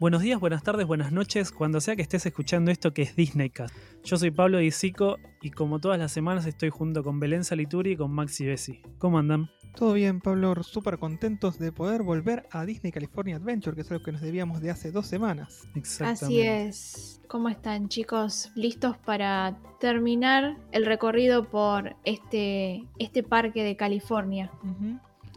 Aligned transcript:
Buenos 0.00 0.22
días, 0.22 0.38
buenas 0.38 0.62
tardes, 0.62 0.86
buenas 0.86 1.10
noches, 1.10 1.50
cuando 1.50 1.80
sea 1.80 1.96
que 1.96 2.02
estés 2.02 2.24
escuchando 2.24 2.70
esto 2.70 2.94
que 2.94 3.02
es 3.02 3.16
Disneycast. 3.16 3.74
Yo 4.04 4.16
soy 4.16 4.30
Pablo 4.30 4.58
Disico 4.58 5.16
y 5.42 5.50
como 5.50 5.80
todas 5.80 5.98
las 5.98 6.12
semanas 6.12 6.46
estoy 6.46 6.70
junto 6.70 7.02
con 7.02 7.18
Belén 7.18 7.42
Salituri 7.42 7.90
y 7.92 7.96
con 7.96 8.12
Maxi 8.12 8.46
Bessi. 8.46 8.80
¿Cómo 8.98 9.18
andan? 9.18 9.50
Todo 9.74 9.94
bien, 9.94 10.20
Pablo, 10.20 10.54
súper 10.62 10.98
contentos 10.98 11.58
de 11.58 11.72
poder 11.72 12.04
volver 12.04 12.46
a 12.52 12.64
Disney 12.64 12.92
California 12.92 13.34
Adventure, 13.34 13.74
que 13.74 13.82
es 13.82 13.90
algo 13.90 14.04
que 14.04 14.12
nos 14.12 14.20
debíamos 14.20 14.60
de 14.60 14.70
hace 14.70 14.92
dos 14.92 15.08
semanas. 15.08 15.68
Así 16.00 16.42
es. 16.42 17.20
¿Cómo 17.26 17.48
están 17.48 17.88
chicos? 17.88 18.52
¿Listos 18.54 18.96
para 18.98 19.58
terminar 19.80 20.58
el 20.70 20.86
recorrido 20.86 21.48
por 21.48 21.96
este, 22.04 22.86
este 23.00 23.24
parque 23.24 23.64
de 23.64 23.74
California? 23.76 24.52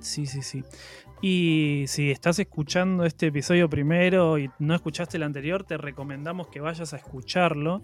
Sí, 0.02 0.28
sí, 0.28 0.43
sí. 0.43 0.64
Y 1.21 1.85
si 1.88 2.09
estás 2.09 2.39
escuchando 2.39 3.05
este 3.05 3.27
episodio 3.27 3.69
primero 3.69 4.39
y 4.39 4.49
no 4.57 4.73
escuchaste 4.73 5.17
el 5.17 5.23
anterior, 5.23 5.63
te 5.63 5.77
recomendamos 5.77 6.47
que 6.47 6.59
vayas 6.59 6.93
a 6.93 6.97
escucharlo 6.97 7.83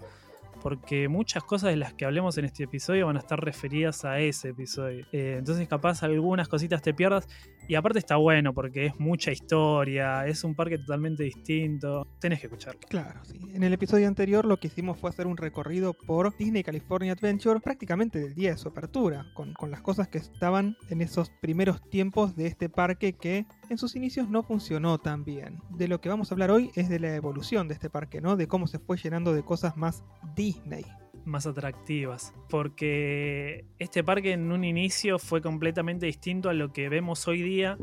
porque 0.62 1.08
muchas 1.08 1.44
cosas 1.44 1.72
de 1.72 1.78
las 1.78 1.94
que 1.94 2.06
hablemos 2.06 2.38
en 2.38 2.46
este 2.46 2.64
episodio 2.64 3.08
van 3.08 3.18
a 3.18 3.20
estar 3.20 3.40
referidas 3.44 4.06
a 4.06 4.20
ese 4.20 4.50
episodio. 4.50 5.06
Eh, 5.12 5.36
entonces 5.40 5.68
capaz 5.68 6.04
algunas 6.04 6.48
cositas 6.48 6.82
te 6.82 6.94
pierdas 6.94 7.28
y 7.68 7.76
aparte 7.76 8.00
está 8.00 8.16
bueno 8.16 8.54
porque 8.54 8.86
es 8.88 9.00
mucha 9.00 9.32
historia, 9.32 10.26
es 10.26 10.44
un 10.44 10.56
parque 10.56 10.78
totalmente 10.78 11.24
distinto, 11.24 12.08
tenés 12.20 12.40
que 12.40 12.48
escucharlo. 12.48 12.80
Claro, 12.90 13.20
sí. 13.24 13.40
En 13.54 13.64
el 13.64 13.74
episodio 13.74 14.08
anterior 14.08 14.46
lo 14.46 14.58
que 14.58 14.68
hicimos 14.68 14.98
fue 14.98 15.10
hacer 15.10 15.28
un 15.28 15.38
recorrido 15.38 15.94
por 15.94 16.36
Disney 16.38 16.64
California 16.64 17.14
Adventure 17.14 17.60
prácticamente 17.60 18.20
del 18.20 18.36
día 18.36 18.52
de 18.52 18.58
su 18.58 18.70
apertura, 18.70 19.26
con, 19.34 19.54
con 19.54 19.72
las 19.72 19.82
cosas 19.82 20.08
que 20.08 20.18
estaban 20.18 20.78
en 20.90 21.02
esos 21.02 21.30
primeros 21.42 21.82
tiempos 21.90 22.36
de 22.36 22.48
este 22.48 22.70
parque 22.70 23.14
que 23.14 23.46
en 23.70 23.78
sus 23.78 23.96
inicios 23.96 24.30
no 24.30 24.44
funcionó 24.44 24.98
tan 24.98 25.24
bien. 25.24 25.60
De 25.70 25.88
lo 25.88 26.02
que 26.02 26.10
vamos 26.10 26.32
a 26.32 26.36
hablar 26.36 26.52
hoy 26.52 26.72
es 26.76 26.90
de 26.90 27.00
la 27.00 27.16
evolución 27.16 27.68
de 27.68 27.74
este 27.74 27.90
parque, 27.90 28.22
¿no? 28.22 28.36
De 28.36 28.48
cómo 28.48 28.68
se 28.68 28.80
fue 28.80 28.98
llenando 28.98 29.34
de 29.34 29.44
cosas 29.44 29.78
más 29.78 30.04
Disney. 30.36 30.86
Más 31.26 31.46
atractivas. 31.46 32.34
Porque 32.50 33.66
este 33.80 34.04
parque 34.04 34.34
en 34.34 34.52
un 34.52 34.64
inicio 34.64 35.20
fue 35.20 35.42
completamente 35.42 36.06
distinto 36.06 36.50
a 36.50 36.54
lo 36.54 36.72
que 36.72 36.90
vemos 36.90 37.28
hoy 37.28 37.42
día. 37.42 37.78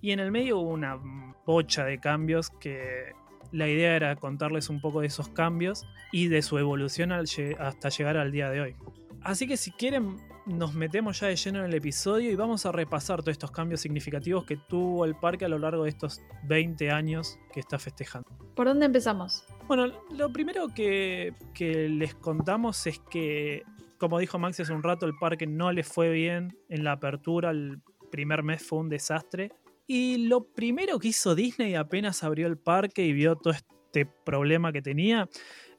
Y 0.00 0.10
en 0.12 0.20
el 0.20 0.30
medio 0.30 0.58
hubo 0.58 0.70
una 0.70 0.98
bocha 1.46 1.84
de 1.84 1.98
cambios 1.98 2.50
que 2.50 3.12
la 3.52 3.68
idea 3.68 3.94
era 3.94 4.16
contarles 4.16 4.68
un 4.68 4.80
poco 4.80 5.00
de 5.00 5.06
esos 5.06 5.28
cambios 5.28 5.86
y 6.10 6.28
de 6.28 6.42
su 6.42 6.58
evolución 6.58 7.12
hasta 7.12 7.88
llegar 7.88 8.16
al 8.16 8.32
día 8.32 8.50
de 8.50 8.60
hoy. 8.60 8.76
Así 9.24 9.46
que 9.46 9.56
si 9.56 9.70
quieren, 9.70 10.18
nos 10.44 10.74
metemos 10.74 11.18
ya 11.20 11.28
de 11.28 11.36
lleno 11.36 11.60
en 11.60 11.64
el 11.64 11.74
episodio 11.74 12.30
y 12.30 12.34
vamos 12.34 12.66
a 12.66 12.72
repasar 12.72 13.20
todos 13.22 13.32
estos 13.32 13.50
cambios 13.50 13.80
significativos 13.80 14.44
que 14.44 14.58
tuvo 14.58 15.06
el 15.06 15.14
parque 15.14 15.46
a 15.46 15.48
lo 15.48 15.58
largo 15.58 15.84
de 15.84 15.88
estos 15.88 16.20
20 16.46 16.90
años 16.90 17.38
que 17.50 17.60
está 17.60 17.78
festejando. 17.78 18.28
¿Por 18.54 18.66
dónde 18.66 18.84
empezamos? 18.84 19.46
Bueno, 19.66 19.86
lo 20.10 20.30
primero 20.30 20.68
que, 20.74 21.32
les 21.58 22.14
contamos 22.16 22.86
es 22.86 22.98
que, 23.10 23.62
como 23.98 24.18
dijo 24.18 24.38
Maxi 24.38 24.60
hace 24.60 24.74
un 24.74 24.82
rato, 24.82 25.06
el 25.06 25.16
parque 25.18 25.46
no 25.46 25.72
le 25.72 25.84
fue 25.84 26.10
bien 26.10 26.58
en 26.68 26.84
la 26.84 26.92
apertura, 26.92 27.50
el 27.50 27.80
primer 28.10 28.42
mes 28.42 28.62
fue 28.62 28.80
un 28.80 28.90
desastre. 28.90 29.52
Y 29.86 30.28
lo 30.28 30.44
primero 30.52 30.98
que 30.98 31.08
hizo 31.08 31.34
Disney 31.34 31.76
apenas 31.76 32.22
abrió 32.24 32.46
el 32.46 32.58
parque 32.58 33.06
y 33.06 33.14
vio 33.14 33.36
todo 33.36 33.54
este 33.54 34.04
problema 34.04 34.70
que 34.70 34.82
tenía, 34.82 35.30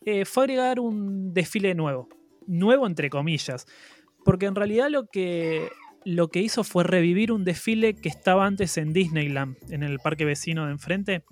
eh, 0.04 0.26
fue 0.26 0.46
agregar 0.46 0.80
un 0.80 1.32
desfile 1.32 1.76
nuevo. 1.76 2.10
Nuevo 2.48 2.88
entre 2.88 3.10
comillas. 3.10 3.66
Porque 4.24 4.46
en 4.46 4.56
realidad 4.56 4.90
lo 4.90 5.08
que, 5.08 5.70
lo 6.04 6.30
que 6.30 6.42
hizo 6.42 6.64
fue 6.64 6.84
revivir 6.84 7.32
un 7.32 7.46
desfile 7.46 7.94
que 7.94 8.10
estaba 8.10 8.46
antes 8.46 8.78
en 8.78 8.94
Disneyland, 8.94 9.58
en 9.72 9.84
el 9.84 10.00
parque 10.00 10.26
vecino 10.26 10.66
de 10.66 10.72
enfrente, 10.72 11.24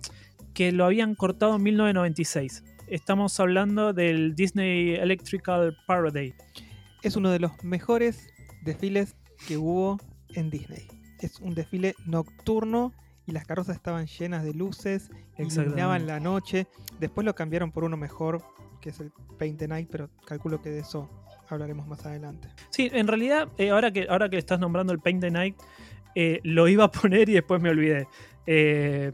que 0.53 0.71
lo 0.71 0.85
habían 0.85 1.15
cortado 1.15 1.55
en 1.55 1.63
1996. 1.63 2.63
Estamos 2.87 3.39
hablando 3.39 3.93
del 3.93 4.35
Disney 4.35 4.95
Electrical 4.95 5.75
Parade. 5.87 6.35
Es 7.01 7.15
uno 7.15 7.31
de 7.31 7.39
los 7.39 7.51
mejores 7.63 8.27
desfiles 8.63 9.15
que 9.47 9.57
hubo 9.57 9.99
en 10.35 10.49
Disney. 10.49 10.87
Es 11.19 11.39
un 11.39 11.55
desfile 11.55 11.95
nocturno 12.05 12.93
y 13.25 13.31
las 13.31 13.45
carrozas 13.45 13.75
estaban 13.75 14.05
llenas 14.05 14.43
de 14.43 14.53
luces, 14.53 15.09
iluminaban 15.37 16.07
la 16.07 16.19
noche. 16.19 16.67
Después 16.99 17.25
lo 17.25 17.35
cambiaron 17.35 17.71
por 17.71 17.83
uno 17.83 17.97
mejor, 17.97 18.43
que 18.83 18.89
es 18.89 18.99
el 18.99 19.11
Paint 19.39 19.59
the 19.59 19.67
Night, 19.67 19.87
pero 19.89 20.09
calculo 20.25 20.61
que 20.61 20.69
de 20.69 20.79
eso 20.79 21.09
hablaremos 21.47 21.87
más 21.87 22.05
adelante. 22.05 22.49
Sí, 22.69 22.89
en 22.91 23.07
realidad, 23.07 23.47
eh, 23.57 23.69
ahora, 23.69 23.91
que, 23.91 24.07
ahora 24.09 24.29
que 24.29 24.37
estás 24.37 24.59
nombrando 24.59 24.91
el 24.91 24.99
Paint 24.99 25.21
the 25.21 25.31
Night, 25.31 25.55
eh, 26.15 26.41
lo 26.43 26.67
iba 26.67 26.83
a 26.83 26.91
poner 26.91 27.29
y 27.29 27.33
después 27.33 27.61
me 27.61 27.69
olvidé. 27.69 28.07
Eh, 28.45 29.13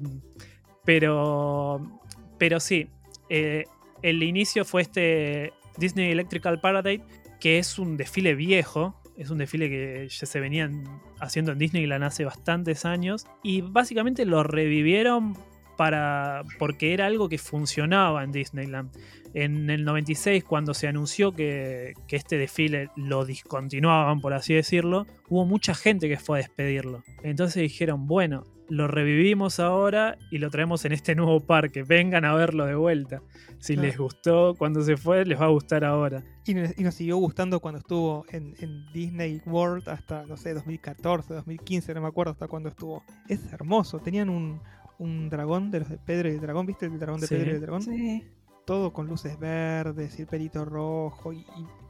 pero, 0.83 2.01
pero 2.39 2.59
sí, 2.59 2.89
el 3.29 4.23
inicio 4.23 4.65
fue 4.65 4.81
este 4.81 5.53
Disney 5.77 6.11
Electrical 6.11 6.59
Paradise, 6.59 7.03
que 7.39 7.59
es 7.59 7.77
un 7.77 7.95
desfile 7.95 8.33
viejo. 8.33 8.95
Es 9.15 9.29
un 9.29 9.37
desfile 9.37 9.69
que 9.69 10.07
ya 10.09 10.25
se 10.25 10.39
venían 10.39 10.83
haciendo 11.19 11.51
en 11.51 11.59
Disneyland 11.59 12.03
hace 12.03 12.25
bastantes 12.25 12.85
años. 12.85 13.27
Y 13.43 13.61
básicamente 13.61 14.25
lo 14.25 14.41
revivieron 14.43 15.37
para, 15.77 16.43
porque 16.57 16.93
era 16.93 17.05
algo 17.05 17.29
que 17.29 17.37
funcionaba 17.37 18.23
en 18.23 18.31
Disneyland. 18.31 18.91
En 19.33 19.69
el 19.69 19.85
96, 19.85 20.43
cuando 20.43 20.73
se 20.73 20.87
anunció 20.87 21.33
que, 21.33 21.93
este 22.09 22.37
desfile 22.37 22.89
lo 22.95 23.25
discontinuaban, 23.25 24.21
por 24.21 24.33
así 24.33 24.53
decirlo, 24.53 25.05
hubo 25.29 25.45
mucha 25.45 25.75
gente 25.75 26.09
que 26.09 26.17
fue 26.17 26.39
a 26.39 26.41
despedirlo. 26.41 27.03
Entonces 27.23 27.61
dijeron, 27.61 28.07
bueno, 28.07 28.43
lo 28.69 28.87
revivimos 28.87 29.59
ahora 29.59 30.17
y 30.31 30.37
lo 30.37 30.49
traemos 30.49 30.85
en 30.85 30.93
este 30.93 31.15
nuevo 31.15 31.39
parque. 31.39 31.83
Vengan 31.83 32.25
a 32.25 32.33
verlo 32.33 32.65
de 32.65 32.75
vuelta. 32.75 33.21
Si 33.59 33.75
les 33.75 33.97
gustó 33.97 34.55
cuando 34.57 34.81
se 34.81 34.95
fue, 34.95 35.25
les 35.25 35.39
va 35.39 35.45
a 35.45 35.49
gustar 35.49 35.83
ahora. 35.83 36.23
Y, 36.45 36.53
nos 36.53 36.95
siguió 36.95 37.17
gustando 37.17 37.59
cuando 37.59 37.79
estuvo 37.79 38.25
en, 38.29 38.55
en, 38.59 38.85
Disney 38.93 39.41
World 39.45 39.89
hasta, 39.89 40.25
no 40.25 40.37
sé, 40.37 40.53
2014, 40.53 41.33
2015, 41.33 41.93
no 41.93 42.01
me 42.01 42.07
acuerdo 42.07 42.31
hasta 42.31 42.47
cuando 42.47 42.69
estuvo. 42.69 43.03
Es 43.27 43.51
hermoso. 43.51 43.99
Tenían 43.99 44.29
un, 44.29 44.61
un 44.99 45.29
dragón 45.29 45.71
de 45.71 45.79
los 45.79 45.89
de 45.89 45.97
Pedro 45.97 46.29
y 46.29 46.33
el 46.33 46.41
dragón, 46.41 46.65
¿viste 46.65 46.85
el 46.85 46.99
dragón 46.99 47.21
de 47.21 47.27
Pedro 47.27 47.51
y 47.51 47.55
el 47.55 47.61
dragón? 47.61 47.81
Sí. 47.81 48.23
Todo 48.69 48.93
con 48.93 49.07
luces 49.07 49.39
verdes 49.39 50.19
y 50.19 50.21
el 50.21 50.27
pelito 50.27 50.63
rojo 50.63 51.33
y, 51.33 51.43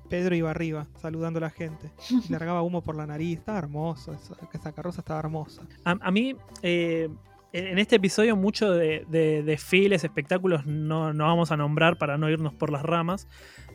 Pedro 0.07 0.33
iba 0.33 0.49
arriba 0.49 0.87
saludando 0.95 1.39
a 1.39 1.41
la 1.41 1.49
gente. 1.49 1.91
Y 2.09 2.31
largaba 2.31 2.61
humo 2.63 2.81
por 2.81 2.95
la 2.95 3.05
nariz. 3.05 3.39
Estaba 3.39 3.57
hermoso. 3.57 4.13
esa 4.53 4.71
carroza 4.71 5.01
estaba 5.01 5.19
hermosa. 5.19 5.63
A, 5.83 6.09
mí, 6.09 6.37
eh, 6.63 7.09
en 7.51 7.79
este 7.79 7.97
episodio, 7.97 8.37
mucho 8.37 8.71
de, 8.71 9.03
desfiles, 9.45 10.05
espectáculos, 10.05 10.65
no, 10.65 11.11
no, 11.11 11.25
vamos 11.25 11.51
a 11.51 11.57
nombrar 11.57 11.97
para 11.97 12.17
no 12.17 12.29
irnos 12.29 12.53
por 12.53 12.71
las 12.71 12.81
ramas. 12.81 13.27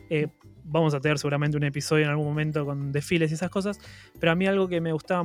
Eh, 0.09 0.29
vamos 0.63 0.95
a 0.95 0.99
tener 0.99 1.19
seguramente 1.19 1.57
un 1.57 1.63
episodio 1.63 2.05
en 2.05 2.09
algún 2.09 2.25
momento 2.25 2.65
con 2.65 2.91
desfiles 2.91 3.29
y 3.29 3.35
esas 3.35 3.51
cosas. 3.51 3.79
Pero 4.19 4.31
a 4.31 4.35
mí 4.35 4.47
algo 4.47 4.67
que 4.67 4.81
me 4.81 4.91
gustaba 4.91 5.21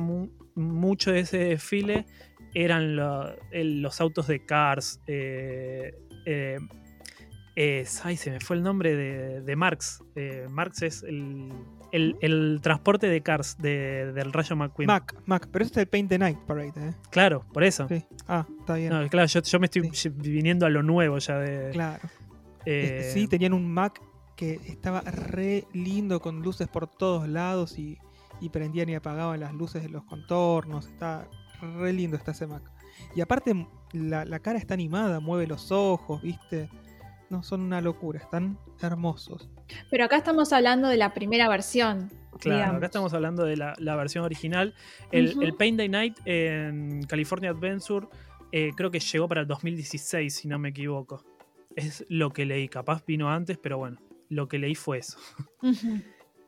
mucho 0.53 1.11
de 1.11 1.21
ese 1.21 1.39
desfile 1.39 2.05
eran 2.53 2.95
los 2.95 4.01
autos 4.01 4.27
de 4.27 4.45
Cars. 4.45 5.01
Eh, 5.07 6.59
eh, 7.55 7.85
ay, 8.03 8.17
se 8.17 8.31
me 8.31 8.39
fue 8.39 8.55
el 8.55 8.63
nombre 8.63 8.95
de, 8.95 9.55
Marx. 9.55 10.03
Eh, 10.15 10.47
Marx 10.49 10.81
es 10.81 11.03
el, 11.03 12.59
transporte 12.61 13.07
de 13.07 13.21
Cars 13.21 13.57
del 13.57 14.33
Rayo 14.33 14.55
McQueen. 14.55 14.87
Mac, 14.87 15.15
Mac, 15.25 15.47
pero 15.51 15.65
este 15.65 15.79
es 15.79 15.85
el 15.85 15.89
Paint 15.89 16.09
the 16.09 16.19
Night 16.19 16.39
Parade, 16.39 16.73
¿eh? 16.77 16.93
Claro, 17.09 17.45
por 17.53 17.63
eso. 17.63 17.87
Sí. 17.87 18.05
Ah, 18.27 18.45
está 18.59 18.75
bien. 18.75 19.07
claro, 19.09 19.27
yo, 19.27 19.59
me 19.59 19.65
estoy 19.65 19.91
viniendo 20.15 20.65
a 20.65 20.69
lo 20.69 20.83
nuevo 20.83 21.17
ya 21.17 21.39
de. 21.39 21.71
Claro. 21.71 22.01
sí, 22.65 23.27
tenían 23.27 23.53
un 23.53 23.71
Mac 23.71 24.01
que 24.35 24.59
estaba 24.65 25.01
re 25.01 25.65
lindo 25.73 26.19
con 26.19 26.41
luces 26.41 26.67
por 26.67 26.87
todos 26.87 27.27
lados 27.27 27.77
y, 27.77 27.97
y 28.39 28.49
prendían 28.49 28.89
y 28.89 28.95
apagaban 28.95 29.39
las 29.39 29.53
luces 29.53 29.83
de 29.83 29.89
los 29.89 30.03
contornos. 30.05 30.87
Está 30.87 31.27
re 31.61 31.93
lindo 31.93 32.17
está 32.17 32.31
ese 32.31 32.47
Mac. 32.47 32.63
Y 33.15 33.21
aparte, 33.21 33.67
la, 33.93 34.39
cara 34.39 34.57
está 34.57 34.73
animada, 34.73 35.19
mueve 35.19 35.47
los 35.47 35.71
ojos, 35.71 36.21
¿viste? 36.21 36.69
No, 37.31 37.43
son 37.43 37.61
una 37.61 37.79
locura, 37.79 38.19
están 38.19 38.59
hermosos. 38.81 39.49
Pero 39.89 40.03
acá 40.03 40.17
estamos 40.17 40.51
hablando 40.51 40.89
de 40.89 40.97
la 40.97 41.13
primera 41.13 41.47
versión. 41.47 42.11
Claro, 42.39 42.75
acá 42.75 42.87
estamos 42.87 43.13
hablando 43.13 43.45
de 43.45 43.55
la, 43.55 43.95
versión 43.95 44.25
original. 44.25 44.75
El, 45.13 45.55
Paint 45.57 45.77
Day 45.77 45.87
Night 45.87 46.19
en 46.25 47.03
California 47.03 47.51
Adventure 47.51 48.07
eh, 48.51 48.71
creo 48.75 48.91
que 48.91 48.99
llegó 48.99 49.29
para 49.29 49.39
el 49.39 49.47
2016, 49.47 50.35
si 50.35 50.49
no 50.49 50.59
me 50.59 50.69
equivoco. 50.69 51.23
Es 51.73 52.05
lo 52.09 52.31
que 52.31 52.43
leí, 52.43 52.67
capaz 52.67 53.05
vino 53.05 53.31
antes, 53.31 53.57
pero 53.57 53.77
bueno, 53.77 53.97
lo 54.27 54.49
que 54.49 54.59
leí 54.59 54.75
fue 54.75 54.97
eso. 54.97 55.17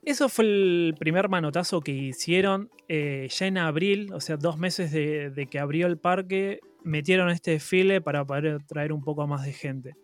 Eso 0.03 0.27
fue 0.27 0.43
el 0.43 0.95
primer 0.99 1.29
manotazo 1.29 1.79
que 1.79 1.93
hicieron. 1.93 2.69
Eh, 2.89 3.29
ya 3.31 3.47
en 3.47 3.57
abril, 3.57 4.11
o 4.11 4.19
sea, 4.19 4.35
dos 4.35 4.57
meses 4.57 4.91
de, 4.91 5.47
que 5.49 5.59
abrió 5.59 5.87
el 5.87 5.97
parque, 5.97 6.59
metieron 6.83 7.29
este 7.29 7.51
desfile 7.51 8.01
para 8.01 8.25
poder 8.25 8.61
traer 8.65 8.91
un 8.91 9.01
poco 9.01 9.25
más 9.27 9.45
de 9.45 9.53
gente. 9.53 9.95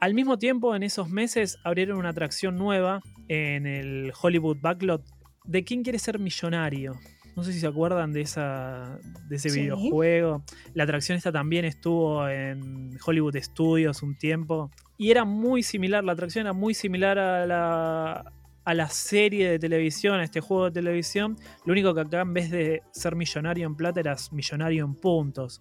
Al 0.00 0.14
mismo 0.14 0.38
tiempo, 0.38 0.74
en 0.74 0.82
esos 0.82 1.08
meses 1.08 1.58
abrieron 1.64 1.98
una 1.98 2.10
atracción 2.10 2.56
nueva 2.56 3.00
en 3.28 3.66
el 3.66 4.12
Hollywood 4.20 4.58
Backlot 4.60 5.02
de 5.44 5.64
quién 5.64 5.82
quiere 5.82 5.98
ser 5.98 6.18
millonario. 6.18 6.94
No 7.34 7.44
sé 7.44 7.52
si 7.52 7.60
se 7.60 7.66
acuerdan 7.66 8.12
de, 8.12 8.22
esa, 8.22 8.98
de 9.28 9.36
ese 9.36 9.50
Sí. 9.50 9.60
videojuego. 9.62 10.42
La 10.74 10.84
atracción 10.84 11.18
esta 11.18 11.30
también 11.32 11.64
estuvo 11.66 12.26
en 12.28 12.96
Hollywood 13.04 13.36
Studios 13.36 14.02
un 14.02 14.16
tiempo. 14.16 14.70
Y 14.96 15.10
era 15.10 15.24
muy 15.24 15.62
similar, 15.62 16.02
la 16.02 16.12
atracción 16.12 16.46
era 16.46 16.54
muy 16.54 16.72
similar 16.72 17.18
a 17.18 17.44
la, 17.46 18.32
a 18.64 18.74
la 18.74 18.88
serie 18.88 19.50
de 19.50 19.58
televisión, 19.58 20.18
a 20.18 20.24
este 20.24 20.40
juego 20.40 20.64
de 20.66 20.70
televisión. 20.72 21.36
Lo 21.66 21.72
único 21.72 21.94
que 21.94 22.00
acá 22.00 22.22
en 22.22 22.32
vez 22.32 22.50
de 22.50 22.82
ser 22.92 23.14
millonario 23.16 23.66
en 23.66 23.76
plata 23.76 24.00
eras 24.00 24.32
millonario 24.32 24.84
en 24.86 24.94
puntos. 24.94 25.60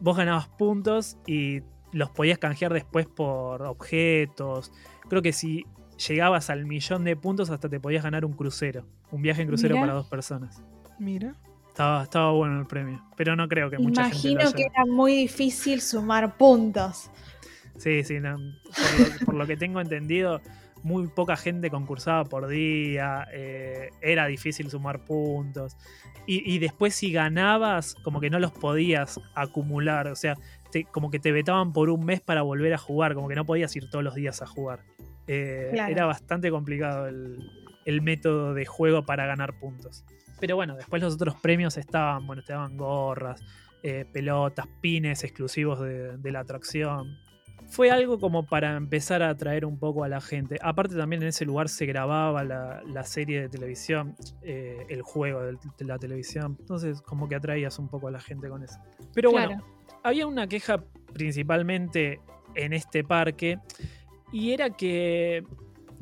Vos 0.00 0.16
ganabas 0.18 0.48
puntos 0.48 1.16
y 1.26 1.60
los 1.96 2.10
podías 2.10 2.38
canjear 2.38 2.72
después 2.74 3.06
por 3.06 3.62
objetos. 3.62 4.70
Creo 5.08 5.22
que 5.22 5.32
si 5.32 5.64
llegabas 6.08 6.50
al 6.50 6.66
millón 6.66 7.04
de 7.04 7.16
puntos 7.16 7.48
hasta 7.48 7.70
te 7.70 7.80
podías 7.80 8.04
ganar 8.04 8.26
un 8.26 8.34
crucero. 8.34 8.84
Un 9.10 9.22
viaje 9.22 9.42
en 9.42 9.48
crucero 9.48 9.76
Mirá. 9.76 9.86
para 9.86 9.94
dos 9.94 10.06
personas. 10.06 10.62
Mira. 10.98 11.34
Estaba, 11.68 12.02
estaba 12.02 12.32
bueno 12.32 12.60
el 12.60 12.66
premio. 12.66 13.02
Pero 13.16 13.34
no 13.34 13.48
creo 13.48 13.70
que 13.70 13.78
mucha 13.78 14.10
gente 14.10 14.28
Imagino 14.28 14.52
que 14.52 14.64
era 14.64 14.84
muy 14.84 15.16
difícil 15.16 15.80
sumar 15.80 16.36
puntos. 16.36 17.10
Sí, 17.78 18.04
sí, 18.04 18.20
no, 18.20 18.36
por, 18.36 19.00
lo, 19.00 19.26
por 19.26 19.34
lo 19.34 19.46
que 19.46 19.56
tengo 19.56 19.80
entendido, 19.80 20.40
muy 20.82 21.06
poca 21.08 21.36
gente 21.36 21.68
concursaba 21.70 22.24
por 22.24 22.46
día, 22.46 23.26
eh, 23.32 23.90
era 24.00 24.26
difícil 24.26 24.70
sumar 24.70 25.04
puntos. 25.04 25.76
Y, 26.26 26.50
y 26.50 26.58
después 26.58 26.94
si 26.94 27.12
ganabas, 27.12 27.94
como 27.96 28.20
que 28.20 28.30
no 28.30 28.38
los 28.38 28.52
podías 28.52 29.20
acumular, 29.34 30.08
o 30.08 30.16
sea, 30.16 30.36
te- 30.84 30.84
como 30.90 31.10
que 31.10 31.18
te 31.18 31.32
vetaban 31.32 31.72
por 31.72 31.88
un 31.90 32.04
mes 32.04 32.20
para 32.20 32.42
volver 32.42 32.74
a 32.74 32.78
jugar, 32.78 33.14
como 33.14 33.28
que 33.28 33.34
no 33.34 33.44
podías 33.44 33.74
ir 33.76 33.88
todos 33.90 34.04
los 34.04 34.14
días 34.14 34.42
a 34.42 34.46
jugar. 34.46 34.80
Eh, 35.26 35.70
Claro. 35.72 35.92
Era 35.92 36.06
bastante 36.06 36.50
complicado 36.50 37.06
el, 37.08 37.38
el 37.84 38.02
método 38.02 38.54
de 38.54 38.64
juego 38.66 39.04
para 39.04 39.26
ganar 39.26 39.58
puntos. 39.58 40.04
Pero 40.40 40.54
bueno, 40.56 40.76
después 40.76 41.02
los 41.02 41.14
otros 41.14 41.34
premios 41.36 41.76
estaban, 41.78 42.26
bueno, 42.26 42.42
te 42.42 42.52
daban 42.52 42.76
gorras, 42.76 43.42
eh, 43.82 44.04
pelotas, 44.12 44.66
pines 44.80 45.24
exclusivos 45.24 45.80
de, 45.80 46.16
de 46.18 46.30
la 46.32 46.40
atracción. 46.40 47.18
Fue 47.68 47.90
algo 47.90 48.20
como 48.20 48.44
para 48.46 48.76
empezar 48.76 49.22
a 49.22 49.30
atraer 49.30 49.64
un 49.64 49.78
poco 49.78 50.04
a 50.04 50.08
la 50.08 50.20
gente. 50.20 50.56
Aparte 50.62 50.94
también 50.94 51.22
en 51.22 51.28
ese 51.28 51.44
lugar 51.44 51.68
se 51.68 51.84
grababa 51.86 52.44
la, 52.44 52.80
la 52.86 53.02
serie 53.02 53.40
de 53.40 53.48
televisión, 53.48 54.14
eh, 54.42 54.86
el 54.88 55.02
juego 55.02 55.42
de, 55.42 55.56
la 55.80 55.98
televisión. 55.98 56.56
Entonces 56.60 57.00
como 57.02 57.28
que 57.28 57.34
atraías 57.34 57.78
un 57.80 57.88
poco 57.88 58.06
a 58.08 58.10
la 58.12 58.20
gente 58.20 58.48
con 58.48 58.62
eso. 58.62 58.78
Pero 59.14 59.30
bueno. 59.32 59.64
Había 60.06 60.26
una 60.26 60.46
queja 60.46 60.84
principalmente 61.12 62.20
en 62.54 62.72
este 62.72 63.02
parque 63.02 63.58
y 64.32 64.52
era 64.52 64.70
que 64.70 65.42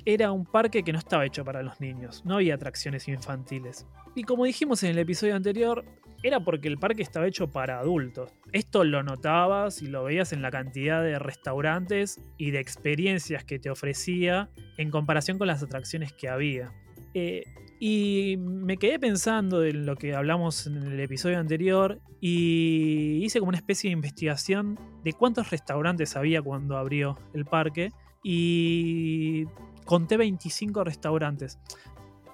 era 0.04 0.30
un 0.30 0.44
parque 0.44 0.82
que 0.82 0.92
no 0.92 0.98
estaba 0.98 1.24
hecho 1.24 1.44
para 1.44 1.62
los 1.62 1.80
niños, 1.80 2.22
no 2.26 2.34
había 2.34 2.56
atracciones 2.56 3.08
infantiles. 3.08 3.86
Y 4.14 4.24
como 4.24 4.44
dijimos 4.44 4.82
en 4.82 4.90
el 4.90 4.98
episodio 4.98 5.34
anterior, 5.34 5.84
era 6.22 6.40
porque 6.40 6.68
el 6.68 6.78
parque 6.78 7.02
estaba 7.02 7.26
hecho 7.26 7.50
para 7.50 7.78
adultos. 7.78 8.30
Esto 8.52 8.84
lo 8.84 9.02
notabas 9.02 9.80
y 9.80 9.88
lo 9.88 10.04
veías 10.04 10.32
en 10.32 10.42
la 10.42 10.50
cantidad 10.50 11.02
de 11.02 11.18
restaurantes 11.18 12.20
y 12.36 12.50
de 12.50 12.60
experiencias 12.60 13.44
que 13.44 13.58
te 13.58 13.70
ofrecía 13.70 14.50
en 14.76 14.90
comparación 14.90 15.38
con 15.38 15.46
las 15.46 15.62
atracciones 15.62 16.12
que 16.12 16.28
había. 16.28 16.72
Eh, 17.14 17.44
y 17.80 18.36
me 18.38 18.76
quedé 18.76 18.98
pensando 18.98 19.64
en 19.64 19.86
lo 19.86 19.96
que 19.96 20.14
hablamos 20.14 20.66
en 20.66 20.76
el 20.76 21.00
episodio 21.00 21.38
anterior 21.38 22.00
y 22.20 23.20
hice 23.22 23.40
como 23.40 23.50
una 23.50 23.58
especie 23.58 23.88
de 23.90 23.94
investigación 23.94 24.78
de 25.02 25.12
cuántos 25.12 25.50
restaurantes 25.50 26.16
había 26.16 26.40
cuando 26.40 26.76
abrió 26.76 27.18
el 27.32 27.44
parque 27.44 27.90
y 28.22 29.44
conté 29.84 30.16
25 30.16 30.84
restaurantes. 30.84 31.58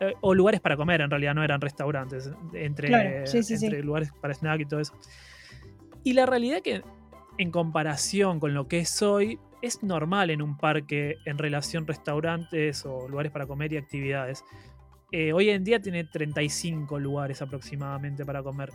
Eh, 0.01 0.15
o 0.23 0.35
lugares 0.35 0.61
para 0.61 0.77
comer, 0.77 1.03
en 1.03 1.11
realidad 1.11 1.35
no 1.35 1.45
eran 1.45 1.61
restaurantes, 1.61 2.31
entre, 2.55 2.89
Claro, 2.89 3.27
sí, 3.27 3.43
sí, 3.43 3.59
sí. 3.59 3.67
entre 3.67 3.83
lugares 3.83 4.11
para 4.19 4.33
snack 4.33 4.61
y 4.61 4.65
todo 4.65 4.81
eso. 4.81 4.95
Y 6.05 6.15
la 6.15 6.25
realidad 6.25 6.63
que 6.63 6.83
en 7.41 7.51
comparación 7.51 8.39
con 8.41 8.55
lo 8.55 8.69
que 8.69 8.81
es 8.81 9.03
hoy, 9.03 9.39
es 9.63 9.83
normal 9.83 10.31
en 10.31 10.43
un 10.43 10.57
parque 10.57 11.19
en 11.25 11.39
relación 11.39 11.87
restaurantes 11.87 12.85
o 12.87 13.09
lugares 13.09 13.33
para 13.33 13.47
comer 13.47 13.73
y 13.73 13.77
actividades. 13.77 14.45
Eh, 15.13 15.33
hoy 15.33 15.51
en 15.51 15.65
día 15.65 15.81
tiene 15.81 16.05
35 16.05 16.99
lugares 16.99 17.43
aproximadamente 17.43 18.25
para 18.25 18.43
comer. 18.43 18.71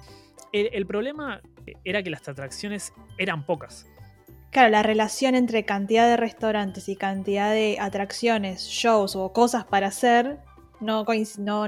El, 0.52 0.70
el 0.74 0.86
problema 0.86 1.42
era 1.84 2.04
que 2.04 2.10
las 2.10 2.28
atracciones 2.28 2.94
eran 3.18 3.46
pocas. 3.46 3.88
Claro, 4.52 4.70
la 4.70 4.84
relación 4.84 5.36
entre 5.36 5.66
cantidad 5.66 6.08
de 6.08 6.16
restaurantes 6.16 6.88
y 6.88 6.96
cantidad 6.96 7.52
de 7.52 7.78
atracciones, 7.80 8.62
shows 8.62 9.16
o 9.16 9.34
cosas 9.34 9.66
para 9.66 9.88
hacer 9.88 10.40
no, 10.80 11.06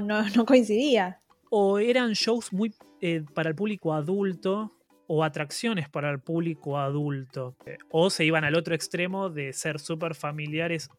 no 0.36 0.46
coincidía. 0.46 1.20
O 1.50 1.78
eran 1.78 2.12
shows 2.12 2.52
muy 2.52 2.74
eh, 3.00 3.22
para 3.34 3.50
el 3.50 3.54
público 3.54 3.92
adulto 3.92 4.72
o 5.06 5.24
atracciones 5.24 5.88
para 5.88 6.10
el 6.10 6.20
público 6.20 6.78
adulto. 6.78 7.56
Eh, 7.66 7.78
o 7.90 8.10
se 8.10 8.24
iban 8.24 8.44
al 8.44 8.54
otro 8.54 8.74
extremo 8.74 9.30
de 9.30 9.52
ser 9.52 9.78
súper 9.78 10.14
familiares, 10.14 10.90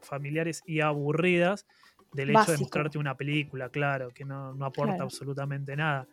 familiares 0.00 0.62
y 0.66 0.80
aburridas 0.80 1.66
del 2.12 2.30
hecho 2.30 2.52
de 2.52 2.58
mostrarte 2.58 2.98
una 2.98 3.16
película, 3.16 3.68
claro, 3.68 4.10
que 4.10 4.24
no, 4.24 4.54
no 4.54 4.64
aporta 4.64 4.92
Claro. 4.94 5.04
absolutamente 5.04 5.76
nada. 5.76 6.06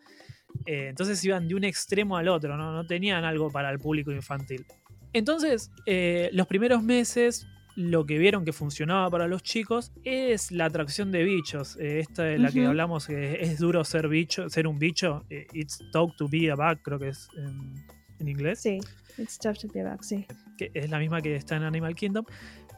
Eh, 0.65 0.87
entonces 0.89 1.23
iban 1.25 1.47
de 1.47 1.55
un 1.55 1.63
extremo 1.63 2.17
al 2.17 2.27
otro, 2.27 2.55
¿no? 2.57 2.71
no 2.71 2.85
tenían 2.85 3.23
algo 3.23 3.51
para 3.51 3.69
el 3.69 3.79
público 3.79 4.11
infantil. 4.11 4.65
Entonces, 5.13 5.71
eh, 5.85 6.29
los 6.33 6.47
primeros 6.47 6.83
meses, 6.83 7.47
lo 7.75 8.05
que 8.05 8.17
vieron 8.17 8.43
que 8.45 8.53
funcionaba 8.53 9.09
para 9.09 9.27
los 9.27 9.43
chicos 9.43 9.91
es 10.03 10.51
la 10.51 10.65
atracción 10.65 11.11
de 11.11 11.23
bichos. 11.23 11.77
Eh, 11.79 11.99
esta 11.99 12.23
de 12.23 12.37
la 12.39 12.51
que 12.51 12.65
hablamos, 12.65 13.07
que 13.07 13.41
es 13.43 13.59
duro 13.59 13.83
ser 13.83 14.07
bicho, 14.07 14.49
ser 14.49 14.67
un 14.67 14.79
bicho. 14.79 15.25
eh, 15.29 15.47
it's 15.53 15.79
talk 15.91 16.15
to 16.17 16.27
be 16.27 16.49
a 16.51 16.55
bug, 16.55 16.81
creo 16.83 16.99
que 16.99 17.09
es 17.09 17.29
en, 17.37 17.73
en 18.19 18.27
inglés. 18.27 18.61
Sí, 18.61 18.79
it's 19.17 19.37
tough 19.37 19.57
to 19.59 19.67
be 19.73 19.83
back, 19.83 20.01
sí. 20.01 20.25
que 20.57 20.71
es 20.73 20.89
la 20.89 20.97
misma 20.99 21.21
que 21.21 21.35
está 21.35 21.55
en 21.55 21.63
Animal 21.63 21.93
Kingdom. 21.95 22.25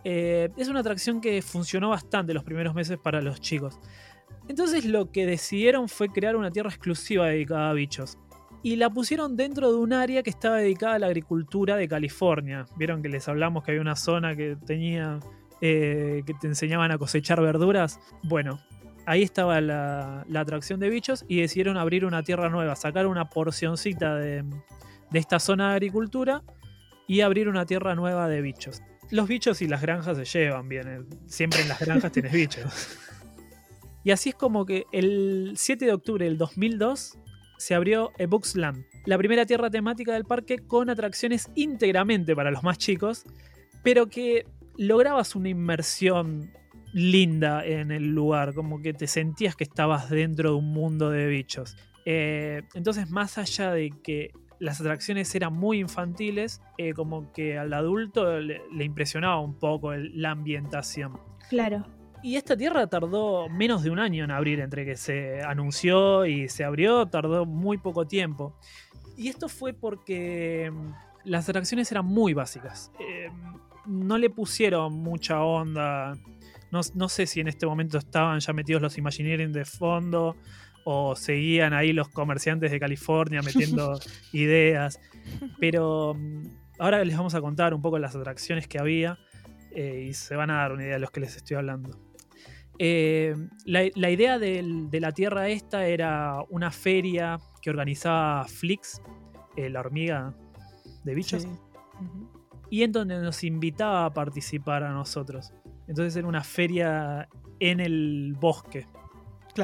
Eh, 0.04 0.50
es 0.58 0.68
una 0.70 0.80
atracción 0.80 1.22
que 1.22 1.42
funcionó 1.42 1.90
bastante 1.90 2.34
los 2.34 2.44
primeros 2.44 2.74
meses 2.74 2.98
para 2.98 3.22
los 3.22 3.42
chicos. 3.42 3.80
Entonces 4.48 4.86
lo 4.86 5.12
que 5.12 5.26
decidieron 5.26 5.90
fue 5.90 6.10
crear 6.10 6.36
una 6.36 6.52
tierra 6.52 6.70
exclusiva 6.70 7.28
dedicada 7.28 7.70
a 7.70 7.74
bichos. 7.74 8.18
Y 8.62 8.76
la 8.76 8.90
pusieron 8.90 9.38
dentro 9.38 9.72
de 9.72 9.78
un 9.78 9.94
área 9.94 10.22
que 10.24 10.30
estaba 10.30 10.58
dedicada 10.58 10.96
a 10.96 11.00
la 11.00 11.08
agricultura 11.08 11.78
de 11.78 11.88
California. 11.88 12.66
Vieron 12.76 13.02
que 13.02 13.10
les 13.10 13.28
hablamos 13.28 13.64
que 13.64 13.72
había 13.72 13.82
una 13.82 13.96
zona 13.96 14.36
que 14.36 14.58
tenía. 14.66 15.20
eh, 15.62 16.24
que 16.26 16.34
te 16.34 16.48
enseñaban 16.48 16.92
a 16.92 16.98
cosechar 16.98 17.42
verduras. 17.42 18.00
Bueno, 18.24 18.60
ahí 19.06 19.24
estaba 19.24 19.60
la, 19.60 20.26
atracción 20.34 20.80
de 20.80 20.90
bichos 20.90 21.26
y 21.28 21.42
decidieron 21.42 21.78
abrir 21.78 22.06
una 22.06 22.24
tierra 22.24 22.50
nueva, 22.50 22.76
sacar 22.76 23.08
una 23.08 23.30
porcioncita 23.30 24.16
de 24.16 24.46
esta 25.14 25.40
zona 25.40 25.70
de 25.70 25.74
agricultura 25.76 26.44
y 27.08 27.22
abrir 27.22 27.50
una 27.50 27.66
tierra 27.66 27.96
nueva 27.96 28.30
de 28.30 28.42
bichos. 28.42 28.82
Los 29.12 29.28
bichos 29.28 29.62
y 29.62 29.68
las 29.68 29.82
granjas 29.82 30.18
se 30.18 30.40
llevan 30.40 30.70
bien. 30.70 30.88
eh, 30.88 31.00
Siempre 31.28 31.62
en 31.62 31.70
las 31.70 31.80
granjas 31.80 32.12
tienes 32.12 32.32
bichos. 32.32 32.98
Y 34.02 34.12
así 34.12 34.30
es 34.30 34.36
como 34.36 34.66
que 34.66 34.86
el 34.94 35.54
7 35.58 35.86
de 35.86 35.92
octubre 35.92 36.24
del 36.24 36.38
2002 36.38 37.18
se 37.58 37.76
abrió 37.76 38.12
A 38.18 38.26
Books 38.28 38.56
Land, 38.56 38.86
la 39.06 39.18
primera 39.18 39.46
tierra 39.46 39.70
temática 39.70 40.14
del 40.14 40.24
parque 40.24 40.60
con 40.60 40.90
atracciones 40.90 41.50
íntegramente 41.56 42.34
para 42.34 42.50
los 42.50 42.64
más 42.64 42.78
chicos, 42.78 43.26
pero 43.84 44.08
que 44.08 44.46
lograbas 44.78 45.36
una 45.36 45.50
inmersión 45.50 46.50
linda 46.94 47.66
en 47.66 47.92
el 47.92 48.16
lugar, 48.16 48.54
como 48.54 48.82
que 48.82 48.94
te 48.94 49.06
sentías 49.06 49.58
que 49.58 49.66
estabas 49.66 50.10
dentro 50.10 50.52
de 50.52 50.56
un 50.56 50.72
mundo 50.72 51.10
de 51.10 51.28
bichos. 51.28 51.76
Eh, 52.06 52.64
entonces, 52.76 53.10
más 53.10 53.38
allá 53.38 53.74
de 53.74 53.92
que 54.02 54.32
las 54.60 54.80
atracciones 54.82 55.34
eran 55.36 55.54
muy 55.54 55.80
infantiles, 55.80 56.62
eh, 56.78 56.94
como 56.94 57.32
que 57.32 57.58
al 57.58 57.74
adulto 57.74 58.40
le, 58.40 58.62
le 58.74 58.84
impresionaba 58.84 59.40
un 59.40 59.58
poco 59.58 59.94
el- 59.94 60.22
la 60.22 60.32
ambientación. 60.32 61.18
Claro. 61.50 61.86
Y 62.22 62.36
esta 62.36 62.58
tierra 62.58 62.86
tardó 62.88 63.48
menos 63.48 63.82
de 63.84 63.90
un 63.90 64.00
año 64.00 64.26
en 64.26 64.32
abrir, 64.32 64.60
entre 64.60 64.86
que 64.86 64.98
se 64.98 65.42
anunció 65.42 66.26
y 66.26 66.50
se 66.50 66.66
abrió, 66.66 67.06
tardó 67.06 67.46
muy 67.46 67.78
poco 67.78 68.06
tiempo. 68.06 68.54
Y 69.18 69.30
esto 69.30 69.48
fue 69.48 69.74
porque 69.74 70.70
mm, 70.74 70.92
las 71.24 71.48
atracciones 71.48 71.90
eran 71.92 72.06
muy 72.06 72.34
básicas. 72.34 72.92
Eh, 73.00 73.30
no 73.86 74.18
le 74.18 74.30
pusieron 74.30 74.94
mucha 74.94 75.42
onda. 75.42 76.16
No, 76.72 76.82
no 76.94 77.08
sé 77.10 77.26
si 77.26 77.40
en 77.40 77.48
este 77.48 77.66
momento 77.66 77.98
estaban 77.98 78.40
ya 78.42 78.52
metidos 78.54 78.82
los 78.82 78.98
Imagineering 78.98 79.52
de 79.54 79.64
fondo 79.66 80.36
o 80.92 81.16
seguían 81.16 81.74
ahí 81.74 81.94
los 81.94 82.10
comerciantes 82.10 82.72
de 82.72 82.80
California 82.80 83.42
metiendo 83.44 84.00
ideas. 84.34 85.00
Pero 85.60 86.16
mm, 86.18 86.44
ahora 86.80 87.04
les 87.06 87.16
vamos 87.16 87.36
a 87.36 87.42
contar 87.42 87.74
un 87.74 87.82
poco 87.82 88.00
las 88.00 88.16
atracciones 88.16 88.68
que 88.68 88.80
había 88.80 89.18
eh, 89.76 90.08
y 90.10 90.14
se 90.14 90.36
van 90.36 90.50
a 90.50 90.56
dar 90.56 90.72
una 90.72 90.84
idea 90.84 90.94
de 90.96 91.00
los 91.00 91.12
que 91.12 91.20
les 91.20 91.36
estoy 91.36 91.58
hablando. 91.58 91.92
Eh, 92.80 93.36
la, 93.66 93.82
la 93.96 94.10
idea 94.10 94.40
del- 94.40 94.90
de 94.90 95.00
la 95.00 95.12
Tierra 95.12 95.50
esta 95.50 95.86
era 95.86 96.38
una 96.50 96.72
feria 96.72 97.38
que 97.62 97.70
organizaba 97.70 98.46
Flix, 98.46 99.02
eh, 99.58 99.70
la 99.70 99.82
hormiga 99.82 100.34
de 101.04 101.14
bichos, 101.14 101.44
Sí. 101.44 101.50
Y 102.72 102.84
en 102.84 102.92
donde 102.94 103.20
nos 103.20 103.44
invitaba 103.44 104.06
a 104.06 104.14
participar 104.14 104.84
a 104.84 104.92
nosotros. 104.92 105.52
Entonces 105.88 106.16
era 106.16 106.28
una 106.28 106.44
feria 106.44 107.28
en 107.60 107.80
el 107.80 108.36
bosque. 108.40 108.86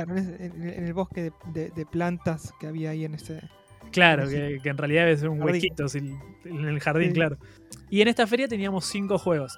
Claro, 0.03 0.11
en, 0.11 0.17
ese- 0.17 0.45
en- 0.45 0.69
en 0.69 0.83
el 0.85 0.93
bosque 0.93 1.23
de, 1.23 1.31
de- 1.53 1.69
de 1.69 1.85
plantas 1.85 2.53
que 2.59 2.67
había 2.67 2.89
ahí 2.91 3.05
en 3.05 3.15
ese. 3.15 3.41
Claro, 3.91 4.27
que, 4.27 4.59
que 4.61 4.69
en 4.69 4.77
realidad 4.77 5.05
debe 5.05 5.17
ser 5.17 5.29
un 5.29 5.37
Jardín. 5.39 5.53
huequito 5.55 5.87
si- 5.87 5.99
en 5.99 6.65
el 6.65 6.79
jardín, 6.79 7.09
Sí. 7.09 7.13
claro. 7.13 7.37
Y 7.89 8.01
en 8.01 8.07
esta 8.09 8.27
feria 8.27 8.47
teníamos 8.47 8.85
cinco 8.85 9.17
juegos. 9.17 9.57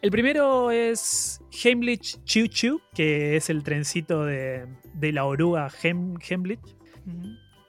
El 0.00 0.10
primero 0.12 0.70
es 0.70 1.40
Heimlich 1.64 2.22
Choo 2.24 2.46
Choo, 2.46 2.80
que 2.94 3.36
es 3.36 3.50
el 3.50 3.64
trencito 3.64 4.24
de, 4.24 4.66
de 4.94 5.12
la 5.12 5.24
oruga 5.24 5.68
Hem- 5.82 6.18
Heimlich, 6.28 6.60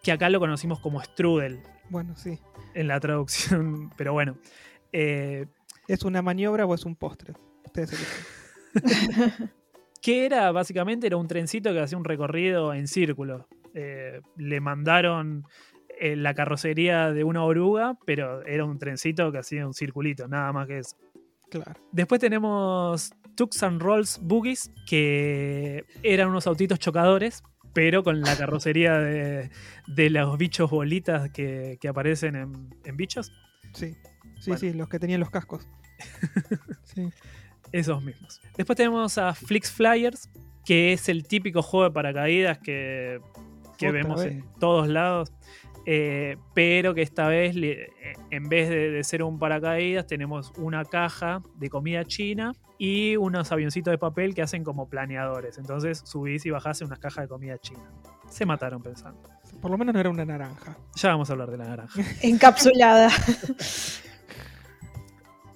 que 0.03 0.11
acá 0.11 0.29
lo 0.29 0.39
conocimos 0.39 0.79
como 0.79 1.01
Strudel 1.01 1.59
Bueno, 1.89 2.15
sí. 2.15 2.37
en 2.75 2.87
la 2.87 2.99
traducción, 2.99 3.89
pero 3.97 4.13
bueno. 4.13 4.37
Eh, 4.93 5.47
¿Es 5.87 6.03
una 6.03 6.21
maniobra 6.21 6.67
o 6.67 6.75
es 6.75 6.85
un 6.85 6.95
postre? 6.95 7.33
Ustedes 7.65 7.91
que 10.01 10.25
era 10.25 10.51
básicamente 10.51 11.07
era 11.07 11.17
un 11.17 11.27
trencito 11.27 11.71
que 11.73 11.79
hacía 11.79 11.97
un 11.97 12.05
recorrido 12.05 12.73
en 12.73 12.87
círculo. 12.87 13.47
Eh, 13.73 14.21
le 14.37 14.59
mandaron 14.61 15.45
eh, 15.99 16.15
la 16.15 16.33
carrocería 16.33 17.11
de 17.11 17.23
una 17.23 17.43
oruga, 17.43 17.97
pero 18.05 18.45
era 18.45 18.65
un 18.65 18.79
trencito 18.79 19.31
que 19.31 19.37
hacía 19.39 19.65
un 19.67 19.73
circulito, 19.73 20.27
nada 20.27 20.51
más 20.53 20.67
que 20.67 20.79
eso. 20.79 20.95
Claro. 21.51 21.73
Después 21.91 22.19
tenemos 22.21 23.11
Tux 23.35 23.61
and 23.63 23.81
Rolls 23.81 24.19
Boogies, 24.21 24.71
que 24.87 25.83
eran 26.03 26.29
unos 26.29 26.47
autitos 26.47 26.79
chocadores, 26.79 27.43
pero 27.73 28.03
con 28.03 28.21
la 28.21 28.35
carrocería 28.37 28.97
de, 28.97 29.49
de 29.87 30.09
los 30.09 30.37
bichos 30.37 30.69
bolitas 30.71 31.29
que, 31.31 31.77
que 31.79 31.87
aparecen 31.87 32.35
en, 32.35 32.69
en 32.85 32.97
bichos. 32.97 33.31
Sí. 33.73 33.95
Sí, 34.39 34.51
Bueno. 34.51 34.57
sí, 34.59 34.73
los 34.73 34.87
que 34.89 34.99
tenían 34.99 35.19
los 35.19 35.29
cascos. 35.29 35.67
Sí. 36.83 37.09
Esos 37.71 38.01
mismos. 38.03 38.41
Después 38.57 38.75
tenemos 38.77 39.17
a 39.17 39.33
Flix 39.33 39.71
Flyers, 39.71 40.29
que 40.65 40.93
es 40.93 41.09
el 41.09 41.23
típico 41.27 41.61
juego 41.61 41.85
de 41.85 41.91
paracaídas 41.91 42.57
que, 42.59 43.19
que 43.77 43.91
vemos 43.91 44.23
vez. 44.23 44.33
en 44.33 44.45
todos 44.59 44.87
lados. 44.87 45.31
eh, 45.85 46.37
pero 46.53 46.93
que 46.93 47.01
esta 47.01 47.27
vez, 47.27 47.55
en 48.29 48.49
vez 48.49 48.69
de, 48.69 48.91
de 48.91 49.03
ser 49.03 49.23
un 49.23 49.39
paracaídas, 49.39 50.05
tenemos 50.05 50.51
una 50.57 50.85
caja 50.85 51.41
de 51.55 51.69
comida 51.69 52.03
china 52.05 52.53
y 52.77 53.15
unos 53.17 53.51
avioncitos 53.51 53.91
de 53.91 53.97
papel 53.97 54.35
que 54.35 54.41
hacen 54.41 54.63
como 54.63 54.87
planeadores. 54.89 55.57
Entonces 55.57 56.01
subís 56.05 56.45
y 56.45 56.49
bajás 56.51 56.81
en 56.81 56.87
unas 56.87 56.99
cajas 56.99 57.23
de 57.23 57.27
comida 57.29 57.57
china. 57.57 57.91
Se 58.29 58.45
mataron 58.45 58.81
pensando. 58.83 59.21
Por 59.61 59.71
lo 59.71 59.77
menos 59.77 59.93
no 59.93 59.99
era 59.99 60.09
una 60.09 60.23
naranja. 60.25 60.77
Ya 60.95 61.09
vamos 61.09 61.29
a 61.29 61.33
hablar 61.33 61.49
de 61.49 61.57
la 61.57 61.65
naranja. 61.65 62.01
Encapsulada. 62.21 63.09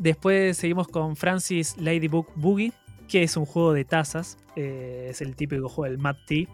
Después 0.04 0.58
seguimos 0.58 0.90
con 0.90 1.16
Francis 1.16 1.78
Ladybook 1.78 2.28
Boogie, 2.36 2.74
que 3.08 3.24
es 3.24 3.38
un 3.38 3.46
juego 3.46 3.72
de 3.72 3.86
tazas. 3.86 4.38
eh, 4.58 5.08
es 5.10 5.22
el 5.22 5.36
típico 5.36 5.70
juego 5.70 5.90
del 5.90 5.98
Mad 5.98 6.18
Tea. 6.28 6.46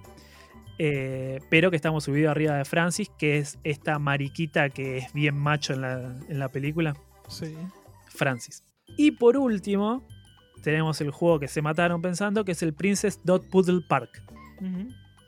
eh, 0.78 1.40
pero 1.50 1.70
que 1.72 1.76
estamos 1.76 2.04
subidos 2.06 2.30
arriba 2.32 2.56
de 2.56 2.64
Francis, 2.64 3.10
que 3.18 3.40
es 3.40 3.58
esta 3.64 4.00
mariquita 4.00 4.70
que 4.70 5.00
es 5.00 5.12
bien 5.14 5.36
macho 5.36 5.74
en 5.74 5.82
la, 5.82 6.16
en 6.30 6.40
la 6.40 6.48
película. 6.50 6.96
Sí. 7.28 7.54
Francis. 8.10 8.64
Y 8.96 9.12
por 9.12 9.36
último, 9.36 10.08
tenemos 10.62 11.02
el 11.02 11.10
juego 11.12 11.40
que 11.40 11.48
se 11.48 11.62
mataron 11.62 12.02
pensando, 12.02 12.46
que 12.46 12.52
es 12.54 12.62
el 12.64 12.74
Princess 12.74 13.20
Dot 13.24 13.50
Poodle 13.50 13.82
Park. 13.90 14.22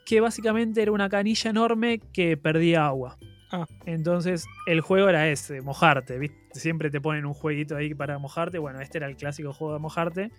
Que 0.06 0.20
básicamente 0.20 0.80
era 0.80 0.92
una 0.92 1.08
canilla 1.08 1.50
enorme 1.50 2.00
que 2.12 2.36
perdía 2.36 2.86
agua. 2.86 3.18
Ah. 3.50 3.66
Entonces 3.84 4.46
el 4.66 4.80
juego 4.80 5.08
era 5.08 5.28
ese, 5.28 5.60
mojarte. 5.60 6.18
¿viste? 6.18 6.41
Siempre 6.52 6.90
te 6.90 7.00
ponen 7.00 7.26
un 7.26 7.34
jueguito 7.34 7.76
ahí 7.76 7.94
para 7.94 8.18
mojarte. 8.18 8.58
Bueno, 8.58 8.80
este 8.80 8.98
era 8.98 9.06
el 9.06 9.16
clásico 9.16 9.52
juego 9.52 9.74
de 9.74 9.78
mojarte. 9.80 10.30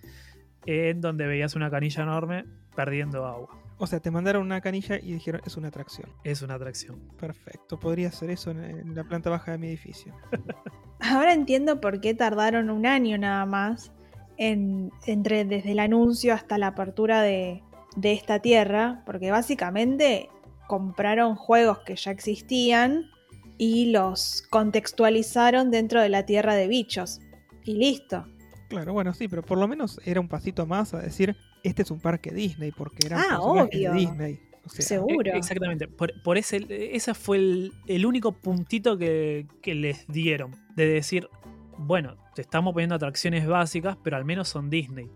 En 0.66 1.00
donde 1.00 1.26
veías 1.26 1.54
una 1.54 1.70
canilla 1.70 2.02
enorme 2.02 2.44
perdiendo 2.74 3.26
agua. 3.26 3.48
O 3.76 3.86
sea, 3.86 4.00
te 4.00 4.10
mandaron 4.10 4.42
una 4.42 4.60
canilla 4.60 4.96
y 4.96 5.12
dijeron 5.12 5.42
es 5.44 5.56
una 5.56 5.68
atracción. 5.68 6.08
Es 6.22 6.42
una 6.42 6.54
atracción. 6.54 7.00
Perfecto. 7.18 7.78
Podría 7.78 8.08
hacer 8.08 8.30
eso 8.30 8.50
en, 8.50 8.64
en 8.64 8.94
la 8.94 9.04
planta 9.04 9.30
baja 9.30 9.52
de 9.52 9.58
mi 9.58 9.66
edificio. 9.66 10.14
Ahora 11.00 11.34
entiendo 11.34 11.80
por 11.80 12.00
qué 12.00 12.14
tardaron 12.14 12.70
un 12.70 12.86
año 12.86 13.18
nada 13.18 13.44
más 13.46 13.92
en, 14.36 14.90
entre 15.06 15.44
desde 15.44 15.72
el 15.72 15.78
anuncio 15.78 16.34
hasta 16.34 16.58
la 16.58 16.68
apertura 16.68 17.22
de, 17.22 17.62
de 17.96 18.12
esta 18.12 18.40
tierra, 18.40 19.02
porque 19.06 19.30
básicamente 19.30 20.28
compraron 20.66 21.34
juegos 21.36 21.80
que 21.80 21.96
ya 21.96 22.10
existían 22.10 23.10
y 23.58 23.90
los 23.92 24.42
contextualizaron 24.50 25.70
dentro 25.70 26.00
de 26.00 26.08
la 26.08 26.26
tierra 26.26 26.54
de 26.54 26.68
bichos. 26.68 27.20
Y 27.64 27.74
listo. 27.74 28.26
Claro, 28.68 28.92
bueno, 28.92 29.12
sí, 29.14 29.28
pero 29.28 29.42
por 29.42 29.58
lo 29.58 29.68
menos 29.68 30.00
era 30.04 30.20
un 30.20 30.28
pasito 30.28 30.66
más 30.66 30.94
a 30.94 30.98
decir, 31.00 31.36
este 31.62 31.82
es 31.82 31.90
un 31.90 32.00
parque 32.00 32.30
Disney, 32.32 32.72
porque 32.72 33.06
eran 33.06 33.20
Ah, 33.30 33.40
obvio. 33.40 33.92
de 33.92 33.98
Disney. 33.98 34.40
O 34.66 34.68
sea, 34.70 34.84
Seguro. 34.84 35.32
E- 35.32 35.36
Exactamente. 35.36 35.86
Por, 35.88 36.12
por 36.22 36.38
ese, 36.38 36.66
ese 36.96 37.14
fue 37.14 37.36
el, 37.36 37.72
el 37.86 38.06
único 38.06 38.32
puntito 38.32 38.96
que, 38.98 39.46
que 39.62 39.74
les 39.74 40.06
dieron. 40.08 40.52
De 40.74 40.86
decir, 40.88 41.28
bueno, 41.78 42.16
te 42.34 42.42
estamos 42.42 42.72
poniendo 42.72 42.94
atracciones 42.96 43.46
básicas, 43.46 43.96
pero 44.02 44.16
al 44.16 44.24
menos 44.24 44.48
son 44.48 44.70
Disney. 44.70 45.06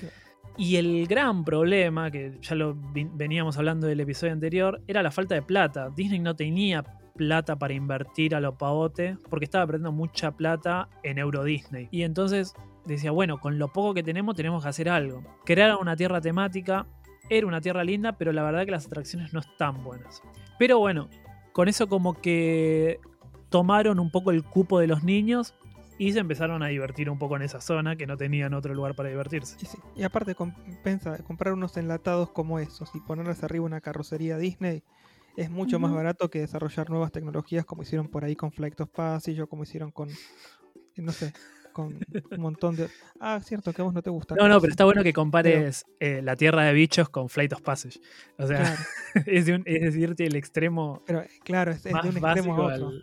Claro. 0.00 0.14
Y 0.56 0.76
el 0.76 1.06
gran 1.06 1.44
problema, 1.44 2.10
que 2.10 2.38
ya 2.40 2.54
lo 2.54 2.74
veníamos 3.14 3.58
hablando 3.58 3.86
del 3.86 4.00
episodio 4.00 4.32
anterior, 4.32 4.82
era 4.88 5.02
la 5.02 5.10
falta 5.10 5.34
de 5.34 5.42
plata. 5.42 5.90
Disney 5.94 6.18
no 6.18 6.34
tenía 6.34 6.82
plata 7.16 7.56
para 7.56 7.74
invertir 7.74 8.34
a 8.34 8.40
lo 8.40 8.56
pavote, 8.56 9.16
porque 9.30 9.44
estaba 9.44 9.66
perdiendo 9.66 9.92
mucha 9.92 10.32
plata 10.32 10.88
en 11.02 11.18
Euro 11.18 11.44
Disney. 11.44 11.88
Y 11.90 12.02
entonces 12.02 12.54
decía, 12.84 13.10
bueno, 13.10 13.38
con 13.40 13.58
lo 13.58 13.72
poco 13.72 13.94
que 13.94 14.02
tenemos 14.02 14.36
tenemos 14.36 14.62
que 14.62 14.68
hacer 14.68 14.88
algo. 14.88 15.22
Crear 15.44 15.76
una 15.76 15.96
tierra 15.96 16.20
temática, 16.20 16.86
era 17.28 17.46
una 17.46 17.60
tierra 17.60 17.84
linda, 17.84 18.12
pero 18.12 18.32
la 18.32 18.42
verdad 18.42 18.64
que 18.64 18.70
las 18.70 18.86
atracciones 18.86 19.32
no 19.32 19.40
están 19.40 19.82
buenas. 19.82 20.22
Pero 20.58 20.78
bueno, 20.78 21.08
con 21.52 21.68
eso 21.68 21.88
como 21.88 22.14
que 22.14 23.00
tomaron 23.48 23.98
un 23.98 24.10
poco 24.10 24.30
el 24.30 24.44
cupo 24.44 24.78
de 24.78 24.86
los 24.86 25.02
niños 25.02 25.54
y 25.98 26.12
se 26.12 26.18
empezaron 26.18 26.62
a 26.62 26.66
divertir 26.68 27.08
un 27.08 27.18
poco 27.18 27.36
en 27.36 27.42
esa 27.42 27.60
zona 27.60 27.96
que 27.96 28.06
no 28.06 28.16
tenían 28.16 28.54
otro 28.54 28.74
lugar 28.74 28.94
para 28.94 29.08
divertirse. 29.08 29.56
Y, 29.94 30.02
aparte, 30.02 30.34
compensa 30.34 31.22
comprar 31.24 31.54
unos 31.54 31.76
enlatados 31.76 32.30
como 32.30 32.58
esos 32.58 32.94
y 32.94 33.00
ponerles 33.00 33.42
arriba 33.42 33.64
una 33.64 33.80
carrocería 33.80 34.36
Disney 34.36 34.82
es 35.36 35.50
mucho 35.50 35.78
más 35.78 35.92
barato 35.92 36.30
que 36.30 36.40
desarrollar 36.40 36.88
nuevas 36.90 37.12
tecnologías 37.12 37.64
como 37.64 37.82
hicieron 37.82 38.08
por 38.08 38.24
ahí 38.24 38.34
con 38.36 38.52
Flight 38.52 38.80
of 38.80 38.90
Passage 38.90 39.40
o 39.42 39.46
como 39.48 39.62
hicieron 39.64 39.90
con, 39.90 40.08
no 40.96 41.12
sé, 41.12 41.32
con 41.72 41.98
un 42.30 42.40
montón 42.40 42.74
de... 42.76 42.88
Ah, 43.20 43.40
cierto, 43.42 43.72
que 43.72 43.82
a 43.82 43.84
vos 43.84 43.92
no 43.94 44.02
te 44.02 44.10
gusta. 44.10 44.34
No, 44.34 44.48
no, 44.48 44.60
pero 44.60 44.70
está 44.70 44.84
bueno 44.84 45.02
que 45.02 45.12
compares 45.12 45.84
eh, 46.00 46.22
la 46.22 46.36
tierra 46.36 46.64
de 46.64 46.72
bichos 46.72 47.08
con 47.10 47.28
Flight 47.28 47.52
of 47.52 47.60
Passage. 47.62 48.00
O 48.38 48.46
sea, 48.46 48.56
Claro, 48.58 48.82
es, 49.26 49.46
de 49.46 49.54
un- 49.54 49.62
es 49.66 49.80
decirte 49.82 50.24
el 50.26 50.36
extremo 50.36 51.02
pero 51.06 51.20
eh, 51.22 51.28
claro, 51.44 51.72
es, 51.72 51.84
es 51.84 51.92
más 51.92 52.02
de 52.02 52.08
un 52.10 52.16
extremo 52.16 52.54
a 52.56 52.60
otro. 52.66 52.88
al- 52.88 53.02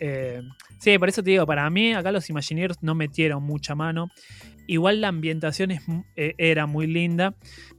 eh, 0.00 0.42
sí, 0.78 0.98
por 0.98 1.08
eso 1.08 1.22
te 1.22 1.30
digo, 1.30 1.46
para 1.46 1.68
mí 1.70 1.92
acá 1.92 2.10
los 2.12 2.28
Imagineers 2.30 2.82
no 2.82 2.94
metieron 2.94 3.42
mucha 3.42 3.74
mano. 3.74 4.08
Igual 4.66 5.00
la 5.00 5.08
ambientación 5.08 5.70
es 5.72 5.82
eh, 6.16 6.34
era 6.38 6.66
muy 6.66 6.86
linda 6.86 7.34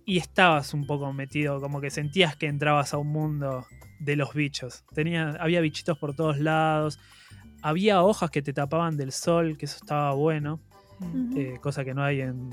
y 0.05 0.17
estabas 0.17 0.73
un 0.73 0.85
poco 0.85 1.11
metido, 1.13 1.59
como 1.61 1.79
que 1.81 1.89
sentías 1.89 2.35
que 2.35 2.47
entrabas 2.47 2.93
a 2.93 2.97
un 2.97 3.07
mundo 3.07 3.65
de 3.99 4.15
los 4.15 4.33
bichos. 4.33 4.83
Tenía, 4.93 5.31
había 5.39 5.61
bichitos 5.61 5.97
por 5.97 6.15
todos 6.15 6.39
lados, 6.39 6.99
había 7.61 8.03
hojas 8.03 8.29
que 8.31 8.41
te 8.41 8.51
tapaban 8.53 8.97
del 8.97 9.11
sol, 9.11 9.57
que 9.57 9.65
eso 9.65 9.77
estaba 9.81 10.13
bueno, 10.13 10.59
eh, 11.35 11.57
cosa 11.61 11.83
que 11.85 11.93
no 11.93 12.03
hay 12.03 12.21
en, 12.21 12.49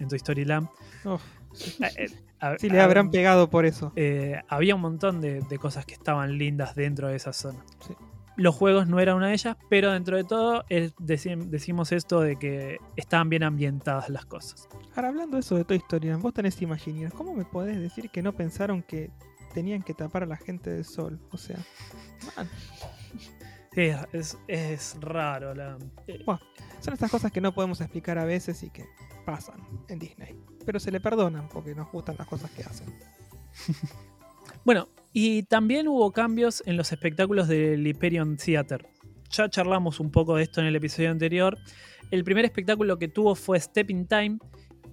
en 0.00 0.08
Toy 0.08 0.16
Story 0.16 0.44
Land. 0.44 0.68
Uf, 1.04 1.22
sí. 1.54 1.82
Eh, 1.82 1.90
eh, 1.96 2.06
a- 2.40 2.58
Sí, 2.58 2.68
le 2.68 2.80
a- 2.80 2.84
habrán 2.84 3.10
pegado 3.10 3.48
por 3.48 3.64
eso. 3.66 3.92
eh, 3.96 4.40
había 4.48 4.74
un 4.74 4.80
montón 4.82 5.20
de, 5.20 5.40
de 5.40 5.58
cosas 5.58 5.86
que 5.86 5.94
estaban 5.94 6.36
lindas 6.38 6.74
dentro 6.74 7.08
de 7.08 7.16
esa 7.16 7.32
zona. 7.32 7.64
Sí. 7.86 7.94
Los 8.36 8.54
juegos 8.54 8.86
no 8.88 8.98
eran 8.98 9.16
una 9.16 9.28
de 9.28 9.34
ellas, 9.34 9.56
pero 9.68 9.92
dentro 9.92 10.16
de 10.16 10.24
todo 10.24 10.64
es- 10.70 10.94
decimos 10.98 11.92
esto 11.92 12.20
de 12.20 12.36
que 12.36 12.78
estaban 12.96 13.28
bien 13.28 13.42
ambientadas 13.42 14.08
las 14.08 14.24
cosas. 14.24 14.68
Ahora, 14.96 15.08
hablando 15.08 15.36
de 15.36 15.40
eso 15.40 15.54
de 15.56 15.64
Toy 15.64 15.76
Story, 15.78 16.10
vos 16.14 16.32
tenés 16.32 16.60
Imagineers. 16.62 17.12
¿Cómo 17.14 17.34
me 17.34 17.44
podés 17.44 17.78
decir 17.78 18.08
que 18.10 18.22
no 18.22 18.32
pensaron 18.32 18.82
que 18.82 19.10
tenían 19.52 19.82
que 19.82 19.92
tapar 19.94 20.22
a 20.22 20.26
la 20.26 20.36
gente 20.36 20.70
del 20.70 20.84
sol? 20.84 21.20
O 21.30 21.36
sea, 21.36 21.58
man, 22.36 22.48
Es, 23.74 23.96
es- 24.12 24.38
es 24.48 24.96
raro. 25.00 25.54
La, 25.54 25.78
eh, 26.06 26.24
son 26.80 26.94
estas 26.94 27.10
cosas 27.10 27.32
que 27.32 27.40
no 27.40 27.52
podemos 27.54 27.80
explicar 27.80 28.18
a 28.18 28.24
veces 28.24 28.62
y 28.62 28.70
que 28.70 28.84
pasan 29.24 29.60
en 29.88 29.98
Disney. 29.98 30.38
Pero 30.66 30.78
se 30.80 30.90
le 30.90 31.00
perdonan 31.00 31.48
porque 31.48 31.74
nos 31.74 31.90
gustan 31.90 32.16
las 32.18 32.26
cosas 32.26 32.50
que 32.50 32.62
hacen. 32.64 32.86
Bueno, 34.64 34.88
y 35.12 35.42
también 35.44 35.88
hubo 35.88 36.10
cambios 36.12 36.62
en 36.66 36.76
los 36.76 36.92
espectáculos 36.92 37.48
del 37.48 37.86
Hyperion 37.86 38.36
Theater. 38.36 38.86
Ya 39.30 39.48
charlamos 39.48 40.00
un 40.00 40.10
poco 40.10 40.36
de 40.36 40.42
esto 40.44 40.60
en 40.60 40.66
el 40.66 40.76
episodio 40.76 41.10
anterior. 41.10 41.56
El 42.10 42.24
primer 42.24 42.44
espectáculo 42.44 42.98
que 42.98 43.08
tuvo 43.08 43.34
fue 43.34 43.58
Step 43.58 43.90
in 43.90 44.06
Time, 44.06 44.38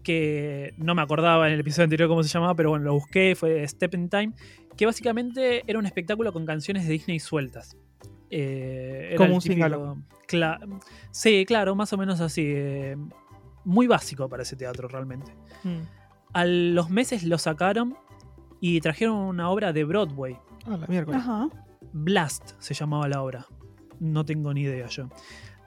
que 0.04 0.74
no 0.78 0.96
me 0.96 1.02
acordaba 1.02 1.48
en 1.48 1.54
el 1.54 1.60
episodio 1.60 1.84
anterior 1.86 2.08
cómo 2.10 2.24
se 2.24 2.30
llamaba, 2.30 2.56
pero 2.56 2.70
bueno, 2.70 2.86
lo 2.86 2.94
busqué, 2.94 3.36
fue 3.36 3.68
Step 3.68 3.94
in 3.96 4.10
Time, 4.10 4.32
que 4.78 4.86
básicamente 4.86 5.64
era 5.68 5.78
un 5.78 5.86
espectáculo 5.86 6.32
con 6.32 6.46
canciones 6.46 6.86
de 6.88 6.94
Disney 6.94 7.20
sueltas. 7.20 7.76
Eh, 8.30 9.16
Como 9.18 9.36
un 9.36 9.42
típico-. 9.42 9.98
Cla- 10.28 10.60
sí, 11.12 11.44
claro, 11.46 11.76
más 11.76 11.92
o 11.94 11.98
menos 11.98 12.22
así. 12.22 12.44
eh, 12.46 12.96
muy 13.66 13.88
básico 13.88 14.30
para 14.30 14.44
ese 14.44 14.56
teatro 14.56 14.88
realmente. 14.88 15.32
Mm. 15.64 15.80
A 16.34 16.46
los 16.46 16.90
meses 16.90 17.24
lo 17.24 17.38
sacaron 17.38 17.98
y 18.60 18.82
trajeron 18.82 19.16
una 19.16 19.50
obra 19.50 19.74
de 19.74 19.84
Broadway. 19.84 20.38
Ah, 20.66 20.78
la 20.78 20.88
miércoles. 20.88 21.22
Ajá. 21.22 21.50
Blast 21.94 22.52
se 22.60 22.74
llamaba 22.74 23.08
la 23.08 23.22
obra. 23.22 23.46
No 24.00 24.26
tengo 24.26 24.54
ni 24.54 24.62
idea 24.62 24.88
yo. 24.88 25.10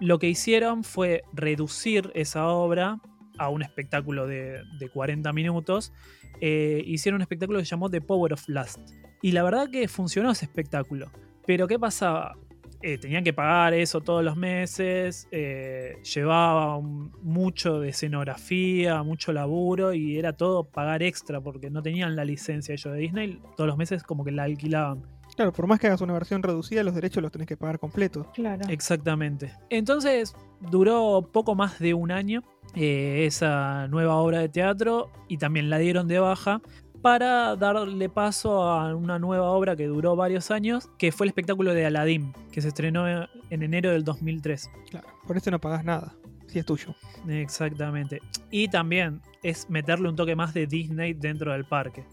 Lo 0.00 0.18
que 0.18 0.28
hicieron 0.28 0.84
fue 0.84 1.22
reducir 1.32 2.10
esa 2.14 2.48
obra 2.48 3.00
a 3.38 3.48
un 3.48 3.62
espectáculo 3.62 4.26
de, 4.26 4.62
de 4.78 4.88
40 4.88 5.32
minutos. 5.32 5.92
Eh, 6.40 6.82
hicieron 6.86 7.16
un 7.16 7.22
espectáculo 7.22 7.58
que 7.58 7.64
se 7.64 7.70
llamó 7.70 7.90
The 7.90 8.00
Power 8.00 8.32
of 8.32 8.46
Blast. 8.46 8.80
Y 9.22 9.32
la 9.32 9.42
verdad 9.42 9.70
que 9.70 9.86
funcionó 9.88 10.30
ese 10.30 10.44
espectáculo. 10.44 11.10
Pero 11.46 11.66
¿qué 11.66 11.78
pasaba? 11.78 12.36
Eh, 12.82 12.98
tenían 12.98 13.22
que 13.22 13.32
pagar 13.32 13.74
eso 13.74 14.00
todos 14.00 14.24
los 14.24 14.36
meses, 14.36 15.28
eh, 15.30 15.98
llevaba 16.14 16.76
un- 16.76 17.12
mucho 17.22 17.78
de 17.80 17.90
escenografía, 17.90 19.02
mucho 19.02 19.32
laburo 19.32 19.92
y 19.94 20.18
era 20.18 20.32
todo 20.32 20.64
pagar 20.64 21.02
extra 21.02 21.40
porque 21.40 21.70
no 21.70 21.82
tenían 21.82 22.16
la 22.16 22.24
licencia 22.24 22.72
ellos 22.72 22.92
de 22.92 22.98
Disney, 22.98 23.40
todos 23.56 23.68
los 23.68 23.76
meses 23.76 24.02
como 24.02 24.24
que 24.24 24.32
la 24.32 24.44
alquilaban. 24.44 25.02
Claro, 25.36 25.52
por 25.52 25.66
más 25.66 25.78
que 25.80 25.86
hagas 25.86 26.00
una 26.02 26.12
versión 26.12 26.42
reducida, 26.42 26.82
los 26.82 26.94
derechos 26.94 27.22
los 27.22 27.32
tenés 27.32 27.46
que 27.48 27.56
pagar 27.56 27.78
completos. 27.78 28.26
Claro. 28.34 28.68
Exactamente. 28.68 29.52
Entonces 29.70 30.34
duró 30.60 31.26
poco 31.32 31.54
más 31.54 31.78
de 31.78 31.94
un 31.94 32.10
año 32.10 32.42
eh, 32.74 33.24
esa 33.26 33.86
nueva 33.88 34.16
obra 34.16 34.40
de 34.40 34.48
teatro 34.48 35.10
y 35.28 35.38
también 35.38 35.70
la 35.70 35.78
dieron 35.78 36.06
de 36.08 36.18
baja 36.18 36.60
para 37.02 37.56
darle 37.56 38.08
paso 38.08 38.62
a 38.62 38.94
una 38.94 39.18
nueva 39.18 39.50
obra 39.50 39.74
que 39.76 39.86
duró 39.86 40.14
varios 40.16 40.50
años, 40.50 40.88
que 40.98 41.10
fue 41.12 41.26
el 41.26 41.30
espectáculo 41.30 41.74
de 41.74 41.84
Aladdin, 41.86 42.32
que 42.52 42.62
se 42.62 42.68
estrenó 42.68 43.06
en 43.50 43.62
enero 43.62 43.90
del 43.90 44.04
2003. 44.04 44.70
Claro, 44.90 45.08
por 45.26 45.36
eso 45.36 45.50
no 45.50 45.58
pagás 45.60 45.84
nada, 45.84 46.14
si 46.46 46.60
es 46.60 46.66
tuyo. 46.66 46.94
Exactamente. 47.28 48.20
Y 48.50 48.68
también 48.68 49.20
es 49.42 49.68
meterle 49.68 50.08
un 50.08 50.16
toque 50.16 50.36
más 50.36 50.54
de 50.54 50.66
Disney 50.66 51.12
dentro 51.14 51.52
del 51.52 51.64
parque. 51.64 52.04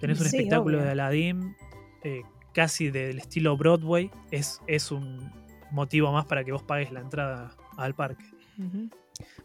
Tenés 0.00 0.18
un 0.20 0.26
Sí, 0.26 0.36
espectáculo 0.38 0.78
obvio. 0.78 0.86
de 0.86 0.92
Aladdin, 0.92 1.56
eh, 2.02 2.22
casi 2.54 2.90
del 2.90 3.18
estilo 3.18 3.56
Broadway. 3.58 4.10
Es, 4.30 4.62
es 4.66 4.90
un 4.90 5.30
motivo 5.70 6.10
más 6.12 6.24
para 6.24 6.42
que 6.44 6.52
vos 6.52 6.62
pagues 6.62 6.90
la 6.90 7.00
entrada 7.00 7.54
al 7.76 7.94
parque. 7.94 8.24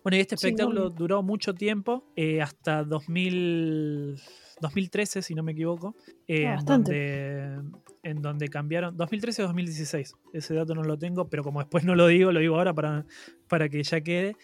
Bueno, 0.03 0.15
y 0.17 0.19
este 0.21 0.37
Sí, 0.37 0.47
espectáculo 0.47 0.89
duró 0.89 1.21
mucho 1.21 1.53
tiempo, 1.53 2.05
eh, 2.15 2.41
hasta 2.41 2.83
2000, 2.85 4.21
2013, 4.61 5.21
si 5.21 5.35
no 5.35 5.43
me 5.43 5.51
equivoco, 5.53 5.95
eh, 6.27 6.47
Ah, 6.47 6.57
en, 6.59 6.65
donde, 6.65 7.59
en 8.03 8.21
donde 8.21 8.47
cambiaron, 8.49 8.95
2013 8.95 9.43
o 9.43 9.45
2016, 9.47 10.13
ese 10.33 10.53
dato 10.53 10.73
no 10.75 10.83
lo 10.83 10.97
tengo, 10.97 11.27
pero 11.29 11.43
como 11.43 11.59
después 11.59 11.83
no 11.83 11.95
lo 11.95 12.07
digo, 12.07 12.31
lo 12.31 12.39
digo 12.39 12.55
ahora 12.55 12.73
para, 12.73 13.05
para 13.47 13.67
que 13.69 13.83
ya 13.83 14.01
quede, 14.01 14.35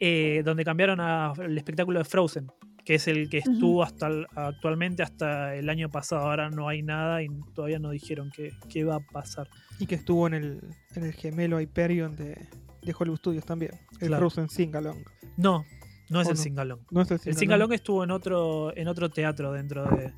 eh, 0.00 0.42
donde 0.44 0.64
cambiaron 0.64 0.98
a- 1.00 1.32
el 1.42 1.56
espectáculo 1.58 1.98
de 1.98 2.04
Frozen, 2.04 2.50
que 2.84 2.94
es 2.94 3.06
el 3.08 3.28
que 3.28 3.38
estuvo 3.38 3.82
hasta 3.82 4.06
el- 4.08 4.26
actualmente 4.34 5.02
hasta 5.02 5.54
el 5.54 5.68
año 5.68 5.90
pasado, 5.90 6.22
ahora 6.22 6.50
no 6.50 6.68
hay 6.68 6.82
nada 6.82 7.22
y 7.22 7.28
todavía 7.54 7.78
no 7.78 7.90
dijeron 7.90 8.30
qué, 8.34 8.52
qué 8.68 8.84
va 8.84 8.96
a 8.96 9.00
pasar. 9.00 9.48
Y 9.78 9.86
que 9.86 9.94
estuvo 9.96 10.26
en 10.26 10.34
el, 10.34 10.60
en 10.96 11.04
el 11.04 11.12
gemelo 11.12 11.60
Hyperion 11.60 12.16
de, 12.16 12.48
de 12.82 12.94
Hollywood 12.98 13.18
Studios 13.18 13.44
también. 13.44 13.72
El 14.00 14.08
Claro. 14.08 14.30
Frozen 14.30 14.48
Singalong. 14.48 15.04
No, 15.36 15.64
no 16.10 16.20
es 16.20 16.28
¿O 16.28 16.30
el 16.32 16.36
no? 16.36 16.42
Singalong. 16.42 16.80
No 16.90 17.00
es 17.02 17.10
el 17.10 17.20
El 17.24 17.36
Singalong. 17.36 17.72
Estuvo 17.72 18.04
en 18.04 18.10
otro, 18.10 18.76
en 18.76 18.86
otro 18.88 19.08
teatro 19.08 19.52
dentro 19.52 19.84
de, 19.84 20.12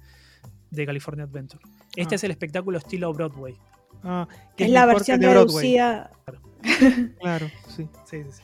de 0.70 0.87
California 0.87 1.25
Adventure. 1.25 1.62
Este 1.94 2.14
Ah. 2.14 2.16
es 2.16 2.25
el 2.25 2.30
espectáculo 2.32 2.78
estilo 2.78 3.12
Broadway. 3.12 3.56
Ah, 4.02 4.26
que 4.56 4.64
Es 4.64 4.70
la 4.70 4.84
versión 4.87 5.20
de 5.20 5.32
reducida, 5.32 6.11
Claro, 7.20 7.49
sí. 7.68 7.88
Sí, 8.04 8.22
sí, 8.25 8.32
sí. 8.32 8.42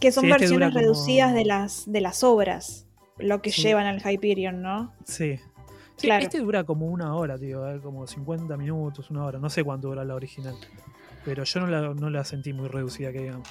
que 0.00 0.12
son 0.12 0.22
Sí, 0.24 0.30
este 0.30 0.40
versiones 0.42 0.68
como- 0.68 0.80
reducidas 0.80 1.34
de 1.34 1.44
las, 1.44 1.90
de 1.90 2.00
las 2.00 2.22
obras, 2.22 2.86
lo 3.18 3.40
que 3.42 3.50
Sí. 3.50 3.62
llevan 3.62 3.86
al 3.86 4.00
Hyperion, 4.04 4.60
¿no? 4.62 4.92
Sí. 5.04 5.38
Sí, 5.96 6.08
Claro. 6.08 6.22
Este 6.24 6.38
dura 6.40 6.64
como 6.64 6.86
una 6.86 7.14
hora, 7.14 7.38
tío, 7.38 7.66
eh, 7.70 7.80
como 7.80 8.06
50 8.06 8.56
minutos, 8.58 9.10
una 9.10 9.24
hora. 9.24 9.38
No 9.38 9.48
sé 9.48 9.64
cuánto 9.64 9.88
dura 9.88 10.04
la 10.04 10.14
original. 10.14 10.54
Pero 11.24 11.42
yo 11.44 11.60
no 11.60 11.66
la, 11.68 11.94
no 11.94 12.10
la 12.10 12.22
sentí 12.24 12.52
muy 12.52 12.68
reducida, 12.68 13.10
que 13.12 13.20
digamos. 13.22 13.48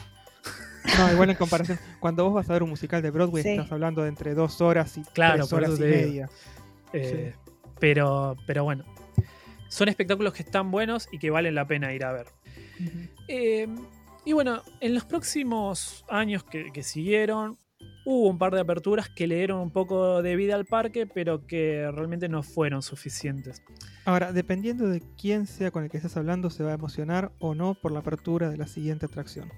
No, 0.97 1.11
igual 1.11 1.29
en 1.29 1.35
comparación. 1.35 1.79
Cuando 1.99 2.23
vos 2.25 2.33
vas 2.33 2.49
a 2.49 2.53
ver 2.53 2.63
un 2.63 2.69
musical 2.69 3.01
de 3.01 3.11
Broadway, 3.11 3.43
Sí. 3.43 3.49
estás 3.49 3.71
hablando 3.71 4.01
de 4.03 4.09
entre 4.09 4.33
dos 4.33 4.61
horas 4.61 4.97
y 4.97 5.01
Claro, 5.13 5.39
tres 5.47 5.53
horas 5.53 5.79
y 5.79 5.83
media. 5.83 6.29
Eh, 6.93 7.33
pero, 7.79 8.35
pero 8.47 8.63
bueno. 8.63 8.85
Son 9.67 9.89
espectáculos 9.89 10.33
que 10.33 10.43
están 10.43 10.71
buenos 10.71 11.07
y 11.11 11.19
que 11.19 11.29
valen 11.29 11.55
la 11.55 11.67
pena 11.67 11.93
ir 11.93 12.05
a 12.05 12.13
ver. 12.13 12.27
Eh, 13.27 13.67
y 14.23 14.33
bueno, 14.33 14.61
en 14.79 14.93
los 14.93 15.03
próximos 15.05 16.05
años 16.09 16.43
que, 16.43 16.71
que 16.71 16.83
siguieron, 16.83 17.57
hubo 18.05 18.29
un 18.29 18.37
par 18.37 18.53
de 18.53 18.61
aperturas 18.61 19.09
que 19.09 19.27
le 19.27 19.35
dieron 19.35 19.59
un 19.59 19.71
poco 19.71 20.21
de 20.21 20.35
vida 20.35 20.55
al 20.55 20.65
parque, 20.65 21.07
pero 21.07 21.45
que 21.45 21.89
realmente 21.91 22.29
no 22.29 22.43
fueron 22.43 22.81
suficientes. 22.83 23.61
Ahora, 24.05 24.31
dependiendo 24.31 24.87
de 24.87 25.01
quién 25.19 25.47
sea 25.47 25.71
con 25.71 25.83
el 25.83 25.89
que 25.89 25.97
estés 25.97 26.15
hablando, 26.15 26.49
se 26.51 26.63
va 26.63 26.71
a 26.71 26.75
emocionar 26.75 27.31
o 27.39 27.55
no 27.55 27.73
por 27.73 27.91
la 27.91 27.99
apertura 27.99 28.49
de 28.49 28.57
la 28.57 28.67
siguiente 28.67 29.07
atracción. 29.07 29.51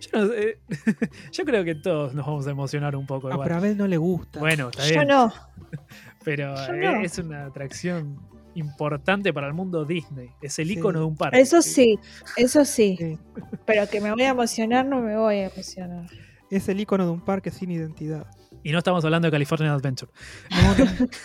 Yo, 0.00 0.20
no 0.20 0.28
sé, 0.28 0.58
yo 1.32 1.44
creo 1.44 1.64
que 1.64 1.74
todos 1.74 2.14
nos 2.14 2.26
vamos 2.26 2.46
a 2.46 2.50
emocionar 2.50 2.96
un 2.96 3.06
poco. 3.06 3.28
Ah, 3.28 3.32
igual. 3.32 3.44
pero 3.46 3.54
a 3.54 3.58
Abel 3.58 3.76
no 3.76 3.86
le 3.86 3.96
gusta. 3.96 4.38
Bueno, 4.40 4.68
está 4.68 4.86
Yo 4.86 4.94
bien. 4.94 5.08
no. 5.08 5.32
Pero 6.24 6.54
yo 6.56 6.74
eh, 6.74 6.80
no. 6.92 7.00
es 7.02 7.18
una 7.18 7.46
atracción 7.46 8.18
importante 8.54 9.32
para 9.32 9.46
el 9.46 9.52
mundo 9.54 9.84
Disney. 9.84 10.30
Es 10.42 10.58
el 10.58 10.66
Sí. 10.68 10.72
icono 10.74 10.98
de 10.98 11.04
un 11.04 11.16
parque. 11.16 11.38
Eso 11.40 11.62
sí, 11.62 11.98
eso 12.36 12.64
sí. 12.64 12.96
Sí. 12.98 13.18
Pero 13.64 13.88
que 13.88 14.00
me 14.00 14.10
voy 14.10 14.22
a 14.22 14.30
emocionar, 14.30 14.84
no 14.86 15.00
me 15.00 15.16
voy 15.16 15.36
a 15.36 15.46
emocionar. 15.46 16.06
Es 16.50 16.68
el 16.68 16.80
icono 16.80 17.04
de 17.04 17.10
un 17.12 17.20
parque 17.24 17.50
sin 17.52 17.70
identidad. 17.70 18.26
Y 18.64 18.72
no 18.72 18.78
estamos 18.78 19.04
hablando 19.04 19.26
de 19.26 19.32
California 19.32 19.72
Adventure. 19.72 20.10
No, 20.50 20.84
no, 20.84 21.08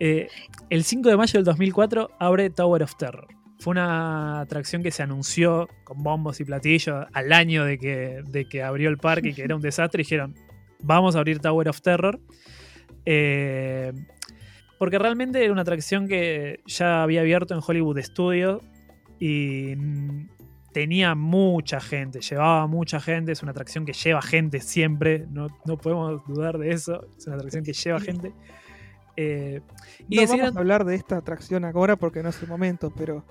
Eh, 0.00 0.28
el 0.70 0.84
5 0.84 1.08
de 1.08 1.16
mayo 1.16 1.32
del 1.38 1.44
2004 1.44 2.10
abre 2.18 2.50
Tower 2.50 2.82
of 2.82 2.96
Terror. 2.96 3.26
Fue 3.64 3.70
una 3.70 4.40
atracción 4.42 4.82
que 4.82 4.90
se 4.90 5.02
anunció 5.02 5.68
con 5.84 6.02
bombos 6.02 6.38
y 6.38 6.44
platillos 6.44 7.06
al 7.14 7.32
año 7.32 7.64
de 7.64 7.78
que, 7.78 8.22
de 8.28 8.44
que 8.44 8.62
abrió 8.62 8.90
el 8.90 8.98
parque 8.98 9.30
y 9.30 9.32
que 9.32 9.42
era 9.42 9.56
un 9.56 9.62
desastre. 9.62 10.02
Y 10.02 10.04
dijeron, 10.04 10.34
vamos 10.82 11.16
a 11.16 11.20
abrir 11.20 11.38
Tower 11.38 11.66
of 11.70 11.80
Terror. 11.80 12.20
Eh, 13.06 13.90
porque 14.78 14.98
realmente 14.98 15.42
era 15.42 15.50
una 15.50 15.62
atracción 15.62 16.06
que 16.08 16.60
ya 16.66 17.02
había 17.02 17.22
abierto 17.22 17.54
en 17.54 17.60
Hollywood 17.66 18.00
Studios 18.02 18.62
y 19.18 19.74
tenía 20.74 21.14
mucha 21.14 21.80
gente, 21.80 22.20
llevaba 22.20 22.66
mucha 22.66 23.00
gente. 23.00 23.32
Es 23.32 23.42
una 23.42 23.52
atracción 23.52 23.86
que 23.86 23.94
lleva 23.94 24.20
gente 24.20 24.60
siempre, 24.60 25.26
no, 25.30 25.46
no 25.64 25.78
podemos 25.78 26.22
dudar 26.26 26.58
de 26.58 26.70
eso. 26.72 27.06
Es 27.16 27.26
una 27.26 27.36
atracción 27.36 27.64
que 27.64 27.72
lleva 27.72 27.98
gente. 27.98 28.32
Eh, 29.16 29.62
y 30.08 30.16
no 30.16 30.20
decidieron- 30.22 30.38
vamos 30.40 30.56
a 30.56 30.60
hablar 30.60 30.84
de 30.84 30.96
esta 30.96 31.16
atracción 31.16 31.64
ahora 31.64 31.96
porque 31.96 32.22
no 32.22 32.28
es 32.28 32.42
el 32.42 32.48
momento, 32.48 32.92
pero 32.94 33.24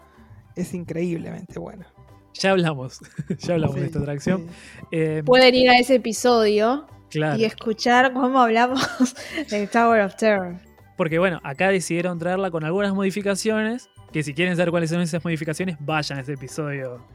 es 0.56 0.74
increíblemente 0.74 1.60
buena. 1.60 1.88
Ya 2.34 2.52
hablamos, 2.52 3.00
ya 3.40 3.54
hablamos 3.54 3.76
de 3.76 3.86
esta 3.86 4.00
atracción. 4.00 4.48
sí. 4.48 4.56
Eh, 4.92 5.24
Pueden 5.26 5.54
ir 5.56 5.70
a 5.70 5.78
ese 5.78 5.96
episodio 5.96 6.88
claro, 7.10 7.38
y 7.40 7.46
escuchar 7.46 8.12
cómo 8.14 8.40
hablamos 8.40 8.82
del 9.52 9.70
Tower 9.70 10.02
of 10.02 10.16
Terror. 10.16 10.56
porque 10.98 11.20
bueno, 11.20 11.40
acá 11.44 11.70
decidieron 11.70 12.18
traerla 12.20 12.50
con 12.50 12.64
algunas 12.64 12.94
modificaciones, 12.94 13.90
que 14.12 14.24
si 14.24 14.34
quieren 14.34 14.56
saber 14.56 14.72
cuáles 14.72 14.90
son 14.90 15.02
esas 15.02 15.24
modificaciones, 15.24 15.78
vayan 15.80 16.18
a 16.20 16.22
ese 16.22 16.34
episodio 16.34 17.06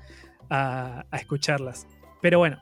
a, 0.51 1.05
a 1.11 1.17
escucharlas. 1.17 1.87
Pero 2.23 2.39
bueno, 2.39 2.59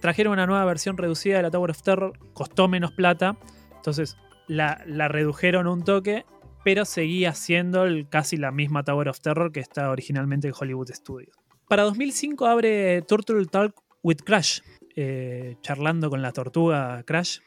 trajeron 0.00 0.32
una 0.34 0.46
nueva 0.46 0.64
versión 0.64 0.96
reducida 0.96 1.36
de 1.38 1.42
la 1.42 1.50
Tower 1.50 1.70
of 1.70 1.82
Terror, 1.82 2.12
costó 2.34 2.68
menos 2.68 2.92
plata, 2.92 3.36
entonces 3.76 4.16
la, 4.48 4.80
la 4.86 5.08
redujeron 5.08 5.66
un 5.66 5.82
toque, 5.84 6.24
pero 6.66 6.84
seguía 6.84 7.32
siendo 7.32 7.84
el- 7.84 8.08
casi 8.08 8.36
la 8.36 8.50
misma 8.50 8.82
Tower 8.82 9.08
of 9.08 9.20
Terror 9.20 9.52
que 9.52 9.60
está 9.60 9.88
originalmente 9.88 10.48
en 10.48 10.54
Hollywood 10.58 10.90
Studios. 10.92 11.36
Para 11.68 11.84
2005 11.84 12.44
abre 12.44 13.02
Turtle 13.02 13.46
Talk 13.46 13.72
with 14.02 14.16
Crash, 14.24 14.62
eh, 14.96 15.54
charlando 15.60 16.10
con 16.10 16.22
la 16.22 16.32
tortuga 16.32 17.04
Crash, 17.04 17.38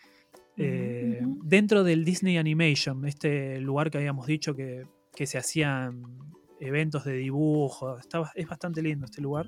eh, 0.55 1.19
dentro 1.43 1.83
del 1.83 2.05
Disney 2.05 2.37
Animation, 2.37 3.05
este 3.05 3.59
lugar 3.59 3.91
que 3.91 3.97
habíamos 3.97 4.25
dicho 4.25 4.55
que, 4.55 4.83
que 5.13 5.25
se 5.27 5.37
hacían 5.37 6.01
eventos 6.61 7.03
de 7.03 7.13
dibujo. 7.17 7.99
Está- 7.99 8.31
es 8.35 8.47
bastante 8.47 8.81
lindo 8.81 9.03
este 9.05 9.21
lugar. 9.21 9.47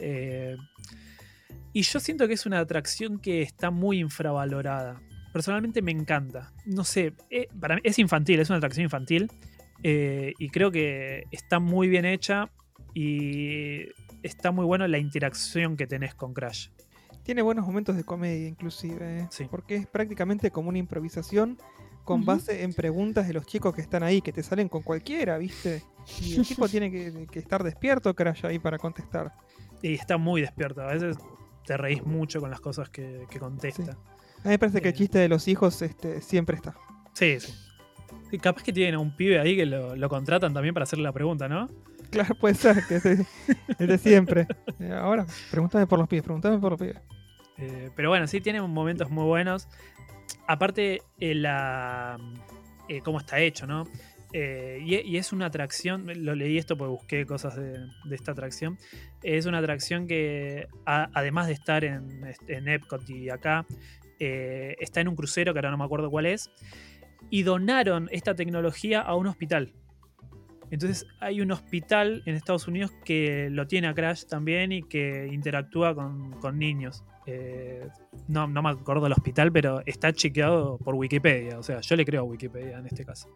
Eh, 0.00 0.56
y 1.72 1.82
yo 1.82 1.98
siento 1.98 2.28
que 2.28 2.34
es 2.34 2.46
una 2.46 2.60
atracción 2.60 3.18
que 3.18 3.42
está 3.42 3.72
muy 3.72 3.98
infravalorada. 3.98 5.00
Personalmente 5.34 5.82
me 5.82 5.90
encanta. 5.90 6.52
No 6.64 6.84
sé, 6.84 7.12
eh, 7.28 7.48
para 7.60 7.74
mí 7.74 7.80
es 7.82 7.98
infantil, 7.98 8.38
es 8.38 8.50
una 8.50 8.58
atracción 8.58 8.84
infantil. 8.84 9.30
eh, 9.82 10.32
y 10.38 10.48
creo 10.48 10.70
que 10.70 11.24
está 11.32 11.58
muy 11.58 11.88
bien 11.88 12.04
hecha. 12.04 12.50
Y 12.94 13.88
está 14.22 14.52
muy 14.52 14.64
buena 14.64 14.86
la 14.86 14.98
interacción 14.98 15.76
que 15.76 15.88
tenés 15.88 16.14
con 16.14 16.32
Crash. 16.32 16.68
Tiene 17.24 17.42
buenos 17.42 17.66
momentos 17.66 17.96
de 17.96 18.04
comedia, 18.04 18.46
inclusive, 18.46 19.22
¿eh? 19.22 19.26
Sí. 19.30 19.48
porque 19.50 19.74
es 19.74 19.86
prácticamente 19.88 20.52
como 20.52 20.68
una 20.68 20.78
improvisación 20.78 21.58
con 22.04 22.24
base 22.24 22.62
en 22.62 22.72
preguntas 22.72 23.26
de 23.26 23.32
los 23.32 23.44
chicos 23.46 23.74
que 23.74 23.80
están 23.80 24.04
ahí, 24.04 24.22
que 24.22 24.32
te 24.32 24.44
salen 24.44 24.68
con 24.68 24.82
cualquiera, 24.82 25.36
¿viste? 25.38 25.82
Y 26.20 26.36
el 26.36 26.44
chico 26.44 26.68
tiene 26.68 26.92
que, 26.92 27.26
que 27.28 27.40
estar 27.40 27.64
despierto, 27.64 28.14
Crash, 28.14 28.46
ahí 28.46 28.60
para 28.60 28.78
contestar. 28.78 29.32
Y 29.82 29.94
está 29.94 30.16
muy 30.16 30.42
despierto. 30.42 30.82
A 30.82 30.92
veces 30.92 31.16
te 31.66 31.76
reís 31.76 32.06
mucho 32.06 32.40
con 32.40 32.50
las 32.50 32.60
cosas 32.60 32.88
que, 32.90 33.26
que 33.28 33.40
contesta. 33.40 33.98
A 34.44 34.48
mí 34.48 34.52
me 34.52 34.58
parece 34.58 34.80
que 34.82 34.88
el 34.88 34.94
chiste 34.94 35.18
de 35.18 35.28
los 35.28 35.48
hijos 35.48 35.80
este, 35.82 36.20
siempre 36.20 36.56
está. 36.56 36.74
Sí, 37.14 37.38
sí. 37.40 37.52
Capaz 38.38 38.62
que 38.62 38.72
tienen 38.72 38.94
a 38.96 38.98
un 38.98 39.14
pibe 39.16 39.38
ahí 39.38 39.56
que 39.56 39.64
lo, 39.64 39.94
lo 39.96 40.08
contratan 40.08 40.52
también 40.52 40.74
para 40.74 40.84
hacerle 40.84 41.04
la 41.04 41.12
pregunta, 41.12 41.48
¿no? 41.48 41.68
Claro, 42.10 42.34
puede 42.34 42.54
ser 42.54 42.82
que 42.86 42.96
es 42.96 43.02
de, 43.02 43.26
es 43.78 43.88
de 43.88 43.98
siempre. 43.98 44.46
Eh, 44.80 44.92
Ahora, 44.92 45.24
pregúntame 45.52 45.86
por 45.86 45.98
los 46.00 46.08
pies, 46.08 46.22
pregúntame 46.22 46.58
por 46.58 46.72
los 46.72 46.80
pies. 46.80 46.96
Eh, 47.58 47.90
pero 47.94 48.08
bueno, 48.08 48.26
sí 48.26 48.40
tiene 48.40 48.60
momentos 48.60 49.08
muy 49.08 49.24
buenos. 49.24 49.68
Aparte, 50.48 51.00
eh, 51.20 51.34
la, 51.34 52.18
eh, 52.88 53.00
cómo 53.02 53.18
está 53.20 53.38
hecho, 53.40 53.66
¿no? 53.66 53.84
Eh, 54.32 54.80
y, 54.84 54.96
y 54.96 55.16
es 55.16 55.32
una 55.32 55.46
atracción, 55.46 56.06
lo 56.24 56.34
leí 56.34 56.58
esto 56.58 56.76
porque 56.76 56.90
busqué 56.90 57.24
cosas 57.26 57.54
de, 57.54 57.78
de 58.04 58.14
esta 58.16 58.32
atracción. 58.32 58.76
Es 59.22 59.46
una 59.46 59.58
atracción 59.58 60.08
que, 60.08 60.66
a- 60.86 61.08
además 61.14 61.46
de 61.46 61.52
estar 61.52 61.84
en, 61.84 62.08
en 62.48 62.68
Epcot 62.68 63.08
y 63.08 63.30
acá, 63.30 63.64
eh, 64.20 64.76
está 64.80 65.00
en 65.00 65.08
un 65.08 65.16
crucero 65.16 65.52
que 65.52 65.58
ahora 65.58 65.70
no 65.70 65.78
me 65.78 65.84
acuerdo 65.84 66.10
cuál 66.10 66.26
es. 66.26 66.50
Y 67.30 67.42
donaron 67.42 68.08
esta 68.12 68.34
tecnología 68.34 69.00
a 69.00 69.14
un 69.14 69.26
hospital. 69.26 69.72
Entonces 70.70 71.06
hay 71.20 71.40
un 71.40 71.52
hospital 71.52 72.22
en 72.26 72.34
Estados 72.34 72.66
Unidos 72.66 72.92
que 73.04 73.48
lo 73.50 73.66
tiene 73.66 73.86
a 73.86 73.94
Crash 73.94 74.24
también 74.24 74.72
y 74.72 74.82
que 74.82 75.28
interactúa 75.30 75.94
con, 75.94 76.32
con 76.40 76.58
niños. 76.58 77.04
Eh, 77.26 77.88
no, 78.28 78.46
no 78.46 78.62
me 78.62 78.70
acuerdo 78.70 79.04
del 79.04 79.12
hospital, 79.12 79.52
pero 79.52 79.82
está 79.86 80.12
chequeado 80.12 80.78
por 80.78 80.94
Wikipedia. 80.94 81.58
O 81.58 81.62
sea, 81.62 81.80
yo 81.80 81.96
le 81.96 82.04
creo 82.04 82.22
a 82.22 82.24
Wikipedia 82.24 82.78
en 82.78 82.86
este 82.86 83.04
caso. 83.04 83.28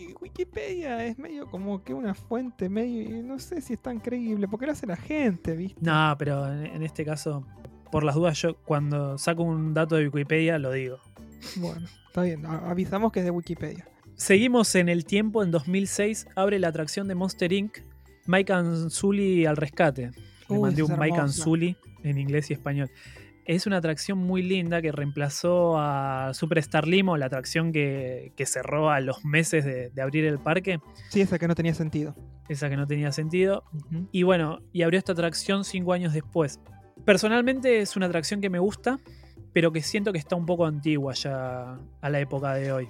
Y 0.00 0.14
Wikipedia 0.20 1.04
es 1.04 1.18
medio 1.18 1.46
como 1.46 1.82
que 1.82 1.92
una 1.92 2.14
fuente 2.14 2.68
medio. 2.68 3.22
No 3.22 3.38
sé 3.38 3.60
si 3.60 3.74
es 3.74 3.80
tan 3.80 3.98
creíble, 3.98 4.48
porque 4.48 4.66
lo 4.66 4.72
hace 4.72 4.86
la 4.86 4.96
gente, 4.96 5.56
¿viste? 5.56 5.80
No, 5.80 6.14
pero 6.18 6.50
en, 6.50 6.66
en 6.66 6.82
este 6.82 7.04
caso, 7.04 7.46
por 7.90 8.04
las 8.04 8.14
dudas, 8.14 8.40
yo 8.40 8.56
cuando 8.64 9.18
saco 9.18 9.42
un 9.42 9.74
dato 9.74 9.96
de 9.96 10.08
Wikipedia 10.08 10.58
lo 10.58 10.72
digo. 10.72 10.98
Bueno, 11.56 11.86
está 12.08 12.22
bien, 12.22 12.44
a- 12.46 12.70
avisamos 12.70 13.12
que 13.12 13.20
es 13.20 13.24
de 13.24 13.30
Wikipedia. 13.30 13.86
Seguimos 14.16 14.74
en 14.74 14.88
el 14.88 15.04
tiempo, 15.04 15.42
en 15.42 15.50
2006 15.50 16.26
abre 16.34 16.58
la 16.58 16.68
atracción 16.68 17.06
de 17.08 17.14
Monster 17.14 17.52
Inc. 17.52 17.78
Mike 18.26 18.52
and 18.52 18.90
Sully 18.90 19.46
al 19.46 19.56
rescate. 19.56 20.10
Le 20.48 20.56
Uy, 20.56 20.60
mandé 20.60 20.82
un 20.82 20.92
es 20.92 20.98
Mike. 20.98 21.28
Sully 21.28 21.76
en 22.02 22.18
inglés 22.18 22.50
y 22.50 22.54
español. 22.54 22.90
Es 23.46 23.66
una 23.66 23.78
atracción 23.78 24.18
muy 24.18 24.42
linda 24.42 24.82
que 24.82 24.92
reemplazó 24.92 25.78
a 25.78 26.32
Superstar 26.34 26.86
Limo, 26.86 27.16
la 27.16 27.26
atracción 27.26 27.72
que, 27.72 28.32
que 28.36 28.44
cerró 28.44 28.90
a 28.90 29.00
los 29.00 29.24
meses 29.24 29.64
de, 29.64 29.88
de 29.88 30.02
abrir 30.02 30.26
el 30.26 30.38
parque, 30.38 30.80
Sí, 31.08 31.22
esa 31.22 31.38
que 31.38 31.48
no 31.48 31.54
tenía 31.54 31.72
sentido. 31.72 32.14
esa 32.50 32.68
que 32.68 32.76
no 32.76 32.86
tenía 32.86 33.10
sentido. 33.12 33.64
Y 34.12 34.24
bueno, 34.24 34.58
y 34.72 34.82
abrió 34.82 34.98
esta 34.98 35.12
atracción 35.12 35.64
cinco 35.64 35.94
años 35.94 36.12
después. 36.12 36.60
Personalmente 37.04 37.80
es 37.80 37.96
una 37.96 38.06
atracción 38.06 38.40
que 38.40 38.50
me 38.50 38.58
gusta, 38.58 38.98
pero 39.52 39.72
que 39.72 39.82
siento 39.82 40.12
que 40.12 40.18
está 40.18 40.36
un 40.36 40.46
poco 40.46 40.66
antigua 40.66 41.14
ya 41.14 41.78
a 42.00 42.10
la 42.10 42.20
época 42.20 42.54
de 42.54 42.72
hoy. 42.72 42.88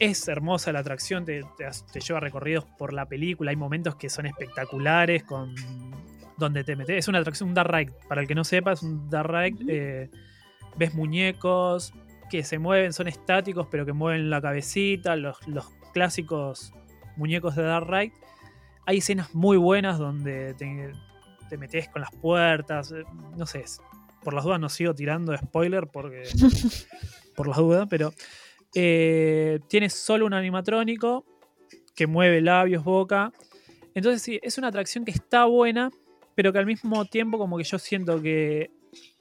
Es 0.00 0.26
hermosa 0.28 0.72
la 0.72 0.78
atracción, 0.80 1.24
te, 1.24 1.42
te- 1.58 1.68
te 1.92 2.00
lleva 2.00 2.20
recorridos 2.20 2.64
por 2.78 2.92
la 2.92 3.06
película, 3.06 3.50
hay 3.50 3.56
momentos 3.56 3.96
que 3.96 4.08
son 4.08 4.26
espectaculares, 4.26 5.24
con 5.24 5.54
donde 6.38 6.64
te 6.64 6.74
metes. 6.74 6.96
Es 6.98 7.08
una 7.08 7.18
atracción, 7.18 7.50
un 7.50 7.54
dark 7.54 7.70
ride. 7.70 7.92
Para 8.08 8.22
el 8.22 8.26
que 8.26 8.34
no 8.34 8.44
sepa, 8.44 8.72
es 8.72 8.82
un 8.82 9.08
dark 9.10 9.30
ride. 9.30 9.56
Eh, 9.68 10.10
ves 10.76 10.94
muñecos 10.94 11.92
que 12.30 12.42
se 12.42 12.58
mueven, 12.58 12.92
son 12.92 13.06
estáticos, 13.06 13.68
pero 13.70 13.84
que 13.86 13.92
mueven 13.92 14.30
la 14.30 14.40
cabecita, 14.40 15.14
los, 15.16 15.46
los 15.46 15.68
clásicos 15.92 16.72
muñecos 17.16 17.54
de 17.54 17.62
dark 17.62 17.86
ride. 17.88 18.12
Hay 18.86 18.98
escenas 18.98 19.34
muy 19.34 19.56
buenas 19.58 19.98
donde 19.98 20.54
te, 20.54 20.92
te 21.48 21.56
metes 21.58 21.88
con 21.88 22.02
las 22.02 22.10
puertas. 22.10 22.92
eh, 22.92 23.04
No 23.36 23.46
sé, 23.46 23.64
por 24.22 24.34
las 24.34 24.44
dudas 24.44 24.60
no 24.60 24.68
sigo 24.68 24.94
tirando 24.94 25.36
spoiler 25.36 25.86
porque. 25.88 26.22
por 27.36 27.46
las 27.48 27.56
dudas, 27.58 27.86
pero. 27.88 28.12
eh, 28.74 29.60
tienes 29.68 29.92
solo 29.94 30.26
un 30.26 30.34
animatrónico 30.34 31.24
que 31.94 32.06
mueve 32.06 32.40
labios, 32.40 32.82
boca. 32.84 33.32
Entonces, 33.94 34.22
sí, 34.22 34.40
es 34.42 34.58
una 34.58 34.68
atracción 34.68 35.04
que 35.04 35.12
está 35.12 35.44
buena, 35.44 35.90
pero 36.34 36.52
que 36.52 36.58
al 36.58 36.66
mismo 36.66 37.04
tiempo, 37.04 37.38
como 37.38 37.56
que 37.56 37.62
yo 37.64 37.78
siento 37.78 38.20
que 38.20 38.70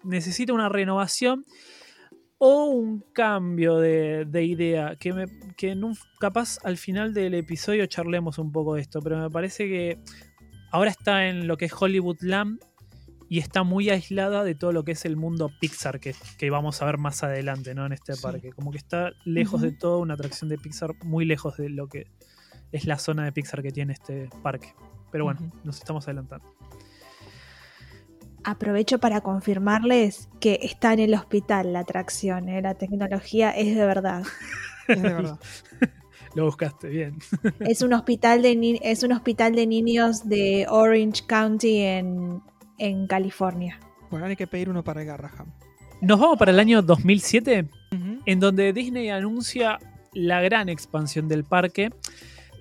necesita 0.03 0.53
una 0.53 0.69
renovación 0.69 1.45
o 2.39 2.65
un 2.65 3.01
cambio 3.13 3.77
de, 3.77 4.25
de 4.25 4.43
idea. 4.43 4.95
Que, 4.99 5.13
me, 5.13 5.25
que 5.55 5.69
en 5.69 5.83
un- 5.83 5.95
capaz 6.19 6.57
al 6.63 6.77
final 6.77 7.13
del 7.13 7.35
episodio 7.35 7.85
charlemos 7.85 8.39
un 8.39 8.51
poco 8.51 8.73
de 8.75 8.81
esto, 8.81 8.99
pero 9.01 9.19
me 9.19 9.29
parece 9.29 9.67
que 9.67 9.99
ahora 10.73 10.89
está 10.89 11.27
en 11.27 11.47
lo 11.47 11.55
que 11.55 11.65
es 11.65 11.73
Hollywood 11.79 12.17
Land 12.21 12.59
y 13.29 13.39
está 13.39 13.63
muy 13.63 13.89
aislada 13.89 14.43
de 14.43 14.55
todo 14.55 14.71
lo 14.71 14.83
que 14.83 14.91
es 14.91 15.05
el 15.05 15.15
mundo 15.15 15.49
Pixar 15.61 15.99
que, 15.99 16.13
que 16.37 16.49
vamos 16.49 16.81
a 16.81 16.85
ver 16.85 16.97
más 16.97 17.23
adelante 17.23 17.73
¿no? 17.73 17.85
en 17.85 17.93
este 17.93 18.13
Sí. 18.13 18.21
parque. 18.21 18.51
Como 18.51 18.71
que 18.71 18.79
está 18.79 19.11
lejos 19.23 19.61
de 19.61 19.71
todo, 19.71 19.99
una 19.99 20.15
atracción 20.15 20.49
de 20.49 20.57
Pixar 20.57 20.91
muy 21.03 21.25
lejos 21.25 21.57
de 21.57 21.69
lo 21.69 21.87
que 21.87 22.07
es 22.71 22.85
la 22.85 22.97
zona 22.97 23.23
de 23.23 23.31
Pixar 23.31 23.61
que 23.61 23.71
tiene 23.71 23.93
este 23.93 24.29
parque. 24.41 24.73
Pero 25.11 25.25
bueno, 25.25 25.51
nos 25.63 25.77
estamos 25.77 26.05
adelantando. 26.07 26.53
Aprovecho 28.43 28.99
para 28.99 29.21
confirmarles 29.21 30.27
que 30.41 30.59
está 30.63 30.91
en 30.93 30.99
el 30.99 31.13
hospital 31.13 31.71
la 31.71 31.79
atracción, 31.79 32.49
¿eh? 32.49 32.61
la 32.61 32.73
tecnología 32.75 33.51
es 33.51 33.75
de 33.75 33.85
verdad. 33.85 34.23
Es 34.87 35.01
de 35.01 35.13
verdad. 35.13 35.39
Lo 36.35 36.45
buscaste, 36.45 36.87
bien. 36.89 37.17
Es 37.59 37.81
un 37.81 37.93
hospital 37.93 38.41
de, 38.41 38.55
ni- 38.55 38.79
es 38.81 39.03
un 39.03 39.11
hospital 39.11 39.53
de 39.55 39.67
niños 39.67 40.27
de 40.27 40.65
Orange 40.69 41.23
County 41.27 41.77
en, 41.81 42.41
en 42.79 43.07
California. 43.07 43.79
Bueno, 44.09 44.25
hay 44.25 44.35
que 44.35 44.47
pedir 44.47 44.69
uno 44.69 44.83
para 44.83 45.03
Garraham. 45.03 45.51
Nos 46.01 46.19
vamos 46.19 46.37
para 46.37 46.51
el 46.51 46.59
año 46.59 46.81
2007, 46.81 47.69
Ujú. 47.93 48.19
en 48.25 48.39
donde 48.39 48.73
Disney 48.73 49.09
anuncia 49.09 49.79
la 50.13 50.41
gran 50.41 50.69
expansión 50.69 51.27
del 51.27 51.43
parque 51.43 51.89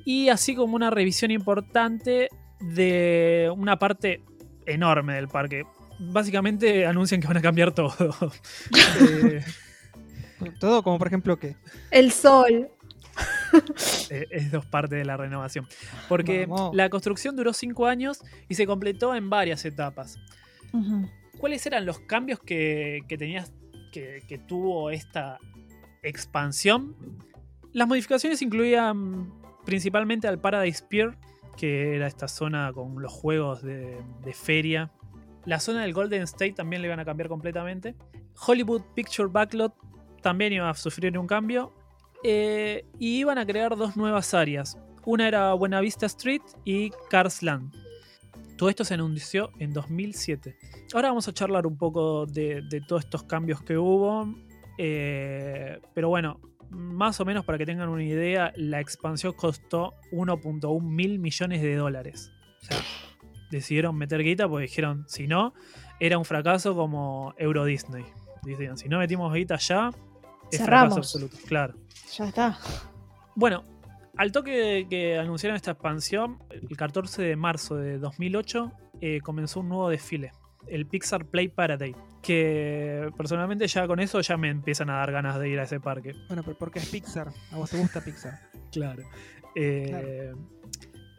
y 0.04 0.28
así 0.28 0.54
como 0.54 0.76
una 0.76 0.90
revisión 0.90 1.30
importante 1.30 2.28
de 2.61 3.52
una 3.56 3.78
parte 3.78 4.22
enorme 4.66 5.14
del 5.14 5.28
parque. 5.28 5.64
Básicamente 5.98 6.87
anuncian 6.87 7.20
que 7.20 7.26
van 7.28 7.37
a 7.38 7.42
cambiar 7.42 7.72
todo. 7.72 7.92
Eh, 9.00 9.40
Todo 10.58 10.82
como 10.82 10.98
por 10.98 11.06
ejemplo 11.06 11.38
que. 11.38 11.54
El 11.92 12.11
sol. 12.11 12.68
eh, 14.11 14.27
es 14.31 14.51
dos 14.51 14.66
partes 14.66 14.98
de 14.98 15.05
la 15.05 15.16
renovación. 15.16 15.66
Porque 16.09 16.46
Vamos. 16.46 16.75
la 16.75 16.88
construcción 16.88 17.37
duró 17.37 17.53
cinco 17.53 17.87
años 17.87 18.22
y 18.48 18.55
se 18.55 18.66
completó 18.66 19.14
en 19.14 19.31
varias 19.31 19.64
etapas. 19.64 20.18
¿Cuáles 21.38 21.66
eran 21.66 21.85
los 21.85 21.98
cambios 22.01 22.40
que, 22.40 23.01
que 23.09 23.18
tenías 23.18 23.53
que, 23.92 24.22
que 24.27 24.38
tuvo 24.38 24.90
esta 24.90 25.38
expansión? 26.03 26.96
Las 27.72 27.88
modificaciones 27.88 28.40
incluían 28.42 29.33
principalmente 29.64 30.29
al 30.29 30.38
Paradise 30.38 30.83
Pier, 30.88 31.16
que 31.57 31.94
era 31.94 32.07
esta 32.07 32.29
zona 32.29 32.72
con 32.72 33.03
los 33.03 33.12
juegos 33.12 33.62
de, 33.62 33.98
de 34.25 34.33
feria. 34.33 34.90
La 35.44 35.61
zona 35.61 35.83
del 35.83 35.92
Golden 35.92 36.22
State 36.22 36.53
también 36.53 36.81
le 36.83 36.88
iban 36.88 37.01
a 37.01 37.05
cambiar 37.05 37.29
completamente. 37.29 37.94
Hollywood 38.46 38.83
Picture 38.94 39.29
Backlot 39.29 39.75
también 40.22 40.53
iba 40.53 40.70
a 40.70 40.75
sufrir 40.75 41.18
un 41.18 41.27
cambio. 41.27 41.72
Eh, 42.24 42.85
y 42.98 43.18
iban 43.18 43.38
a 43.38 43.46
crear 43.46 43.76
dos 43.76 43.96
nuevas 43.96 44.35
áreas. 44.35 44.78
Una 45.04 45.26
era 45.26 45.52
Buena 45.54 45.80
Vista 45.80 46.06
Street 46.06 46.42
y 46.64 46.90
Cars 47.11 47.42
Land. 47.42 47.72
Todo 48.56 48.68
esto 48.68 48.85
se 48.85 48.94
anunció 48.94 49.50
en 49.58 49.72
2007. 49.72 50.56
Ahora 50.94 51.08
vamos 51.08 51.26
a 51.26 51.32
charlar 51.32 51.66
un 51.66 51.76
poco 51.76 52.26
de, 52.26 52.62
todos 52.87 53.04
estos 53.04 53.24
cambios 53.24 53.62
que 53.62 53.76
hubo. 53.76 54.32
Eh, 54.78 55.80
pero 55.94 56.08
bueno, 56.08 56.40
más 56.70 57.20
o 57.20 57.24
menos 57.24 57.44
para 57.44 57.58
que 57.58 57.66
tengan 57.66 57.88
una 57.88 58.04
idea, 58.04 58.52
la 58.56 58.80
expansión 58.80 59.32
costó 59.32 59.94
1.1 60.12 60.80
mil 60.80 61.18
millones 61.18 61.61
de 61.61 61.74
dólares. 61.74 62.32
O 62.62 62.64
sea, 62.64 62.78
decidieron 63.50 63.96
meter 63.96 64.22
guita 64.22 64.48
porque 64.48 64.66
dijeron, 64.66 65.04
si 65.08 65.26
no, 65.26 65.54
era 66.00 66.18
un 66.18 66.24
fracaso 66.24 66.74
como 66.74 67.35
Euro 67.38 67.64
Disney. 67.64 68.04
Decían, 68.42 68.78
si 68.78 68.88
no 68.88 68.98
metimos 68.98 69.32
guita 69.32 69.56
ya, 69.56 69.90
es 70.53 70.59
Cerramos. 70.59 70.97
absoluto. 70.99 71.37
Claro. 71.47 71.75
Ya 72.17 72.29
está. 72.29 72.59
Bueno, 73.35 73.65
al 74.17 74.31
toque 74.33 74.87
que 74.88 75.19
anunciaron 75.19 75.57
esta 75.57 75.73
expansión, 75.73 76.38
el 76.51 76.77
14 76.77 77.23
de 77.23 77.37
marzo 77.37 77.77
de 77.77 77.99
2008, 77.99 78.73
eh, 79.01 79.21
comenzó 79.23 79.61
un 79.61 79.69
nuevo 79.71 79.88
desfile, 79.88 80.33
el 80.69 80.87
Pixar 80.87 81.25
Play 81.27 81.49
Parade, 81.49 81.95
que 82.23 83.11
personalmente 83.17 83.67
ya 83.67 83.87
con 83.87 83.99
eso 84.01 84.21
ya 84.21 84.37
me 84.37 84.49
empiezan 84.51 84.91
a 84.91 84.99
dar 84.99 85.11
ganas 85.12 85.38
de 85.38 85.49
ir 85.49 85.59
a 85.59 85.65
ese 85.65 85.81
parque. 85.81 86.15
Bueno, 86.29 86.43
pero 86.45 86.57
porque 86.59 86.79
es 86.79 86.87
Pixar. 86.87 87.33
A 87.51 87.57
vos 87.57 87.71
te 87.71 87.79
gusta 87.79 88.01
Pixar. 88.03 88.38
Claro. 88.71 89.03
Eh, 89.55 90.33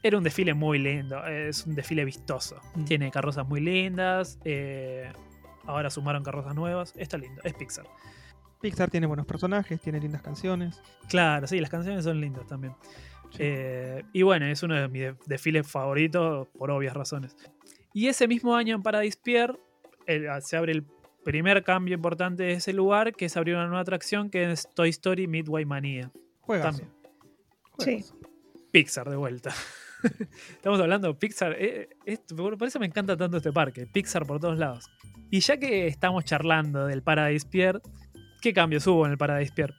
Era 0.02 0.18
un 0.18 0.24
desfile 0.24 0.54
muy 0.54 0.80
lindo, 0.80 1.26
es 1.26 1.66
un 1.66 1.76
desfile 1.76 2.04
vistoso. 2.06 2.58
Mm. 2.76 2.84
Tiene 2.86 3.10
carrozas 3.12 3.48
muy 3.48 3.62
lindas, 3.62 4.38
eh, 4.44 5.12
ahora 5.66 5.90
sumaron 5.90 6.24
carrozas 6.24 6.54
nuevas, 6.56 6.94
está 6.98 7.18
lindo, 7.18 7.42
es 7.44 7.54
Pixar. 7.54 7.86
Pixar 8.64 8.90
tiene 8.90 9.06
buenos 9.08 9.26
personajes, 9.26 9.80
tiene 9.82 10.00
lindas 10.00 10.22
canciones. 10.22 10.82
Claro, 11.10 11.46
sí, 11.48 11.60
las 11.60 11.70
canciones 11.70 12.06
son 12.06 12.22
lindas 12.22 12.48
también. 12.48 12.74
Sí. 13.32 13.38
Eh, 13.40 14.04
y 14.14 14.22
bueno, 14.22 14.46
es 14.46 14.64
uno 14.64 14.74
de 14.76 14.88
mis 14.88 15.02
de- 15.02 15.16
desfiles 15.26 15.70
favoritos 15.70 16.48
por 16.58 16.72
obvias 16.72 16.94
razones. 16.96 17.36
Y 17.94 18.08
ese 18.08 18.26
mismo 18.28 18.56
año 18.56 18.74
en 18.76 18.82
Paradise 18.82 19.20
Pier 19.22 19.60
el- 20.06 20.28
se 20.42 20.56
abre 20.56 20.72
el 20.72 20.86
primer 21.26 21.62
cambio 21.64 21.94
importante 21.94 22.44
de 22.44 22.54
ese 22.54 22.72
lugar, 22.74 23.14
que 23.14 23.26
es 23.26 23.36
abrir 23.36 23.56
una 23.56 23.66
nueva 23.68 23.82
atracción 23.82 24.30
que 24.30 24.50
es 24.52 24.68
Toy 24.74 24.90
Story 24.90 25.28
Midway 25.28 25.66
Mania. 25.66 26.10
Juegas. 26.42 26.78
También. 26.78 26.90
Sí. 27.80 28.06
Pixar 28.72 29.10
de 29.10 29.16
vuelta. 29.18 29.52
Estamos 30.52 30.80
hablando 30.80 31.10
de 31.10 31.14
Pixar. 31.16 31.56
eh, 31.60 31.90
esto- 32.06 32.36
por 32.36 32.58
por 32.58 32.68
eso 32.68 32.80
me 32.80 32.86
encanta 32.86 33.18
tanto 33.18 33.38
este 33.38 33.52
parque. 33.52 33.88
Pixar 33.88 34.26
por 34.26 34.40
todos 34.40 34.58
lados. 34.58 34.90
Y 35.32 35.40
ya 35.42 35.58
que 35.58 35.88
estamos 35.88 36.24
charlando 36.26 36.86
del 36.86 37.02
Paradise 37.02 37.48
Pier, 37.48 37.82
¿qué 38.44 38.54
cambios 38.54 38.86
hubo 38.88 39.06
en 39.06 39.14
el 39.14 39.18
Paradise 39.18 39.54
Pier? 39.54 39.74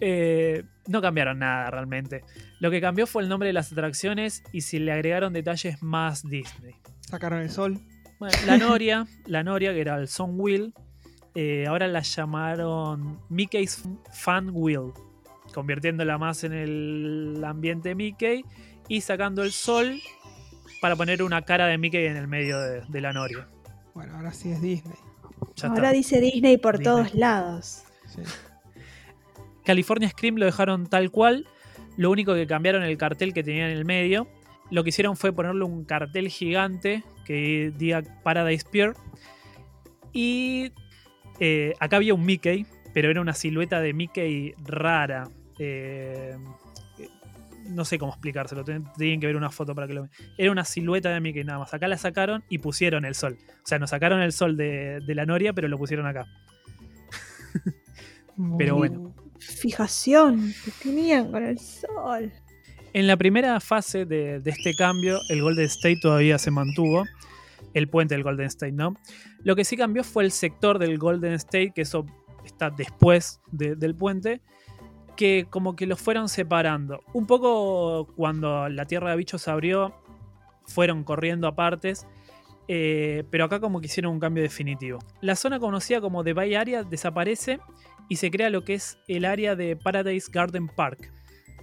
Eh, 0.00 0.64
no 0.88 1.02
cambiaron 1.02 1.38
nada 1.38 1.70
realmente. 1.70 2.24
Lo 2.58 2.70
que 2.70 2.80
cambió 2.80 3.06
fue 3.06 3.22
el 3.22 3.28
nombre 3.28 3.48
de 3.48 3.52
las 3.52 3.70
atracciones 3.70 4.42
y 4.52 4.62
se 4.62 4.80
le 4.80 4.90
agregaron 4.90 5.34
detalles 5.34 5.82
más 5.82 6.26
Disney. 6.26 6.74
Sacaron 7.00 7.40
el 7.40 7.50
sol. 7.50 7.78
Bueno, 8.18 8.34
la 8.46 8.56
Noria, 8.56 9.06
la 9.26 9.44
Noria, 9.44 9.74
que 9.74 9.82
era 9.82 9.96
el 9.96 10.08
Sun 10.08 10.40
Wheel, 10.40 10.72
eh, 11.34 11.66
ahora 11.68 11.86
la 11.86 12.00
llamaron 12.00 13.20
Mickey's 13.28 13.82
Fan 14.12 14.50
Wheel, 14.52 14.92
convirtiéndola 15.52 16.16
más 16.16 16.42
en 16.44 16.54
el 16.54 17.44
ambiente 17.44 17.94
Mickey 17.94 18.44
y 18.88 19.02
sacando 19.02 19.42
el 19.42 19.52
sol 19.52 20.00
para 20.80 20.96
poner 20.96 21.22
una 21.22 21.42
cara 21.42 21.66
de 21.66 21.76
Mickey 21.76 22.06
en 22.06 22.16
el 22.16 22.28
medio 22.28 22.58
de, 22.58 22.80
de 22.88 23.00
la 23.02 23.12
Noria. 23.12 23.46
Bueno, 23.94 24.16
ahora 24.16 24.32
sí 24.32 24.50
es 24.52 24.62
Disney. 24.62 24.96
Ya 25.56 25.68
Ahora 25.68 25.88
está. 25.88 25.92
dice 25.92 26.20
Disney 26.20 26.56
por 26.58 26.78
Disney. 26.78 26.94
todos 26.94 27.14
lados. 27.14 27.82
Sí. 28.06 28.22
California 29.64 30.08
Scream 30.10 30.36
lo 30.36 30.44
dejaron 30.46 30.86
tal 30.86 31.10
cual. 31.10 31.46
Lo 31.96 32.10
único 32.10 32.34
que 32.34 32.46
cambiaron 32.46 32.82
el 32.82 32.98
cartel 32.98 33.32
que 33.32 33.42
tenía 33.42 33.70
en 33.70 33.76
el 33.76 33.84
medio. 33.84 34.28
Lo 34.70 34.82
que 34.82 34.90
hicieron 34.90 35.16
fue 35.16 35.32
ponerle 35.32 35.64
un 35.64 35.84
cartel 35.84 36.28
gigante 36.28 37.04
que 37.24 37.72
diga 37.76 38.02
Paradise 38.22 38.66
Pier. 38.70 38.94
Y 40.12 40.72
eh, 41.40 41.74
acá 41.80 41.96
había 41.96 42.14
un 42.14 42.24
Mickey, 42.24 42.66
pero 42.92 43.10
era 43.10 43.20
una 43.20 43.32
silueta 43.34 43.80
de 43.80 43.92
Mickey 43.92 44.54
rara. 44.64 45.28
Eh, 45.58 46.36
no 47.68 47.84
sé 47.84 47.98
cómo 47.98 48.12
explicárselo, 48.12 48.64
tienen 48.64 49.20
que 49.20 49.26
ver 49.26 49.36
una 49.36 49.50
foto 49.50 49.74
para 49.74 49.86
que 49.86 49.94
lo 49.94 50.02
vean. 50.02 50.12
Era 50.38 50.50
una 50.52 50.64
silueta 50.64 51.10
de 51.10 51.20
Mickey 51.20 51.44
nada 51.44 51.58
más. 51.60 51.74
Acá 51.74 51.88
la 51.88 51.96
sacaron 51.98 52.44
y 52.48 52.58
pusieron 52.58 53.04
el 53.04 53.14
sol. 53.14 53.38
O 53.40 53.66
sea, 53.66 53.78
nos 53.78 53.90
sacaron 53.90 54.20
el 54.20 54.32
sol 54.32 54.56
de, 54.56 55.00
de 55.06 55.14
la 55.14 55.26
Noria, 55.26 55.52
pero 55.52 55.68
lo 55.68 55.78
pusieron 55.78 56.06
acá. 56.06 56.26
Pero 58.58 58.76
bueno. 58.76 59.14
Fijación 59.38 60.52
que 60.64 60.70
tenían 60.82 61.30
con 61.30 61.44
el 61.44 61.58
sol. 61.58 62.32
En 62.92 63.06
la 63.06 63.16
primera 63.16 63.58
fase 63.60 64.04
de, 64.06 64.40
de 64.40 64.50
este 64.50 64.74
cambio, 64.74 65.18
el 65.28 65.42
Golden 65.42 65.66
State 65.66 65.98
todavía 66.00 66.38
se 66.38 66.50
mantuvo. 66.50 67.04
El 67.74 67.88
puente 67.88 68.14
del 68.14 68.22
Golden 68.22 68.46
State, 68.46 68.72
¿no? 68.72 68.94
Lo 69.42 69.56
que 69.56 69.64
sí 69.64 69.76
cambió 69.76 70.04
fue 70.04 70.22
el 70.24 70.30
sector 70.30 70.78
del 70.78 70.96
Golden 70.98 71.32
State, 71.34 71.72
que 71.74 71.82
eso 71.82 72.06
está 72.44 72.70
después 72.70 73.40
de- 73.50 73.74
del 73.74 73.94
puente, 73.96 74.40
que 75.16 75.46
como 75.48 75.76
que 75.76 75.86
los 75.86 76.00
fueron 76.00 76.28
separando. 76.28 77.02
Un 77.12 77.26
poco 77.26 78.06
cuando 78.16 78.68
la 78.68 78.86
Tierra 78.86 79.10
de 79.10 79.16
Bichos 79.16 79.48
abrió, 79.48 79.94
fueron 80.66 81.04
corriendo 81.04 81.46
a 81.46 81.54
partes, 81.54 82.06
eh, 82.68 83.24
pero 83.30 83.44
acá 83.44 83.60
como 83.60 83.80
que 83.80 83.86
hicieron 83.86 84.12
un 84.12 84.20
cambio 84.20 84.42
definitivo. 84.42 84.98
La 85.20 85.36
zona 85.36 85.58
conocida 85.58 86.00
como 86.00 86.24
The 86.24 86.32
Bay 86.32 86.54
Area 86.54 86.82
desaparece 86.82 87.60
y 88.08 88.16
se 88.16 88.30
crea 88.30 88.50
lo 88.50 88.64
que 88.64 88.74
es 88.74 88.98
el 89.08 89.24
área 89.24 89.56
de 89.56 89.76
Paradise 89.76 90.30
Garden 90.32 90.68
Park, 90.68 91.12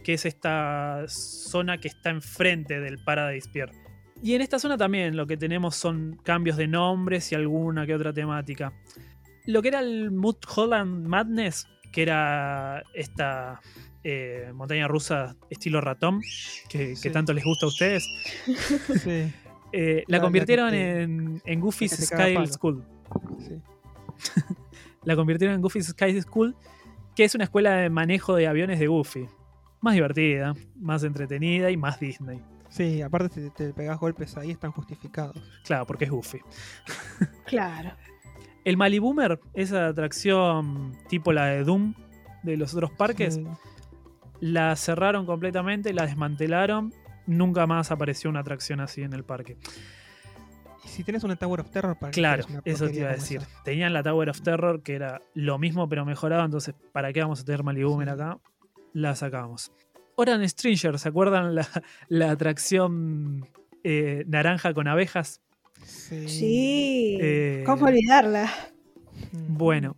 que 0.04 0.14
es 0.14 0.26
esta 0.26 1.04
zona 1.08 1.80
que 1.80 1.88
está 1.88 2.10
enfrente 2.10 2.80
del 2.80 3.04
Paradise 3.04 3.50
Pier. 3.50 3.72
Y 4.24 4.36
en 4.36 4.42
esta 4.42 4.60
zona 4.60 4.78
también 4.78 5.16
lo 5.16 5.26
que 5.26 5.38
tenemos 5.38 5.76
son 5.76 6.20
cambios 6.24 6.58
de 6.58 6.68
nombres 6.68 7.32
y 7.32 7.36
alguna 7.36 7.88
que 7.88 7.96
otra 7.96 8.14
temática. 8.14 8.74
Lo 9.48 9.64
que 9.64 9.70
era 9.70 9.80
el 9.80 10.12
Holland 10.56 11.08
Madness, 11.08 11.68
que 11.92 12.02
era 12.04 12.84
esta 12.94 13.60
eh, 14.04 14.52
montaña 14.54 14.88
rusa 14.88 15.36
estilo 15.50 15.82
ratón, 15.82 16.22
que, 16.70 16.90
que 16.90 16.96
Sí. 16.96 17.10
tanto 17.12 17.34
les 17.34 17.44
gusta 17.44 17.66
a 17.66 17.70
ustedes, 17.70 18.04
Sí, 19.04 19.32
eh, 19.74 20.04
La- 20.08 20.20
convirtieron 20.22 20.72
te- 20.72 21.02
en, 21.04 21.42
en 21.46 21.60
Goofy's 21.60 21.92
Sky. 22.08 22.36
School. 22.48 22.84
sí. 23.40 23.62
La 25.04 25.16
convirtieron 25.16 25.56
en 25.56 25.62
Goofy's 25.62 25.88
Sky 25.88 26.22
School, 26.22 26.56
que 27.16 27.24
es 27.24 27.34
una 27.36 27.46
escuela 27.46 27.72
de 27.76 27.90
manejo 27.90 28.36
de 28.36 28.48
aviones 28.48 28.80
de 28.80 28.88
Goofy. 28.88 29.28
Más 29.82 29.96
divertida, 29.96 30.54
más 30.80 31.04
entretenida 31.04 31.72
y 31.72 31.78
más 31.78 32.00
Disney. 32.00 32.40
Sí, 32.70 33.02
aparte 33.02 33.30
te, 33.30 33.50
te 33.50 33.74
pegás 33.74 34.00
golpes 34.00 34.38
ahí, 34.38 34.52
están 34.52 34.72
justificados. 34.72 35.36
Claro, 35.66 35.86
porque 35.88 36.06
es 36.06 36.12
Goofy. 36.12 36.40
Claro. 37.46 37.92
El 38.64 38.78
Maliboomer, 38.78 39.40
esa 39.54 39.88
atracción 39.88 40.92
tipo 41.10 41.34
la 41.34 41.46
de 41.48 41.64
Doom 41.64 41.94
de 42.44 42.58
los 42.58 42.74
otros 42.74 42.92
parques, 42.92 43.36
Sí. 43.36 43.44
la 44.40 44.76
cerraron 44.76 45.26
completamente, 45.26 45.94
la 45.94 46.06
desmantelaron. 46.06 46.94
Nunca 47.28 47.66
más 47.68 47.92
apareció 47.92 48.30
una 48.30 48.40
atracción 48.42 48.80
así 48.80 49.02
en 49.04 49.14
el 49.14 49.24
parque. 49.24 49.58
Y 50.84 50.88
si 50.88 51.04
tienes 51.04 51.24
una 51.24 51.36
Tower 51.36 51.60
of 51.62 51.70
Terror, 51.70 51.98
para 51.98 52.12
Claro, 52.12 52.46
eso 52.66 52.88
te 52.90 52.98
iba 53.00 53.10
a 53.10 53.14
decir. 53.14 53.42
esa? 53.42 53.64
Tenían 53.64 53.94
la 53.94 54.02
Tower 54.04 54.30
of 54.30 54.42
Terror, 54.42 54.82
que 54.82 54.96
era 54.96 55.22
lo 55.36 55.60
mismo 55.60 55.88
pero 55.88 56.06
mejorado, 56.06 56.44
entonces, 56.44 56.74
¿para 56.92 57.14
qué 57.14 57.22
vamos 57.22 57.42
a 57.42 57.46
tener 57.46 57.64
Maliboomer 57.64 58.08
Sí. 58.08 58.14
acá? 58.14 58.40
La 58.94 59.16
sacamos. 59.16 59.72
Oran 60.16 60.48
Stranger, 60.48 60.98
¿se 61.00 61.08
acuerdan 61.10 61.54
la, 61.56 61.68
la 62.10 62.32
atracción 62.32 63.48
eh, 63.84 64.24
naranja 64.28 64.74
con 64.74 64.88
abejas? 64.88 65.42
Sí. 65.84 66.28
Sí. 66.28 67.18
Eh, 67.22 67.64
¿Cómo 67.66 67.86
olvidarla? 67.86 68.52
Mm. 69.32 69.58
Bueno, 69.58 69.98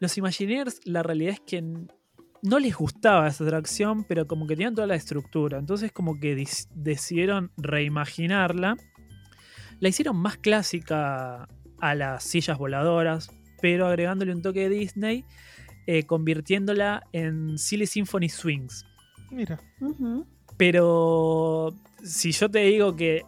los 0.00 0.16
Imagineers, 0.18 0.80
la 0.84 1.02
realidad 1.02 1.34
es 1.34 1.40
que 1.40 1.62
no 1.62 2.58
les 2.58 2.76
gustaba 2.76 3.26
esa 3.26 3.42
atracción, 3.44 4.04
pero 4.04 4.26
como 4.26 4.46
que 4.46 4.54
tenían 4.54 4.74
toda 4.74 4.86
la 4.86 4.96
estructura. 4.96 5.58
Entonces, 5.58 5.92
como 5.92 6.20
que 6.20 6.46
decidieron 6.74 7.50
reimaginarla. 7.56 8.76
La 9.80 9.88
hicieron 9.88 10.16
más 10.16 10.36
clásica 10.36 11.48
a 11.80 11.94
las 11.94 12.22
sillas 12.22 12.58
voladoras, 12.58 13.30
pero 13.62 13.86
agregándole 13.86 14.32
un 14.32 14.42
toque 14.42 14.68
de 14.68 14.76
Disney, 14.76 15.24
eh, 15.86 16.04
convirtiéndola 16.04 17.02
en 17.12 17.56
Silly 17.56 17.86
Symphony 17.86 18.28
Swings. 18.28 18.84
Mira. 19.30 19.58
Pero 20.58 21.74
si 22.02 22.32
yo 22.32 22.50
te 22.50 22.60
digo 22.60 22.94
que 22.94 23.22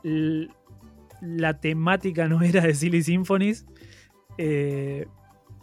la 1.20 1.60
temática 1.60 2.28
no 2.28 2.42
era 2.42 2.62
de 2.62 2.74
Silly 2.74 3.02
Symphonies, 3.02 3.66
eh, 4.38 5.06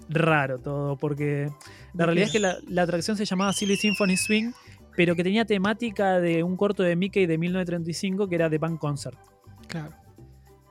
raro 0.09 0.59
todo, 0.59 0.97
porque 0.97 1.49
la 1.93 2.03
¿De 2.03 2.05
realidad 2.05 2.27
es 2.27 2.31
que 2.31 2.39
la, 2.39 2.57
la 2.67 2.81
atracción 2.83 3.17
se 3.17 3.25
llamaba 3.25 3.53
Silly 3.53 3.75
Symphony 3.77 4.17
Swing, 4.17 4.51
pero 4.95 5.15
que 5.15 5.23
tenía 5.23 5.45
temática 5.45 6.19
de 6.19 6.43
un 6.43 6.55
corto 6.57 6.83
de 6.83 6.95
Mickey 6.95 7.25
de 7.25 7.37
1935 7.37 8.27
que 8.27 8.35
era 8.35 8.49
The 8.49 8.57
Band 8.57 8.79
Concert. 8.79 9.17
claro. 9.67 9.93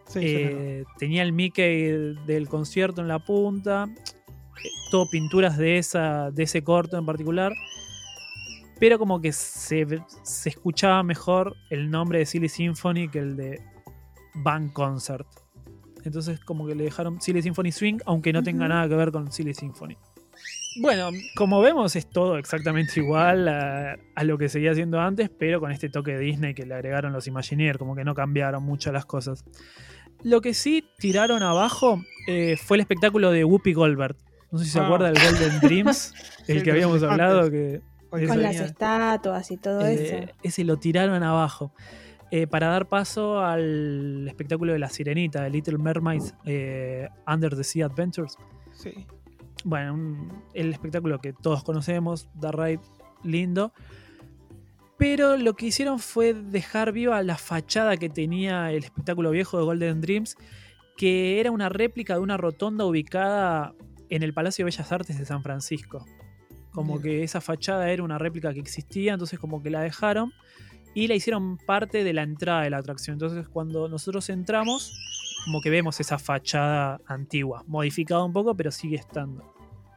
Sí, 0.07 0.21
Eh, 0.23 0.85
tenía 0.99 1.23
el 1.23 1.33
Mickey 1.33 2.14
del 2.27 2.47
concierto 2.47 3.01
en 3.01 3.09
la 3.09 3.18
punta, 3.18 3.88
eh, 3.88 4.68
todo 4.90 5.09
pinturas 5.11 5.57
de, 5.57 5.79
esa, 5.79 6.31
de 6.31 6.42
ese 6.42 6.62
corto 6.62 6.99
en 6.99 7.07
particular, 7.07 7.53
pero 8.79 8.99
como 8.99 9.23
que 9.23 9.33
se, 9.33 9.87
se 10.23 10.49
escuchaba 10.51 11.03
mejor 11.03 11.55
el 11.71 11.90
nombre 11.90 12.18
de 12.18 12.27
Silly 12.27 12.51
Symphony 12.51 13.09
que 13.09 13.21
el 13.21 13.37
de 13.37 13.62
Band 14.35 14.73
Concert. 14.73 15.27
Entonces 16.05 16.40
como 16.40 16.66
que 16.66 16.75
le 16.75 16.85
dejaron 16.85 17.21
Silly 17.21 17.42
Symphony 17.42 17.71
Swing, 17.73 17.99
aunque 18.07 18.33
no 18.33 18.42
tenga 18.42 18.66
nada 18.68 18.88
que 18.88 18.95
ver 18.97 19.12
con 19.12 19.31
Silly 19.31 19.55
Symphony. 19.55 19.97
Bueno, 20.81 21.11
como 21.37 21.61
vemos 21.61 21.95
es 21.97 22.09
todo 22.09 22.38
exactamente 22.38 22.99
igual 22.99 23.47
a, 23.49 23.97
a 24.14 24.25
lo 24.25 24.38
que 24.38 24.49
seguía 24.49 24.73
haciendo 24.73 25.01
antes, 25.01 25.29
pero 25.31 25.61
con 25.61 25.71
este 25.71 25.90
toque 25.90 26.12
de 26.12 26.18
Disney 26.21 26.55
que 26.55 26.64
le 26.64 26.75
agregaron 26.75 27.12
los 27.12 27.27
Imagineers, 27.27 27.79
como 27.79 27.95
que 27.95 28.05
no 28.05 28.14
cambiaron 28.14 28.62
mucho 28.64 28.90
las 28.90 29.05
cosas. 29.05 29.45
Lo 30.23 30.40
que 30.40 30.55
sí 30.55 30.85
tiraron 30.99 31.42
abajo 31.42 32.03
eh, 32.27 32.57
fue 32.57 32.79
el 32.79 32.81
espectáculo 32.81 33.31
de 33.31 33.45
Whoopi 33.45 33.75
Goldberg. 33.75 34.16
No 34.51 34.59
sé 34.59 34.64
si 34.64 34.71
se 34.71 34.81
Ah. 34.81 34.87
acuerda 34.87 35.12
del 35.12 35.23
Golden 35.23 35.61
Dreams, 35.61 36.14
el 36.49 36.62
que 36.62 36.71
habíamos 36.71 37.03
hablado, 37.03 37.51
que 37.51 37.83
Con 38.09 38.27
las 38.27 38.37
venía- 38.37 38.64
estatuas 38.64 39.51
y 39.51 39.57
todo 39.59 39.87
eh, 39.87 40.23
eso. 40.25 40.33
ese 40.42 40.64
lo 40.64 40.79
tiraron 40.79 41.23
abajo. 41.23 41.75
Eh, 42.35 42.47
para 42.47 42.68
dar 42.68 42.88
paso 42.88 43.40
al 43.40 44.27
espectáculo 44.27 44.73
de 44.73 44.79
la 44.79 44.88
sirenita, 44.88 45.42
de 45.42 45.51
Little 45.51 45.77
Mermaid 45.77 46.23
eh, 46.47 47.09
Under 47.27 47.55
the 47.55 47.62
Sea 47.62 47.85
Adventures. 47.87 48.37
Sí. 48.73 49.07
Bueno, 49.64 49.92
un- 49.95 50.42
el 50.55 50.73
espectáculo 50.73 51.18
que 51.21 51.35
todos 51.35 51.62
conocemos, 51.62 52.29
The 52.40 52.51
Ride, 52.53 52.81
lindo. 53.23 53.73
Pero 54.97 55.37
lo 55.37 55.55
que 55.55 55.66
hicieron 55.66 55.99
fue 55.99 56.33
dejar 56.33 56.92
viva 56.92 57.23
la 57.23 57.37
fachada 57.37 57.97
que 57.97 58.09
tenía 58.09 58.71
el 58.73 58.85
espectáculo 58.85 59.31
viejo 59.31 59.59
de 59.59 59.64
Golden 59.64 60.01
Dreams, 60.01 60.37
que 60.97 61.40
era 61.40 61.51
una 61.51 61.68
réplica 61.68 62.14
de 62.14 62.21
una 62.21 62.37
rotonda 62.37 62.85
ubicada 62.85 63.75
en 64.09 64.23
el 64.23 64.33
Palacio 64.33 64.64
de 64.64 64.71
Bellas 64.71 64.92
Artes 64.92 65.18
de 65.18 65.25
San 65.27 65.42
Francisco. 65.42 66.05
Como 66.71 67.01
que 67.01 67.23
esa 67.25 67.40
fachada 67.40 67.90
era 67.90 68.03
una 68.03 68.16
réplica 68.18 68.55
que 68.55 68.61
existía, 68.61 69.12
entonces 69.12 69.38
como 69.38 69.62
que 69.62 69.71
la 69.71 69.81
dejaron 69.83 70.33
y 70.94 71.07
la 71.07 71.14
hicieron 71.14 71.59
parte 71.59 72.05
de 72.05 72.12
la 72.12 72.22
entrada 72.22 72.62
de 72.62 72.70
la 72.70 72.78
atracción. 72.78 73.14
Entonces 73.14 73.48
cuando 73.48 73.88
nosotros 73.88 74.28
entramos, 74.28 74.92
como 75.44 75.61
que 75.61 75.70
vemos 75.70 76.00
esa 76.00 76.18
fachada 76.18 77.00
antigua, 77.07 77.64
modificada 77.66 78.24
un 78.24 78.33
poco, 78.33 78.55
pero 78.57 78.70
sigue 78.70 78.96
estando. 78.96 79.52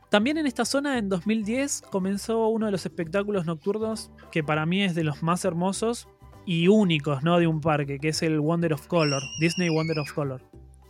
También 0.10 0.38
en 0.38 0.46
esta 0.46 0.66
zona, 0.66 0.98
en 0.98 1.10
2010, 1.10 1.84
comenzó 1.92 2.48
uno 2.48 2.68
de 2.68 2.72
los 2.72 2.86
espectáculos 2.86 3.46
nocturnos 3.46 4.12
que 4.32 4.44
para 4.44 4.66
mí 4.66 4.84
es 4.84 4.96
de 4.96 5.04
los 5.04 5.24
más 5.24 5.44
hermosos 5.44 6.08
y 6.46 6.68
únicos 6.68 7.24
¿no? 7.24 7.40
de 7.40 7.48
un 7.48 7.60
parque, 7.60 8.00
que 8.00 8.10
es 8.10 8.22
el 8.22 8.40
Wonder 8.40 8.74
of 8.74 8.88
Color, 8.88 9.22
Disney 9.40 9.70
Wonder 9.70 10.00
of 10.00 10.14
Color. 10.14 10.42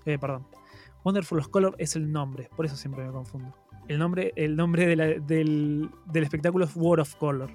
Eh, 0.06 0.20
perdón. 0.20 0.46
Wonderful 1.04 1.38
of 1.40 1.50
Color 1.50 1.76
es 1.78 1.96
el 1.96 2.12
nombre, 2.12 2.50
por 2.56 2.66
eso 2.66 2.76
siempre 2.76 3.06
me 3.06 3.12
confundo. 3.12 3.56
El 3.88 4.00
nombre, 4.00 4.34
el 4.36 4.56
nombre 4.56 4.88
del, 4.88 5.24
del 5.24 6.24
espectáculo 6.24 6.66
es 6.66 6.76
World 6.76 7.02
of 7.04 7.16
Color. 7.16 7.52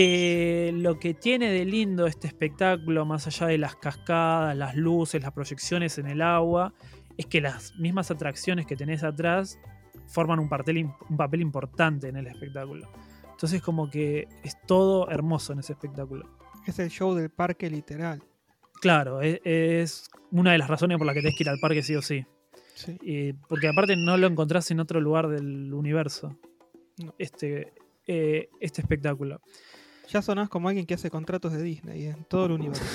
Que 0.00 0.72
lo 0.74 0.98
que 0.98 1.14
tiene 1.14 1.50
de 1.50 1.64
lindo 1.64 2.06
este 2.06 2.26
espectáculo, 2.26 3.06
más 3.06 3.26
allá 3.28 3.46
de 3.46 3.56
las 3.56 3.76
cascadas, 3.76 4.54
las 4.54 4.76
luces, 4.76 5.22
las 5.22 5.32
proyecciones 5.32 5.96
en 5.96 6.06
el 6.06 6.20
agua, 6.20 6.74
es 7.16 7.24
que 7.24 7.40
las 7.40 7.74
mismas 7.78 8.10
atracciones 8.10 8.66
que 8.66 8.76
tenés 8.76 9.02
atrás 9.02 9.58
forman 10.06 10.38
un 10.38 10.50
papel, 10.50 10.76
im- 10.84 10.94
un 11.08 11.16
papel 11.16 11.40
importante 11.40 12.08
en 12.08 12.16
el 12.16 12.26
espectáculo. 12.26 12.86
Entonces 13.30 13.62
como 13.62 13.88
que 13.88 14.28
es 14.44 14.60
todo 14.66 15.08
hermoso 15.10 15.54
en 15.54 15.60
ese 15.60 15.72
espectáculo. 15.72 16.28
Es 16.66 16.78
el 16.78 16.90
show 16.90 17.14
del 17.14 17.30
parque 17.30 17.70
literal. 17.70 18.22
Claro, 18.82 19.22
e- 19.22 19.40
es, 19.44 20.10
una 20.30 20.52
de 20.52 20.58
las 20.58 20.68
razones 20.68 20.98
por 20.98 21.06
las 21.06 21.14
que 21.14 21.22
tenés 21.22 21.36
que 21.38 21.44
ir 21.44 21.48
al 21.48 21.58
parque 21.58 21.82
sí 21.82 21.94
o 21.96 22.02
sí. 22.02 22.22
Sí. 22.74 22.98
Y- 23.00 23.32
porque 23.32 23.68
aparte 23.68 23.96
no 23.96 24.18
lo 24.18 24.26
encontrás 24.26 24.70
en 24.70 24.78
otro 24.78 25.00
lugar 25.00 25.28
del 25.28 25.72
universo. 25.72 26.38
No. 27.02 27.14
Este, 27.18 27.72
eh, 28.06 28.50
este 28.60 28.82
espectáculo. 28.82 29.40
Ya 30.08 30.22
sonás 30.22 30.48
como 30.48 30.68
alguien 30.68 30.86
que 30.86 30.94
hace 30.94 31.10
contratos 31.10 31.52
de 31.52 31.62
Disney 31.62 32.06
en 32.06 32.24
todo 32.24 32.46
el 32.46 32.52
universo. 32.52 32.84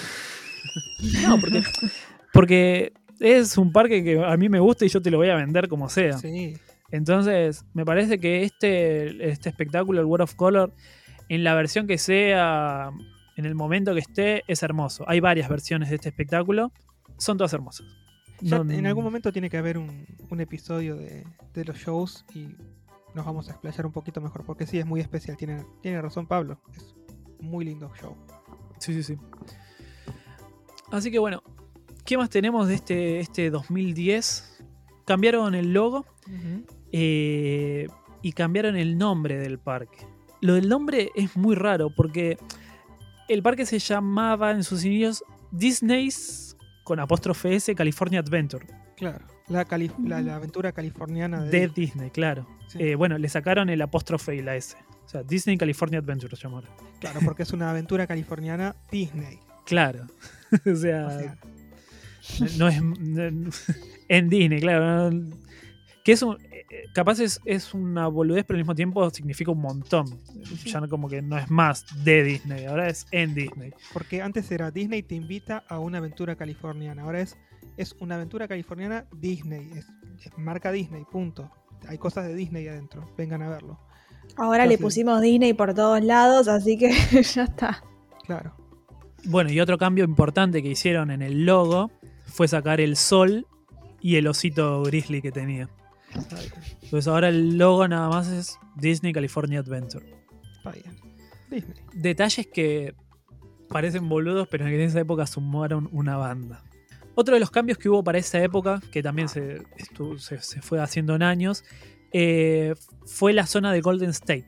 No, 1.27 1.39
porque, 1.39 1.63
porque 2.33 2.93
es 3.19 3.57
un 3.57 3.71
parque 3.71 4.03
que 4.03 4.23
a 4.23 4.37
mí 4.37 4.47
me 4.47 4.59
gusta 4.59 4.85
y 4.85 4.89
yo 4.89 5.01
te 5.01 5.09
lo 5.09 5.17
voy 5.17 5.29
a 5.29 5.35
vender 5.35 5.67
como 5.67 5.89
sea. 5.89 6.17
Sí. 6.19 6.55
Entonces, 6.91 7.65
me 7.73 7.83
parece 7.83 8.19
que 8.19 8.43
este, 8.43 9.27
este 9.29 9.49
espectáculo, 9.49 9.99
el 9.99 10.05
World 10.05 10.23
of 10.25 10.35
Color, 10.35 10.71
en 11.29 11.43
la 11.43 11.55
versión 11.55 11.87
que 11.87 11.97
sea, 11.97 12.91
en 13.37 13.45
el 13.45 13.55
momento 13.55 13.93
que 13.95 14.01
esté, 14.01 14.43
es 14.47 14.61
hermoso. 14.61 15.03
Hay 15.07 15.19
varias 15.19 15.49
versiones 15.49 15.89
de 15.89 15.95
este 15.95 16.09
espectáculo, 16.09 16.71
son 17.17 17.37
todas 17.37 17.53
hermosas. 17.53 17.87
Ya 18.41 18.59
No- 18.63 18.71
en 18.71 18.85
algún 18.85 19.03
momento 19.03 19.31
tiene 19.31 19.49
que 19.49 19.57
haber 19.57 19.77
un, 19.79 20.05
un 20.29 20.41
episodio 20.41 20.95
de, 20.95 21.25
de 21.53 21.65
los 21.65 21.77
shows 21.77 22.23
y 22.35 22.49
nos 23.15 23.25
vamos 23.25 23.47
a 23.47 23.51
explayar 23.51 23.85
un 23.85 23.91
poquito 23.91 24.21
mejor, 24.21 24.45
porque 24.45 24.67
sí, 24.67 24.77
es 24.77 24.85
muy 24.85 25.01
especial. 25.01 25.37
Tiene, 25.37 25.65
tiene 25.81 26.01
razón 26.01 26.27
Pablo. 26.27 26.59
Es 26.75 26.93
muy 27.41 27.65
lindo 27.65 27.91
show. 27.99 28.15
Sí, 28.79 28.93
sí, 28.93 29.03
sí. 29.03 29.17
Así 30.91 31.11
que 31.11 31.19
bueno, 31.19 31.41
¿qué 32.05 32.17
más 32.17 32.29
tenemos 32.29 32.67
de 32.67 32.75
este, 32.75 33.19
este 33.19 33.49
2010? 33.49 34.63
Cambiaron 35.05 35.55
el 35.55 35.73
logo 35.73 36.05
eh, 36.91 37.87
y 38.21 38.31
cambiaron 38.33 38.75
el 38.75 38.97
nombre 38.97 39.37
del 39.37 39.59
parque. 39.59 40.05
Lo 40.41 40.55
del 40.55 40.69
nombre 40.69 41.11
es 41.15 41.35
muy 41.37 41.55
raro 41.55 41.89
porque 41.95 42.37
el 43.29 43.41
parque 43.43 43.65
se 43.65 43.79
llamaba 43.79 44.51
en 44.51 44.63
sus 44.63 44.83
inicios 44.83 45.23
Disney's 45.51 46.57
con 46.83 46.99
apóstrofe 46.99 47.55
S 47.55 47.73
California 47.75 48.19
Adventure. 48.19 48.65
Claro. 48.97 49.25
La, 49.47 49.65
cali- 49.65 49.91
la, 50.03 50.21
la 50.21 50.35
aventura 50.35 50.71
californiana 50.71 51.41
de, 51.43 51.49
De 51.49 51.59
Disney. 51.67 51.85
Disney, 51.85 52.09
claro. 52.11 52.47
Sí. 52.67 52.79
Eh, 52.81 52.95
bueno, 52.95 53.17
le 53.17 53.27
sacaron 53.29 53.69
el 53.69 53.81
apóstrofe 53.81 54.35
y 54.35 54.41
la 54.41 54.55
S. 54.55 54.77
O 55.05 55.09
sea, 55.09 55.23
Disney 55.23 55.57
California 55.57 55.99
Adventure 55.99 56.35
se 56.35 56.41
llamaron. 56.43 56.69
Claro, 56.99 57.19
porque 57.25 57.43
es 57.43 57.51
una 57.51 57.69
aventura 57.69 58.07
californiana 58.07 58.75
Disney. 58.91 59.39
Claro. 59.65 60.07
o 60.65 60.69
O 60.71 60.75
sea, 60.75 61.37
no 62.57 62.67
es 62.67 62.81
no- 62.81 63.51
en 64.07 64.29
Disney, 64.29 64.59
claro. 64.61 65.11
no- 65.11 65.35
que 66.03 66.13
es 66.13 66.21
un, 66.23 66.35
eh, 66.45 66.65
eh, 66.71 66.83
capaz 66.93 67.19
es, 67.19 67.39
es 67.45 67.75
una 67.75 68.07
boludez, 68.07 68.43
pero 68.45 68.55
al 68.57 68.63
mismo 68.63 68.73
tiempo 68.73 69.07
significa 69.11 69.51
un 69.51 69.61
montón. 69.61 70.05
Ya 70.65 70.79
no, 70.81 70.89
como 70.89 71.07
que 71.07 71.21
no 71.21 71.37
es 71.37 71.49
más 71.51 71.85
de 72.03 72.23
Disney, 72.23 72.65
ahora 72.65 72.87
es 72.89 73.05
en 73.11 73.35
Disney. 73.35 73.71
porque 73.93 74.21
antes 74.21 74.49
era 74.51 74.71
Disney 74.71 75.03
te 75.03 75.13
invita 75.13 75.63
a 75.67 75.77
una 75.79 75.99
aventura 75.99 76.35
californiana. 76.35 77.03
Ahora 77.03 77.21
es, 77.21 77.37
es 77.77 77.95
una 77.99 78.15
aventura 78.15 78.47
californiana 78.47 79.05
Disney. 79.15 79.69
Es, 79.75 79.87
es 80.25 80.35
marca 80.39 80.71
Disney, 80.71 81.03
punto. 81.05 81.51
Hay 81.87 81.97
cosas 81.99 82.25
de 82.25 82.33
Disney 82.35 82.67
adentro. 82.67 83.07
Vengan 83.15 83.43
a 83.43 83.49
verlo. 83.49 83.79
Ahora 84.37 84.65
le 84.65 84.77
pusimos 84.77 85.21
Disney 85.21 85.53
por 85.53 85.73
todos 85.73 86.03
lados, 86.03 86.47
así 86.47 86.77
que 86.77 86.91
ya 87.35 87.43
está. 87.43 87.83
Claro. 88.25 88.55
Bueno, 89.25 89.51
y 89.51 89.59
otro 89.59 89.77
cambio 89.77 90.03
importante 90.03 90.63
que 90.63 90.69
hicieron 90.69 91.11
en 91.11 91.21
el 91.21 91.45
logo 91.45 91.91
fue 92.25 92.47
sacar 92.47 92.81
el 92.81 92.95
sol 92.95 93.45
y 93.99 94.15
el 94.15 94.27
osito 94.27 94.81
grizzly 94.83 95.21
que 95.21 95.31
tenía. 95.31 95.69
Entonces 96.81 97.07
ahora 97.07 97.29
el 97.29 97.57
logo 97.57 97.87
nada 97.87 98.09
más 98.09 98.27
es 98.29 98.57
Disney 98.75 99.13
California 99.13 99.59
Adventure. 99.59 100.05
Está 100.57 100.71
bien. 100.71 100.95
Disney. 101.49 101.75
detalles 101.93 102.47
que 102.47 102.95
parecen 103.69 104.07
boludos, 104.09 104.47
pero 104.49 104.65
en 104.67 104.79
esa 104.81 104.99
época 104.99 105.27
sumaron 105.27 105.87
una 105.91 106.17
banda. 106.17 106.63
Otro 107.15 107.33
de 107.33 107.39
los 107.41 107.51
cambios 107.51 107.77
que 107.77 107.89
hubo 107.89 108.03
para 108.03 108.17
esa 108.17 108.41
época, 108.41 108.81
que 108.91 109.03
también 109.03 109.27
se, 109.27 109.61
estu- 109.77 110.17
se, 110.17 110.39
se 110.41 110.61
fue 110.61 110.79
haciendo 110.81 111.13
en 111.15 111.23
años, 111.23 111.63
eh, 112.11 112.73
fue 113.05 113.33
la 113.33 113.45
zona 113.45 113.71
de 113.73 113.81
Golden 113.81 114.09
State. 114.11 114.47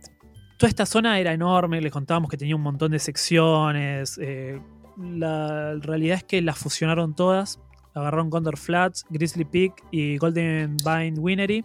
Toda 0.57 0.69
esta 0.69 0.85
zona 0.85 1.19
era 1.19 1.33
enorme, 1.33 1.81
les 1.81 1.91
contábamos 1.91 2.29
que 2.29 2.37
tenía 2.37 2.55
un 2.55 2.61
montón 2.61 2.91
de 2.91 2.99
secciones. 2.99 4.17
eh, 4.21 4.59
la 4.97 5.75
realidad 5.75 6.17
es 6.17 6.23
que 6.23 6.41
las 6.41 6.57
fusionaron 6.57 7.15
todas. 7.15 7.59
Agarraron 7.95 8.29
Condor 8.29 8.57
Flats, 8.57 9.05
Grizzly 9.09 9.45
Peak 9.45 9.83
y 9.91 10.17
Golden 10.17 10.77
Vine 10.77 11.19
Winery 11.19 11.63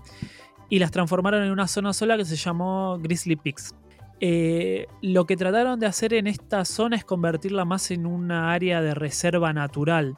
y 0.68 0.78
las 0.78 0.90
transformaron 0.90 1.42
en 1.42 1.50
una 1.50 1.66
zona 1.66 1.92
sola 1.92 2.16
que 2.16 2.24
se 2.24 2.36
llamó 2.36 2.98
Grizzly 2.98 3.36
Peaks. 3.36 3.74
Eh, 4.20 4.86
lo 5.00 5.26
que 5.26 5.36
trataron 5.36 5.78
de 5.78 5.86
hacer 5.86 6.12
en 6.12 6.26
esta 6.26 6.64
zona 6.64 6.96
es 6.96 7.04
convertirla 7.04 7.64
más 7.64 7.90
en 7.90 8.04
una 8.04 8.52
área 8.52 8.82
de 8.82 8.94
reserva 8.94 9.52
natural. 9.52 10.16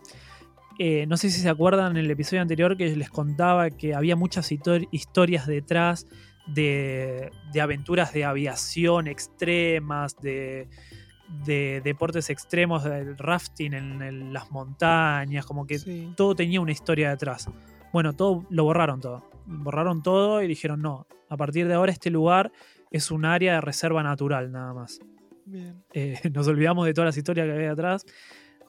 Eh, 0.83 1.05
no 1.07 1.19
sé 1.19 1.29
si 1.29 1.41
se 1.41 1.49
acuerdan 1.51 1.91
en 1.99 2.05
el 2.07 2.11
episodio 2.11 2.41
anterior 2.41 2.75
que 2.75 2.97
les 2.97 3.11
contaba 3.11 3.69
que 3.69 3.95
había 3.95 4.17
muchas 4.17 4.51
histo- 4.51 4.89
historias 4.91 5.47
detrás 5.47 6.07
de, 6.47 7.31
de 7.53 7.61
aventuras 7.61 8.15
de 8.15 8.25
aviación 8.25 9.07
extremas, 9.07 10.17
de, 10.23 10.69
de 11.45 11.83
deportes 11.85 12.31
extremos, 12.31 12.83
del 12.85 13.19
rafting 13.19 13.75
en, 13.75 14.01
en 14.01 14.33
las 14.33 14.51
montañas, 14.51 15.45
como 15.45 15.67
que 15.67 15.79
Sí. 15.79 16.15
todo 16.17 16.35
tenía 16.35 16.63
una 16.63 16.73
historia 16.73 17.11
detrás. 17.11 17.47
Bueno, 17.93 18.15
todo 18.15 18.47
lo 18.49 18.65
borraron 18.65 19.03
todo. 19.03 19.29
Borraron 19.45 20.03
todo 20.03 20.43
y 20.43 20.47
dijeron 20.49 20.81
no, 20.81 21.07
a 21.29 21.37
partir 21.37 21.69
de 21.69 21.75
ahora 21.75 21.93
este 21.93 22.09
lugar 22.09 22.53
es 22.91 23.11
un 23.11 23.27
área 23.27 23.53
de 23.57 23.61
reserva 23.61 24.03
natural 24.03 24.51
nada 24.51 24.73
más. 24.73 24.99
Bien. 25.45 25.85
Eh, 25.93 26.19
nos 26.33 26.49
olvidamos 26.49 26.87
de 26.87 26.95
todas 26.95 27.09
las 27.09 27.17
historias 27.19 27.47
que 27.47 27.53
había 27.53 27.73
atrás. 27.73 28.07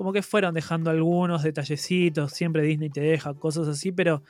Como 0.02 0.14
que 0.14 0.24
fueron 0.24 0.56
dejando 0.56 0.90
algunos 0.90 1.44
detallecitos, 1.44 2.32
siempre 2.32 2.64
Disney 2.64 2.90
te 2.90 3.02
deja 3.02 3.36
cosas 3.36 3.68
así, 3.68 3.92
pero 3.92 4.24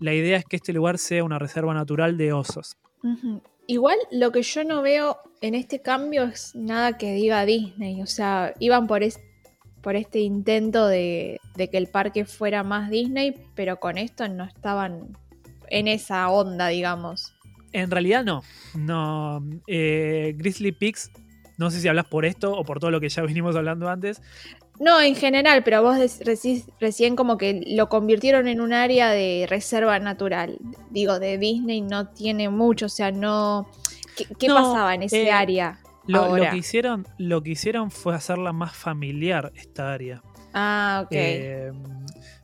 la 0.00 0.12
idea 0.12 0.36
es 0.38 0.44
que 0.44 0.56
este 0.56 0.72
lugar 0.72 0.98
sea 0.98 1.22
una 1.22 1.38
reserva 1.38 1.72
natural 1.72 2.16
de 2.18 2.32
osos. 2.32 2.76
Igual 3.68 3.96
lo 4.10 4.32
que 4.32 4.42
yo 4.42 4.64
no 4.64 4.82
veo 4.82 5.18
en 5.40 5.54
este 5.54 5.80
cambio 5.80 6.24
es 6.24 6.56
nada 6.56 6.98
que 6.98 7.14
diga 7.14 7.46
Disney. 7.46 8.02
O 8.02 8.06
sea, 8.06 8.54
iban 8.58 8.88
por, 8.88 9.04
es- 9.04 9.20
por 9.82 9.94
este 9.94 10.18
intento 10.18 10.88
de, 10.88 11.38
de 11.54 11.70
que 11.70 11.78
el 11.78 11.86
parque 11.86 12.24
fuera 12.24 12.64
más 12.64 12.90
Disney, 12.90 13.36
pero 13.54 13.78
con 13.78 13.98
esto 13.98 14.26
no 14.26 14.42
estaban 14.42 15.16
en 15.68 15.86
esa 15.86 16.28
onda, 16.28 16.66
digamos. 16.66 17.36
En 17.72 17.88
realidad 17.92 18.24
no. 18.24 18.42
No. 18.74 19.44
eh, 19.68 20.34
Grizzly 20.36 20.72
Peaks, 20.72 21.12
no 21.56 21.70
sé 21.70 21.78
si 21.78 21.86
hablas 21.86 22.06
por 22.06 22.24
esto 22.24 22.52
o 22.52 22.64
por 22.64 22.80
todo 22.80 22.90
lo 22.90 23.00
que 23.00 23.08
ya 23.08 23.22
venimos 23.22 23.54
hablando 23.54 23.88
antes. 23.88 24.20
No, 24.80 25.00
en 25.00 25.14
general, 25.14 25.62
pero 25.62 25.82
vos 25.82 25.96
recién 26.80 27.16
como 27.16 27.38
que 27.38 27.62
lo 27.66 27.88
convirtieron 27.88 28.48
en 28.48 28.60
un 28.60 28.72
área 28.72 29.10
de 29.10 29.46
reserva 29.48 29.98
natural. 30.00 30.58
Digo, 30.90 31.18
de 31.20 31.38
Disney 31.38 31.80
no 31.80 32.08
tiene 32.08 32.48
mucho, 32.48 32.86
o 32.86 32.88
sea, 32.88 33.12
no... 33.12 33.68
¿Qué, 34.16 34.26
qué 34.38 34.48
No, 34.48 34.56
pasaba 34.56 34.94
en 34.94 35.04
ese 35.04 35.24
eh, 35.24 35.32
área 35.32 35.80
Lo, 36.06 36.34
que 36.34 36.56
hicieron, 36.56 37.06
lo 37.18 37.42
que 37.42 37.50
hicieron 37.50 37.90
fue 37.90 38.14
hacerla 38.14 38.52
más 38.52 38.76
familiar 38.76 39.52
esta 39.56 39.92
área. 39.92 40.22
Ah, 40.52 41.02
ok. 41.04 41.12
Eh, 41.12 41.72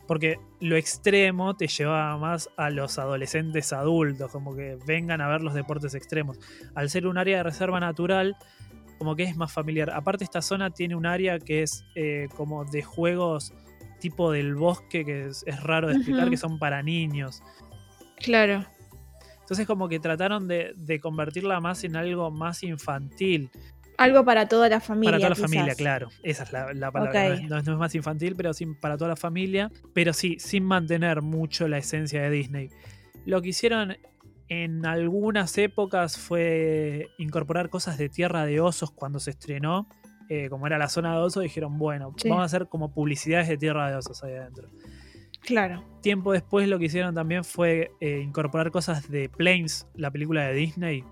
porque 0.06 0.40
lo 0.58 0.74
extremo 0.74 1.56
te 1.56 1.68
llevaba 1.68 2.16
más 2.18 2.50
a 2.56 2.70
los 2.70 2.98
adolescentes 2.98 3.72
adultos, 3.72 4.30
como 4.32 4.56
que 4.56 4.76
vengan 4.84 5.20
a 5.20 5.28
ver 5.28 5.40
los 5.40 5.54
deportes 5.54 5.94
extremos. 5.94 6.38
Al 6.74 6.90
ser 6.90 7.06
un 7.06 7.16
área 7.16 7.38
de 7.38 7.42
reserva 7.44 7.78
natural, 7.78 8.36
como 9.00 9.16
que 9.16 9.22
es 9.22 9.34
más 9.34 9.50
familiar. 9.50 9.88
Aparte 9.94 10.24
esta 10.24 10.42
zona 10.42 10.68
tiene 10.68 10.94
un 10.94 11.06
área 11.06 11.38
que 11.38 11.62
es 11.62 11.86
eh, 11.94 12.28
como 12.36 12.66
de 12.66 12.82
juegos 12.82 13.54
tipo 13.98 14.30
del 14.30 14.54
bosque, 14.54 15.06
que 15.06 15.28
es, 15.28 15.42
es 15.46 15.62
raro 15.62 15.88
de 15.88 15.94
explicar, 15.94 16.28
que 16.28 16.36
son 16.36 16.58
para 16.58 16.82
niños. 16.82 17.42
Claro. 18.18 18.66
Entonces 19.40 19.66
como 19.66 19.88
que 19.88 20.00
trataron 20.00 20.46
de, 20.46 20.74
de 20.76 21.00
convertirla 21.00 21.60
más 21.60 21.82
en 21.84 21.96
algo 21.96 22.30
más 22.30 22.62
infantil. 22.62 23.50
Algo 23.96 24.22
para 24.22 24.46
toda 24.48 24.68
la 24.68 24.80
familia. 24.80 25.12
Para 25.12 25.18
toda 25.18 25.28
la 25.30 25.34
quizás. 25.36 25.50
familia, 25.50 25.74
claro. 25.74 26.08
Esa 26.22 26.42
es 26.42 26.52
la, 26.52 26.74
la 26.74 26.92
palabra. 26.92 27.36
Ok. 27.36 27.40
No, 27.48 27.56
es, 27.56 27.64
no 27.64 27.72
es- 27.72 27.78
más 27.78 27.94
infantil, 27.94 28.34
pero 28.36 28.52
sí 28.52 28.66
para 28.66 28.98
toda 28.98 29.08
la 29.08 29.16
familia. 29.16 29.70
Pero 29.94 30.12
sí, 30.12 30.36
sin 30.38 30.64
mantener 30.64 31.22
mucho 31.22 31.68
la 31.68 31.78
esencia 31.78 32.20
de 32.20 32.28
Disney. 32.28 32.68
Lo 33.24 33.40
que 33.40 33.48
hicieron 33.48 33.96
en 34.50 34.84
algunas 34.84 35.56
épocas 35.58 36.18
fue 36.18 37.08
incorporar 37.18 37.70
cosas 37.70 37.96
de 37.96 38.08
Tierra 38.10 38.44
de 38.44 38.60
Osos 38.60 38.90
cuando 38.90 39.18
se 39.20 39.30
estrenó. 39.30 39.88
Eh, 40.28 40.48
como 40.50 40.66
era 40.66 40.76
la 40.78 40.88
zona 40.88 41.12
de 41.14 41.18
osos, 41.22 41.42
dijeron, 41.42 41.76
bueno, 41.78 42.12
Sí. 42.16 42.28
vamos 42.28 42.42
a 42.42 42.46
hacer 42.46 42.68
como 42.68 42.92
publicidades 42.92 43.48
de 43.48 43.56
Tierra 43.56 43.90
de 43.90 43.96
Osos 43.96 44.22
ahí 44.22 44.34
adentro. 44.34 44.68
Claro. 45.40 45.82
Tiempo 46.02 46.32
después 46.32 46.68
lo 46.68 46.78
que 46.78 46.84
hicieron 46.84 47.14
también 47.14 47.42
fue 47.44 47.90
eh, 48.00 48.20
incorporar 48.20 48.70
cosas 48.70 49.08
de 49.08 49.28
Planes, 49.28 49.88
la 49.94 50.10
película 50.10 50.42
de 50.46 50.54
Disney. 50.54 51.04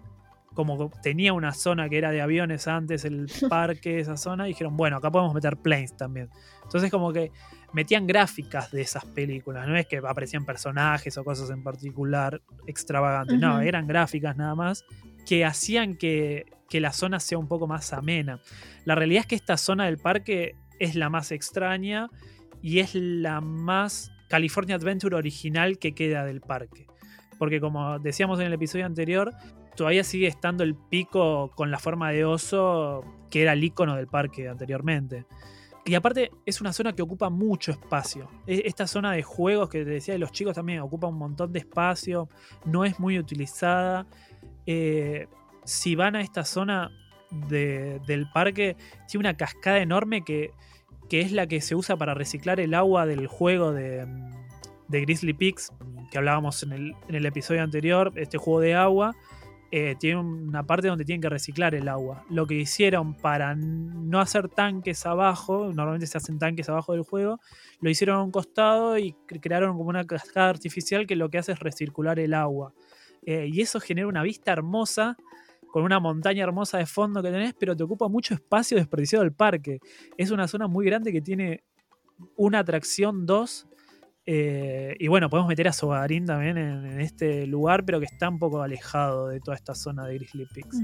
Como 0.55 0.91
tenía 1.03 1.33
una 1.33 1.53
zona 1.53 1.89
que 1.89 1.99
era 1.99 2.11
de 2.11 2.21
aviones 2.21 2.67
antes, 2.69 3.05
el 3.05 3.27
parque, 3.51 4.01
esa 4.01 4.17
zona, 4.17 4.45
dijeron, 4.45 4.77
bueno, 4.77 4.97
acá 4.99 5.11
podemos 5.11 5.35
meter 5.35 5.57
Planes 5.57 5.97
también. 5.97 6.29
Entonces 6.65 6.91
como 6.91 7.13
que 7.13 7.31
metían 7.73 8.07
gráficas 8.07 8.71
de 8.71 8.81
esas 8.81 9.05
películas, 9.05 9.67
no 9.69 9.77
es 9.77 9.87
que 9.87 9.99
aparecían 9.99 10.45
personajes 10.45 11.17
o 11.19 11.25
cosas 11.25 11.51
en 11.51 11.63
particular 11.63 12.41
extravagantes, 12.67 13.39
no, 13.39 13.61
eran 13.61 13.87
gráficas 13.87 14.37
nada 14.37 14.55
más 14.55 14.85
que 15.27 15.45
hacían 15.45 15.97
que, 15.97 16.47
que 16.69 16.81
la 16.81 16.93
zona 16.93 17.21
sea 17.21 17.39
un 17.39 17.49
poco 17.49 17.67
más 17.67 17.93
amena. 17.93 18.41
La 18.85 18.95
realidad 18.95 19.21
es 19.21 19.27
que 19.27 19.35
esta 19.35 19.57
zona 19.57 19.85
del 19.85 19.99
parque 19.99 20.57
es 20.79 20.95
la 20.95 21.11
más 21.11 21.33
extraña 21.33 22.09
y 22.63 22.79
es 22.79 22.95
la 22.95 23.41
más 23.41 24.11
California 24.29 24.77
Adventure 24.77 25.17
original 25.17 25.79
que 25.79 25.95
queda 25.95 26.25
del 26.25 26.41
parque. 26.41 26.87
Porque 27.39 27.61
como 27.61 27.99
decíamos 27.99 28.41
en 28.41 28.47
el 28.47 28.53
episodio 28.53 28.87
anterior, 28.87 29.35
todavía 29.77 30.05
sigue 30.05 30.27
estando 30.27 30.65
el 30.65 30.75
pico 30.75 31.53
con 31.55 31.71
la 31.71 31.79
forma 31.79 32.11
de 32.11 32.25
oso 32.25 33.05
que 33.31 33.43
era 33.43 33.53
el 33.53 33.63
icono 33.63 33.97
del 33.97 34.09
parque 34.09 34.49
anteriormente. 34.49 35.27
Y 35.89 35.95
aparte 35.95 36.31
es 36.45 36.61
una 36.61 36.73
zona 36.73 36.93
que 36.93 37.03
ocupa 37.03 37.31
mucho 37.31 37.73
espacio. 37.73 38.29
E- 38.47 38.63
Esta 38.67 38.87
zona 38.87 39.13
de 39.13 39.23
juegos 39.23 39.69
que 39.71 39.85
te 39.85 39.91
decía 39.91 40.13
de 40.15 40.19
los 40.19 40.33
chicos 40.33 40.55
también 40.55 40.81
ocupa 40.81 41.07
un 41.07 41.17
montón 41.17 41.53
de 41.53 41.61
espacio, 41.61 42.29
no 42.65 42.85
es 42.85 43.01
muy 43.01 43.19
utilizada. 43.19 44.07
Eh, 44.67 45.27
si 45.65 45.95
van 45.95 46.15
a 46.17 46.21
esta 46.21 46.45
zona 46.45 46.91
de- 47.49 48.01
del 48.07 48.31
parque, 48.31 48.77
tiene 49.09 49.29
una 49.29 49.37
cascada 49.37 49.79
enorme 49.79 50.23
que, 50.25 50.51
que 51.09 51.21
es 51.23 51.33
la 51.33 51.47
que 51.47 51.61
se 51.63 51.75
usa 51.75 51.97
para 51.97 52.13
reciclar 52.15 52.61
el 52.61 52.75
agua 52.75 53.07
del 53.07 53.27
juego 53.27 53.73
de, 53.73 54.07
Grizzly 54.89 55.33
Peaks, 55.33 55.73
que 56.11 56.19
hablábamos 56.19 56.63
en 56.63 56.95
el 57.09 57.27
episodio 57.27 57.63
anterior, 57.63 58.13
este 58.17 58.37
juego 58.39 58.61
de 58.61 58.75
agua. 58.75 59.15
Eh, 59.71 59.97
tiene 60.01 60.19
una 60.21 60.65
parte 60.65 60.89
donde 60.89 61.05
tienen 61.05 61.21
que 61.21 61.29
reciclar 61.29 61.75
el 61.75 61.89
agua. 61.89 62.25
Lo 62.31 62.47
que 62.47 62.55
hicieron 62.55 63.15
para 63.15 63.55
no 63.55 64.21
hacer 64.21 64.49
tanques 64.49 65.05
abajo, 65.05 65.71
normalmente 65.73 66.07
se 66.07 66.17
hacen 66.19 66.39
tanques 66.39 66.69
abajo 66.69 66.93
del 66.93 67.03
juego, 67.03 67.39
lo 67.81 67.91
hicieron 67.91 68.17
a 68.17 68.23
un 68.23 68.31
costado 68.31 68.97
y 68.99 69.13
cre- 69.27 69.41
crearon 69.41 69.77
como 69.77 69.91
una 69.91 70.05
cascada 70.07 70.49
artificial 70.49 71.07
que 71.07 71.17
lo 71.17 71.29
que 71.29 71.39
hace 71.39 71.53
es 71.53 71.61
recircular 71.61 72.19
el 72.19 72.33
agua. 72.35 72.73
Eh, 73.27 73.49
y 73.53 73.61
eso 73.61 73.79
genera 73.79 74.09
una 74.09 74.23
vista 74.23 74.53
hermosa, 74.53 75.17
con 75.71 75.83
una 75.83 76.01
montaña 76.01 76.45
hermosa 76.45 76.79
de 76.79 76.87
fondo 76.87 77.23
que 77.23 77.31
tenés, 77.31 77.53
pero 77.53 77.77
te 77.77 77.83
ocupa 77.85 78.09
mucho 78.09 78.33
espacio 78.33 78.79
desperdiciado 78.79 79.23
del 79.23 79.35
parque. 79.35 79.81
Es 80.17 80.31
una 80.31 80.49
zona 80.49 80.67
muy 80.67 80.87
grande 80.87 81.13
que 81.13 81.21
tiene 81.21 81.63
una 82.37 82.61
atracción, 82.61 83.27
dos. 83.27 83.68
Eh, 84.31 84.95
y 84.99 85.09
bueno, 85.09 85.31
podemos 85.31 85.49
meter 85.49 85.69
a 85.69 85.73
Sogarín 85.73 86.27
también 86.27 86.59
en, 86.59 86.85
en 86.85 87.01
este 87.01 87.47
lugar, 87.47 87.85
pero 87.87 87.99
que 87.99 88.05
está 88.05 88.29
un 88.29 88.39
poco 88.39 88.61
alejado 88.63 89.29
de 89.29 89.41
toda 89.41 89.57
esta 89.57 89.75
zona 89.75 90.07
de 90.07 90.17
Grizzly 90.19 90.45
Peaks. 90.45 90.77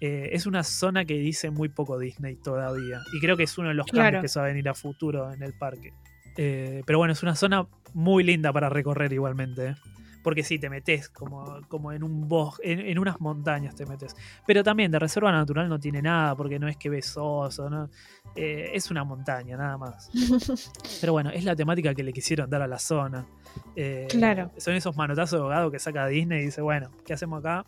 Eh, 0.00 0.30
es 0.32 0.46
una 0.46 0.64
zona 0.64 1.04
que 1.04 1.14
dice 1.14 1.50
muy 1.50 1.68
poco 1.68 1.96
Disney 1.96 2.34
todavía. 2.34 3.00
Y 3.14 3.20
creo 3.20 3.36
que 3.36 3.44
es 3.44 3.56
uno 3.56 3.68
de 3.68 3.74
los 3.74 3.86
Claro. 3.86 4.06
cambios 4.06 4.22
que 4.22 4.28
se 4.28 4.40
va 4.40 4.46
a 4.46 4.48
venir 4.48 4.68
a 4.68 4.74
futuro 4.74 5.32
en 5.32 5.44
el 5.44 5.52
parque. 5.52 5.92
Eh, 6.36 6.82
pero 6.84 6.98
bueno, 6.98 7.12
es 7.12 7.22
una 7.22 7.36
zona 7.36 7.68
muy 7.94 8.24
linda 8.24 8.52
para 8.52 8.68
recorrer 8.68 9.12
igualmente. 9.12 9.76
Porque 10.22 10.42
sí, 10.42 10.58
te 10.58 10.70
metes 10.70 11.08
como, 11.08 11.60
como 11.68 11.92
en 11.92 12.02
un 12.02 12.28
bosque, 12.28 12.72
en, 12.72 12.80
en 12.80 12.98
unas 12.98 13.20
montañas 13.20 13.74
te 13.74 13.86
metes. 13.86 14.14
Pero 14.46 14.62
también 14.62 14.90
de 14.92 14.98
reserva 14.98 15.32
natural 15.32 15.68
no 15.68 15.80
tiene 15.80 16.00
nada, 16.00 16.36
porque 16.36 16.58
no 16.58 16.68
es 16.68 16.76
que 16.76 16.88
ves 16.88 17.14
oso, 17.16 17.68
¿no? 17.68 17.90
Eh, 18.34 18.70
es 18.72 18.90
una 18.90 19.04
montaña, 19.04 19.56
nada 19.56 19.76
más. 19.76 20.10
Pero 21.00 21.12
bueno, 21.12 21.30
es 21.30 21.44
la 21.44 21.56
temática 21.56 21.94
que 21.94 22.02
le 22.02 22.12
quisieron 22.12 22.48
dar 22.48 22.62
a 22.62 22.66
la 22.66 22.78
zona. 22.78 23.26
Eh, 23.76 24.06
Claro. 24.10 24.50
Son 24.58 24.74
esos 24.74 24.96
manotazos 24.96 25.32
de 25.32 25.38
abogado 25.40 25.70
que 25.70 25.78
saca 25.78 26.06
Disney 26.06 26.42
y 26.42 26.44
dice, 26.46 26.62
bueno, 26.62 26.90
¿qué 27.04 27.12
hacemos 27.14 27.40
acá? 27.40 27.66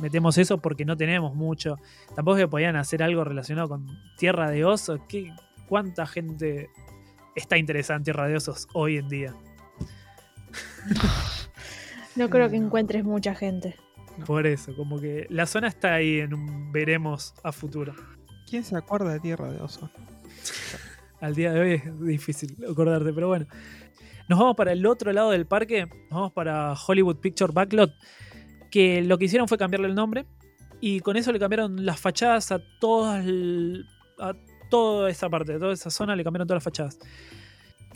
Metemos 0.00 0.36
eso 0.38 0.58
porque 0.58 0.84
no 0.84 0.96
tenemos 0.96 1.34
mucho. 1.34 1.76
Tampoco 2.16 2.36
es 2.36 2.44
que 2.44 2.48
podían 2.48 2.74
hacer 2.76 3.02
algo 3.02 3.22
relacionado 3.22 3.68
con 3.68 3.86
Tierra 4.18 4.50
de 4.50 4.64
Osos. 4.64 5.00
¿Qué, 5.08 5.32
¿Cuánta 5.68 6.06
gente 6.06 6.68
está 7.36 7.56
interesada 7.56 7.98
en 7.98 8.04
Tierra 8.04 8.26
de 8.26 8.36
Osos 8.36 8.66
hoy 8.74 8.96
en 8.98 9.08
día? 9.08 9.34
No 12.16 12.30
creo 12.30 12.48
que 12.50 12.58
No. 12.58 12.66
encuentres 12.66 13.04
mucha 13.04 13.34
gente. 13.34 13.76
Por 14.26 14.46
eso, 14.46 14.74
como 14.76 15.00
que 15.00 15.26
la 15.30 15.46
zona 15.46 15.68
está 15.68 15.94
ahí 15.94 16.20
en 16.20 16.34
un 16.34 16.70
veremos 16.72 17.34
a 17.42 17.50
futuro. 17.52 17.94
¿Quién 18.48 18.62
se 18.62 18.76
acuerda 18.76 19.12
de 19.12 19.20
Tierra 19.20 19.50
de 19.50 19.60
Osos? 19.60 19.90
Al 21.20 21.34
día 21.34 21.52
de 21.52 21.60
hoy 21.60 21.72
es 21.72 22.00
difícil 22.00 22.56
acordarte, 22.70 23.12
pero 23.12 23.28
bueno. 23.28 23.46
Nos 24.28 24.38
vamos 24.38 24.56
para 24.56 24.72
el 24.72 24.86
otro 24.86 25.12
lado 25.12 25.30
del 25.32 25.46
parque, 25.46 25.86
nos 25.86 26.10
vamos 26.10 26.32
para 26.32 26.72
Hollywood 26.74 27.16
Picture 27.18 27.52
Backlot, 27.52 27.92
que 28.70 29.02
lo 29.02 29.18
que 29.18 29.26
hicieron 29.26 29.48
fue 29.48 29.58
cambiarle 29.58 29.88
el 29.88 29.94
nombre 29.94 30.26
y 30.80 31.00
con 31.00 31.16
eso 31.16 31.30
le 31.32 31.38
cambiaron 31.38 31.84
las 31.84 32.00
fachadas 32.00 32.50
a 32.52 32.60
todas 32.80 33.24
el- 33.26 33.84
a 34.18 34.32
toda 34.70 35.10
esa 35.10 35.28
parte, 35.28 35.54
a 35.54 35.58
toda 35.58 35.72
esa 35.74 35.90
zona 35.90 36.16
le 36.16 36.24
cambiaron 36.24 36.46
todas 36.48 36.56
las 36.58 36.64
fachadas. 36.64 36.98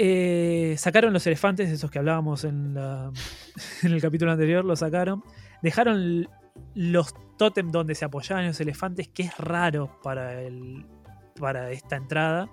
Eh, 0.00 0.76
sacaron 0.78 1.12
los 1.12 1.26
elefantes, 1.26 1.68
esos 1.70 1.90
que 1.90 1.98
hablábamos 1.98 2.44
en, 2.44 2.76
el 3.82 4.00
capítulo 4.00 4.30
anterior, 4.30 4.64
los 4.64 4.78
sacaron. 4.78 5.24
Dejaron 5.60 6.28
los 6.74 7.14
tótem 7.36 7.70
donde 7.70 7.96
se 7.96 8.04
apoyaban 8.04 8.46
los 8.46 8.60
elefantes, 8.60 9.08
que 9.08 9.24
es 9.24 9.36
raro 9.38 9.98
para, 10.02 10.40
el, 10.40 10.86
para 11.38 11.72
esta 11.72 11.96
entrada. 11.96 12.48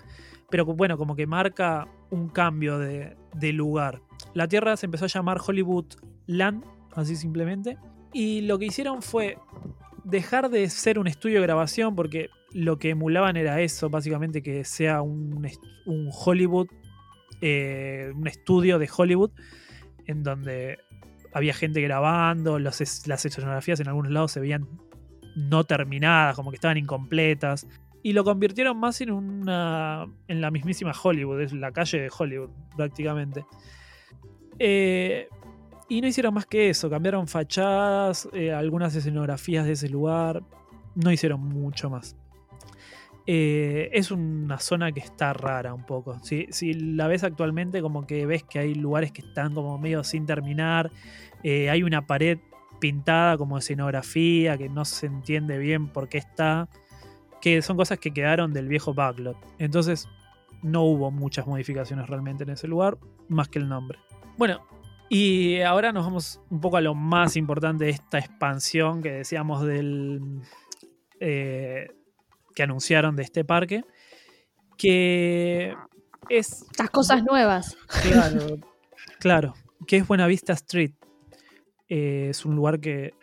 Pero 0.50 0.66
bueno, 0.66 0.98
como 0.98 1.16
que 1.16 1.28
marca 1.28 1.88
un 2.10 2.30
cambio 2.30 2.80
de, 2.80 3.16
lugar. 3.54 4.02
La 4.34 4.48
Tierra 4.48 4.76
se 4.76 4.88
empezó 4.88 5.06
a 5.06 5.08
llamar 5.08 5.40
Hollywood 5.46 5.86
Land, 6.26 6.66
así 6.96 7.16
simplemente. 7.16 7.78
Y 8.12 8.42
lo 8.42 8.58
que 8.58 8.66
hicieron 8.66 9.02
fue 9.04 9.38
dejar 10.04 10.50
de 10.50 10.68
ser 10.70 10.98
un 10.98 11.08
estudio 11.08 11.40
de 11.40 11.48
grabación, 11.48 11.96
porque 11.96 12.30
lo 12.52 12.80
que 12.80 12.92
emulaban 12.92 13.38
era 13.38 13.62
eso, 13.62 13.90
básicamente 13.90 14.42
que 14.42 14.64
sea 14.64 15.02
un 15.02 15.46
Hollywood, 16.12 16.68
eh, 17.42 18.12
un 18.16 18.28
estudio 18.28 18.80
de 18.80 18.90
Hollywood, 18.96 19.32
en 20.06 20.24
donde 20.24 20.80
había 21.34 21.54
gente 21.54 21.82
grabando, 21.82 22.60
las 22.60 22.80
escenografías 22.80 23.80
en 23.80 23.88
algunos 23.88 24.12
lados 24.12 24.32
se 24.32 24.40
veían 24.40 24.68
no 25.36 25.66
terminadas, 25.66 26.36
como 26.36 26.50
que 26.50 26.56
estaban 26.56 26.78
incompletas. 26.78 27.68
Y 28.02 28.14
lo 28.14 28.24
convirtieron 28.24 28.78
más 28.78 29.02
en 29.02 29.12
una. 29.12 30.06
en 30.28 30.40
la 30.40 30.52
mismísima 30.52 30.92
Hollywood, 30.92 31.42
es 31.42 31.54
la 31.54 31.72
calle 31.72 32.02
de 32.02 32.12
Hollywood, 32.16 32.50
prácticamente. 32.76 33.46
Eh, 34.60 35.28
y 35.90 36.02
no 36.02 36.08
hicieron 36.08 36.34
más 36.34 36.46
que 36.46 36.70
eso, 36.70 36.90
cambiaron 36.90 37.28
fachadas, 37.28 38.28
eh, 38.34 38.52
algunas 38.52 38.96
escenografías 38.96 39.66
de 39.66 39.74
ese 39.74 39.90
lugar, 39.90 40.42
no 40.96 41.12
hicieron 41.12 41.42
mucho 41.42 41.90
más. 41.90 42.16
Eh, 43.28 43.90
es 43.94 44.12
una 44.12 44.60
zona 44.60 44.92
que 44.92 45.00
está 45.00 45.34
rara 45.34 45.74
un 45.74 45.86
poco. 45.86 46.20
Si, 46.24 46.48
si 46.52 46.74
la 46.74 47.08
ves 47.08 47.24
actualmente, 47.24 47.82
como 47.82 48.06
que 48.06 48.26
ves 48.26 48.44
que 48.44 48.60
hay 48.60 48.76
lugares 48.76 49.12
que 49.12 49.22
están 49.22 49.54
como 49.54 49.78
medio 49.78 50.04
sin 50.04 50.26
terminar. 50.26 50.92
Eh, 51.44 51.70
hay 51.70 51.84
una 51.84 52.06
pared 52.06 52.38
pintada 52.80 53.38
como 53.38 53.58
escenografía 53.58 54.58
que 54.58 54.70
no 54.70 54.86
se 54.86 55.08
entiende 55.08 55.58
bien 55.58 55.88
por 55.88 56.08
qué 56.08 56.20
está. 56.20 56.70
Que 57.42 57.62
son 57.62 57.78
cosas 57.78 58.00
que 58.00 58.12
quedaron 58.12 58.54
del 58.54 58.68
viejo 58.68 58.94
backlot. 58.94 59.38
Entonces 59.58 60.08
no 60.62 60.84
hubo 60.84 61.12
muchas 61.12 61.48
modificaciones 61.48 62.08
realmente 62.08 62.44
en 62.44 62.50
ese 62.52 62.68
lugar, 62.68 62.98
más 63.28 63.50
que 63.50 63.60
el 63.60 63.70
nombre. 63.70 64.00
Bueno, 64.38 64.66
y 65.10 65.62
ahora 65.62 65.92
nos 65.92 66.06
vamos 66.06 66.42
un 66.50 66.60
poco 66.60 66.78
a 66.78 66.82
lo 66.82 66.96
más 66.96 67.36
importante 67.36 67.86
de 67.86 67.92
esta 67.92 68.18
expansión 68.18 69.02
que 69.02 69.12
decíamos 69.12 69.64
del. 69.64 70.42
eh, 71.20 71.88
que 72.56 72.64
anunciaron 72.64 73.16
de 73.16 73.24
este 73.24 73.44
parque. 73.46 73.84
Que 74.78 75.76
es. 76.30 76.66
Las 76.80 76.90
cosas 76.90 77.24
nuevas. 77.24 77.78
Claro, 78.02 78.60
claro. 79.20 79.54
Que 79.86 79.98
es 79.98 80.08
Buenavista 80.08 80.54
Street. 80.54 80.94
Eh, 81.88 82.30
es 82.32 82.46
un 82.46 82.56
lugar 82.56 82.80
que 82.80 83.14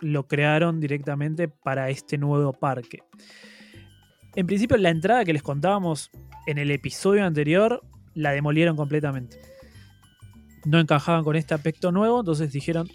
lo 0.00 0.26
crearon 0.28 0.80
directamente 0.80 1.48
para 1.48 1.88
este 1.88 2.18
nuevo 2.18 2.52
parque. 2.52 3.02
En 4.34 4.46
principio, 4.46 4.76
la 4.76 4.90
entrada 4.90 5.24
que 5.24 5.32
les 5.32 5.42
contábamos 5.42 6.10
en 6.46 6.58
el 6.58 6.70
episodio 6.70 7.24
anterior 7.24 7.82
la 8.14 8.32
demolieron 8.32 8.76
completamente. 8.76 9.40
No 10.66 10.78
encajaban 10.78 11.24
con 11.24 11.36
este 11.36 11.54
aspecto 11.54 11.92
nuevo, 11.92 12.20
entonces 12.20 12.52
dijeron: 12.52 12.88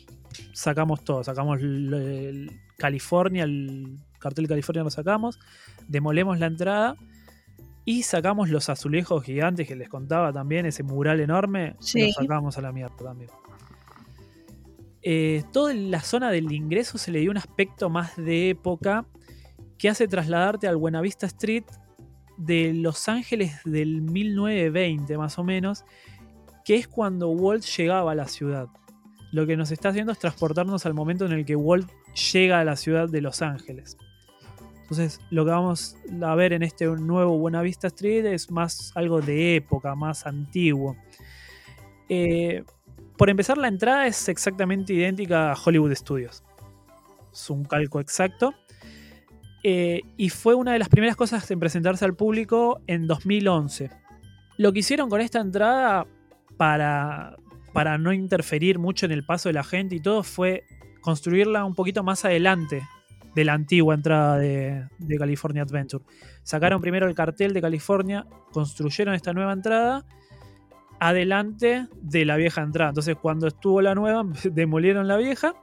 sacamos 0.53 1.03
todo, 1.03 1.23
sacamos 1.23 1.59
el, 1.59 1.93
el 1.93 2.51
California, 2.77 3.45
el 3.45 3.97
cartel 4.21 4.47
California 4.47 4.83
lo 4.83 4.89
sacamos, 4.89 5.39
demolemos 5.87 6.39
la 6.39 6.45
entrada 6.45 6.95
y 7.83 8.03
sacamos 8.03 8.49
los 8.49 8.69
azulejos 8.69 9.23
gigantes 9.23 9.67
que 9.67 9.75
les 9.75 9.89
contaba 9.89 10.31
también, 10.31 10.65
ese 10.65 10.83
mural 10.83 11.19
enorme, 11.19 11.75
Sí. 11.79 12.07
lo 12.07 12.13
sacamos 12.13 12.57
a 12.57 12.61
la 12.61 12.71
mierda 12.71 12.95
también. 12.95 13.29
eh, 15.03 15.43
toda 15.51 15.73
la 15.73 16.01
zona 16.01 16.29
del 16.29 16.51
ingreso 16.51 16.97
se 16.99 17.11
le 17.11 17.19
dio 17.19 17.31
un 17.31 17.37
aspecto 17.37 17.89
más 17.89 18.15
de 18.17 18.51
época 18.51 19.05
que 19.79 19.89
hace 19.89 20.07
trasladarte 20.07 20.67
al 20.67 20.77
Buenavista 20.77 21.25
Street 21.25 21.63
de 22.37 22.71
Los 22.73 23.09
Ángeles 23.09 23.53
del 23.65 24.01
1920 24.01 25.17
más 25.17 25.39
o 25.39 25.43
menos, 25.43 25.85
que 26.63 26.75
es 26.75 26.87
cuando 26.87 27.29
Walt 27.29 27.63
llegaba 27.63 28.11
a 28.11 28.15
la 28.15 28.27
ciudad. 28.27 28.67
Lo 29.31 29.47
que 29.47 29.57
nos 29.57 29.71
está 29.71 29.89
haciendo 29.89 30.11
es 30.11 30.19
transportarnos 30.19 30.85
al 30.85 30.93
momento 30.93 31.25
en 31.25 31.31
el 31.31 31.45
que 31.45 31.55
Walt 31.55 31.89
llega 32.33 32.59
a 32.59 32.63
la 32.63 32.75
ciudad 32.75 33.09
de 33.09 33.21
Los 33.21 33.41
Ángeles. 33.41 33.97
Entonces, 34.91 35.21
lo 35.29 35.45
que 35.45 35.51
vamos 35.51 35.95
a 36.21 36.35
ver 36.35 36.51
en 36.51 36.63
este 36.63 36.85
nuevo 36.85 37.37
Buenavista 37.37 37.87
Street 37.87 38.25
es 38.25 38.51
más 38.51 38.91
algo 38.93 39.21
de 39.21 39.55
época, 39.55 39.95
más 39.95 40.27
antiguo. 40.27 40.97
Eh, 42.09 42.65
por 43.15 43.29
empezar, 43.29 43.57
la 43.57 43.69
entrada 43.69 44.05
es 44.05 44.27
exactamente 44.27 44.91
idéntica 44.91 45.53
a 45.53 45.55
Hollywood 45.55 45.95
Studios. 45.95 46.43
Es 47.31 47.49
un 47.49 47.63
calco 47.63 48.01
exacto. 48.01 48.53
Eh, 49.63 50.01
y 50.17 50.27
fue 50.27 50.55
una 50.55 50.73
de 50.73 50.79
las 50.79 50.89
primeras 50.89 51.15
cosas 51.15 51.49
en 51.51 51.61
presentarse 51.61 52.03
al 52.03 52.13
público 52.13 52.81
en 52.85 53.07
2011. 53.07 53.91
Lo 54.57 54.73
que 54.73 54.79
hicieron 54.79 55.09
con 55.09 55.21
esta 55.21 55.39
entrada 55.39 56.05
para, 56.57 57.37
para 57.71 57.97
no 57.97 58.11
interferir 58.11 58.77
mucho 58.77 59.05
en 59.05 59.13
el 59.13 59.23
paso 59.23 59.47
de 59.47 59.53
la 59.53 59.63
gente 59.63 59.95
y 59.95 60.01
todo 60.01 60.23
fue 60.23 60.65
construirla 60.99 61.63
un 61.63 61.75
poquito 61.75 62.03
más 62.03 62.25
adelante 62.25 62.81
de 63.35 63.45
la 63.45 63.53
antigua 63.53 63.95
entrada 63.95 64.37
de, 64.37 64.87
California 65.17 65.63
Adventure. 65.63 66.03
Sacaron 66.43 66.81
primero 66.81 67.07
el 67.07 67.15
cartel 67.15 67.53
de 67.53 67.61
California, 67.61 68.25
construyeron 68.51 69.13
esta 69.13 69.33
nueva 69.33 69.53
entrada 69.53 70.05
adelante 70.99 71.87
de 72.01 72.25
la 72.25 72.35
vieja 72.35 72.61
entrada. 72.61 72.89
Entonces 72.89 73.15
cuando 73.15 73.47
estuvo 73.47 73.81
la 73.81 73.95
nueva, 73.95 74.23
demolieron 74.51 75.07
la 75.07 75.17
vieja 75.17 75.55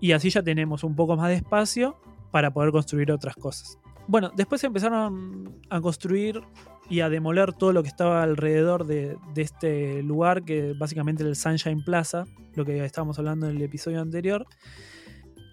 y 0.00 0.12
así 0.12 0.30
ya 0.30 0.42
tenemos 0.42 0.84
un 0.84 0.94
poco 0.94 1.16
más 1.16 1.28
de 1.28 1.34
espacio 1.36 1.96
para 2.30 2.52
poder 2.52 2.70
construir 2.70 3.10
otras 3.12 3.34
cosas. 3.36 3.78
Bueno, 4.08 4.30
después 4.36 4.62
empezaron 4.62 5.60
a 5.68 5.80
construir 5.80 6.40
y 6.88 7.00
a 7.00 7.08
demoler 7.08 7.52
todo 7.52 7.72
lo 7.72 7.82
que 7.82 7.88
estaba 7.88 8.22
alrededor 8.22 8.86
de, 8.86 9.16
de 9.34 9.42
este 9.42 10.02
lugar, 10.04 10.44
que 10.44 10.74
básicamente 10.78 11.24
era 11.24 11.30
el 11.30 11.34
Sunshine 11.34 11.82
Plaza, 11.82 12.24
lo 12.54 12.64
que 12.64 12.84
estábamos 12.84 13.18
hablando 13.18 13.48
en 13.48 13.56
el 13.56 13.62
episodio 13.62 14.00
anterior. 14.00 14.46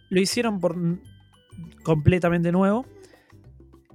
Lo 0.10 0.22
hicieron 0.22 0.60
por 0.60 0.78
completamente 1.84 2.52
nuevo. 2.52 2.86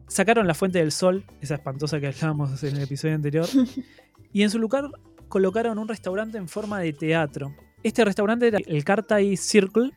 Sacaron 0.07 0.47
la 0.47 0.55
Fuente 0.55 0.79
del 0.79 0.93
Sol, 0.93 1.25
esa 1.41 1.57
espantosa 1.57 2.01
que 2.01 2.07
hablábamos 2.07 2.63
en 2.65 2.77
el 2.77 2.83
episodio 2.83 3.15
anterior, 3.15 3.47
y 4.33 4.43
en 4.43 4.51
su 4.51 4.59
lugar 4.59 4.91
colocaron 5.29 5.79
un 5.79 5.89
restaurante 5.89 6.39
en 6.39 6.49
forma 6.49 6.81
de 6.81 6.93
teatro. 6.93 7.55
Este 7.83 8.05
restaurante 8.05 8.49
era 8.49 8.59
el 8.67 8.85
Cartay 8.85 9.37
Circle, 9.37 9.93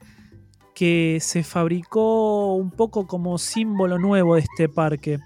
que 0.76 1.20
se 1.22 1.44
fabricó 1.44 2.56
un 2.56 2.72
poco 2.72 3.08
como 3.08 3.38
símbolo 3.38 3.98
nuevo 3.98 4.36
de 4.36 4.42
este 4.42 4.70
parque. 4.70 5.20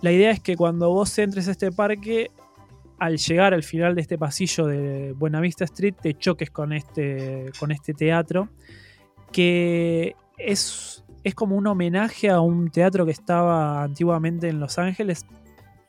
La 0.00 0.12
idea 0.12 0.30
es 0.30 0.40
que 0.40 0.56
cuando 0.56 0.90
vos 0.90 1.18
entres 1.18 1.48
a 1.48 1.52
este 1.52 1.72
parque, 1.72 2.30
al 2.98 3.18
llegar 3.18 3.54
al 3.54 3.62
final 3.62 3.94
de 3.94 4.00
este 4.00 4.18
pasillo 4.18 4.66
de 4.66 5.12
Buenavista 5.12 5.64
Street, 5.64 5.94
te 6.00 6.14
choques 6.14 6.50
con 6.50 6.72
este, 6.72 7.50
con 7.58 7.70
este 7.72 7.94
teatro, 7.94 8.48
que 9.32 10.16
es 10.36 11.04
es 11.28 11.34
como 11.34 11.56
un 11.56 11.66
homenaje 11.66 12.30
a 12.30 12.40
un 12.40 12.70
teatro 12.70 13.04
que 13.04 13.12
estaba 13.12 13.82
antiguamente 13.82 14.48
en 14.48 14.60
Los 14.60 14.78
Ángeles 14.78 15.26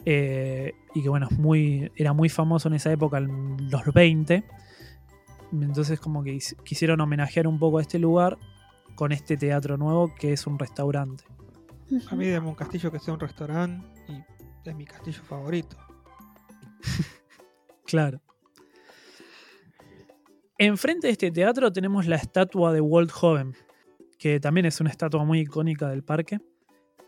eh, 0.06 0.74
y 0.94 1.02
que 1.02 1.10
bueno, 1.10 1.28
muy, 1.38 1.92
era 1.96 2.14
muy 2.14 2.30
famoso 2.30 2.68
en 2.68 2.76
esa 2.76 2.92
época, 2.92 3.20
en 3.20 3.70
los 3.70 3.86
20. 3.94 4.44
Entonces 5.54 6.00
como 6.00 6.24
que 6.24 6.38
quisieron 6.64 7.00
homenajear 7.02 7.48
un 7.48 7.58
poco 7.58 7.78
a 7.80 7.82
este 7.82 8.00
lugar 8.00 8.38
con 8.96 9.14
este 9.14 9.38
teatro 9.38 9.78
nuevo 9.78 10.14
que 10.14 10.34
es 10.34 10.46
un 10.46 10.60
restaurante. 10.60 11.24
A 12.10 12.16
mí 12.16 12.30
dame 12.30 12.50
un 12.50 12.56
castillo 12.56 12.92
que 12.92 13.00
sea 13.00 13.14
un 13.14 13.20
restaurante 13.20 13.88
y 14.10 14.70
es 14.70 14.76
mi 14.76 14.86
castillo 14.86 15.24
favorito. 15.24 15.78
claro. 17.86 18.22
Enfrente 20.58 21.08
de 21.08 21.14
este 21.14 21.32
teatro 21.32 21.72
tenemos 21.72 22.06
la 22.08 22.18
estatua 22.18 22.74
de 22.74 22.82
Walt 22.82 23.12
Joven, 23.12 23.56
que 24.20 24.40
también 24.42 24.66
es 24.66 24.80
una 24.82 24.90
estatua 24.90 25.24
muy 25.24 25.40
icónica 25.40 25.90
del 25.90 26.04
parque, 26.04 26.40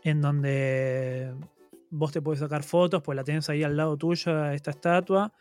en 0.02 0.22
donde 0.22 1.32
vos 1.90 2.10
te 2.10 2.22
puedes 2.22 2.40
sacar 2.40 2.64
fotos, 2.64 3.02
pues 3.02 3.14
la 3.14 3.22
tenés 3.22 3.48
ahí 3.50 3.62
al 3.62 3.76
lado 3.76 3.96
tuyo, 3.98 4.50
esta 4.50 4.70
estatua. 4.70 5.32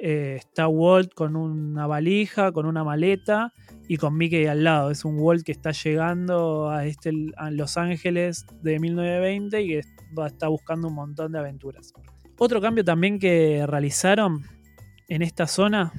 Eh, 0.00 0.36
está 0.38 0.68
Walt 0.68 1.12
con 1.12 1.36
una 1.36 1.86
valija, 1.86 2.52
con 2.52 2.66
una 2.66 2.82
maleta 2.82 3.52
y 3.88 3.98
con 3.98 4.16
Mickey 4.16 4.46
al 4.46 4.64
lado. 4.64 4.90
Es 4.90 5.04
un 5.04 5.18
Walt 5.18 5.44
que 5.44 5.52
está 5.52 5.72
llegando 5.72 6.70
a, 6.70 6.86
este, 6.86 7.12
Los 7.50 7.76
Ángeles 7.76 8.46
de 8.62 8.78
1920 8.78 9.62
y 9.62 9.68
que 9.68 9.82
está 10.24 10.48
buscando 10.48 10.88
un 10.88 10.94
montón 10.94 11.32
de 11.32 11.40
aventuras. 11.40 11.92
Otro 12.38 12.60
cambio 12.60 12.84
también 12.84 13.18
que 13.18 13.66
realizaron 13.66 14.44
en 15.08 15.22
esta 15.22 15.46
zona 15.46 15.92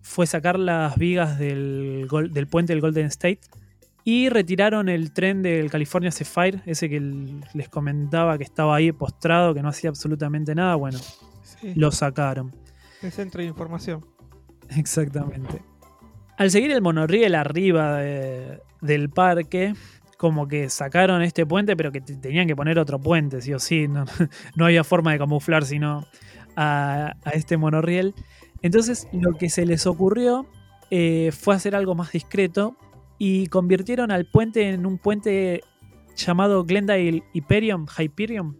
fue 0.00 0.26
sacar 0.26 0.58
las 0.58 0.96
vigas 0.96 1.38
del, 1.38 2.06
del 2.30 2.46
puente 2.46 2.72
del 2.72 2.80
Golden 2.80 3.06
State 3.06 3.40
y 4.04 4.28
retiraron 4.28 4.88
el 4.88 5.12
tren 5.12 5.42
del 5.42 5.70
California 5.70 6.10
Sapphire, 6.10 6.60
ese 6.66 6.88
que 6.88 7.00
les 7.54 7.68
comentaba 7.68 8.36
que 8.36 8.44
estaba 8.44 8.74
ahí 8.74 8.90
postrado, 8.92 9.54
que 9.54 9.62
no 9.62 9.68
hacía 9.68 9.90
absolutamente 9.90 10.54
nada. 10.54 10.74
Bueno, 10.74 10.98
lo 11.74 11.92
sacaron. 11.92 12.54
El 13.00 13.12
centro 13.12 13.40
de 13.40 13.48
información. 13.48 14.04
Exactamente. 14.76 15.62
Al 16.36 16.50
seguir 16.50 16.72
el 16.72 16.82
monorriel 16.82 17.34
arriba 17.34 17.98
del 17.98 19.10
parque, 19.10 19.74
como 20.16 20.48
que 20.48 20.68
sacaron 20.68 21.22
este 21.22 21.46
puente, 21.46 21.76
pero 21.76 21.92
que 21.92 22.00
tenían 22.00 22.46
que 22.46 22.56
poner 22.56 22.78
otro 22.78 23.00
puente, 23.00 23.40
sí 23.40 23.52
o 23.54 23.58
sí. 23.58 23.86
No, 23.86 24.04
no 24.56 24.64
había 24.64 24.82
forma 24.82 25.12
de 25.12 25.18
camuflar 25.18 25.64
sino 25.64 26.06
a, 26.56 27.14
a, 27.24 27.30
este 27.30 27.56
monorriel. 27.56 28.14
Entonces, 28.62 29.08
lo 29.12 29.36
que 29.36 29.50
se 29.50 29.66
les 29.66 29.86
ocurrió 29.86 30.46
eh, 30.90 31.30
fue 31.32 31.54
hacer 31.54 31.74
algo 31.74 31.94
más 31.94 32.12
discreto 32.12 32.76
y 33.24 33.46
convirtieron 33.46 34.10
al 34.10 34.24
puente 34.24 34.68
en 34.70 34.84
un 34.84 34.98
puente 34.98 35.60
llamado 36.16 36.64
Glendale 36.64 37.22
Hyperion, 37.32 37.86
Hyperion, 37.86 38.58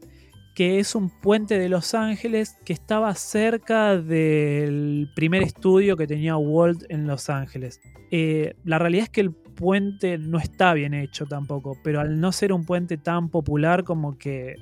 que 0.54 0.78
es 0.78 0.94
un 0.94 1.10
puente 1.10 1.58
de 1.58 1.68
Los 1.68 1.94
Ángeles 1.94 2.56
que 2.64 2.72
estaba 2.72 3.12
cerca 3.16 3.98
del 3.98 5.10
primer 5.16 5.42
estudio 5.42 5.96
que 5.96 6.06
tenía 6.06 6.36
Walt 6.36 6.84
en 6.90 7.08
Los 7.08 7.28
Ángeles. 7.28 7.80
Eh, 8.12 8.54
la 8.62 8.78
realidad 8.78 9.06
es 9.06 9.10
que 9.10 9.22
el 9.22 9.32
puente 9.32 10.16
no 10.16 10.38
está 10.38 10.74
bien 10.74 10.94
hecho 10.94 11.26
tampoco, 11.26 11.76
pero 11.82 11.98
al 11.98 12.20
no 12.20 12.30
ser 12.30 12.52
un 12.52 12.64
puente 12.64 12.98
tan 12.98 13.30
popular 13.30 13.82
como 13.82 14.16
que 14.16 14.54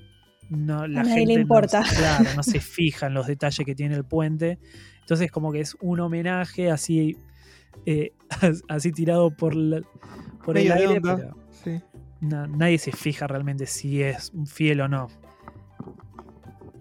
no, 0.49 0.87
la 0.87 1.05
gente 1.05 1.27
le 1.27 1.43
importa. 1.43 1.85
claro, 1.95 2.25
no 2.37 2.43
se 2.43 2.61
fija 2.61 3.09
en 3.09 3.13
los 3.13 3.27
detalles 3.27 3.67
que 3.67 3.75
tiene 3.75 3.97
el 3.97 4.05
puente. 4.05 4.59
Entonces 5.01 5.31
como 5.31 5.53
que 5.53 5.61
es 5.61 5.77
un 5.83 6.01
homenaje 6.01 6.71
así 6.71 7.19
eh, 7.87 8.13
así 8.69 8.93
tirado 8.93 9.31
por, 9.31 9.55
por 10.45 10.59
el 10.59 10.73
aire, 10.73 11.01
pero 11.01 11.35
nadie 12.21 12.79
se 12.79 12.93
fija 12.93 13.27
realmente 13.27 13.67
si 13.67 14.03
es 14.03 14.33
fiel 14.47 14.83
o 14.83 14.89
no. 14.89 15.09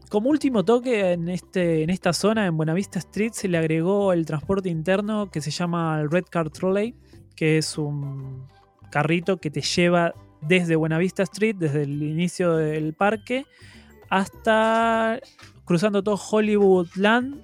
Como 0.09 0.29
último 0.29 0.65
toque 0.65 1.11
en, 1.11 1.29
este, 1.29 1.83
en 1.83 1.91
esta 1.91 2.13
zona, 2.13 2.47
en 2.47 2.57
Buenavista 2.57 2.97
Street, 2.97 3.31
se 3.33 3.47
le 3.47 3.59
agregó 3.59 4.11
el 4.11 4.25
transporte 4.25 4.67
interno 4.67 5.29
que 5.29 5.39
se 5.39 5.51
llama 5.51 5.99
el 6.01 6.09
Red 6.09 6.25
Car 6.31 6.49
Trolley, 6.49 6.95
que 7.35 7.59
es 7.59 7.77
un 7.77 8.47
carrito 8.89 9.37
que 9.37 9.51
te 9.51 9.61
lleva 9.61 10.15
desde 10.41 10.75
Buenavista 10.75 11.23
Street, 11.23 11.55
desde 11.57 11.83
el 11.83 12.01
inicio 12.01 12.55
del 12.55 12.93
parque, 12.93 13.45
hasta 14.09 15.19
cruzando 15.63 16.01
todo 16.01 16.15
Hollywood 16.15 16.87
Land 16.95 17.43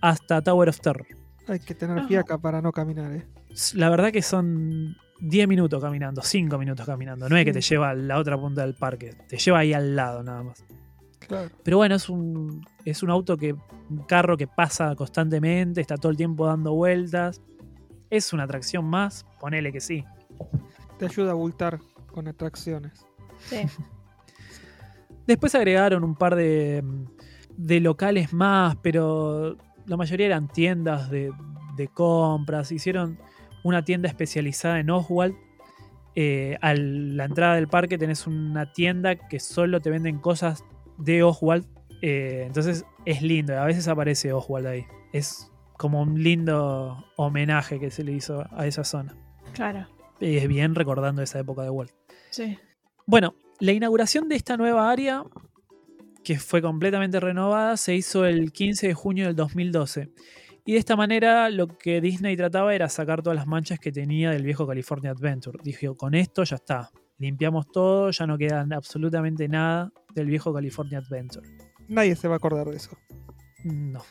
hasta 0.00 0.40
Tower 0.42 0.68
of 0.68 0.80
Terror. 0.80 1.06
Hay 1.48 1.60
que 1.60 1.74
tener 1.74 2.04
fiaca 2.06 2.38
para 2.38 2.60
no 2.60 2.72
caminar, 2.72 3.12
¿eh? 3.12 3.26
La 3.74 3.88
verdad 3.88 4.10
que 4.10 4.22
son 4.22 4.96
10 5.20 5.48
minutos 5.48 5.80
caminando, 5.80 6.22
5 6.22 6.58
minutos 6.58 6.84
caminando. 6.84 7.28
No 7.28 7.36
es 7.36 7.44
que 7.44 7.52
te 7.52 7.60
lleva 7.60 7.90
a 7.90 7.94
la 7.94 8.18
otra 8.18 8.38
punta 8.38 8.62
del 8.62 8.74
parque, 8.74 9.14
te 9.28 9.38
lleva 9.38 9.60
ahí 9.60 9.72
al 9.72 9.94
lado 9.94 10.22
nada 10.22 10.42
más. 10.42 10.64
Claro. 11.20 11.50
Pero 11.62 11.78
bueno, 11.78 11.94
es 11.94 12.08
un, 12.08 12.64
es 12.84 13.02
un 13.02 13.10
auto 13.10 13.36
que, 13.36 13.52
un 13.52 13.98
carro 14.06 14.36
que 14.36 14.46
pasa 14.46 14.94
constantemente, 14.94 15.80
está 15.80 15.96
todo 15.96 16.10
el 16.10 16.16
tiempo 16.16 16.46
dando 16.46 16.74
vueltas. 16.74 17.40
Es 18.10 18.32
una 18.32 18.44
atracción 18.44 18.84
más, 18.84 19.24
ponele 19.40 19.72
que 19.72 19.80
sí. 19.80 20.04
Te 20.98 21.06
ayuda 21.06 21.32
a 21.32 21.34
bultar 21.34 21.80
con 22.12 22.28
atracciones. 22.28 23.06
Sí. 23.38 23.62
Después 25.26 25.54
agregaron 25.54 26.04
un 26.04 26.14
par 26.14 26.36
de, 26.36 26.84
de 27.56 27.80
locales 27.80 28.32
más, 28.32 28.76
pero 28.76 29.56
la 29.86 29.96
mayoría 29.96 30.26
eran 30.26 30.48
tiendas 30.48 31.10
de, 31.10 31.32
compras. 31.92 32.72
Hicieron 32.72 33.18
una 33.62 33.84
tienda 33.84 34.08
especializada 34.08 34.80
en 34.80 34.90
Oswald. 34.90 35.34
Eh, 36.14 36.56
a 36.62 36.74
la 36.74 37.24
entrada 37.24 37.56
del 37.56 37.68
parque 37.68 37.98
tenés 37.98 38.26
una 38.26 38.72
tienda 38.72 39.16
que 39.16 39.38
solo 39.38 39.80
te 39.80 39.90
venden 39.90 40.18
cosas 40.18 40.64
de 40.98 41.22
Oswald. 41.22 41.66
Eh, 42.02 42.44
entonces 42.46 42.84
es 43.04 43.22
lindo. 43.22 43.58
A 43.58 43.64
veces 43.64 43.88
aparece 43.88 44.32
Oswald 44.32 44.66
ahí. 44.66 44.86
Es 45.12 45.50
como 45.76 46.00
un 46.02 46.22
lindo 46.22 47.04
homenaje 47.16 47.78
que 47.78 47.90
se 47.90 48.02
le 48.02 48.12
hizo 48.12 48.44
a 48.50 48.66
esa 48.66 48.84
zona. 48.84 49.14
Claro. 49.52 49.86
Es 50.20 50.48
bien 50.48 50.74
recordando 50.74 51.22
esa 51.22 51.38
época 51.38 51.62
de 51.62 51.70
Walt. 51.70 51.92
Sí. 52.30 52.58
Bueno, 53.06 53.34
la 53.60 53.72
inauguración 53.72 54.28
de 54.28 54.36
esta 54.36 54.56
nueva 54.56 54.90
área, 54.90 55.24
que 56.26 56.40
fue 56.40 56.60
completamente 56.60 57.20
renovada, 57.20 57.76
se 57.76 57.94
hizo 57.94 58.26
el 58.26 58.50
15 58.50 58.88
de 58.88 58.94
junio 58.94 59.26
del 59.26 59.36
2012. 59.36 60.10
Y 60.64 60.72
de 60.72 60.78
esta 60.78 60.96
manera 60.96 61.48
lo 61.50 61.68
que 61.68 62.00
Disney 62.00 62.36
trataba 62.36 62.74
era 62.74 62.88
sacar 62.88 63.22
todas 63.22 63.36
las 63.36 63.46
manchas 63.46 63.78
que 63.78 63.92
tenía 63.92 64.32
del 64.32 64.42
viejo 64.42 64.66
California 64.66 65.12
Adventure. 65.12 65.56
Dijo, 65.62 65.94
con 65.94 66.16
esto 66.16 66.42
ya 66.42 66.56
está. 66.56 66.90
Limpiamos 67.18 67.70
todo, 67.70 68.10
ya 68.10 68.26
no 68.26 68.36
queda 68.36 68.66
absolutamente 68.72 69.46
nada 69.46 69.92
del 70.16 70.26
viejo 70.26 70.52
California 70.52 70.98
Adventure. 70.98 71.48
Nadie 71.86 72.16
se 72.16 72.26
va 72.26 72.34
a 72.34 72.38
acordar 72.38 72.66
de 72.66 72.76
eso. 72.76 72.98
No. 73.62 74.02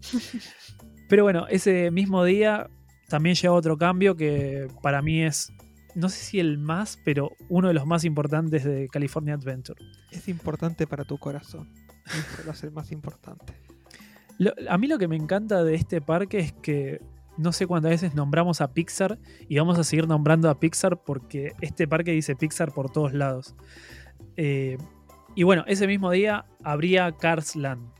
Pero 1.10 1.24
bueno, 1.24 1.46
ese 1.48 1.90
mismo 1.90 2.24
día 2.24 2.70
también 3.10 3.36
llegó 3.36 3.54
otro 3.54 3.76
cambio 3.76 4.16
que 4.16 4.66
para 4.80 5.02
mí 5.02 5.22
es, 5.24 5.52
no 5.96 6.08
sé 6.08 6.18
si 6.24 6.38
el 6.40 6.58
más, 6.58 6.98
pero 7.04 7.30
uno 7.48 7.68
de 7.68 7.74
los 7.74 7.86
más 7.86 8.04
importantes 8.04 8.62
de 8.64 8.86
California 8.88 9.34
Adventure. 9.34 9.82
Es 10.12 10.28
importante 10.28 10.86
para 10.86 11.04
tu 11.04 11.18
corazón. 11.18 11.72
Eso 12.06 12.50
a 12.50 12.54
ser 12.54 12.70
más 12.70 12.92
importante. 12.92 13.54
Lo- 14.38 14.52
a 14.68 14.78
mí 14.78 14.86
lo 14.86 14.98
que 14.98 15.08
me 15.08 15.16
encanta 15.16 15.64
de 15.64 15.74
este 15.74 16.00
parque 16.00 16.38
es 16.38 16.52
que 16.52 17.00
no 17.38 17.52
sé 17.52 17.66
cuántas 17.66 17.90
veces 17.90 18.14
nombramos 18.14 18.60
a 18.60 18.72
Pixar 18.72 19.18
y 19.48 19.58
vamos 19.58 19.78
a 19.78 19.84
seguir 19.84 20.06
nombrando 20.06 20.48
a 20.48 20.60
Pixar 20.60 21.02
porque 21.02 21.52
este 21.60 21.88
parque 21.88 22.12
dice 22.12 22.36
Pixar 22.36 22.72
por 22.72 22.90
todos 22.90 23.12
lados. 23.12 23.54
Eh, 24.36 24.78
y 25.34 25.42
bueno, 25.42 25.64
ese 25.66 25.86
mismo 25.86 26.10
día 26.10 26.44
habría 26.62 27.12
Cars 27.12 27.56
Land. 27.56 27.90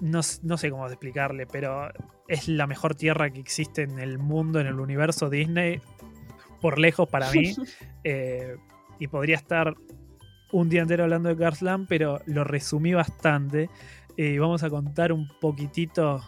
No 0.00 0.22
sé 0.22 0.70
cómo 0.70 0.86
explicarle, 0.86 1.46
pero 1.46 1.88
es 2.28 2.48
la 2.48 2.66
mejor 2.66 2.94
tierra 2.94 3.30
que 3.30 3.40
existe 3.40 3.82
en 3.82 3.98
el 3.98 4.18
mundo, 4.18 4.60
en 4.60 4.66
el 4.66 4.78
universo 4.80 5.30
Disney, 5.30 5.80
por 6.60 6.78
lejos 6.78 7.08
para 7.08 7.30
mí. 7.30 7.54
Eh, 8.08 8.54
y 9.00 9.08
podría 9.08 9.34
estar 9.34 9.74
un 10.52 10.68
día 10.68 10.82
entero 10.82 11.02
hablando 11.02 11.28
de 11.28 11.36
Cars 11.36 11.60
Land, 11.60 11.86
pero 11.88 12.20
lo 12.26 12.44
resumí 12.44 12.94
bastante. 12.94 13.68
Eh, 14.16 14.38
vamos 14.38 14.62
a 14.62 14.70
contar 14.70 15.12
un 15.12 15.28
poquitito 15.40 16.22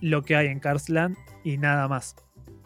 lo 0.00 0.22
que 0.22 0.36
hay 0.36 0.46
en 0.46 0.60
Cars 0.60 0.88
Land 0.88 1.16
y 1.42 1.58
nada 1.58 1.88
más, 1.88 2.14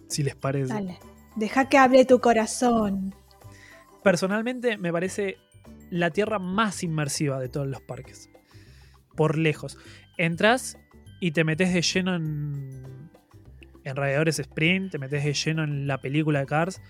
si 0.09 0.23
les 0.23 0.37
parece. 0.37 0.75
Dale. 0.75 0.99
Deja 1.37 1.69
que 1.69 1.79
hable 1.79 2.05
tu 2.05 2.21
corazón. 2.21 3.15
Personalmente 4.03 4.77
me 4.77 4.93
parece 4.93 5.39
la 5.91 6.11
tierra 6.11 6.39
más 6.39 6.83
inmersiva 6.83 7.41
de 7.41 7.49
todos 7.49 7.67
los 7.67 7.81
parques. 7.81 8.31
Por 9.17 9.39
lejos. 9.39 9.79
Entras 10.17 10.79
y 11.21 11.33
te 11.33 11.45
metes 11.45 11.73
de 11.73 11.83
lleno 11.83 12.15
en, 12.15 13.08
en 13.91 13.97
Radiadores 13.97 14.39
Sprint, 14.39 14.93
te 14.93 14.99
metes 14.99 15.25
de 15.25 15.33
lleno 15.35 15.65
en 15.65 15.87
la 15.87 16.01
película 16.01 16.41
de 16.41 16.47
Cars. 16.47 16.81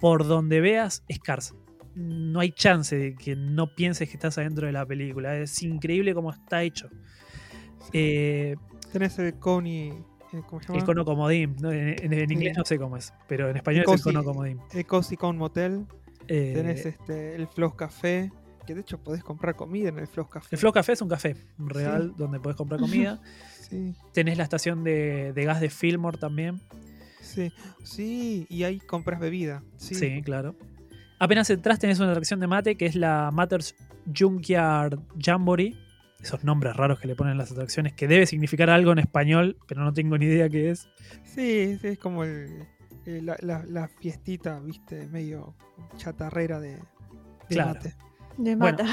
Por 0.00 0.26
donde 0.26 0.60
veas 0.60 1.04
es 1.08 1.18
Cars. 1.18 1.54
No 1.94 2.40
hay 2.40 2.50
chance 2.52 2.96
de 2.96 3.14
que 3.14 3.36
no 3.36 3.74
pienses 3.74 4.08
que 4.08 4.14
estás 4.14 4.36
adentro 4.38 4.66
de 4.66 4.72
la 4.72 4.84
película. 4.84 5.36
Es 5.36 5.62
increíble 5.62 6.12
cómo 6.14 6.30
está 6.32 6.62
hecho. 6.62 6.88
Eh, 7.92 8.56
Tenés 8.92 9.18
el 9.18 9.34
Coney. 9.38 9.88
eh, 10.32 10.42
¿Cómo 10.48 10.60
se 10.60 10.68
llama? 10.68 10.78
el 10.80 10.84
cono 10.84 11.04
comodín. 11.04 11.56
¿no? 11.60 11.70
En, 11.72 11.88
en- 12.02 12.12
en 12.12 12.30
inglés 12.32 12.52
Sí. 12.54 12.58
no 12.58 12.64
sé 12.64 12.78
cómo 12.78 12.96
es, 12.96 13.12
pero 13.28 13.48
en 13.50 13.56
español 13.56 13.84
es 13.86 13.92
el 13.94 14.02
cono 14.02 14.24
comodín. 14.24 14.60
El 14.72 14.86
Cozy 14.86 15.16
Con 15.16 15.36
Motel. 15.36 15.86
Eh, 16.26 16.52
Tenés 16.54 16.86
este, 16.86 17.34
el 17.36 17.46
Flow 17.48 17.74
Café. 17.76 18.32
Que 18.66 18.74
de 18.74 18.80
hecho 18.80 18.96
podés 18.98 19.22
comprar 19.22 19.54
comida 19.56 19.90
en 19.90 19.98
el 19.98 20.06
Flow 20.08 20.26
Café. 20.26 20.48
el 20.52 20.58
Flow 20.58 20.72
Café 20.72 20.92
es 20.92 21.02
un 21.02 21.08
café 21.10 21.36
real 21.58 22.14
donde 22.16 22.40
puedes 22.40 22.56
comprar 22.56 22.80
comida. 22.80 23.20
Sí, 23.68 23.94
Tenés 24.12 24.36
la 24.38 24.44
estación 24.44 24.84
de, 24.84 25.32
de 25.32 25.44
gas 25.44 25.60
de 25.60 25.70
Fillmore 25.70 26.18
también. 26.18 26.60
sí. 27.20 27.52
Sí, 27.82 28.46
y 28.48 28.64
ahí 28.64 28.78
compras 28.80 29.20
bebida. 29.20 29.62
Sí. 29.76 29.94
Sí. 29.94 30.22
claro. 30.22 30.54
Apenas 31.18 31.48
entras 31.50 31.78
tenés 31.78 32.00
una 32.00 32.10
atracción 32.10 32.40
de 32.40 32.46
mate 32.46 32.76
que 32.76 32.86
es 32.86 32.96
la 32.96 33.30
Matters 33.32 33.74
Junkyard 34.16 34.98
Jamboree. 35.18 35.74
Esos 36.20 36.42
nombres 36.44 36.74
raros 36.76 36.98
que 37.00 37.06
le 37.06 37.14
ponen 37.14 37.36
las 37.38 37.52
atracciones, 37.52 37.92
que 37.92 38.08
debe 38.08 38.26
significar 38.26 38.70
algo 38.70 38.92
en 38.92 38.98
español, 38.98 39.56
pero 39.66 39.82
no 39.84 39.92
tengo 39.92 40.16
ni 40.18 40.24
idea 40.26 40.48
qué 40.48 40.70
es. 40.70 40.88
Sí, 41.24 41.78
es 41.82 41.98
como 41.98 42.24
el, 42.24 42.66
la, 43.04 43.36
la- 43.40 43.64
la 43.66 43.88
fiestita, 43.88 44.58
viste, 44.60 45.06
medio 45.08 45.54
chatarrera 45.98 46.60
de, 46.60 46.70
de 46.70 46.80
Claro. 47.48 47.74
mate. 47.74 47.94
De 48.36 48.56
Bueno. 48.56 48.78
mata. 48.78 48.86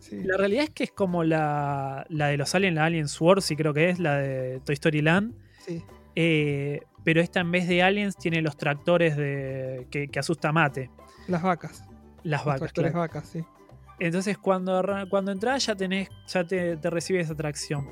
Sí. 0.00 0.22
La 0.24 0.36
realidad 0.36 0.64
es 0.64 0.70
que 0.70 0.84
es 0.84 0.92
como 0.92 1.24
la, 1.24 2.04
la 2.10 2.26
de 2.28 2.36
los 2.36 2.54
Aliens, 2.54 2.74
la 2.74 2.84
Alien 2.84 3.08
Sword, 3.08 3.40
sí 3.40 3.56
creo 3.56 3.72
que 3.72 3.88
es, 3.90 3.98
la 3.98 4.16
de 4.18 4.60
Toy 4.64 4.74
Story 4.74 5.00
Land. 5.02 5.34
sí. 5.66 5.82
Eh, 6.14 6.82
pero 7.04 7.20
esta 7.22 7.40
en 7.40 7.50
vez 7.50 7.66
de 7.66 7.82
aliens 7.82 8.16
tiene 8.16 8.42
los 8.42 8.56
tractores 8.56 9.16
de, 9.16 9.86
que, 9.90 10.06
que 10.08 10.18
asusta 10.18 10.50
a 10.50 10.52
Mate. 10.52 10.90
Las 11.26 11.42
vacas. 11.42 11.84
Las 12.22 12.40
Los 12.42 12.44
vacas, 12.46 12.60
tractores 12.60 12.90
claro. 12.92 13.00
vacas, 13.08 13.28
sí. 13.28 13.42
Entonces 13.98 14.36
cuando, 14.38 14.82
cuando 15.08 15.32
entras 15.32 15.64
ya 15.66 15.74
tenés, 15.74 16.10
ya 16.28 16.44
te, 16.44 16.76
te 16.76 16.90
recibe 16.90 17.20
esa 17.20 17.32
atracción. 17.32 17.88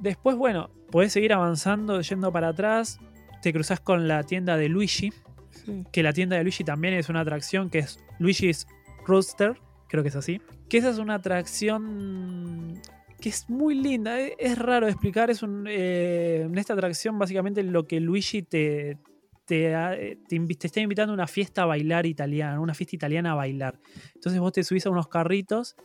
Después, 0.00 0.36
bueno, 0.36 0.70
podés 0.90 1.12
seguir 1.12 1.32
avanzando, 1.32 2.00
yendo 2.00 2.32
para 2.32 2.48
atrás. 2.48 2.98
Te 3.40 3.52
cruzas 3.52 3.78
con 3.80 4.08
la 4.08 4.24
tienda 4.24 4.56
de 4.56 4.68
Luigi. 4.68 5.12
sí. 5.50 5.84
Que 5.92 6.02
la 6.02 6.12
tienda 6.12 6.36
de 6.36 6.42
Luigi 6.42 6.64
también 6.64 6.94
es 6.94 7.08
una 7.08 7.20
atracción 7.20 7.70
que 7.70 7.78
es 7.78 8.00
Luigi's 8.18 8.66
Rooster. 9.06 9.58
Creo 9.92 10.02
que 10.02 10.08
es 10.08 10.16
así. 10.16 10.40
Que 10.70 10.78
esa 10.78 10.88
es 10.88 10.96
una 10.96 11.16
atracción 11.16 12.80
que 13.20 13.28
es 13.28 13.50
muy 13.50 13.74
linda. 13.74 14.18
e- 14.18 14.34
Es 14.38 14.58
raro 14.58 14.88
explicar. 14.88 15.28
Es 15.28 15.44
eh, 15.66 16.44
en 16.46 16.56
esta 16.56 16.72
atracción, 16.72 17.18
básicamente, 17.18 17.62
lo 17.62 17.86
que 17.86 18.00
Luigi 18.00 18.40
te, 18.42 18.96
te, 19.44 19.74
eh, 19.74 20.18
te 20.26 20.66
está 20.66 20.80
invitando 20.80 21.12
a 21.12 21.14
una 21.14 21.26
fiesta 21.26 21.64
a 21.64 21.66
bailar 21.66 22.06
italiana, 22.06 22.58
una 22.58 22.72
fiesta 22.72 22.96
italiana 22.96 23.32
a 23.32 23.34
bailar. 23.34 23.78
Entonces 24.14 24.40
vos 24.40 24.52
te 24.54 24.64
subís 24.64 24.86
a 24.86 24.90
unos 24.90 25.08
carritos 25.08 25.76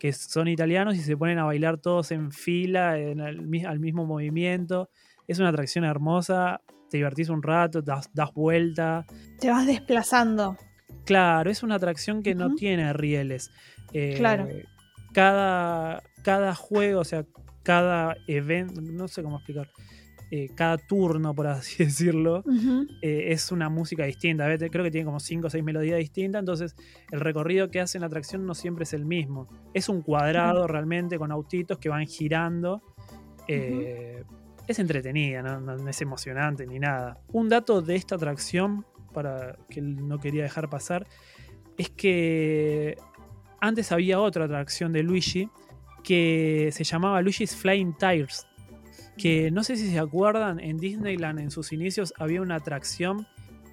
que 0.00 0.12
son 0.12 0.48
italianos 0.48 0.96
y 0.96 0.98
se 0.98 1.16
ponen 1.16 1.38
a 1.38 1.44
bailar 1.44 1.78
todos 1.78 2.10
en 2.10 2.32
fila, 2.32 2.98
en 2.98 3.20
el 3.20 3.64
al 3.64 3.78
mismo 3.78 4.04
movimiento. 4.06 4.90
Es 5.28 5.38
una 5.38 5.50
atracción 5.50 5.84
hermosa. 5.84 6.62
Te 6.90 6.96
divertís 6.96 7.28
un 7.28 7.44
rato, 7.44 7.80
das, 7.80 8.10
das 8.12 8.34
vuelta. 8.34 9.06
Te 9.38 9.50
vas 9.50 9.68
desplazando. 9.68 10.56
Claro, 11.04 11.50
es 11.50 11.62
una 11.62 11.74
atracción 11.76 12.22
que 12.22 12.34
no 12.34 12.54
tiene 12.54 12.92
rieles. 12.92 13.50
Eh, 13.92 14.14
Claro. 14.18 14.46
Cada, 15.12 16.02
cada 16.22 16.54
juego, 16.54 17.00
o 17.00 17.04
sea, 17.04 17.24
cada 17.62 18.16
evento, 18.26 18.80
no 18.80 19.08
sé 19.08 19.22
cómo 19.22 19.36
explicar, 19.36 19.68
eh, 20.30 20.48
cada 20.54 20.78
turno, 20.78 21.34
por 21.34 21.46
así 21.46 21.84
decirlo, 21.84 22.42
eh, 23.02 23.32
es 23.32 23.52
una 23.52 23.68
música 23.68 24.04
distinta. 24.06 24.46
¿ves? 24.46 24.62
Creo 24.70 24.82
que 24.84 24.90
tiene 24.90 25.04
como 25.04 25.20
5 25.20 25.48
o 25.48 25.50
6 25.50 25.62
melodías 25.62 25.98
distintas, 25.98 26.40
entonces 26.40 26.74
el 27.10 27.20
recorrido 27.20 27.70
que 27.70 27.80
hace 27.80 27.98
en 27.98 28.00
la 28.02 28.06
atracción 28.06 28.46
no 28.46 28.54
siempre 28.54 28.84
es 28.84 28.94
el 28.94 29.04
mismo. 29.04 29.48
Es 29.74 29.88
un 29.90 30.00
cuadrado 30.00 30.66
realmente 30.66 31.18
con 31.18 31.30
autitos 31.30 31.78
que 31.78 31.88
van 31.90 32.06
girando. 32.06 32.82
Eh, 33.48 34.24
Es 34.68 34.78
entretenida, 34.78 35.42
¿no? 35.42 35.60
No- 35.60 35.76
no 35.76 35.88
es 35.90 36.00
emocionante 36.00 36.66
ni 36.66 36.78
nada. 36.78 37.18
Un 37.32 37.48
dato 37.48 37.82
de 37.82 37.96
esta 37.96 38.14
atracción, 38.14 38.86
para 39.12 39.56
que 39.68 39.80
no 39.80 40.18
quería 40.18 40.42
dejar 40.42 40.68
pasar, 40.68 41.06
es 41.78 41.88
que 41.90 42.96
antes 43.60 43.92
había 43.92 44.20
otra 44.20 44.44
atracción 44.46 44.92
de 44.92 45.02
Luigi 45.02 45.48
que 46.02 46.70
se 46.72 46.84
llamaba 46.84 47.20
Luigi's 47.22 47.54
Flying 47.54 47.94
Tires 47.96 48.46
que 49.16 49.50
no 49.50 49.62
sé 49.62 49.76
si 49.76 49.90
se 49.90 49.98
acuerdan, 49.98 50.58
en 50.58 50.78
Disneyland 50.78 51.38
en 51.38 51.50
sus 51.50 51.70
inicios 51.72 52.14
había 52.18 52.40
una 52.40 52.54
atracción 52.56 53.26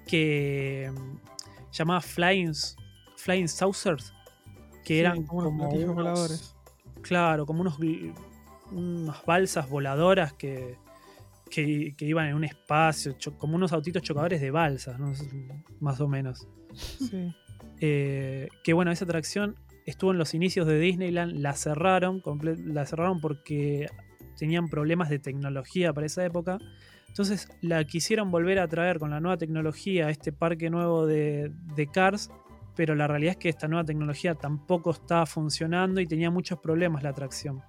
que 0.06 0.92
mm, 0.94 1.16
llamaba 1.72 2.00
Flying, 2.02 2.52
Flying 3.16 3.48
Saucers, 3.48 4.12
que 4.84 4.94
Sí, 4.94 5.00
eran 5.00 5.22
como 5.24 5.40
unos 5.48 5.52
como 5.52 5.70
unos- 5.70 5.94
voladores. 5.94 6.54
Claro, 7.00 7.46
como 7.46 7.62
unos, 7.62 7.78
unas 8.70 9.24
balsas 9.24 9.68
voladoras 9.70 10.34
que, 10.34 10.76
que, 11.50 11.94
que 11.96 12.04
iban 12.06 12.26
en 12.26 12.34
un 12.34 12.44
espacio, 12.44 13.16
como 13.38 13.56
unos 13.56 13.72
autitos 13.72 14.02
chocadores 14.02 14.40
de 14.40 14.50
balsas, 14.50 14.98
¿no? 14.98 15.12
más 15.80 16.00
o 16.00 16.08
menos. 16.08 16.48
Sí. 16.74 17.34
Eh, 17.80 18.48
que 18.62 18.72
bueno, 18.74 18.92
esa 18.92 19.04
atracción 19.04 19.56
estuvo 19.86 20.12
en 20.12 20.18
los 20.18 20.34
inicios 20.34 20.66
de 20.66 20.78
Disneyland, 20.78 21.38
la 21.38 21.54
cerraron, 21.54 22.22
la 22.66 22.86
cerraron 22.86 23.20
porque 23.20 23.88
tenían 24.36 24.68
problemas 24.68 25.08
de 25.08 25.18
tecnología 25.18 25.92
para 25.92 26.06
esa 26.06 26.24
época. 26.24 26.58
Entonces 27.08 27.48
la 27.60 27.82
quisieron 27.84 28.30
volver 28.30 28.58
a 28.58 28.68
traer 28.68 28.98
con 28.98 29.10
la 29.10 29.20
nueva 29.20 29.36
tecnología 29.36 30.06
a 30.06 30.10
este 30.10 30.32
parque 30.32 30.70
nuevo 30.70 31.06
de, 31.06 31.50
de 31.74 31.86
Cars, 31.86 32.30
pero 32.76 32.94
la 32.94 33.08
realidad 33.08 33.32
es 33.32 33.36
que 33.38 33.48
esta 33.48 33.66
nueva 33.66 33.84
tecnología 33.84 34.34
tampoco 34.34 34.92
estaba 34.92 35.26
funcionando 35.26 36.00
y 36.00 36.06
tenía 36.06 36.30
muchos 36.30 36.60
problemas 36.60 37.02
la 37.02 37.10
atracción. 37.10 37.62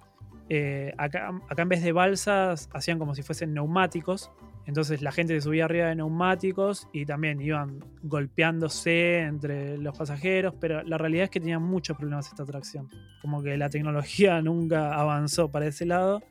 Eh, 0.54 0.92
acá, 0.98 1.32
en 1.56 1.68
vez 1.70 1.82
de 1.82 1.92
balsas 1.92 2.68
hacían 2.74 2.98
como 2.98 3.14
si 3.14 3.22
fuesen 3.22 3.54
neumáticos, 3.54 4.30
entonces 4.66 5.00
la 5.00 5.10
gente 5.10 5.32
se 5.32 5.40
subía 5.40 5.64
arriba 5.64 5.86
de 5.86 5.96
neumáticos 5.96 6.88
y 6.92 7.06
también 7.06 7.40
iban 7.40 7.82
golpeándose 8.02 9.20
entre 9.20 9.78
los 9.78 9.96
pasajeros, 9.96 10.54
pero 10.60 10.82
la 10.82 10.98
realidad 10.98 11.24
es 11.24 11.30
que 11.30 11.40
tenían 11.40 11.62
muchos 11.62 11.96
problemas 11.96 12.28
esta 12.28 12.42
atracción. 12.42 12.90
Como 13.22 13.42
que 13.42 13.56
la 13.56 13.70
tecnología 13.70 14.42
nunca 14.42 14.92
avanzó 14.92 15.50
para 15.50 15.68
ese 15.68 15.86
lado. 15.86 16.22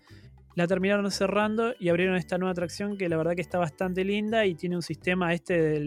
La 0.54 0.68
terminaron 0.68 1.10
cerrando 1.10 1.74
y 1.80 1.90
abrieron 1.90 2.16
esta 2.16 2.38
nueva 2.38 2.52
atracción 2.52 3.00
que 3.00 3.10
la 3.10 3.18
verdad 3.18 3.34
que 3.34 3.42
está 3.42 3.58
bastante 3.58 4.06
linda 4.06 4.46
y 4.46 4.54
tiene 4.54 4.76
un 4.76 4.84
sistema 4.84 5.34
este 5.34 5.80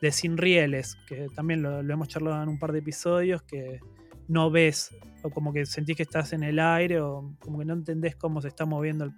de 0.00 0.10
sin 0.10 0.36
rieles, 0.36 0.96
que 1.06 1.28
también 1.36 1.62
lo 1.62 1.78
hemos 1.78 2.08
charlado 2.08 2.42
en 2.42 2.48
un 2.48 2.58
par 2.58 2.72
de 2.72 2.80
episodios, 2.80 3.40
que 3.42 3.78
no 4.26 4.50
ves, 4.50 4.90
o 5.22 5.30
como 5.30 5.52
que 5.52 5.66
sentís 5.66 5.96
que 5.96 6.02
estás 6.02 6.32
en 6.32 6.42
el 6.42 6.58
aire, 6.58 7.00
o 7.00 7.34
como 7.40 7.58
que 7.58 7.64
no 7.64 7.74
entendés 7.74 8.16
cómo 8.16 8.40
se 8.40 8.48
está 8.48 8.66
moviendo 8.66 9.04
el, 9.04 9.14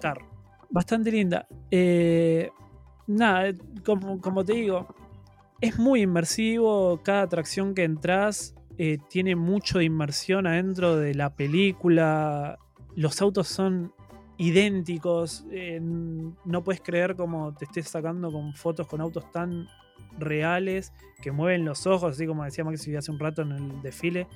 carro. 0.00 0.26
Bastante 0.70 1.10
linda. 1.10 1.46
Eh, 1.70 2.50
nada, 3.06 3.48
eh, 3.48 3.54
como, 3.84 4.20
como 4.20 4.44
te 4.44 4.54
digo, 4.54 4.86
es 5.60 5.78
muy 5.78 6.02
inmersivo. 6.02 7.00
Cada 7.02 7.22
atracción 7.22 7.74
que 7.74 7.84
entras 7.84 8.54
eh, 8.78 8.98
tiene 9.08 9.36
mucho 9.36 9.78
de 9.78 9.84
inmersión 9.84 10.46
adentro 10.46 10.96
de 10.96 11.14
la 11.14 11.34
película. 11.34 12.58
Los 12.94 13.20
autos 13.20 13.48
son 13.48 13.92
idénticos. 14.38 15.44
no 16.44 16.64
puedes 16.64 16.80
creer 16.80 17.14
como 17.14 17.52
te 17.54 17.66
estés 17.66 17.88
sacando 17.88 18.32
con 18.32 18.54
fotos 18.54 18.86
con 18.86 19.02
autos 19.02 19.30
tan 19.30 19.66
reales 20.18 20.92
que 21.20 21.32
mueven 21.32 21.64
los 21.64 21.86
ojos, 21.86 22.14
así 22.14 22.26
como 22.26 22.44
decía 22.44 22.64
Maxi 22.64 22.94
hace 22.96 23.10
un 23.10 23.18
rato 23.18 23.42
en 23.42 23.52
el 23.52 23.82
desfile. 23.82 24.26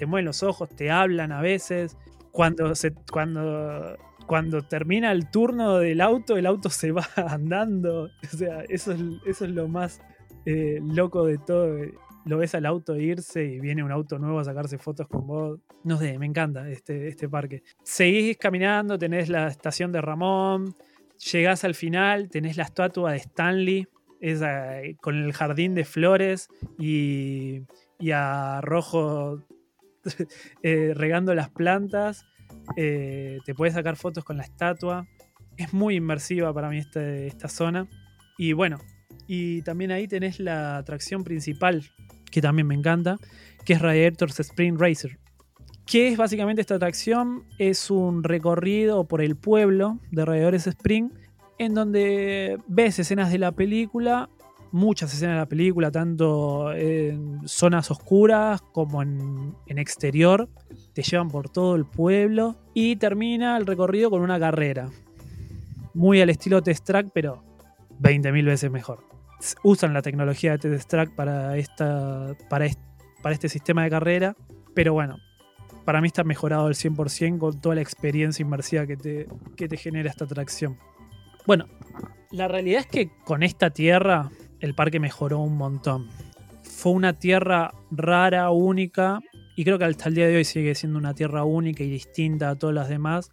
Te 0.00 0.06
mueven 0.06 0.24
los 0.24 0.42
ojos, 0.42 0.70
te 0.70 0.90
hablan 0.90 1.30
a 1.30 1.42
veces. 1.42 1.98
Cuando, 2.32 2.74
se, 2.74 2.94
cuando, 3.12 3.98
cuando 4.26 4.62
termina 4.62 5.12
el 5.12 5.30
turno 5.30 5.76
del 5.76 6.00
auto, 6.00 6.38
el 6.38 6.46
auto 6.46 6.70
se 6.70 6.90
va 6.90 7.06
andando. 7.16 8.04
O 8.04 8.36
sea, 8.36 8.62
eso 8.70 8.92
es, 8.92 9.00
eso 9.26 9.44
es 9.44 9.50
lo 9.50 9.68
más 9.68 10.00
eh, 10.46 10.80
loco 10.82 11.26
de 11.26 11.36
todo. 11.36 11.76
Lo 12.24 12.38
ves 12.38 12.54
al 12.54 12.64
auto 12.64 12.96
irse 12.96 13.44
y 13.44 13.60
viene 13.60 13.84
un 13.84 13.92
auto 13.92 14.18
nuevo 14.18 14.38
a 14.38 14.44
sacarse 14.44 14.78
fotos 14.78 15.06
con 15.06 15.26
vos. 15.26 15.60
No 15.84 15.98
sé, 15.98 16.18
me 16.18 16.24
encanta 16.24 16.66
este, 16.70 17.08
este 17.08 17.28
parque. 17.28 17.62
Seguís 17.82 18.38
caminando, 18.38 18.98
tenés 18.98 19.28
la 19.28 19.48
estación 19.48 19.92
de 19.92 20.00
Ramón, 20.00 20.74
llegás 21.30 21.62
al 21.64 21.74
final, 21.74 22.30
tenés 22.30 22.56
la 22.56 22.62
estatua 22.62 23.12
de 23.12 23.18
Stanley, 23.18 23.86
esa, 24.18 24.80
eh, 24.80 24.96
con 24.98 25.14
el 25.16 25.34
jardín 25.34 25.74
de 25.74 25.84
flores 25.84 26.48
y, 26.78 27.64
y 27.98 28.12
a 28.12 28.62
Rojo 28.62 29.42
eh, 30.62 30.92
regando 30.94 31.34
las 31.34 31.50
plantas. 31.50 32.24
Eh, 32.76 33.38
te 33.44 33.54
puedes 33.54 33.74
sacar 33.74 33.96
fotos 33.96 34.24
con 34.24 34.36
la 34.36 34.42
estatua. 34.42 35.06
Es 35.56 35.72
muy 35.72 35.96
inmersiva 35.96 36.52
para 36.52 36.68
mí 36.70 36.78
este- 36.78 37.26
esta 37.26 37.48
zona. 37.48 37.88
Y 38.38 38.52
bueno, 38.52 38.78
y 39.26 39.62
también 39.62 39.90
ahí 39.90 40.08
tenés 40.08 40.40
la 40.40 40.78
atracción 40.78 41.24
principal, 41.24 41.84
que 42.30 42.40
también 42.40 42.66
me 42.66 42.74
encanta, 42.74 43.16
que 43.64 43.74
es 43.74 43.82
Radiators 43.82 44.40
Spring 44.40 44.78
Racer. 44.78 45.18
¿Qué 45.86 46.08
es 46.08 46.16
básicamente 46.16 46.60
esta 46.60 46.76
atracción? 46.76 47.44
Es 47.58 47.90
un 47.90 48.22
recorrido 48.22 49.04
por 49.08 49.22
el 49.22 49.36
pueblo 49.36 49.98
de 50.10 50.24
Radiadores 50.24 50.66
Spring, 50.66 51.10
en 51.58 51.74
donde 51.74 52.58
ves 52.68 52.98
escenas 52.98 53.30
de 53.32 53.38
la 53.38 53.52
película, 53.52 54.30
muchas 54.72 55.12
escenas 55.12 55.34
de 55.36 55.40
la 55.40 55.46
película, 55.46 55.90
tanto 55.90 56.72
en 56.72 57.40
zonas 57.46 57.90
oscuras 57.90 58.60
como 58.72 59.02
en, 59.02 59.54
exterior. 59.66 60.48
Te 60.92 61.02
llevan 61.02 61.28
por 61.28 61.48
todo 61.48 61.76
el 61.76 61.84
pueblo 61.86 62.56
y 62.74 62.96
termina 62.96 63.56
el 63.56 63.66
recorrido 63.66 64.10
con 64.10 64.22
una 64.22 64.38
carrera. 64.38 64.88
Muy 65.94 66.20
al 66.20 66.30
estilo 66.30 66.62
Test 66.62 66.84
Track, 66.84 67.08
pero 67.12 67.42
20.000 68.00 68.44
veces 68.44 68.70
mejor. 68.70 69.04
Usan 69.62 69.92
la 69.94 70.02
tecnología 70.02 70.52
de 70.52 70.58
Test 70.58 70.88
Track 70.88 71.14
para, 71.14 71.56
esta, 71.56 72.36
para, 72.48 72.66
est- 72.66 72.80
para 73.22 73.34
este 73.34 73.48
sistema 73.48 73.84
de 73.84 73.90
carrera, 73.90 74.36
pero 74.74 74.92
bueno, 74.92 75.16
para 75.84 76.00
mí 76.00 76.06
está 76.06 76.22
mejorado 76.24 76.66
al 76.66 76.74
100% 76.74 77.38
con 77.38 77.60
toda 77.60 77.74
la 77.74 77.80
experiencia 77.80 78.42
inmersiva 78.42 78.86
que 78.86 78.96
te 79.68 79.76
genera 79.76 80.10
esta 80.10 80.24
atracción. 80.26 80.78
Bueno, 81.46 81.66
la 82.30 82.46
realidad 82.48 82.80
es 82.80 82.86
que 82.86 83.10
con 83.24 83.42
esta 83.42 83.70
tierra 83.70 84.30
el 84.60 84.74
parque 84.74 85.00
mejoró 85.00 85.40
un 85.40 85.56
montón. 85.56 86.08
Fue 86.62 86.92
una 86.92 87.12
tierra 87.12 87.72
rara, 87.90 88.50
única, 88.50 89.20
y 89.56 89.64
creo 89.64 89.78
que 89.78 89.84
hasta 89.84 90.08
el 90.08 90.14
día 90.14 90.28
de 90.28 90.36
hoy 90.36 90.44
sigue 90.44 90.74
siendo 90.74 90.98
una 90.98 91.14
tierra 91.14 91.44
única 91.44 91.82
y 91.82 91.90
distinta 91.90 92.50
a 92.50 92.56
todas 92.56 92.74
las 92.74 92.88
demás. 92.88 93.30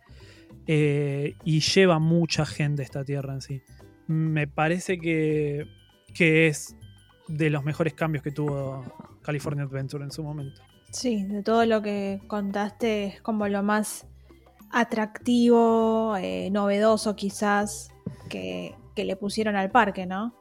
eh, 0.68 1.36
y 1.46 1.62
lleva 1.62 1.98
mucha 2.00 2.46
gente 2.46 2.84
esta 2.84 3.04
tierra 3.04 3.34
en 3.34 3.42
sí. 3.42 3.62
Me 4.08 4.48
parece 4.48 5.00
que, 5.00 5.66
que 6.14 6.48
es 6.48 6.76
de 7.28 7.50
los 7.50 7.64
mejores 7.64 7.94
cambios 7.94 8.24
que 8.24 8.32
tuvo 8.32 8.84
California 9.22 9.64
Adventure 9.64 10.04
en 10.04 10.12
su 10.12 10.24
momento. 10.24 10.62
Sí, 10.92 11.24
de 11.24 11.44
todo 11.44 11.66
lo 11.66 11.82
que 11.82 12.22
contaste 12.28 13.06
es 13.06 13.22
como 13.22 13.48
lo 13.48 13.64
más 13.64 14.08
atractivo, 14.72 16.16
eh, 16.18 16.50
novedoso 16.52 17.16
quizás 17.16 17.90
que, 18.30 18.76
que 18.96 19.06
le 19.06 19.16
pusieron 19.16 19.56
al 19.56 19.72
parque, 19.72 20.06
¿no? 20.06 20.36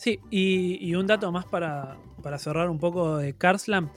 Sí, 0.00 0.18
y, 0.30 0.94
un 0.94 1.06
dato 1.06 1.30
más 1.30 1.44
para, 1.44 1.98
para 2.22 2.38
cerrar 2.38 2.70
un 2.70 2.78
poco 2.78 3.18
de 3.18 3.34
Carslam. 3.34 3.90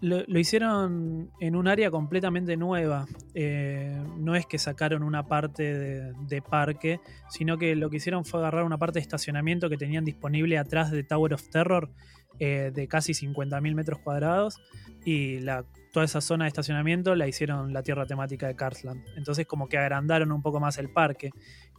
Lo, 0.00 0.38
hicieron 0.38 1.32
en 1.40 1.56
un 1.56 1.66
área 1.66 1.90
completamente 1.90 2.56
nueva. 2.56 3.06
Eh, 3.34 4.00
no 4.18 4.36
es 4.36 4.46
que 4.46 4.58
sacaron 4.58 5.02
una 5.02 5.26
parte 5.26 5.76
de, 5.76 6.12
de 6.28 6.42
parque, 6.42 7.00
sino 7.28 7.58
que 7.58 7.74
lo 7.74 7.90
que 7.90 7.96
hicieron 7.96 8.24
fue 8.24 8.38
agarrar 8.38 8.62
una 8.62 8.78
parte 8.78 9.00
de 9.00 9.02
estacionamiento 9.02 9.68
que 9.68 9.76
tenían 9.76 10.04
disponible 10.04 10.58
atrás 10.58 10.92
de 10.92 11.02
Tower 11.02 11.34
of 11.34 11.48
Terror 11.48 11.90
eh, 12.38 12.70
de 12.72 12.86
casi 12.86 13.12
50.000 13.12 13.74
metros 13.74 13.98
cuadrados 13.98 14.60
y 15.04 15.40
la, 15.40 15.64
toda 15.92 16.04
esa 16.04 16.20
zona 16.20 16.44
de 16.44 16.50
estacionamiento 16.50 17.16
la 17.16 17.26
hicieron 17.26 17.72
la 17.72 17.82
tierra 17.82 18.06
temática 18.06 18.46
de 18.46 18.54
Carsland. 18.54 19.04
Entonces 19.16 19.44
como 19.48 19.68
que 19.68 19.76
agrandaron 19.76 20.30
un 20.30 20.40
poco 20.40 20.60
más 20.60 20.78
el 20.78 20.88
parque, 20.88 21.30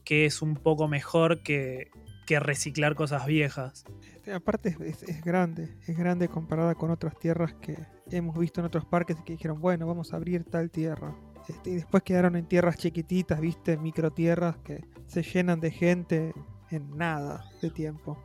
que 0.03 0.26
es 0.26 0.41
un 0.41 0.55
poco 0.55 0.89
mejor 0.89 1.43
que, 1.43 1.91
que 2.26 2.39
reciclar 2.39 2.95
cosas 2.95 3.26
viejas. 3.26 3.86
Este, 4.01 4.34
aparte 4.34 4.78
es, 4.82 5.24
grande, 5.24 5.76
es 5.88 5.97
grande 5.97 6.28
comparada 6.28 6.76
con 6.76 6.91
otras 6.91 7.17
tierras 7.19 7.53
que 7.55 7.78
hemos 8.09 8.38
visto 8.38 8.61
en 8.61 8.67
otros 8.67 8.86
parques 8.86 9.17
que 9.26 9.34
dijeron, 9.34 9.59
bueno, 9.59 9.88
vamos 9.88 10.13
a 10.13 10.17
abrir 10.17 10.43
tal 10.43 10.71
tierra. 10.71 11.15
Este, 11.47 11.71
y 11.71 11.76
después 11.76 12.03
quedaron 12.03 12.36
en 12.36 12.47
tierras 12.47 12.78
chiquititas, 12.78 13.39
viste, 13.41 13.78
microtierras 13.78 14.57
que 14.57 14.86
se 15.07 15.24
llenan 15.24 15.59
de 15.59 15.71
gente 15.71 16.34
en 16.69 16.97
nada 16.97 17.45
de 17.61 17.69
tiempo. 17.69 18.17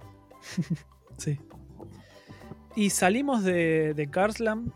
Sí. 1.16 1.36
Y 2.76 2.90
salimos 2.90 3.42
de, 3.42 3.92
de 3.92 4.08
Carslam. 4.08 4.70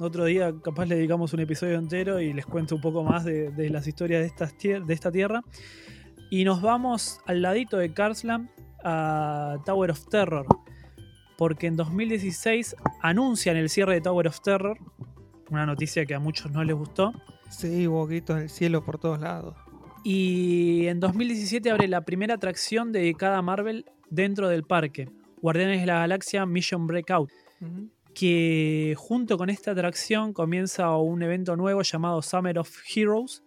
Otro 0.00 0.24
día 0.24 0.52
capaz 0.60 0.86
le 0.86 0.96
dedicamos 0.96 1.32
un 1.34 1.38
episodio 1.38 1.78
entero 1.78 2.18
y 2.18 2.32
les 2.32 2.46
cuento 2.46 2.74
un 2.74 2.80
poco 2.80 3.04
más 3.04 3.22
de, 3.22 3.52
de 3.52 3.70
las 3.70 3.86
historias 3.86 4.22
de, 4.22 4.26
estas 4.26 4.58
de 4.58 4.92
esta 4.92 5.12
tierra. 5.12 5.42
Y 6.30 6.42
nos 6.42 6.62
vamos 6.62 7.20
al 7.26 7.42
ladito 7.42 7.76
de 7.78 7.94
Carslam 7.94 8.48
a 8.84 9.58
Tower 9.64 9.90
of 9.90 10.06
Terror. 10.08 10.46
Porque 11.36 11.66
en 11.66 11.76
2016 11.76 12.76
anuncian 13.02 13.56
el 13.56 13.68
cierre 13.68 13.94
de 13.94 14.00
Tower 14.00 14.28
of 14.28 14.40
Terror. 14.40 14.78
Una 15.50 15.66
noticia 15.66 16.06
que 16.06 16.14
a 16.14 16.20
muchos 16.20 16.52
no 16.52 16.62
les 16.62 16.76
gustó. 16.76 17.12
Sí, 17.48 17.86
hubo 17.88 18.06
gritos 18.06 18.36
en 18.36 18.42
el 18.44 18.50
cielo 18.50 18.84
por 18.84 18.98
todos 18.98 19.20
lados. 19.20 19.56
Y 20.04 20.86
en 20.86 21.00
2017 21.00 21.70
abre 21.70 21.88
la 21.88 22.02
primera 22.02 22.34
atracción 22.34 22.92
dedicada 22.92 23.38
a 23.38 23.42
Marvel 23.42 23.86
dentro 24.10 24.48
del 24.48 24.64
parque. 24.64 25.08
Guardianes 25.40 25.80
de 25.80 25.86
la 25.86 26.00
Galaxia 26.00 26.46
Mission 26.46 26.86
Breakout. 26.86 27.30
Que 28.14 28.94
junto 28.96 29.38
con 29.38 29.50
esta 29.50 29.72
atracción 29.72 30.32
comienza 30.32 30.94
un 30.96 31.22
evento 31.22 31.56
nuevo 31.56 31.82
llamado 31.82 32.22
Summer 32.22 32.58
of 32.58 32.70
Heroes, 32.94 33.42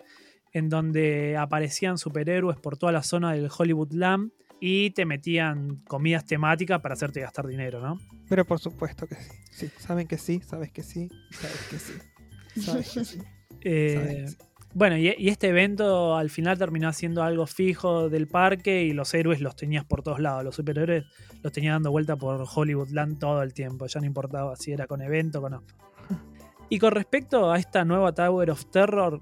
en 0.52 0.70
donde 0.70 1.38
aparecían 1.38 1.98
superhéroes 1.98 2.58
por 2.58 2.78
toda 2.78 2.92
la 2.92 3.04
zona 3.04 3.34
del 3.34 3.50
Hollywood 3.56 3.94
Land 3.94 4.32
y 4.60 4.92
te 4.92 5.06
metían 5.06 5.78
comidas 5.88 6.26
temáticas 6.26 6.82
para 6.82 6.94
hacerte 6.94 7.22
gastar 7.22 7.48
dinero, 7.48 7.80
¿no? 7.80 8.00
Pero 8.30 8.46
por 8.46 8.60
supuesto 8.60 9.08
que 9.08 9.16
sí. 9.16 9.32
Sí, 9.52 9.70
saben 9.78 10.08
que 10.08 10.18
sí, 10.18 10.42
sabes 10.46 10.72
que 10.72 10.84
sí, 10.84 11.10
sabes 11.32 11.68
que 11.70 11.80
sí. 11.80 12.62
Sabes 12.62 12.92
que 12.92 13.06
sí. 13.06 13.20
Eh, 13.62 13.96
sabes 13.96 14.16
que 14.16 14.28
sí. 14.28 14.38
bueno, 14.76 14.98
y, 14.98 15.14
y 15.18 15.30
este 15.30 15.48
evento 15.48 16.16
al 16.16 16.30
final 16.30 16.60
terminó 16.60 16.94
siendo 16.94 17.24
algo 17.24 17.48
fijo 17.48 18.08
del 18.08 18.28
parque 18.28 18.84
y 18.84 18.94
los 18.94 19.16
héroes 19.16 19.42
los 19.42 19.56
tenías 19.56 19.84
por 19.84 20.04
todos 20.04 20.20
lados. 20.20 20.44
Los 20.44 20.56
superhéroes 20.56 21.06
los 21.42 21.52
tenías 21.52 21.74
dando 21.74 21.90
vuelta 21.90 22.16
por 22.16 22.46
Hollywood 22.54 22.90
Land 22.92 23.18
todo 23.18 23.42
el 23.42 23.56
tiempo. 23.56 23.88
Ya 23.88 24.00
no 24.00 24.06
importaba 24.06 24.56
si 24.56 24.74
era 24.74 24.86
con 24.86 25.02
evento 25.02 25.42
o 25.42 25.50
no. 25.50 25.64
Y 26.70 26.80
con 26.80 26.92
respecto 26.92 27.50
a 27.50 27.58
esta 27.58 27.84
nueva 27.84 28.14
Tower 28.14 28.52
of 28.52 28.66
Terror, 28.66 29.22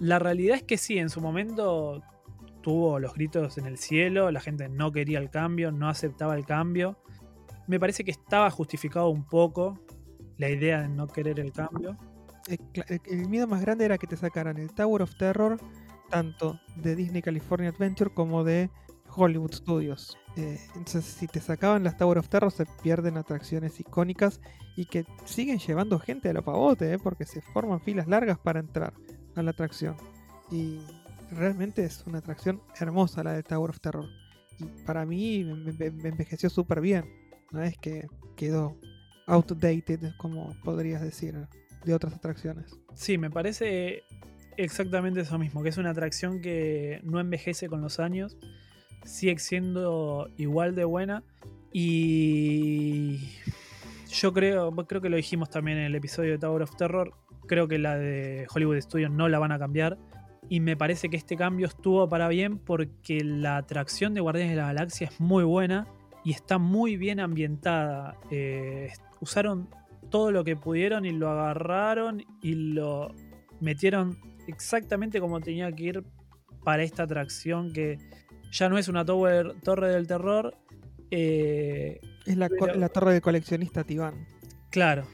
la 0.00 0.18
realidad 0.18 0.56
es 0.56 0.62
que 0.62 0.78
sí, 0.78 0.98
en 0.98 1.10
su 1.10 1.20
momento 1.20 2.02
tuvo 2.66 2.98
los 2.98 3.14
gritos 3.14 3.58
en 3.58 3.66
el 3.66 3.78
cielo, 3.78 4.32
la 4.32 4.40
gente 4.40 4.68
no 4.68 4.90
quería 4.90 5.20
el 5.20 5.30
cambio, 5.30 5.70
no 5.70 5.88
aceptaba 5.88 6.34
el 6.34 6.44
cambio. 6.44 6.98
Me 7.68 7.78
parece 7.78 8.02
que 8.02 8.10
estaba 8.10 8.50
justificado 8.50 9.08
un 9.08 9.24
poco 9.24 9.78
la 10.36 10.50
idea 10.50 10.82
de 10.82 10.88
no 10.88 11.06
querer 11.06 11.38
el 11.38 11.52
cambio. 11.52 11.96
El, 12.48 12.58
cla- 12.72 13.00
el- 13.04 13.28
miedo 13.28 13.46
más 13.46 13.60
grande 13.60 13.84
era 13.84 13.98
que 13.98 14.08
te 14.08 14.16
sacaran 14.16 14.56
el 14.58 14.74
Tower 14.74 15.02
of 15.02 15.14
Terror, 15.14 15.60
tanto 16.10 16.58
de 16.74 16.96
Disney 16.96 17.22
California 17.22 17.68
Adventure 17.70 18.10
como 18.12 18.42
de 18.42 18.68
Hollywood 19.14 19.52
Studios. 19.52 20.18
Eh, 20.36 20.58
entonces, 20.74 21.04
si 21.04 21.28
te 21.28 21.38
sacaban 21.40 21.84
las 21.84 21.96
Tower 21.96 22.18
of 22.18 22.28
Terror, 22.28 22.50
se 22.50 22.66
pierden 22.82 23.16
atracciones 23.16 23.78
icónicas 23.78 24.40
y 24.74 24.86
que 24.86 25.06
siguen 25.24 25.60
llevando 25.60 26.00
gente 26.00 26.30
a 26.30 26.32
lo 26.32 26.42
pavote, 26.42 26.94
eh, 26.94 26.98
porque 26.98 27.26
se 27.26 27.42
forman 27.42 27.80
filas 27.80 28.08
largas 28.08 28.40
para 28.40 28.58
entrar 28.58 28.92
a 29.36 29.42
la 29.42 29.52
atracción. 29.52 29.94
Y 30.50 30.80
realmente 31.30 31.84
es 31.84 32.02
una 32.06 32.18
atracción 32.18 32.60
hermosa 32.80 33.22
la 33.24 33.32
de 33.32 33.42
Tower 33.42 33.70
of 33.70 33.80
Terror. 33.80 34.06
y 34.58 34.64
para 34.84 35.04
mí 35.04 35.44
me, 35.44 35.72
me- 35.72 35.90
me 35.90 36.08
envejeció 36.10 36.48
súper 36.50 36.80
bien. 36.80 37.04
No 37.52 37.62
es 37.62 37.76
que 37.78 38.06
quedó 38.36 38.76
outdated, 39.26 40.12
como 40.18 40.54
podrías 40.64 41.00
decir, 41.02 41.34
de 41.84 41.94
otras 41.94 42.14
atracciones. 42.14 42.78
Sí, 42.94 43.18
me 43.18 43.30
parece 43.30 44.02
exactamente 44.56 45.20
eso 45.20 45.38
mismo, 45.38 45.62
que 45.62 45.68
es 45.68 45.76
una 45.78 45.90
atracción 45.90 46.40
que 46.40 47.00
no 47.04 47.20
envejece 47.20 47.68
con 47.68 47.82
los 47.82 48.00
años, 48.00 48.36
sigue 49.04 49.38
siendo 49.38 50.30
igual 50.38 50.74
de 50.74 50.84
buena 50.84 51.22
y 51.72 53.20
yo 54.08 54.32
creo, 54.32 54.74
creo 54.74 55.00
que 55.00 55.08
lo 55.10 55.16
dijimos 55.16 55.50
también 55.50 55.78
en 55.78 55.84
el 55.84 55.94
episodio 55.94 56.32
de 56.32 56.38
Tower 56.38 56.62
of 56.62 56.74
Terror, 56.76 57.12
creo 57.46 57.68
que 57.68 57.78
la 57.78 57.96
de 57.96 58.46
Hollywood 58.54 58.80
Studios 58.80 59.10
no 59.10 59.28
la 59.28 59.38
van 59.38 59.52
a 59.52 59.58
cambiar 59.58 59.98
y 60.48 60.60
me 60.60 60.76
parece 60.76 61.08
que 61.08 61.16
este 61.16 61.36
cambio 61.36 61.66
estuvo 61.66 62.08
para 62.08 62.28
bien 62.28 62.58
porque 62.58 63.22
la 63.24 63.56
atracción 63.56 64.14
de 64.14 64.20
Guardianes 64.20 64.52
de 64.54 64.60
la 64.60 64.68
Galaxia 64.68 65.08
es 65.08 65.20
muy 65.20 65.44
buena 65.44 65.86
y 66.24 66.32
está 66.32 66.58
muy 66.58 66.96
bien 66.96 67.20
ambientada. 67.20 68.16
Eh, 68.30 68.90
usaron 69.20 69.68
todo 70.10 70.30
lo 70.30 70.44
que 70.44 70.56
pudieron 70.56 71.04
y 71.04 71.10
lo 71.12 71.28
agarraron 71.30 72.24
y 72.42 72.54
lo 72.54 73.14
metieron 73.60 74.18
exactamente 74.46 75.20
como 75.20 75.40
tenía 75.40 75.70
que 75.72 75.82
ir 75.84 76.04
para 76.64 76.82
esta 76.84 77.02
atracción 77.04 77.72
que 77.72 77.98
ya 78.52 78.68
no 78.68 78.78
es 78.78 78.88
una 78.88 79.04
tower- 79.04 79.60
torre 79.62 79.88
del 79.92 80.06
terror. 80.06 80.54
eh, 81.10 82.00
Es 82.24 82.36
la, 82.36 82.48
Pero- 82.48 82.74
la 82.74 82.88
torre 82.88 83.12
de 83.14 83.20
coleccionista 83.20 83.84
Tibán. 83.84 84.26
claro, 84.70 85.04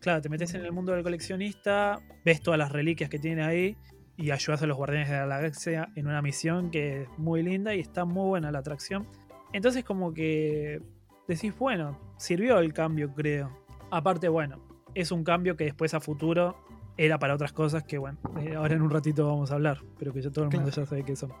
claro, 0.00 0.20
te 0.22 0.28
metes 0.30 0.54
en 0.54 0.64
el 0.64 0.72
mundo 0.72 0.92
del 0.92 1.02
coleccionista, 1.02 2.00
ves 2.24 2.40
todas 2.42 2.56
las 2.58 2.72
reliquias 2.72 3.10
que 3.10 3.18
tiene 3.18 3.42
ahí 3.42 3.76
y 4.16 4.30
ayudas 4.30 4.62
a 4.62 4.66
los 4.66 4.76
guardianes 4.76 5.08
de 5.10 5.16
la 5.16 5.26
galaxia 5.26 5.88
en 5.96 6.06
una 6.06 6.22
misión 6.22 6.70
que 6.70 7.02
es 7.02 7.08
muy 7.18 7.42
linda 7.42 7.74
y 7.74 7.80
está 7.80 8.04
muy 8.04 8.28
buena 8.28 8.50
la 8.52 8.60
atracción. 8.60 9.06
Entonces 9.52 9.84
como 9.84 10.12
que 10.14 10.80
decís, 11.28 11.56
bueno, 11.58 11.98
sirvió 12.16 12.58
el 12.58 12.72
cambio, 12.72 13.12
creo. 13.14 13.50
Aparte, 13.90 14.28
bueno, 14.28 14.60
es 14.94 15.10
un 15.12 15.24
cambio 15.24 15.56
que 15.56 15.64
después 15.64 15.94
a 15.94 16.00
futuro 16.00 16.56
era 16.96 17.18
para 17.18 17.34
otras 17.34 17.52
cosas 17.52 17.82
que, 17.82 17.98
bueno, 17.98 18.18
eh, 18.40 18.54
ahora 18.54 18.74
en 18.74 18.82
un 18.82 18.90
ratito 18.90 19.26
vamos 19.26 19.50
a 19.50 19.54
hablar, 19.54 19.78
pero 19.98 20.12
que 20.12 20.22
ya 20.22 20.30
todo 20.30 20.44
el 20.44 20.50
mundo 20.50 20.70
Claro. 20.70 20.82
ya 20.82 20.86
sabe 20.88 21.02
qué 21.04 21.16
son. 21.16 21.32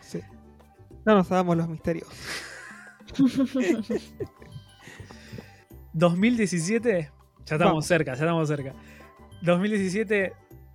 Sí. 0.00 0.20
No 1.04 1.14
nos 1.14 1.30
hagamos 1.30 1.56
los 1.58 1.68
misterios. 1.68 2.08
2017, 5.92 7.10
ya 7.44 7.54
estamos 7.54 7.64
Vamos. 7.72 7.86
cerca, 7.86 8.12
ya 8.14 8.24
estamos 8.24 8.48
cerca. 8.48 8.74
2017 9.42 10.32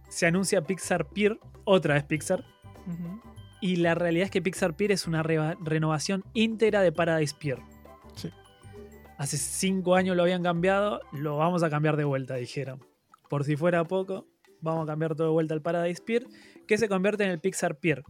se 0.09 0.25
anuncia 0.25 0.63
Pixar 0.63 1.09
Pier, 1.09 1.39
otra 1.63 1.93
vez 1.93 2.03
Pixar, 2.03 2.43
y 3.61 3.77
la 3.77 3.95
realidad 3.95 4.25
es 4.25 4.31
que 4.31 4.41
Pixar 4.41 4.75
Pier 4.75 4.91
es 4.91 5.07
una 5.07 5.23
renovación 5.23 6.23
íntegra 6.33 6.81
de 6.81 6.91
Paradise 6.91 7.35
Pier. 7.37 7.59
Sí. 8.15 8.31
Hace 9.17 9.37
cinco 9.37 9.95
años 9.95 10.15
lo 10.15 10.23
habían 10.23 10.43
cambiado, 10.43 11.01
lo 11.11 11.37
vamos 11.37 11.61
a 11.63 11.69
cambiar 11.69 11.97
de 11.97 12.05
vuelta, 12.05 12.35
dijeron. 12.35 12.85
Por 13.29 13.43
si 13.43 13.55
fuera 13.55 13.83
poco, 13.83 14.27
vamos 14.61 14.83
a 14.83 14.87
cambiar 14.87 15.15
todo 15.15 15.27
de 15.27 15.33
vuelta 15.33 15.53
al 15.53 15.61
Paradise 15.61 16.01
Pier, 16.01 16.25
que 16.67 16.77
se 16.77 16.87
convierte 16.87 17.23
en 17.23 17.31
el 17.31 17.39
Pixar 17.39 17.77
Pier. 17.77 18.03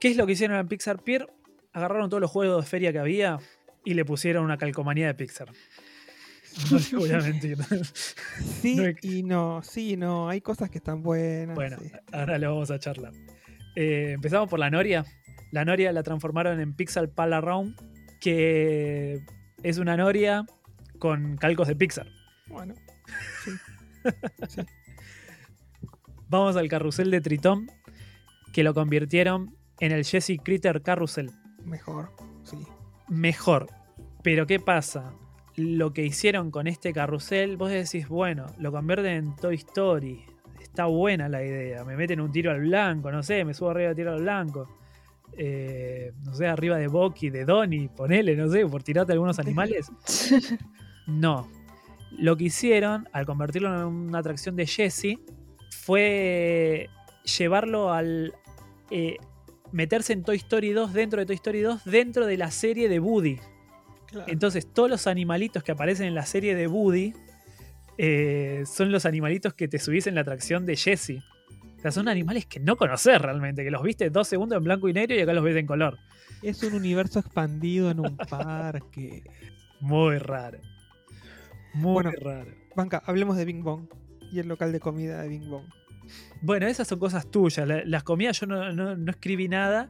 ¿Qué 0.00 0.08
es 0.08 0.16
lo 0.16 0.26
que 0.26 0.32
hicieron 0.32 0.56
en 0.56 0.68
Pixar 0.68 1.02
Pier? 1.02 1.26
Agarraron 1.72 2.08
todos 2.08 2.20
los 2.20 2.30
juegos 2.30 2.64
de 2.64 2.68
feria 2.68 2.92
que 2.92 2.98
había 2.98 3.38
y 3.84 3.94
le 3.94 4.04
pusieron 4.04 4.44
una 4.44 4.56
calcomanía 4.56 5.06
de 5.08 5.14
Pixar. 5.14 5.50
No 6.92 6.98
voy 6.98 7.10
a 7.12 7.18
mentir. 7.18 7.58
Sí 8.60 8.76
No 8.76 8.84
hay- 8.84 8.96
y 9.02 9.22
no, 9.22 9.62
sí 9.62 9.92
y 9.92 9.96
no. 9.96 10.28
Hay 10.28 10.40
cosas 10.40 10.70
que 10.70 10.78
están 10.78 11.02
buenas. 11.02 11.54
Bueno, 11.54 11.76
sí. 11.80 11.90
ahora 12.12 12.38
lo 12.38 12.50
vamos 12.54 12.70
a 12.70 12.78
charlar. 12.78 13.12
Eh, 13.76 14.12
empezamos 14.14 14.48
por 14.48 14.58
la 14.58 14.70
Noria. 14.70 15.04
La 15.50 15.64
Noria 15.64 15.92
la 15.92 16.02
transformaron 16.02 16.60
en 16.60 16.74
Pixar 16.74 17.08
Pal 17.10 17.32
Around, 17.32 17.76
que 18.20 19.20
es 19.62 19.78
una 19.78 19.96
Noria 19.96 20.44
con 20.98 21.36
calcos 21.36 21.68
de 21.68 21.76
Pixar. 21.76 22.06
Bueno. 22.48 22.74
Sí. 23.44 23.50
Sí. 24.48 24.62
Vamos 26.28 26.56
al 26.56 26.68
carrusel 26.68 27.10
de 27.10 27.20
Tritón, 27.20 27.70
que 28.52 28.64
lo 28.64 28.74
convirtieron 28.74 29.54
en 29.80 29.92
el 29.92 30.04
Jesse 30.04 30.38
Critter 30.42 30.82
Carrusel. 30.82 31.30
Mejor. 31.64 32.10
Sí. 32.44 32.56
Mejor. 33.08 33.68
Pero 34.22 34.46
¿qué 34.46 34.58
pasa? 34.58 35.12
Lo 35.56 35.92
que 35.92 36.04
hicieron 36.04 36.50
con 36.50 36.66
este 36.66 36.92
carrusel, 36.92 37.56
vos 37.56 37.70
decís, 37.70 38.08
bueno, 38.08 38.46
lo 38.58 38.72
convierten 38.72 39.12
en 39.12 39.36
Toy 39.36 39.56
Story. 39.56 40.24
Está 40.60 40.86
buena 40.86 41.28
la 41.28 41.44
idea. 41.44 41.84
Me 41.84 41.96
meten 41.96 42.20
un 42.20 42.32
tiro 42.32 42.50
al 42.50 42.60
blanco, 42.60 43.12
no 43.12 43.22
sé, 43.22 43.44
me 43.44 43.52
subo 43.52 43.70
arriba 43.70 43.90
de 43.90 43.94
tiro 43.94 44.12
al 44.12 44.22
blanco. 44.22 44.68
Eh, 45.36 46.12
no 46.24 46.34
sé, 46.34 46.46
arriba 46.46 46.76
de 46.76 46.88
Bucky, 46.88 47.30
de 47.30 47.44
Donnie, 47.44 47.88
ponele, 47.88 48.36
no 48.36 48.48
sé, 48.48 48.66
por 48.66 48.82
tirarte 48.82 49.12
algunos 49.12 49.38
animales. 49.38 49.90
No. 51.06 51.48
Lo 52.16 52.36
que 52.36 52.44
hicieron, 52.44 53.08
al 53.12 53.26
convertirlo 53.26 53.74
en 53.76 53.86
una 53.86 54.18
atracción 54.20 54.54
de 54.54 54.66
Jesse, 54.66 55.18
fue 55.70 56.88
llevarlo 57.38 57.92
al. 57.92 58.34
eh, 58.90 59.16
meterse 59.72 60.12
en 60.12 60.22
Toy 60.22 60.36
Story 60.36 60.70
2 60.70 60.92
dentro 60.92 61.18
de 61.18 61.26
Toy 61.26 61.34
Story 61.34 61.60
2 61.60 61.84
dentro 61.86 62.26
de 62.26 62.36
la 62.36 62.50
serie 62.52 62.88
de 62.88 63.00
Woody. 63.00 63.40
Claro. 64.12 64.30
Entonces, 64.30 64.72
todos 64.72 64.88
los 64.90 65.06
animalitos 65.08 65.62
que 65.64 65.72
aparecen 65.72 66.06
en 66.06 66.14
la 66.14 66.24
serie 66.26 66.54
de 66.54 66.68
Woody 66.68 67.12
eh, 67.98 68.62
son 68.66 68.92
los 68.92 69.06
animalitos 69.06 69.54
que 69.54 69.68
te 69.68 69.78
subís 69.78 70.06
en 70.06 70.14
la 70.14 70.20
atracción 70.22 70.64
de 70.66 70.76
Jesse. 70.76 71.22
O 71.78 71.80
sea, 71.82 71.90
son 71.90 72.08
animales 72.08 72.46
que 72.46 72.60
no 72.60 72.76
conoces 72.76 73.20
realmente, 73.20 73.64
que 73.64 73.70
los 73.70 73.82
viste 73.82 74.08
dos 74.10 74.28
segundos 74.28 74.56
en 74.58 74.64
blanco 74.64 74.88
y 74.88 74.92
negro 74.92 75.16
y 75.16 75.20
acá 75.20 75.32
los 75.32 75.42
ves 75.42 75.56
en 75.56 75.66
color. 75.66 75.98
Es 76.42 76.62
un 76.62 76.74
universo 76.74 77.18
expandido 77.18 77.90
en 77.90 78.00
un 78.00 78.16
parque. 78.16 79.24
Muy 79.80 80.18
raro. 80.18 80.58
Muy 81.74 81.92
Bueno. 81.94 82.12
raro. 82.20 82.50
Banca, 82.76 83.02
hablemos 83.04 83.36
de 83.36 83.44
Bing 83.44 83.62
Bong 83.62 83.86
y 84.30 84.38
el 84.38 84.48
local 84.48 84.72
de 84.72 84.80
comida 84.80 85.22
de 85.22 85.28
Bing 85.28 85.48
Bong. 85.48 85.64
Bueno, 86.40 86.66
esas 86.66 86.86
son 86.88 86.98
cosas 86.98 87.30
tuyas. 87.30 87.66
La- 87.66 87.84
las 87.84 88.02
comidas 88.02 88.38
yo 88.40 88.46
no, 88.46 88.72
no- 88.72 88.96
no 88.96 89.10
escribí 89.10 89.48
nada 89.48 89.88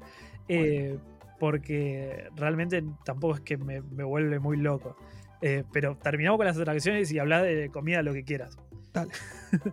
eh, 0.48 0.98
porque 1.42 2.28
realmente 2.36 2.84
tampoco 3.04 3.34
es 3.34 3.40
que 3.40 3.56
me, 3.56 3.82
me 3.82 4.04
vuelve 4.04 4.38
muy 4.38 4.56
loco. 4.56 4.96
Eh, 5.40 5.64
pero 5.72 5.96
terminamos 5.96 6.38
con 6.38 6.46
las 6.46 6.56
atracciones 6.56 7.10
y 7.10 7.18
habla 7.18 7.42
de 7.42 7.68
comida 7.68 8.00
lo 8.04 8.12
que 8.12 8.22
quieras. 8.22 8.56
Dale. 8.92 9.10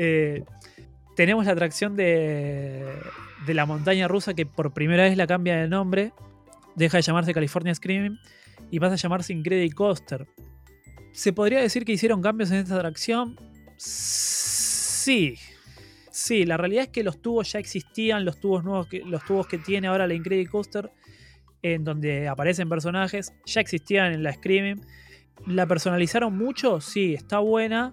Eh, 0.00 0.44
tenemos 1.16 1.46
la 1.46 1.50
atracción 1.50 1.96
de, 1.96 2.84
de 3.46 3.54
la 3.54 3.66
montaña 3.66 4.06
rusa 4.06 4.34
que 4.34 4.46
por 4.46 4.72
primera 4.72 5.02
vez 5.02 5.16
la 5.16 5.26
cambia 5.26 5.56
de 5.56 5.66
nombre. 5.66 6.12
Deja 6.76 6.98
de 6.98 7.02
llamarse 7.02 7.34
California 7.34 7.74
Screaming 7.74 8.16
y 8.70 8.78
pasa 8.78 8.92
a 8.92 8.96
llamarse 8.96 9.32
Incredicoaster. 9.32 10.28
¿Se 11.10 11.32
podría 11.32 11.58
decir 11.58 11.84
que 11.84 11.90
hicieron 11.90 12.22
cambios 12.22 12.52
en 12.52 12.58
esta 12.58 12.76
atracción? 12.76 13.34
Sí. 13.76 15.36
Sí, 16.28 16.44
la 16.44 16.56
realidad 16.56 16.84
es 16.84 16.88
que 16.90 17.02
los 17.02 17.20
tubos 17.22 17.50
ya 17.52 17.58
existían, 17.58 18.24
los 18.24 18.38
tubos 18.38 18.62
nuevos 18.64 18.86
que, 18.86 19.00
los 19.00 19.24
tubos 19.24 19.46
que 19.46 19.58
tiene 19.58 19.88
ahora 19.88 20.06
la 20.06 20.14
Incredicoaster, 20.14 20.90
en 21.62 21.84
donde 21.84 22.28
aparecen 22.28 22.68
personajes, 22.68 23.32
ya 23.46 23.60
existían 23.60 24.12
en 24.12 24.22
la 24.22 24.32
Screaming. 24.32 24.80
¿La 25.46 25.66
personalizaron 25.66 26.36
mucho? 26.36 26.80
Sí, 26.80 27.14
está 27.14 27.38
buena, 27.38 27.92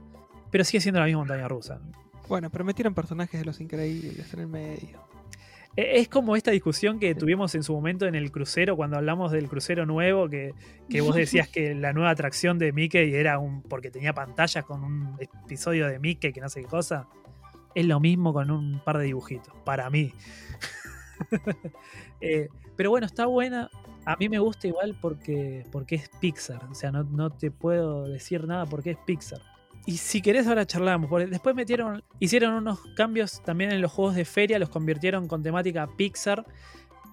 pero 0.51 0.63
sigue 0.63 0.81
siendo 0.81 0.99
la 0.99 1.05
misma 1.05 1.19
montaña 1.19 1.47
rusa. 1.47 1.79
Bueno, 2.27 2.49
pero 2.49 2.65
metieron 2.65 2.93
personajes 2.93 3.39
de 3.39 3.45
los 3.45 3.61
increíbles 3.61 4.33
en 4.33 4.39
el 4.39 4.47
medio. 4.47 5.05
E- 5.77 5.99
Es 5.99 6.07
como 6.09 6.35
esta 6.35 6.51
discusión 6.51 6.99
que 6.99 7.13
tuvimos 7.15 7.53
en 7.55 7.61
su 7.63 7.73
momento 7.73 8.05
en 8.07 8.15
el 8.15 8.31
crucero, 8.31 8.75
cuando 8.75 8.97
hablamos 8.97 9.31
del 9.31 9.47
crucero 9.47 9.85
nuevo, 9.85 10.27
que, 10.29 10.53
que 10.89 11.01
vos 11.01 11.15
decías 11.15 11.47
que 11.49 11.75
la 11.75 11.93
nueva 11.93 12.09
atracción 12.09 12.57
de 12.57 12.71
Mickey 12.73 13.13
era 13.13 13.37
un. 13.39 13.61
porque 13.61 13.91
tenía 13.91 14.13
pantallas 14.13 14.65
con 14.65 14.83
un 14.83 15.15
episodio 15.19 15.87
de 15.87 15.99
Mickey 15.99 16.33
que 16.33 16.41
no 16.41 16.49
sé 16.49 16.61
qué 16.61 16.67
cosa. 16.67 17.07
Es 17.75 17.85
lo 17.85 17.99
mismo 17.99 18.33
con 18.33 18.49
un 18.49 18.79
par 18.79 18.97
de 18.97 19.05
dibujitos, 19.05 19.53
para 19.63 19.89
mí. 19.89 20.13
Eh, 22.21 22.49
pero 22.75 22.89
bueno, 22.89 23.05
está 23.05 23.25
buena. 23.25 23.69
A 24.05 24.15
mí 24.15 24.29
me 24.29 24.39
gusta 24.39 24.67
igual 24.67 24.97
porque, 24.99 25.65
porque 25.71 25.95
es 25.95 26.09
Pixar. 26.19 26.63
O 26.65 26.73
sea, 26.73 26.91
no, 26.91 27.03
no 27.03 27.29
te 27.29 27.51
puedo 27.51 28.07
decir 28.07 28.45
nada 28.47 28.65
porque 28.65 28.91
es 28.91 28.97
Pixar. 29.05 29.41
Y 29.85 29.97
si 29.97 30.21
querés 30.21 30.47
ahora 30.47 30.65
charlamos, 30.65 31.09
porque 31.09 31.27
después 31.27 31.55
metieron, 31.55 32.03
hicieron 32.19 32.53
unos 32.53 32.79
cambios 32.95 33.43
también 33.43 33.71
en 33.71 33.81
los 33.81 33.91
juegos 33.91 34.15
de 34.15 34.25
feria, 34.25 34.57
los 34.57 34.69
convirtieron 34.69 35.27
con 35.27 35.43
temática 35.43 35.87
Pixar, 35.95 36.45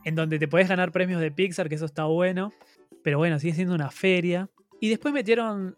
en 0.05 0.15
donde 0.15 0.39
te 0.39 0.49
podés 0.49 0.69
ganar 0.69 0.91
premios 0.91 1.21
de 1.21 1.31
Pixar, 1.31 1.69
que 1.69 1.75
eso 1.75 1.85
está 1.85 2.05
bueno. 2.05 2.53
Pero 3.03 3.19
bueno, 3.19 3.39
sigue 3.39 3.55
siendo 3.55 3.75
una 3.75 3.91
feria. 3.91 4.49
Y 4.81 4.89
después 4.89 5.13
metieron 5.13 5.77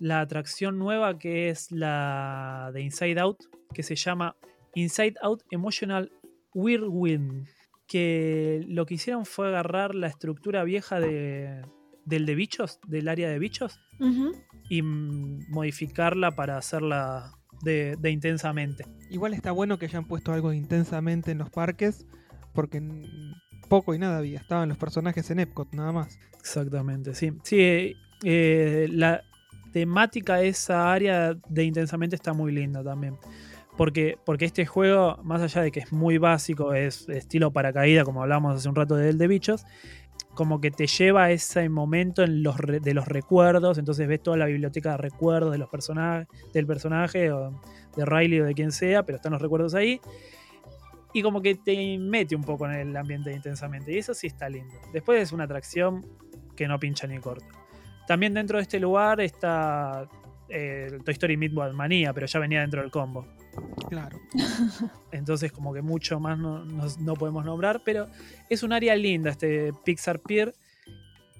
la 0.00 0.20
atracción 0.20 0.78
nueva 0.78 1.18
que 1.18 1.50
es 1.50 1.70
la 1.70 2.70
de 2.72 2.82
Inside 2.82 3.20
Out, 3.20 3.44
que 3.72 3.82
se 3.82 3.96
llama 3.96 4.36
Inside 4.74 5.14
Out 5.22 5.42
Emotional 5.50 6.10
Whirlwind. 6.54 7.46
Que 7.86 8.64
lo 8.66 8.86
que 8.86 8.94
hicieron 8.94 9.26
fue 9.26 9.48
agarrar 9.48 9.94
la 9.94 10.06
estructura 10.06 10.64
vieja 10.64 11.00
de, 11.00 11.62
del 12.06 12.24
de 12.24 12.34
bichos, 12.34 12.80
del 12.86 13.08
área 13.08 13.28
de 13.28 13.38
bichos, 13.38 13.78
y 14.70 14.80
modificarla 14.82 16.34
para 16.34 16.56
hacerla 16.56 17.34
de, 17.62 17.96
de 17.98 18.10
intensamente. 18.10 18.86
Igual 19.10 19.34
está 19.34 19.52
bueno 19.52 19.78
que 19.78 19.84
hayan 19.84 20.06
puesto 20.06 20.32
algo 20.32 20.50
de 20.50 20.56
intensamente 20.56 21.30
en 21.30 21.38
los 21.38 21.50
parques, 21.50 22.06
porque 22.54 22.82
poco 23.68 23.94
y 23.94 23.98
nada 23.98 24.18
había. 24.18 24.38
Estaban 24.38 24.68
los 24.68 24.78
personajes 24.78 25.30
en 25.30 25.40
Epcot, 25.40 25.72
nada 25.74 25.92
más. 25.92 26.18
Exactamente, 26.38 27.14
sí. 27.14 27.32
Sí, 27.42 27.96
eh, 28.22 28.88
la 28.90 29.22
temática 29.74 30.36
de 30.36 30.48
esa 30.48 30.92
área 30.92 31.34
de 31.48 31.64
intensamente 31.64 32.14
está 32.14 32.32
muy 32.32 32.52
linda 32.52 32.84
también. 32.84 33.18
Porque, 33.76 34.16
porque 34.24 34.44
este 34.44 34.64
juego, 34.66 35.18
más 35.24 35.42
allá 35.42 35.62
de 35.62 35.72
que 35.72 35.80
es 35.80 35.92
muy 35.92 36.16
básico, 36.16 36.74
es 36.74 37.08
estilo 37.08 37.50
paracaída, 37.50 38.04
como 38.04 38.22
hablábamos 38.22 38.54
hace 38.56 38.68
un 38.68 38.76
rato 38.76 38.94
de 38.94 39.10
él 39.10 39.18
de 39.18 39.26
bichos, 39.26 39.64
como 40.34 40.60
que 40.60 40.70
te 40.70 40.86
lleva 40.86 41.24
a 41.24 41.32
ese 41.32 41.68
momento 41.68 42.22
en 42.22 42.44
los 42.44 42.56
de 42.56 42.94
los 42.94 43.08
recuerdos, 43.08 43.76
entonces 43.78 44.06
ves 44.06 44.22
toda 44.22 44.36
la 44.36 44.46
biblioteca 44.46 44.92
de 44.92 44.98
recuerdos 44.98 45.50
de 45.50 45.58
los 45.58 45.68
personajes, 45.68 46.28
del 46.52 46.68
personaje, 46.68 47.32
o 47.32 47.60
de 47.96 48.04
Riley 48.04 48.42
o 48.42 48.44
de 48.44 48.54
quien 48.54 48.70
sea, 48.70 49.02
pero 49.02 49.16
están 49.16 49.32
los 49.32 49.42
recuerdos 49.42 49.74
ahí. 49.74 50.00
Y 51.12 51.22
como 51.22 51.42
que 51.42 51.56
te 51.56 51.98
mete 51.98 52.36
un 52.36 52.44
poco 52.44 52.66
en 52.66 52.74
el 52.74 52.96
ambiente 52.96 53.32
intensamente. 53.32 53.92
Y 53.92 53.98
eso 53.98 54.14
sí 54.14 54.28
está 54.28 54.48
lindo. 54.48 54.74
Después 54.92 55.20
es 55.20 55.32
una 55.32 55.44
atracción 55.44 56.06
que 56.54 56.68
no 56.68 56.78
pincha 56.78 57.08
ni 57.08 57.18
corta. 57.18 57.63
También 58.06 58.34
dentro 58.34 58.58
de 58.58 58.62
este 58.62 58.78
lugar 58.78 59.20
está 59.20 60.08
eh, 60.48 60.88
el 60.92 61.02
Toy 61.04 61.12
Story 61.12 61.36
Meatball 61.36 61.72
Manía, 61.74 62.12
pero 62.12 62.26
ya 62.26 62.38
venía 62.38 62.60
dentro 62.60 62.80
del 62.82 62.90
combo. 62.90 63.26
Claro. 63.88 64.18
Entonces 65.12 65.52
como 65.52 65.72
que 65.72 65.80
mucho 65.82 66.20
más 66.20 66.38
no, 66.38 66.64
no- 66.64 66.86
no 67.00 67.14
podemos 67.14 67.44
nombrar, 67.44 67.82
pero 67.84 68.08
es 68.50 68.62
un 68.62 68.72
área 68.72 68.94
linda 68.96 69.30
este 69.30 69.72
Pixar 69.84 70.20
Pier. 70.20 70.54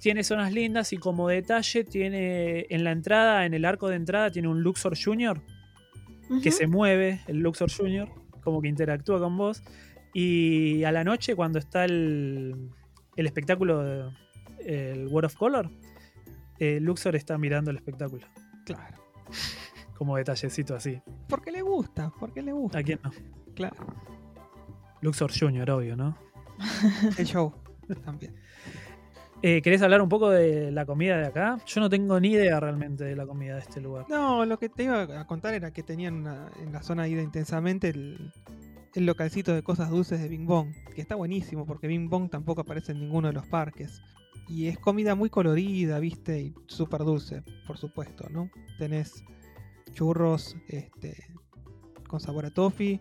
Tiene 0.00 0.22
zonas 0.24 0.52
lindas 0.52 0.92
y 0.92 0.98
como 0.98 1.28
detalle 1.28 1.84
tiene 1.84 2.66
en 2.68 2.84
la 2.84 2.92
entrada, 2.92 3.46
en 3.46 3.54
el 3.54 3.64
arco 3.64 3.88
de 3.88 3.96
entrada, 3.96 4.30
tiene 4.30 4.48
un 4.48 4.62
Luxor 4.62 4.94
Junior 5.02 5.40
que 6.42 6.50
se 6.50 6.66
mueve, 6.66 7.20
el 7.26 7.38
Luxor 7.38 7.70
Junior, 7.70 8.08
como 8.42 8.60
que 8.62 8.68
interactúa 8.68 9.18
con 9.18 9.36
vos. 9.36 9.62
Y 10.14 10.82
a 10.84 10.92
la 10.92 11.04
noche, 11.04 11.34
cuando 11.36 11.58
está 11.58 11.84
el, 11.84 12.70
el 13.16 13.26
espectáculo, 13.26 13.82
de- 13.82 14.10
el 14.64 15.06
World 15.08 15.26
of 15.26 15.36
Color, 15.36 15.70
eh, 16.58 16.78
Luxor 16.80 17.16
está 17.16 17.36
mirando 17.38 17.70
el 17.70 17.76
espectáculo. 17.76 18.26
Claro. 18.64 18.98
Como 19.96 20.16
detallecito 20.16 20.74
así. 20.74 21.00
Porque 21.28 21.50
le 21.52 21.62
gusta, 21.62 22.12
porque 22.18 22.42
le 22.42 22.52
gusta. 22.52 22.78
¿A 22.78 22.82
quién 22.82 23.00
no? 23.02 23.10
Claro. 23.54 23.76
Luxor 25.00 25.30
Junior, 25.38 25.70
obvio, 25.70 25.96
¿no? 25.96 26.16
El 27.18 27.26
show 27.26 27.52
también. 28.04 28.34
Eh, 29.42 29.60
¿Querés 29.60 29.82
hablar 29.82 30.00
un 30.00 30.08
poco 30.08 30.30
de 30.30 30.70
la 30.72 30.86
comida 30.86 31.18
de 31.18 31.26
acá? 31.26 31.58
Yo 31.66 31.80
no 31.82 31.90
tengo 31.90 32.18
ni 32.18 32.30
idea 32.32 32.58
realmente 32.60 33.04
de 33.04 33.14
la 33.14 33.26
comida 33.26 33.54
de 33.54 33.60
este 33.60 33.80
lugar. 33.80 34.06
No, 34.08 34.46
lo 34.46 34.58
que 34.58 34.70
te 34.70 34.84
iba 34.84 35.02
a 35.20 35.26
contar 35.26 35.52
era 35.52 35.70
que 35.70 35.82
tenían 35.82 36.14
una- 36.14 36.48
en 36.62 36.72
la 36.72 36.82
zona 36.82 37.02
ahí 37.02 37.14
de 37.14 37.22
intensamente 37.22 37.90
el, 37.90 38.32
el 38.94 39.04
localcito 39.04 39.52
de 39.52 39.62
cosas 39.62 39.90
dulces 39.90 40.20
de 40.22 40.28
Bing 40.28 40.46
Bong, 40.46 40.72
que 40.94 41.02
está 41.02 41.14
buenísimo 41.16 41.66
porque 41.66 41.86
Bing 41.88 42.08
Bong 42.08 42.30
tampoco 42.30 42.62
aparece 42.62 42.92
en 42.92 43.00
ninguno 43.00 43.28
de 43.28 43.34
los 43.34 43.46
parques. 43.46 44.00
Y 44.48 44.66
es 44.66 44.78
comida 44.78 45.14
muy 45.14 45.30
colorida, 45.30 45.98
viste, 45.98 46.40
y 46.40 46.54
súper 46.66 47.04
dulce, 47.04 47.42
por 47.66 47.78
supuesto, 47.78 48.28
¿no? 48.30 48.50
Tenés 48.78 49.24
churros 49.92 50.56
este, 50.68 51.16
con 52.08 52.20
sabor 52.20 52.46
a 52.46 52.50
toffee 52.50 53.00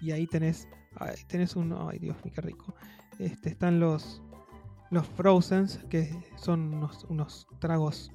y 0.00 0.12
ahí 0.12 0.26
tenés, 0.26 0.68
ay, 0.96 1.16
tenés 1.26 1.56
un, 1.56 1.72
ay 1.72 1.98
Dios 1.98 2.16
mío, 2.24 2.32
qué 2.34 2.40
rico. 2.40 2.74
Este, 3.18 3.50
están 3.50 3.80
los, 3.80 4.22
los 4.90 5.06
Frozens, 5.06 5.78
que 5.90 6.16
son 6.36 6.74
unos, 6.74 7.04
unos 7.10 7.46
tragos 7.58 8.10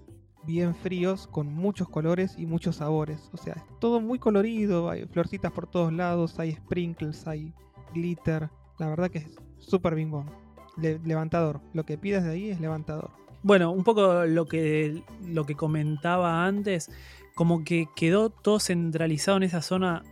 bien 0.46 0.76
fríos, 0.76 1.28
con 1.28 1.54
muchos 1.54 1.90
colores 1.90 2.36
y 2.38 2.46
muchos 2.46 2.78
sabores. 2.78 3.30
O 3.34 3.38
sea, 3.38 3.54
es 3.54 3.80
todo 3.80 4.02
muy 4.02 4.20
colorido, 4.20 4.90
hay 4.90 5.06
florcitas 5.06 5.52
por 5.52 5.68
todos 5.68 5.94
lados, 5.94 6.40
hay 6.40 6.54
sprinkles, 6.54 7.28
hay 7.28 7.54
glitter. 7.94 8.50
La 8.80 8.88
verdad 8.88 9.10
que 9.10 9.20
es 9.20 9.36
súper 9.60 9.96
bimbón. 9.96 10.45
Le- 10.78 11.00
levantador. 11.00 11.62
Lo 11.74 11.86
que 11.86 11.98
pidas 11.98 12.24
de 12.24 12.32
ahí 12.32 12.50
es 12.50 12.60
levantador. 12.60 13.12
Bueno, 13.44 13.72
un 13.72 13.84
poco 13.84 14.26
lo 14.26 14.46
que, 14.48 15.04
lo 15.26 15.46
que 15.46 15.56
comentaba 15.56 16.46
antes, 16.46 16.90
como 17.36 17.64
que 17.64 17.88
quedó 17.96 18.30
todo 18.30 18.60
centralizado 18.60 19.38
en 19.38 19.44
esa 19.44 19.62
zona, 19.62 20.04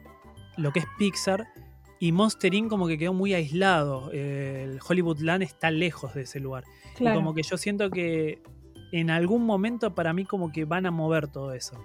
lo 0.58 0.72
que 0.72 0.80
es 0.80 0.86
Pixar, 0.98 1.48
y 2.00 2.12
Monster 2.12 2.54
Inc. 2.54 2.70
como 2.70 2.86
que 2.88 2.98
quedó 2.98 3.14
muy 3.14 3.34
aislado. 3.34 4.12
El 4.12 4.80
Hollywood 4.88 5.20
Land 5.20 5.44
está 5.44 5.72
lejos 5.72 6.14
de 6.14 6.24
ese 6.24 6.40
lugar. 6.40 6.66
Claro. 6.96 7.16
Y 7.16 7.20
como 7.20 7.34
que 7.34 7.44
yo 7.44 7.58
siento 7.58 7.90
que 7.90 8.42
en 8.92 9.10
algún 9.10 9.46
momento 9.46 9.96
para 9.96 10.14
mí 10.14 10.26
como 10.26 10.52
que 10.52 10.66
van 10.66 10.86
a 10.86 10.92
mover 10.92 11.28
todo 11.28 11.54
eso. 11.54 11.82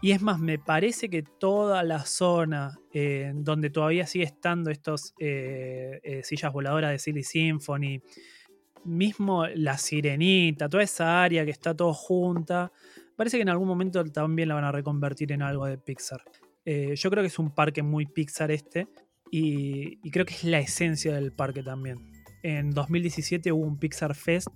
Y 0.00 0.10
es 0.10 0.20
más, 0.20 0.38
me 0.38 0.58
parece 0.58 1.08
que 1.08 1.22
toda 1.22 1.82
la 1.82 2.04
zona 2.04 2.78
eh, 2.92 3.32
donde 3.34 3.70
todavía 3.70 4.06
sigue 4.06 4.24
estando 4.24 4.70
estos 4.70 5.14
eh, 5.18 6.00
eh, 6.02 6.22
sillas 6.22 6.52
voladoras 6.52 6.90
de 6.90 6.98
Silly 6.98 7.22
Symphony, 7.22 8.02
mismo 8.84 9.46
la 9.46 9.78
sirenita, 9.78 10.68
toda 10.68 10.82
esa 10.82 11.22
área 11.22 11.44
que 11.44 11.50
está 11.50 11.74
todo 11.74 11.94
junta, 11.94 12.70
parece 13.16 13.38
que 13.38 13.42
en 13.42 13.48
algún 13.48 13.68
momento 13.68 14.04
también 14.04 14.48
la 14.48 14.54
van 14.56 14.64
a 14.64 14.72
reconvertir 14.72 15.32
en 15.32 15.42
algo 15.42 15.66
de 15.66 15.78
Pixar. 15.78 16.22
Eh, 16.64 16.94
yo 16.96 17.10
creo 17.10 17.22
que 17.22 17.28
es 17.28 17.38
un 17.38 17.54
parque 17.54 17.82
muy 17.82 18.06
Pixar 18.06 18.50
este 18.50 18.88
y, 19.30 19.98
y 20.02 20.10
creo 20.10 20.24
que 20.24 20.34
es 20.34 20.44
la 20.44 20.58
esencia 20.58 21.14
del 21.14 21.32
parque 21.32 21.62
también. 21.62 22.10
En 22.42 22.70
2017 22.70 23.52
hubo 23.52 23.64
un 23.64 23.78
Pixar 23.78 24.14
Fest 24.14 24.48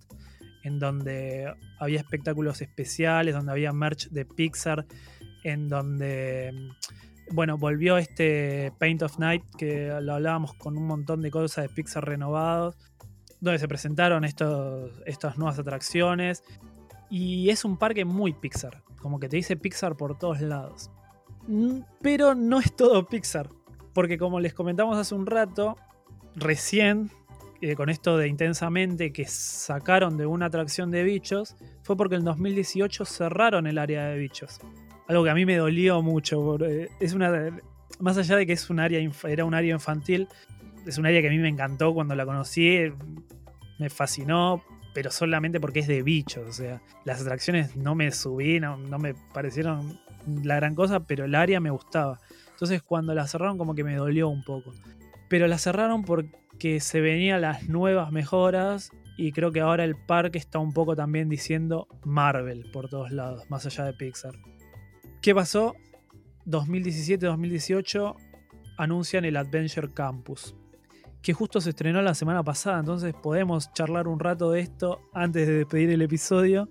en 0.62 0.78
donde 0.78 1.52
había 1.78 1.98
espectáculos 1.98 2.60
especiales, 2.60 3.34
donde 3.34 3.52
había 3.52 3.72
merch 3.72 4.08
de 4.10 4.24
Pixar, 4.24 4.86
en 5.44 5.68
donde, 5.68 6.52
bueno, 7.30 7.58
volvió 7.58 7.98
este 7.98 8.72
Paint 8.78 9.02
of 9.02 9.18
Night, 9.18 9.44
que 9.56 9.88
lo 10.00 10.14
hablábamos 10.14 10.54
con 10.54 10.76
un 10.76 10.86
montón 10.86 11.22
de 11.22 11.30
cosas 11.30 11.68
de 11.68 11.74
Pixar 11.74 12.04
renovados, 12.04 12.76
donde 13.40 13.58
se 13.58 13.68
presentaron 13.68 14.24
estos, 14.24 14.90
estas 15.06 15.38
nuevas 15.38 15.58
atracciones. 15.58 16.42
Y 17.10 17.50
es 17.50 17.64
un 17.64 17.78
parque 17.78 18.04
muy 18.04 18.32
Pixar, 18.32 18.82
como 19.00 19.18
que 19.18 19.28
te 19.28 19.36
dice 19.36 19.56
Pixar 19.56 19.96
por 19.96 20.18
todos 20.18 20.40
lados. 20.40 20.90
Mm, 21.46 21.80
Pero 22.02 22.34
no 22.34 22.60
es 22.60 22.74
todo 22.74 23.06
Pixar, 23.06 23.48
porque 23.94 24.18
como 24.18 24.40
les 24.40 24.54
comentamos 24.54 24.96
hace 24.98 25.14
un 25.14 25.26
rato, 25.26 25.76
recién 26.34 27.10
eh, 27.60 27.74
con 27.74 27.88
esto 27.88 28.16
de 28.16 28.28
intensamente 28.28 29.12
que 29.12 29.24
sacaron 29.24 30.16
de 30.16 30.26
una 30.26 30.46
atracción 30.46 30.92
de 30.92 31.02
bichos, 31.02 31.56
fue 31.82 31.96
porque 31.96 32.14
en 32.14 32.24
2018 32.24 33.04
cerraron 33.04 33.66
el 33.66 33.78
área 33.78 34.06
de 34.06 34.18
bichos. 34.18 34.60
Algo 35.08 35.24
que 35.24 35.30
a 35.30 35.34
mí 35.34 35.44
me 35.44 35.56
dolió 35.56 36.02
mucho. 36.02 36.58
eh, 36.64 36.88
es 37.00 37.14
una, 37.14 37.50
más 37.98 38.16
allá 38.18 38.36
de 38.36 38.46
que 38.46 38.52
es 38.52 38.70
un 38.70 38.78
área, 38.78 39.00
era 39.26 39.44
un 39.44 39.54
área 39.54 39.74
infantil, 39.74 40.28
es 40.86 40.98
un 40.98 41.06
área 41.06 41.20
que 41.20 41.28
a 41.28 41.30
mí 41.30 41.38
me 41.38 41.48
encantó 41.48 41.92
cuando 41.94 42.14
la 42.14 42.24
conocí, 42.24 42.68
eh, 42.68 42.94
me 43.78 43.90
fascinó, 43.90 44.62
pero 44.94 45.10
solamente 45.10 45.60
porque 45.60 45.80
es 45.80 45.86
de 45.86 46.02
bichos. 46.02 46.46
O 46.48 46.52
sea, 46.52 46.82
las 47.04 47.22
atracciones 47.22 47.76
no 47.76 47.94
me 47.94 48.10
subí, 48.10 48.60
no, 48.60 48.76
no 48.76 48.98
me 48.98 49.14
parecieron 49.32 50.00
la 50.42 50.56
gran 50.56 50.74
cosa, 50.74 51.00
pero 51.00 51.24
el 51.24 51.34
área 51.34 51.60
me 51.60 51.70
gustaba. 51.70 52.18
Entonces 52.50 52.82
cuando 52.82 53.14
la 53.14 53.26
cerraron 53.26 53.58
como 53.58 53.74
que 53.74 53.84
me 53.84 53.96
dolió 53.96 54.28
un 54.28 54.42
poco. 54.42 54.72
Pero 55.28 55.46
la 55.46 55.58
cerraron 55.58 56.04
porque 56.04 56.80
se 56.80 57.00
venían 57.00 57.42
las 57.42 57.68
nuevas 57.68 58.12
mejoras 58.12 58.90
y 59.16 59.32
creo 59.32 59.52
que 59.52 59.60
ahora 59.60 59.84
el 59.84 59.94
parque 59.94 60.38
está 60.38 60.58
un 60.58 60.72
poco 60.72 60.96
también 60.96 61.28
diciendo 61.28 61.86
Marvel 62.04 62.64
por 62.72 62.88
todos 62.88 63.10
lados, 63.10 63.48
más 63.50 63.66
allá 63.66 63.84
de 63.84 63.92
Pixar. 63.92 64.34
¿Qué 65.20 65.34
pasó? 65.34 65.74
2017-2018 66.46 68.14
anuncian 68.78 69.24
el 69.24 69.36
Adventure 69.36 69.92
Campus, 69.92 70.54
que 71.20 71.32
justo 71.32 71.60
se 71.60 71.70
estrenó 71.70 72.00
la 72.02 72.14
semana 72.14 72.44
pasada, 72.44 72.78
entonces 72.78 73.14
podemos 73.20 73.72
charlar 73.72 74.06
un 74.06 74.20
rato 74.20 74.52
de 74.52 74.60
esto 74.60 75.00
antes 75.12 75.46
de 75.46 75.54
despedir 75.58 75.90
el 75.90 76.02
episodio 76.02 76.70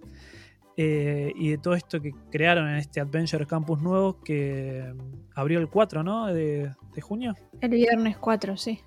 eh, 0.77 1.33
y 1.35 1.49
de 1.49 1.57
todo 1.57 1.73
esto 1.73 1.99
que 1.99 2.13
crearon 2.31 2.69
en 2.69 2.77
este 2.77 3.01
Adventure 3.01 3.45
Campus 3.45 3.81
nuevo 3.81 4.21
que 4.21 4.93
mm, 4.95 5.31
abrió 5.35 5.59
el 5.59 5.67
4, 5.67 6.03
¿no? 6.03 6.27
De, 6.27 6.73
de 6.93 7.01
junio. 7.01 7.35
El 7.59 7.71
viernes 7.71 8.17
4, 8.17 8.55
sí. 8.55 8.79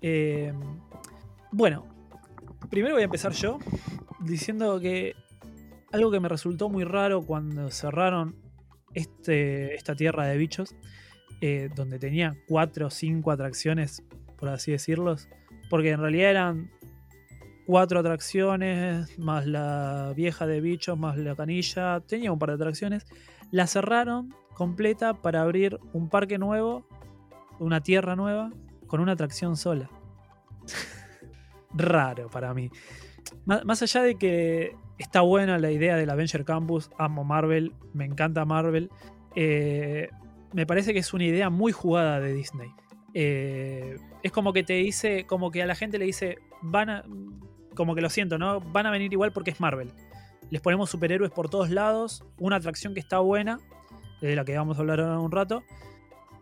Eh, 0.00 0.52
bueno, 1.52 1.84
primero 2.70 2.94
voy 2.94 3.02
a 3.02 3.06
empezar 3.06 3.32
yo 3.32 3.58
diciendo 4.20 4.80
que 4.80 5.14
algo 5.92 6.10
que 6.10 6.20
me 6.20 6.28
resultó 6.28 6.70
muy 6.70 6.84
raro 6.84 7.22
cuando 7.22 7.70
cerraron 7.70 8.45
este, 8.96 9.74
esta 9.74 9.94
tierra 9.94 10.26
de 10.26 10.36
bichos, 10.36 10.74
eh, 11.40 11.68
donde 11.76 11.98
tenía 11.98 12.34
cuatro 12.48 12.86
o 12.86 12.90
cinco 12.90 13.30
atracciones, 13.30 14.02
por 14.38 14.48
así 14.48 14.72
decirlos, 14.72 15.28
porque 15.70 15.90
en 15.90 16.00
realidad 16.00 16.30
eran 16.30 16.70
cuatro 17.66 18.00
atracciones, 18.00 19.18
más 19.18 19.46
la 19.46 20.12
vieja 20.16 20.46
de 20.46 20.60
bichos, 20.60 20.98
más 20.98 21.16
la 21.18 21.36
canilla, 21.36 22.00
tenía 22.00 22.32
un 22.32 22.38
par 22.38 22.50
de 22.50 22.54
atracciones, 22.54 23.04
la 23.50 23.66
cerraron 23.66 24.34
completa 24.54 25.14
para 25.14 25.42
abrir 25.42 25.78
un 25.92 26.08
parque 26.08 26.38
nuevo, 26.38 26.86
una 27.58 27.82
tierra 27.82 28.16
nueva, 28.16 28.50
con 28.86 29.00
una 29.00 29.12
atracción 29.12 29.56
sola. 29.56 29.90
Raro 31.74 32.28
para 32.30 32.54
mí. 32.54 32.70
Má- 33.44 33.62
Más 33.64 33.82
allá 33.82 34.02
de 34.02 34.14
que 34.16 34.74
está 34.98 35.20
buena 35.20 35.58
la 35.58 35.70
idea 35.70 35.96
del 35.96 36.10
Avenger 36.10 36.44
Campus, 36.44 36.90
amo 36.98 37.24
Marvel, 37.24 37.72
me 37.92 38.04
encanta 38.04 38.44
Marvel, 38.44 38.90
eh, 39.34 40.08
me 40.52 40.66
parece 40.66 40.92
que 40.92 41.00
es 41.00 41.12
una 41.12 41.24
idea 41.24 41.50
muy 41.50 41.72
jugada 41.72 42.20
de 42.20 42.32
Disney. 42.32 42.70
Eh, 43.14 43.98
es 44.22 44.32
como 44.32 44.52
que 44.52 44.62
te 44.62 44.74
dice, 44.74 45.24
como 45.26 45.50
que 45.50 45.62
a 45.62 45.66
la 45.66 45.74
gente 45.74 45.98
le 45.98 46.04
dice, 46.04 46.38
van 46.62 46.90
a. 46.90 47.04
Como 47.74 47.94
que 47.94 48.00
lo 48.00 48.08
siento, 48.08 48.38
¿no? 48.38 48.60
Van 48.60 48.86
a 48.86 48.90
venir 48.90 49.12
igual 49.12 49.32
porque 49.32 49.50
es 49.50 49.60
Marvel. 49.60 49.92
Les 50.50 50.60
ponemos 50.62 50.90
superhéroes 50.90 51.30
por 51.30 51.50
todos 51.50 51.70
lados, 51.70 52.24
una 52.38 52.56
atracción 52.56 52.94
que 52.94 53.00
está 53.00 53.18
buena, 53.18 53.58
de 54.20 54.34
la 54.36 54.44
que 54.44 54.56
vamos 54.56 54.78
a 54.78 54.80
hablar 54.80 55.00
ahora 55.00 55.18
un 55.18 55.32
rato, 55.32 55.62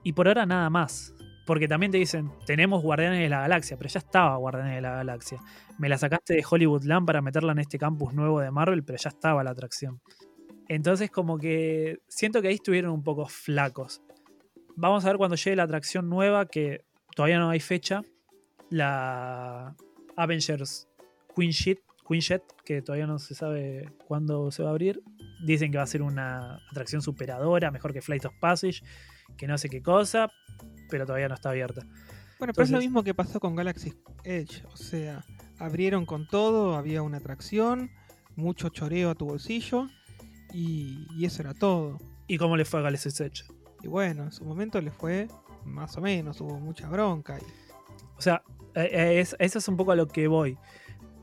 y 0.02 0.12
por 0.12 0.28
ahora 0.28 0.46
nada 0.46 0.68
más. 0.70 1.13
Porque 1.44 1.68
también 1.68 1.92
te 1.92 1.98
dicen, 1.98 2.30
tenemos 2.46 2.82
Guardianes 2.82 3.20
de 3.20 3.28
la 3.28 3.40
Galaxia, 3.40 3.76
pero 3.76 3.88
ya 3.88 3.98
estaba 3.98 4.36
Guardianes 4.36 4.76
de 4.76 4.80
la 4.80 4.94
Galaxia. 4.96 5.38
Me 5.78 5.88
la 5.88 5.98
sacaste 5.98 6.34
de 6.34 6.44
Hollywoodland 6.48 7.06
para 7.06 7.20
meterla 7.20 7.52
en 7.52 7.58
este 7.58 7.78
campus 7.78 8.14
nuevo 8.14 8.40
de 8.40 8.50
Marvel, 8.50 8.82
pero 8.84 8.98
ya 8.98 9.10
estaba 9.10 9.44
la 9.44 9.50
atracción. 9.50 10.00
Entonces 10.68 11.10
como 11.10 11.38
que 11.38 11.98
siento 12.08 12.40
que 12.40 12.48
ahí 12.48 12.54
estuvieron 12.54 12.92
un 12.92 13.02
poco 13.02 13.26
flacos. 13.26 14.02
Vamos 14.76 15.04
a 15.04 15.08
ver 15.08 15.18
cuando 15.18 15.36
llegue 15.36 15.56
la 15.56 15.64
atracción 15.64 16.08
nueva, 16.08 16.46
que 16.46 16.84
todavía 17.14 17.38
no 17.38 17.50
hay 17.50 17.60
fecha. 17.60 18.02
La 18.70 19.76
Avengers 20.16 20.88
Queen 21.36 21.50
Shit, 21.50 21.80
que 22.64 22.82
todavía 22.82 23.06
no 23.06 23.18
se 23.18 23.34
sabe 23.34 23.92
cuándo 24.06 24.50
se 24.50 24.62
va 24.62 24.70
a 24.70 24.72
abrir. 24.72 25.02
Dicen 25.44 25.70
que 25.70 25.78
va 25.78 25.84
a 25.84 25.86
ser 25.86 26.02
una 26.02 26.58
atracción 26.70 27.02
superadora, 27.02 27.70
mejor 27.70 27.92
que 27.92 28.00
Flight 28.00 28.24
of 28.24 28.34
Passage, 28.40 28.82
que 29.36 29.46
no 29.46 29.58
sé 29.58 29.68
qué 29.68 29.82
cosa, 29.82 30.30
pero 30.90 31.06
todavía 31.06 31.28
no 31.28 31.34
está 31.34 31.50
abierta. 31.50 31.82
Bueno, 32.38 32.52
pero 32.52 32.64
es 32.64 32.70
lo 32.70 32.78
mismo 32.78 33.02
que 33.04 33.14
pasó 33.14 33.40
con 33.40 33.54
Galaxy 33.56 33.94
Edge. 34.24 34.64
O 34.72 34.76
sea, 34.76 35.24
abrieron 35.58 36.04
con 36.06 36.26
todo, 36.26 36.74
había 36.76 37.02
una 37.02 37.18
atracción, 37.18 37.90
mucho 38.36 38.68
choreo 38.70 39.10
a 39.10 39.14
tu 39.14 39.26
bolsillo 39.26 39.88
y, 40.52 41.06
y 41.16 41.24
eso 41.24 41.42
era 41.42 41.54
todo. 41.54 41.98
¿Y 42.26 42.38
cómo 42.38 42.56
le 42.56 42.64
fue 42.64 42.80
a 42.80 42.82
Galaxy's 42.84 43.20
Edge? 43.20 43.44
Y 43.82 43.86
bueno, 43.88 44.24
en 44.24 44.32
su 44.32 44.44
momento 44.44 44.80
le 44.80 44.90
fue 44.90 45.28
más 45.64 45.96
o 45.96 46.00
menos, 46.00 46.40
hubo 46.40 46.58
mucha 46.58 46.88
bronca. 46.88 47.38
Y, 47.38 47.42
O 48.16 48.20
sea, 48.20 48.42
eh, 48.74 48.88
eh, 48.92 49.20
es- 49.20 49.36
eso 49.38 49.58
es 49.58 49.68
un 49.68 49.76
poco 49.76 49.92
a 49.92 49.96
lo 49.96 50.08
que 50.08 50.26
voy. 50.26 50.58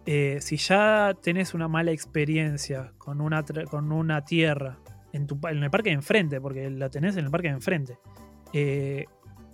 Eh, 0.05 0.38
si 0.41 0.57
ya 0.57 1.16
tenés 1.22 1.53
una 1.53 1.68
mala 1.68 1.91
experiencia 1.91 2.93
con 2.97 3.22
una, 3.22 3.43
con 3.70 3.91
una 3.91 4.24
tierra 4.26 4.80
en, 5.14 5.28
tu, 5.28 5.39
en 5.47 5.62
el 5.64 5.70
parque 5.70 5.89
de 5.89 5.95
enfrente, 5.95 6.39
porque 6.41 6.70
la 6.72 6.89
tenés 6.89 7.18
en 7.18 7.26
el 7.26 7.32
parque 7.32 7.49
de 7.49 7.53
enfrente, 7.55 7.97
eh, 8.53 9.05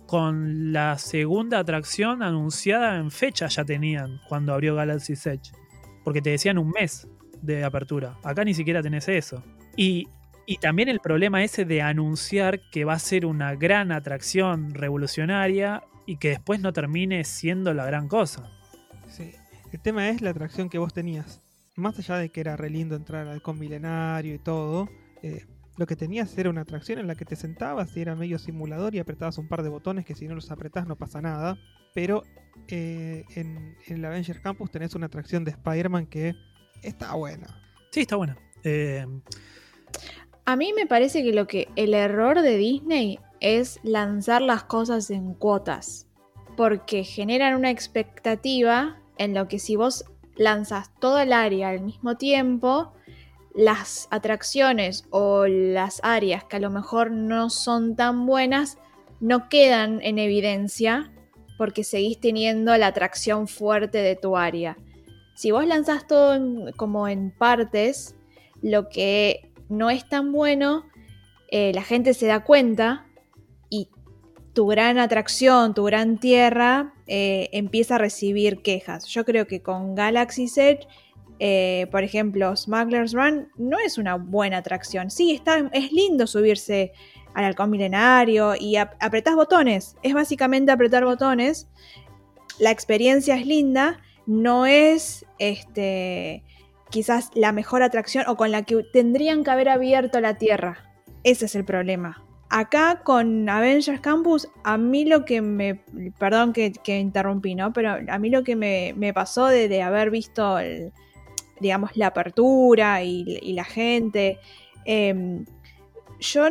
con 0.08 0.72
la 0.72 0.96
segunda 0.96 1.58
atracción 1.58 2.22
anunciada 2.22 2.96
en 2.96 3.10
fecha 3.10 3.46
ya 3.48 3.62
tenían 3.66 4.22
cuando 4.26 4.54
abrió 4.54 4.74
Galaxy's 4.74 5.26
Edge, 5.26 5.52
porque 6.02 6.22
te 6.22 6.30
decían 6.30 6.56
un 6.56 6.70
mes 6.70 7.06
de 7.42 7.62
apertura. 7.62 8.16
Acá 8.24 8.42
ni 8.42 8.54
siquiera 8.54 8.80
tenés 8.80 9.06
eso. 9.06 9.44
Y, 9.76 10.08
y 10.46 10.56
también 10.56 10.88
el 10.88 11.00
problema 11.00 11.44
ese 11.44 11.66
de 11.66 11.82
anunciar 11.82 12.58
que 12.70 12.86
va 12.86 12.94
a 12.94 12.98
ser 12.98 13.26
una 13.26 13.54
gran 13.54 13.92
atracción 13.92 14.72
revolucionaria 14.72 15.82
y 16.06 16.16
que 16.16 16.30
después 16.30 16.58
no 16.60 16.72
termine 16.72 17.22
siendo 17.24 17.74
la 17.74 17.84
gran 17.84 18.08
cosa. 18.08 18.50
sí. 19.08 19.32
El 19.70 19.80
tema 19.80 20.08
es 20.08 20.22
la 20.22 20.30
atracción 20.30 20.70
que 20.70 20.78
vos 20.78 20.94
tenías. 20.94 21.42
Más 21.76 21.98
allá 21.98 22.16
de 22.16 22.30
que 22.30 22.40
era 22.40 22.56
re 22.56 22.70
lindo 22.70 22.96
entrar 22.96 23.28
al 23.28 23.42
con 23.42 23.58
milenario 23.58 24.34
y 24.34 24.38
todo, 24.38 24.88
eh, 25.22 25.44
lo 25.78 25.86
que 25.86 25.96
tenías 25.96 26.36
era 26.36 26.50
una 26.50 26.62
atracción 26.62 26.98
en 26.98 27.06
la 27.06 27.14
que 27.14 27.24
te 27.24 27.36
sentabas 27.36 27.96
y 27.96 28.00
era 28.00 28.16
medio 28.16 28.38
simulador 28.38 28.94
y 28.94 28.98
apretabas 28.98 29.38
un 29.38 29.48
par 29.48 29.62
de 29.62 29.68
botones 29.68 30.04
que 30.04 30.14
si 30.14 30.26
no 30.26 30.34
los 30.34 30.50
apretás 30.50 30.86
no 30.86 30.96
pasa 30.96 31.22
nada. 31.22 31.56
Pero 31.94 32.24
eh, 32.66 33.24
en, 33.36 33.76
en 33.86 33.96
el 33.96 34.04
Avengers 34.04 34.40
Campus 34.40 34.70
tenés 34.72 34.94
una 34.96 35.06
atracción 35.06 35.44
de 35.44 35.52
Spider-Man 35.52 36.06
que 36.06 36.34
está 36.82 37.14
buena. 37.14 37.62
Sí, 37.90 38.00
está 38.00 38.16
buena. 38.16 38.36
Eh, 38.64 39.06
A 40.44 40.56
mí 40.56 40.72
me 40.74 40.86
parece 40.86 41.22
que 41.22 41.32
lo 41.32 41.46
que 41.46 41.68
el 41.76 41.94
error 41.94 42.42
de 42.42 42.56
Disney 42.56 43.20
es 43.40 43.78
lanzar 43.84 44.42
las 44.42 44.64
cosas 44.64 45.10
en 45.10 45.34
cuotas, 45.34 46.08
porque 46.56 47.04
generan 47.04 47.54
una 47.54 47.70
expectativa 47.70 49.00
en 49.16 49.32
lo 49.32 49.46
que 49.46 49.60
si 49.60 49.76
vos 49.76 50.04
lanzas 50.36 50.92
todo 50.98 51.20
el 51.20 51.32
área 51.32 51.68
al 51.68 51.82
mismo 51.82 52.16
tiempo, 52.16 52.92
las 53.58 54.06
atracciones 54.12 55.02
o 55.10 55.48
las 55.48 55.98
áreas 56.04 56.44
que 56.44 56.56
a 56.56 56.60
lo 56.60 56.70
mejor 56.70 57.10
no 57.10 57.50
son 57.50 57.96
tan 57.96 58.24
buenas 58.24 58.78
no 59.20 59.48
quedan 59.48 60.00
en 60.02 60.20
evidencia 60.20 61.12
porque 61.58 61.82
seguís 61.82 62.20
teniendo 62.20 62.76
la 62.76 62.86
atracción 62.86 63.48
fuerte 63.48 63.98
de 63.98 64.14
tu 64.14 64.36
área. 64.36 64.76
Si 65.34 65.50
vos 65.50 65.66
lanzás 65.66 66.06
todo 66.06 66.36
en- 66.36 66.70
como 66.76 67.08
en 67.08 67.32
partes, 67.36 68.14
lo 68.62 68.88
que 68.88 69.50
no 69.68 69.90
es 69.90 70.08
tan 70.08 70.30
bueno, 70.30 70.84
eh, 71.50 71.72
la 71.74 71.82
gente 71.82 72.14
se 72.14 72.26
da 72.26 72.44
cuenta 72.44 73.06
y 73.70 73.88
tu 74.54 74.68
gran 74.68 74.98
atracción, 74.98 75.74
tu 75.74 75.82
gran 75.82 76.18
tierra, 76.18 76.94
eh, 77.08 77.48
empieza 77.52 77.96
a 77.96 77.98
recibir 77.98 78.62
quejas. 78.62 79.06
Yo 79.06 79.24
creo 79.24 79.48
que 79.48 79.62
con 79.62 79.96
Galaxy's 79.96 80.56
Edge, 80.58 80.86
eh, 81.38 81.86
por 81.90 82.02
ejemplo, 82.04 82.56
Smuggler's 82.56 83.12
Run 83.12 83.48
no 83.56 83.78
es 83.78 83.98
una 83.98 84.16
buena 84.16 84.58
atracción. 84.58 85.10
Sí, 85.10 85.32
está, 85.32 85.68
es 85.72 85.92
lindo 85.92 86.26
subirse 86.26 86.92
al 87.34 87.44
halcón 87.44 87.70
milenario 87.70 88.54
y 88.58 88.76
ap- 88.76 88.94
botones. 89.34 89.96
Es 90.02 90.14
básicamente 90.14 90.72
apretar 90.72 91.04
botones. 91.04 91.68
La 92.58 92.70
experiencia 92.70 93.36
es 93.36 93.46
linda, 93.46 94.00
no 94.26 94.66
es 94.66 95.24
este 95.38 96.44
quizás 96.90 97.30
la 97.34 97.52
mejor 97.52 97.82
atracción 97.82 98.24
o 98.28 98.36
con 98.36 98.50
la 98.50 98.62
que 98.62 98.82
tendrían 98.92 99.44
que 99.44 99.50
haber 99.50 99.68
abierto 99.68 100.20
la 100.20 100.34
Tierra. 100.38 100.90
Ese 101.22 101.44
es 101.44 101.54
el 101.54 101.64
problema. 101.64 102.24
Acá 102.50 103.02
con 103.04 103.46
Avengers 103.46 104.00
Campus, 104.00 104.48
a 104.64 104.78
mí 104.78 105.04
lo 105.04 105.26
que 105.26 105.42
me. 105.42 105.82
Perdón 106.18 106.54
que, 106.54 106.72
que 106.72 106.98
interrumpí, 106.98 107.54
¿no? 107.54 107.74
Pero 107.74 107.98
a 108.08 108.18
mí 108.18 108.30
lo 108.30 108.42
que 108.42 108.56
me, 108.56 108.94
me 108.96 109.12
pasó 109.12 109.46
de, 109.46 109.68
de 109.68 109.82
haber 109.82 110.10
visto, 110.10 110.58
el- 110.58 110.92
digamos, 111.60 111.96
la 111.96 112.08
apertura 112.08 113.02
y, 113.02 113.52
la 113.52 113.64
gente. 113.64 114.38
em, 114.84 115.44
yo. 116.20 116.44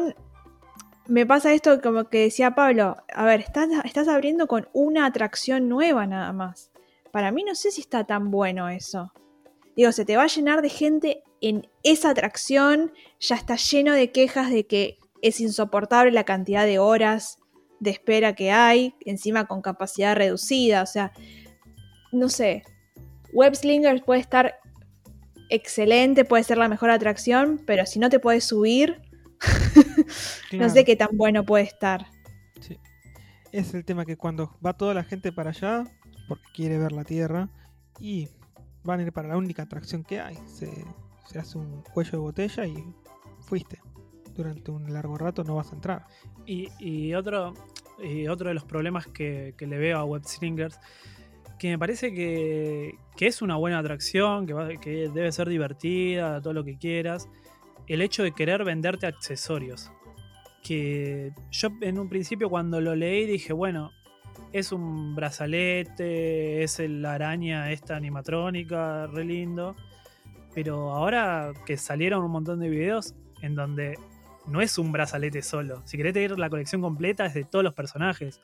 Me 1.08 1.26
pasa 1.26 1.54
esto 1.54 1.80
como 1.82 2.10
que 2.10 2.24
decía 2.24 2.52
Pablo. 2.54 2.98
A 3.14 3.24
ver, 3.24 3.40
estás, 3.40 3.70
estás 3.86 4.10
abriendo 4.10 4.48
con 4.48 4.68
una 4.74 5.06
atracción 5.06 5.70
nueva 5.70 6.06
nada 6.06 6.34
más. 6.34 6.70
Para 7.12 7.32
mí 7.32 7.44
no 7.44 7.56
sé 7.56 7.72
si 7.72 7.80
está 7.82 8.04
tan 8.04 8.30
bueno 8.30 8.68
eso. 8.68 9.14
Digo, 9.78 9.92
se 9.92 10.06
te 10.06 10.18
va 10.18 10.24
a 10.24 10.28
llenar 10.28 10.62
de 10.62 10.70
gente 10.70 11.24
en 11.40 11.70
esa 11.84 12.10
atracción. 12.10 12.92
Ya 13.20 13.36
está 13.36 13.56
lleno 13.56 13.94
de 13.94 14.12
quejas 14.12 14.50
de 14.50 14.66
que 14.66 14.98
es 15.22 15.40
insoportable 15.40 16.12
la 16.12 16.26
cantidad 16.26 16.66
de 16.66 16.80
horas 16.80 17.38
de 17.80 17.92
espera 17.92 18.34
que 18.34 18.52
hay. 18.52 18.96
Encima 19.06 19.46
con 19.46 19.62
capacidad 19.62 20.16
reducida. 20.16 20.82
O 20.82 20.86
sea, 20.88 21.14
no 22.12 22.28
sé. 22.28 22.64
Web 23.34 23.56
Slingers 23.56 24.02
puede 24.04 24.20
estar 24.20 24.56
excelente, 25.50 26.26
puede 26.26 26.44
ser 26.44 26.58
la 26.58 26.68
mejor 26.68 26.90
atracción, 26.90 27.62
pero 27.66 27.86
si 27.86 28.00
no 28.00 28.10
te 28.10 28.20
puedes 28.20 28.44
subir, 28.44 29.02
no 30.52 30.70
sé 30.70 30.84
qué 30.84 30.96
tan 30.96 31.10
bueno 31.14 31.46
puede 31.46 31.64
estar. 31.64 32.08
Sí. 32.60 32.78
Es 33.52 33.74
el 33.74 33.86
tema 33.86 34.06
que 34.06 34.18
cuando 34.18 34.58
va 34.66 34.74
toda 34.74 34.94
la 34.94 35.04
gente 35.04 35.32
para 35.32 35.52
allá, 35.52 35.84
porque 36.28 36.46
quiere 36.54 36.78
ver 36.78 36.92
la 36.92 37.04
Tierra, 37.04 37.50
y 38.00 38.30
van 38.84 39.00
a 39.00 39.04
ir 39.04 39.12
para 39.12 39.28
la 39.28 39.38
única 39.38 39.64
atracción 39.64 40.04
que 40.04 40.20
hay. 40.20 40.38
Se, 40.46 40.72
se 41.26 41.40
hace 41.40 41.58
un 41.58 41.82
cuello 41.94 42.12
de 42.12 42.18
botella 42.18 42.66
y 42.66 42.84
fuiste. 43.42 43.80
Durante 44.36 44.70
un 44.72 44.94
largo 44.94 45.18
rato 45.18 45.44
no 45.44 45.56
vas 45.56 45.72
a 45.72 45.76
entrar. 45.76 46.06
y, 46.46 46.70
y 46.80 47.14
otro, 47.16 47.54
y 48.00 48.28
otro 48.28 48.50
de 48.50 48.54
los 48.54 48.66
problemas 48.66 49.08
que, 49.08 49.56
que 49.58 49.66
le 49.66 49.78
veo 49.78 49.98
a 49.98 50.06
Web 50.06 50.24
Slingers, 50.26 50.80
que 51.58 51.70
me 51.70 51.80
parece 51.80 52.14
que, 52.14 52.96
es 53.20 53.42
una 53.42 53.56
buena 53.56 53.80
atracción, 53.80 54.46
que, 54.46 55.10
debe 55.14 55.32
ser 55.32 55.50
divertida, 55.50 56.42
todo 56.42 56.54
lo 56.54 56.64
que 56.64 56.78
quieras, 56.78 57.30
el 57.88 58.02
hecho 58.02 58.24
de 58.24 58.32
querer 58.32 58.64
venderte 58.64 59.08
accesorios. 59.08 59.92
Que 60.64 61.32
yo 61.52 61.70
en 61.82 62.00
un 62.00 62.10
principio 62.10 62.50
cuando 62.50 62.82
lo 62.82 62.96
leí 62.96 63.26
dije, 63.26 63.54
bueno, 63.54 63.92
es 64.52 64.72
un 64.72 65.16
brazalete, 65.16 66.64
es 66.64 66.80
la 66.80 67.14
araña 67.14 67.72
esta 67.72 67.96
animatrónica, 67.96 69.08
re 69.08 69.24
lindo. 69.24 69.76
Pero 70.54 70.92
ahora 70.92 71.54
que 71.66 71.78
salieron 71.78 72.24
un 72.24 72.32
montón 72.32 72.60
de 72.60 72.70
videos 72.70 73.16
en 73.42 73.56
donde 73.56 73.98
no 74.48 74.62
es 74.62 74.78
un 74.78 74.92
brazalete 74.92 75.42
solo. 75.42 75.82
Si 75.86 75.98
querés 75.98 76.14
tener 76.14 76.38
la 76.40 76.50
colección 76.50 76.82
completa 76.82 77.26
es 77.26 77.34
de 77.34 77.44
todos 77.44 77.64
los 77.64 77.74
personajes. 77.74 78.42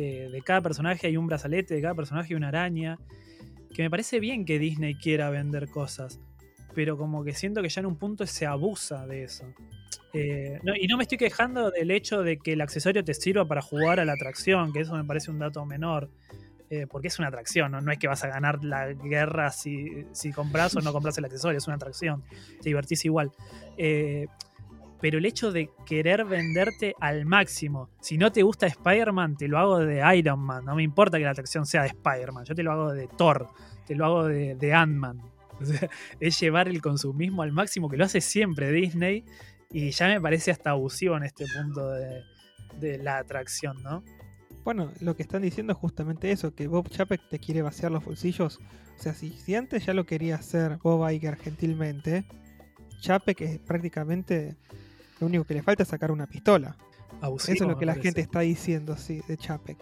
Eh, 0.00 0.28
de 0.30 0.42
cada 0.42 0.60
personaje 0.60 1.08
hay 1.08 1.16
un 1.16 1.26
brazalete, 1.26 1.74
de 1.74 1.82
cada 1.82 1.94
personaje 1.94 2.32
hay 2.32 2.36
una 2.36 2.48
araña. 2.48 2.98
Que 3.74 3.82
me 3.82 3.90
parece 3.90 4.20
bien 4.20 4.44
que 4.44 4.58
Disney 4.60 4.94
quiera 4.94 5.28
vender 5.30 5.68
cosas. 5.68 6.20
Pero 6.74 6.96
como 6.96 7.24
que 7.24 7.34
siento 7.34 7.62
que 7.62 7.68
ya 7.68 7.80
en 7.80 7.86
un 7.86 7.96
punto 7.96 8.24
se 8.26 8.46
abusa 8.46 9.06
de 9.08 9.24
eso. 9.24 9.44
Eh, 10.12 10.60
y 10.80 10.86
no 10.86 10.96
me 10.96 11.02
estoy 11.02 11.18
quejando 11.18 11.70
del 11.70 11.90
hecho 11.90 12.22
de 12.22 12.38
que 12.38 12.52
el 12.52 12.60
accesorio 12.60 13.02
te 13.04 13.12
sirva 13.12 13.46
para 13.46 13.60
jugar 13.60 13.98
a 14.00 14.04
la 14.04 14.12
atracción, 14.12 14.72
que 14.72 14.80
eso 14.80 14.94
me 14.94 15.04
parece 15.04 15.30
un 15.32 15.38
dato 15.40 15.64
menor. 15.66 16.10
eh, 16.70 16.86
porque 16.86 17.08
es 17.08 17.18
una 17.18 17.28
atracción, 17.28 17.72
¿no? 17.72 17.80
No 17.80 17.92
es 17.92 17.98
que 17.98 18.08
vas 18.08 18.24
a 18.24 18.28
ganar 18.28 18.62
la 18.64 18.92
guerra 18.92 19.50
si, 19.52 20.06
si 20.12 20.32
compras 20.32 20.76
o 20.76 20.82
no 20.82 20.92
compras 20.92 21.16
el 21.18 21.24
accesorio, 21.24 21.58
es 21.58 21.66
una 21.66 21.76
atracción. 21.76 22.22
Te 22.62 22.68
divertís 22.68 23.04
igual. 23.06 23.32
Pero 25.00 25.18
el 25.18 25.26
hecho 25.26 25.52
de 25.52 25.70
querer 25.86 26.24
venderte 26.24 26.94
al 27.00 27.24
máximo, 27.24 27.88
si 28.00 28.18
no 28.18 28.32
te 28.32 28.42
gusta 28.42 28.66
Spider-Man, 28.66 29.36
te 29.36 29.48
lo 29.48 29.58
hago 29.58 29.78
de 29.78 30.02
Iron 30.16 30.40
Man, 30.40 30.64
no 30.64 30.74
me 30.74 30.82
importa 30.82 31.18
que 31.18 31.24
la 31.24 31.30
atracción 31.30 31.66
sea 31.66 31.82
de 31.82 31.88
Spider-Man, 31.88 32.44
yo 32.44 32.54
te 32.54 32.62
lo 32.62 32.72
hago 32.72 32.92
de 32.92 33.08
Thor, 33.16 33.48
te 33.86 33.94
lo 33.94 34.04
hago 34.04 34.24
de, 34.26 34.54
de 34.54 34.74
Ant-Man. 34.74 35.20
Es 36.20 36.38
llevar 36.38 36.68
el 36.68 36.80
consumismo 36.80 37.42
al 37.42 37.52
máximo, 37.52 37.88
que 37.88 37.96
lo 37.96 38.04
hace 38.04 38.20
siempre 38.20 38.70
Disney, 38.70 39.24
y 39.70 39.90
ya 39.90 40.08
me 40.08 40.20
parece 40.20 40.50
hasta 40.50 40.70
abusivo 40.70 41.16
en 41.16 41.24
este 41.24 41.44
punto 41.46 41.90
de, 41.90 42.22
de 42.80 42.98
la 42.98 43.18
atracción, 43.18 43.82
¿no? 43.82 44.02
Bueno, 44.64 44.92
lo 45.00 45.16
que 45.16 45.22
están 45.22 45.42
diciendo 45.42 45.72
es 45.72 45.78
justamente 45.78 46.30
eso, 46.30 46.54
que 46.54 46.66
Bob 46.66 46.88
Chapek 46.90 47.28
te 47.28 47.38
quiere 47.38 47.62
vaciar 47.62 47.90
los 47.90 48.04
bolsillos. 48.04 48.60
O 48.98 49.02
sea, 49.02 49.14
si, 49.14 49.30
si 49.30 49.54
antes 49.54 49.86
ya 49.86 49.94
lo 49.94 50.04
quería 50.04 50.34
hacer 50.34 50.78
Bob 50.82 51.08
Iger 51.10 51.36
gentilmente, 51.36 52.26
Chapek 53.00 53.40
es 53.40 53.58
prácticamente 53.60 54.56
lo 55.20 55.26
único 55.26 55.44
que 55.44 55.54
le 55.54 55.62
falta 55.62 55.82
es 55.82 55.88
sacar 55.88 56.10
una 56.10 56.26
pistola. 56.26 56.76
Abusivo, 57.20 57.54
Eso 57.54 57.64
es 57.64 57.70
lo 57.70 57.78
que 57.78 57.86
la 57.86 57.92
parece. 57.92 58.08
gente 58.08 58.20
está 58.20 58.40
diciendo, 58.40 58.96
sí, 58.96 59.20
de 59.26 59.36
Chapek. 59.36 59.78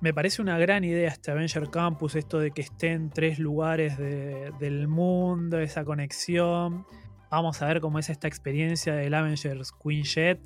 Me 0.00 0.14
parece 0.14 0.40
una 0.40 0.58
gran 0.58 0.82
idea 0.82 1.08
este 1.10 1.30
Avenger 1.30 1.68
Campus, 1.70 2.14
esto 2.16 2.38
de 2.38 2.50
que 2.52 2.62
esté 2.62 2.92
en 2.92 3.10
tres 3.10 3.38
lugares 3.38 3.98
de- 3.98 4.50
del 4.58 4.88
mundo, 4.88 5.60
esa 5.60 5.84
conexión. 5.84 6.86
Vamos 7.30 7.60
a 7.62 7.66
ver 7.66 7.80
cómo 7.80 7.98
es 7.98 8.08
esta 8.08 8.26
experiencia 8.26 8.94
del 8.94 9.12
Avengers 9.14 9.72
Queen 9.72 10.02
Jet 10.04 10.40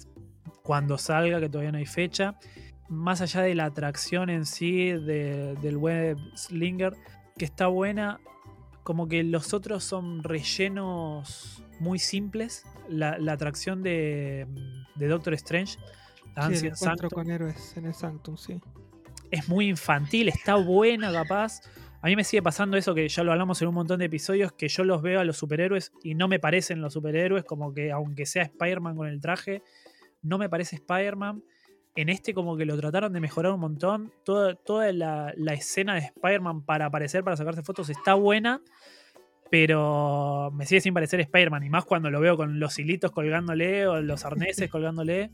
cuando 0.63 0.99
salga, 0.99 1.41
que 1.41 1.49
todavía 1.49 1.71
no 1.73 1.79
hay 1.79 1.87
fecha. 1.87 2.35
Más 2.89 3.21
allá 3.23 3.43
de 3.43 3.55
la 3.55 3.65
atracción 3.67 4.29
en 4.29 4.45
sí 4.45 4.91
de- 4.91 5.55
del 5.63 5.77
web 5.79 6.19
Slinger, 6.37 6.95
que 7.39 7.45
está 7.45 7.69
buena, 7.69 8.19
como 8.83 9.07
que 9.09 9.23
los 9.23 9.55
otros 9.55 9.85
son 9.85 10.23
rellenos 10.25 11.63
muy 11.81 11.99
simples. 11.99 12.65
La, 12.89 13.19
la 13.19 13.33
atracción 13.33 13.83
de, 13.83 14.47
de 14.95 15.09
Doctor 15.09 15.35
Strange, 15.35 15.79
la 15.79 15.85
Sí, 15.85 15.87
el 16.35 16.43
Ancient 16.43 16.75
encuentro 16.75 17.09
Sanctum, 17.09 17.09
con 17.11 17.31
héroes 17.31 17.77
en 17.77 17.87
el 17.87 17.95
Sanctum, 17.95 18.37
sí. 18.37 18.61
es 19.31 19.49
muy 19.49 19.69
infantil, 19.69 20.29
está 20.29 20.57
buena 20.57 21.13
capaz. 21.13 21.61
A 22.03 22.09
mí 22.09 22.17
me 22.17 22.25
sigue 22.25 22.43
pasando 22.43 22.77
eso 22.77 22.95
que 22.95 23.09
ya 23.09 23.25
lo 23.25 23.33
hablamos 23.33 23.63
en 23.63 23.69
un 23.69 23.75
montón 23.75 23.99
de 23.99 24.05
episodios, 24.05 24.53
que 24.53 24.69
yo 24.69 24.85
los 24.85 25.01
veo 25.01 25.21
a 25.21 25.25
los 25.25 25.37
superhéroes 25.37 25.93
y 26.03 26.15
no 26.15 26.29
me 26.29 26.39
parecen 26.39 26.83
los 26.83 26.93
superhéroes, 26.93 27.45
como 27.45 27.73
que 27.73 27.93
aunque 27.93 28.27
sea 28.27 28.43
Spider-Man 28.43 28.97
con 28.97 29.09
el 29.09 29.21
traje, 29.21 29.63
no 30.21 30.37
me 30.37 30.49
parece 30.49 30.77
Spider-Man. 30.77 31.43
En 31.97 32.09
este 32.09 32.35
como 32.35 32.57
que 32.57 32.67
lo 32.67 32.77
trataron 32.77 33.13
de 33.13 33.21
mejorar 33.21 33.53
un 33.53 33.61
montón. 33.61 34.13
Toda, 34.25 34.55
toda 34.55 34.93
la, 34.93 35.33
la 35.37 35.55
escena 35.55 35.95
de 35.95 36.01
Spider-Man 36.01 36.63
para 36.67 36.87
aparecer, 36.87 37.25
para 37.25 37.37
sacarse 37.37 37.63
fotos, 37.63 37.89
está 37.89 38.15
buena, 38.15 38.61
pero 39.55 40.51
me 40.53 40.67
sigue 40.67 40.81
sin 40.81 40.93
parecer 40.93 41.21
Spider-Man. 41.21 41.63
Y 41.63 41.71
más 41.71 41.85
cuando 41.85 42.11
lo 42.11 42.19
veo 42.19 42.37
con 42.37 42.59
los 42.59 42.77
hilitos 42.77 43.13
colgándole 43.13 43.87
o 43.87 44.03
los 44.03 44.25
arneses 44.25 44.69
colgándole. 44.69 45.31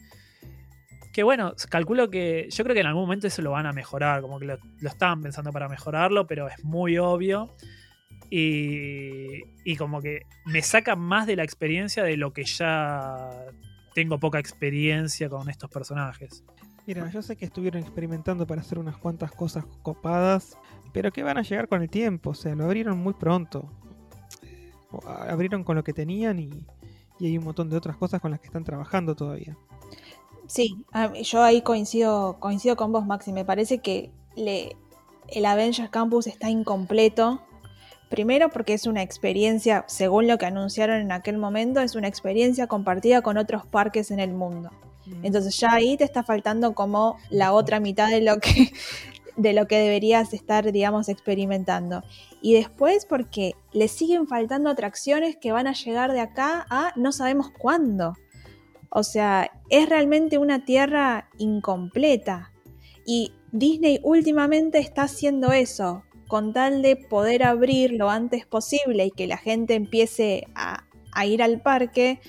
Que 1.10 1.22
bueno, 1.22 1.54
calculo 1.70 2.10
que 2.10 2.46
yo 2.50 2.62
creo 2.62 2.74
que 2.74 2.82
en 2.82 2.86
algún 2.86 3.04
momento 3.04 3.28
eso 3.28 3.40
lo 3.40 3.52
van 3.52 3.64
a 3.64 3.72
mejorar, 3.72 4.20
como 4.20 4.38
que 4.38 4.44
lo, 4.44 4.58
estaban 4.82 5.22
pensando 5.22 5.52
para 5.52 5.70
mejorarlo, 5.70 6.26
pero 6.26 6.48
es 6.48 6.62
muy 6.62 6.98
obvio. 6.98 7.56
Y, 8.28 9.40
y 9.64 9.76
como 9.76 10.02
que 10.02 10.26
me 10.44 10.60
saca 10.60 10.96
más 10.96 11.26
de 11.26 11.36
la 11.36 11.42
experiencia 11.42 12.02
de 12.02 12.18
lo 12.18 12.34
que 12.34 12.44
ya 12.44 13.30
tengo 13.94 14.20
poca 14.20 14.38
experiencia 14.38 15.30
con 15.30 15.48
estos 15.48 15.70
personajes. 15.70 16.44
Mira, 16.86 17.08
yo 17.08 17.22
sé 17.22 17.36
que 17.36 17.46
estuvieron 17.46 17.80
experimentando 17.80 18.46
para 18.46 18.60
hacer 18.60 18.78
unas 18.78 18.98
cuantas 18.98 19.32
cosas 19.32 19.64
copadas, 19.80 20.58
pero 20.92 21.10
que 21.10 21.22
van 21.22 21.38
a 21.38 21.42
llegar 21.42 21.68
con 21.68 21.80
el 21.80 21.88
tiempo, 21.88 22.30
o 22.30 22.34
sea, 22.34 22.54
lo 22.54 22.64
abrieron 22.64 22.98
muy 22.98 23.14
pronto. 23.14 23.79
Abrieron 25.06 25.64
con 25.64 25.76
lo 25.76 25.84
que 25.84 25.92
tenían 25.92 26.38
y, 26.38 26.50
y 27.18 27.26
hay 27.26 27.38
un 27.38 27.44
montón 27.44 27.70
de 27.70 27.76
otras 27.76 27.96
cosas 27.96 28.20
con 28.20 28.30
las 28.30 28.40
que 28.40 28.46
están 28.46 28.64
trabajando 28.64 29.14
todavía. 29.14 29.56
Sí, 30.46 30.84
yo 31.22 31.42
ahí 31.42 31.62
coincido, 31.62 32.38
coincido 32.40 32.74
con 32.76 32.90
vos, 32.90 33.06
Maxi. 33.06 33.32
Me 33.32 33.44
parece 33.44 33.78
que 33.78 34.10
le, 34.34 34.76
el 35.28 35.46
Avengers 35.46 35.90
Campus 35.90 36.26
está 36.26 36.50
incompleto. 36.50 37.40
Primero 38.08 38.48
porque 38.48 38.74
es 38.74 38.88
una 38.88 39.02
experiencia, 39.02 39.84
según 39.86 40.26
lo 40.26 40.38
que 40.38 40.46
anunciaron 40.46 41.00
en 41.00 41.12
aquel 41.12 41.38
momento, 41.38 41.80
es 41.80 41.94
una 41.94 42.08
experiencia 42.08 42.66
compartida 42.66 43.22
con 43.22 43.38
otros 43.38 43.64
parques 43.64 44.10
en 44.10 44.18
el 44.18 44.32
mundo. 44.32 44.70
Entonces 45.22 45.56
ya 45.56 45.72
ahí 45.72 45.96
te 45.96 46.04
está 46.04 46.22
faltando 46.24 46.74
como 46.74 47.16
la 47.30 47.52
otra 47.52 47.78
mitad 47.78 48.08
de 48.10 48.20
lo 48.20 48.38
que 48.38 48.72
de 49.42 49.52
lo 49.52 49.66
que 49.66 49.78
deberías 49.78 50.32
estar, 50.32 50.70
digamos, 50.72 51.08
experimentando. 51.08 52.02
Y 52.42 52.54
después 52.54 53.06
porque 53.06 53.54
le 53.72 53.88
siguen 53.88 54.26
faltando 54.26 54.70
atracciones 54.70 55.36
que 55.36 55.52
van 55.52 55.66
a 55.66 55.72
llegar 55.72 56.12
de 56.12 56.20
acá 56.20 56.66
a 56.70 56.92
no 56.96 57.12
sabemos 57.12 57.50
cuándo. 57.50 58.14
O 58.90 59.02
sea, 59.02 59.50
es 59.68 59.88
realmente 59.88 60.38
una 60.38 60.64
tierra 60.64 61.28
incompleta. 61.38 62.52
Y 63.06 63.32
Disney 63.52 64.00
últimamente 64.02 64.78
está 64.78 65.02
haciendo 65.02 65.52
eso, 65.52 66.02
con 66.28 66.52
tal 66.52 66.82
de 66.82 66.96
poder 66.96 67.42
abrir 67.42 67.92
lo 67.92 68.10
antes 68.10 68.46
posible 68.46 69.06
y 69.06 69.10
que 69.10 69.26
la 69.26 69.36
gente 69.36 69.74
empiece 69.74 70.46
a, 70.54 70.84
a 71.12 71.26
ir 71.26 71.42
al 71.42 71.60
parque, 71.60 72.20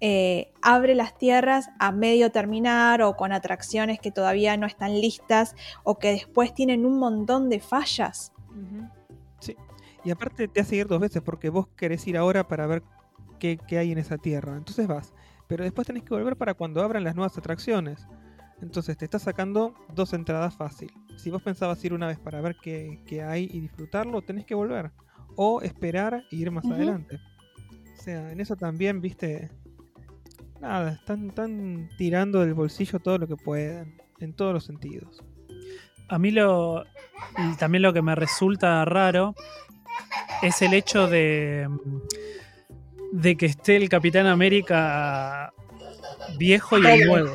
eh, 0.00 0.52
abre 0.62 0.94
las 0.94 1.16
tierras 1.16 1.70
a 1.78 1.92
medio 1.92 2.30
terminar 2.30 3.02
o 3.02 3.16
con 3.16 3.32
atracciones 3.32 4.00
que 4.00 4.10
todavía 4.10 4.56
no 4.56 4.66
están 4.66 5.00
listas 5.00 5.54
o 5.82 5.98
que 5.98 6.10
después 6.10 6.54
tienen 6.54 6.84
un 6.84 6.98
montón 6.98 7.48
de 7.48 7.60
fallas. 7.60 8.32
Sí. 9.40 9.56
Y 10.04 10.10
aparte 10.10 10.48
te 10.48 10.60
hace 10.60 10.76
ir 10.76 10.86
dos 10.86 11.00
veces 11.00 11.22
porque 11.22 11.48
vos 11.48 11.68
querés 11.76 12.06
ir 12.06 12.16
ahora 12.16 12.46
para 12.46 12.66
ver 12.66 12.82
qué, 13.38 13.58
qué 13.66 13.78
hay 13.78 13.92
en 13.92 13.98
esa 13.98 14.18
tierra. 14.18 14.56
Entonces 14.56 14.86
vas. 14.86 15.14
Pero 15.48 15.64
después 15.64 15.86
tenés 15.86 16.02
que 16.02 16.14
volver 16.14 16.36
para 16.36 16.54
cuando 16.54 16.82
abran 16.82 17.04
las 17.04 17.14
nuevas 17.14 17.36
atracciones. 17.38 18.06
Entonces 18.60 18.96
te 18.96 19.04
está 19.04 19.18
sacando 19.18 19.74
dos 19.94 20.12
entradas 20.12 20.56
fácil. 20.56 20.90
Si 21.16 21.30
vos 21.30 21.42
pensabas 21.42 21.84
ir 21.84 21.92
una 21.92 22.06
vez 22.06 22.18
para 22.18 22.40
ver 22.40 22.56
qué, 22.62 23.00
qué 23.06 23.22
hay 23.22 23.48
y 23.52 23.60
disfrutarlo, 23.60 24.22
tenés 24.22 24.46
que 24.46 24.54
volver. 24.54 24.90
O 25.36 25.60
esperar 25.62 26.24
e 26.30 26.36
ir 26.36 26.50
más 26.50 26.64
adelante. 26.64 27.20
O 27.98 28.02
sea, 28.02 28.30
en 28.32 28.40
eso 28.40 28.56
también, 28.56 29.00
viste. 29.00 29.50
Nada, 30.60 30.92
están, 30.92 31.28
están 31.28 31.88
tirando 31.98 32.40
del 32.40 32.54
bolsillo 32.54 32.98
todo 32.98 33.18
lo 33.18 33.28
que 33.28 33.36
pueden. 33.36 34.00
En 34.20 34.32
todos 34.32 34.54
los 34.54 34.64
sentidos. 34.64 35.22
A 36.08 36.18
mí 36.18 36.30
lo. 36.30 36.84
y 37.38 37.56
también 37.56 37.82
lo 37.82 37.92
que 37.92 38.02
me 38.02 38.14
resulta 38.14 38.84
raro 38.84 39.34
es 40.42 40.62
el 40.62 40.72
hecho 40.74 41.08
de. 41.08 41.68
de 43.12 43.36
que 43.36 43.46
esté 43.46 43.76
el 43.76 43.88
Capitán 43.88 44.26
América 44.26 45.52
viejo 46.38 46.78
y 46.78 46.82
Doble. 46.82 47.04
nuevo. 47.06 47.34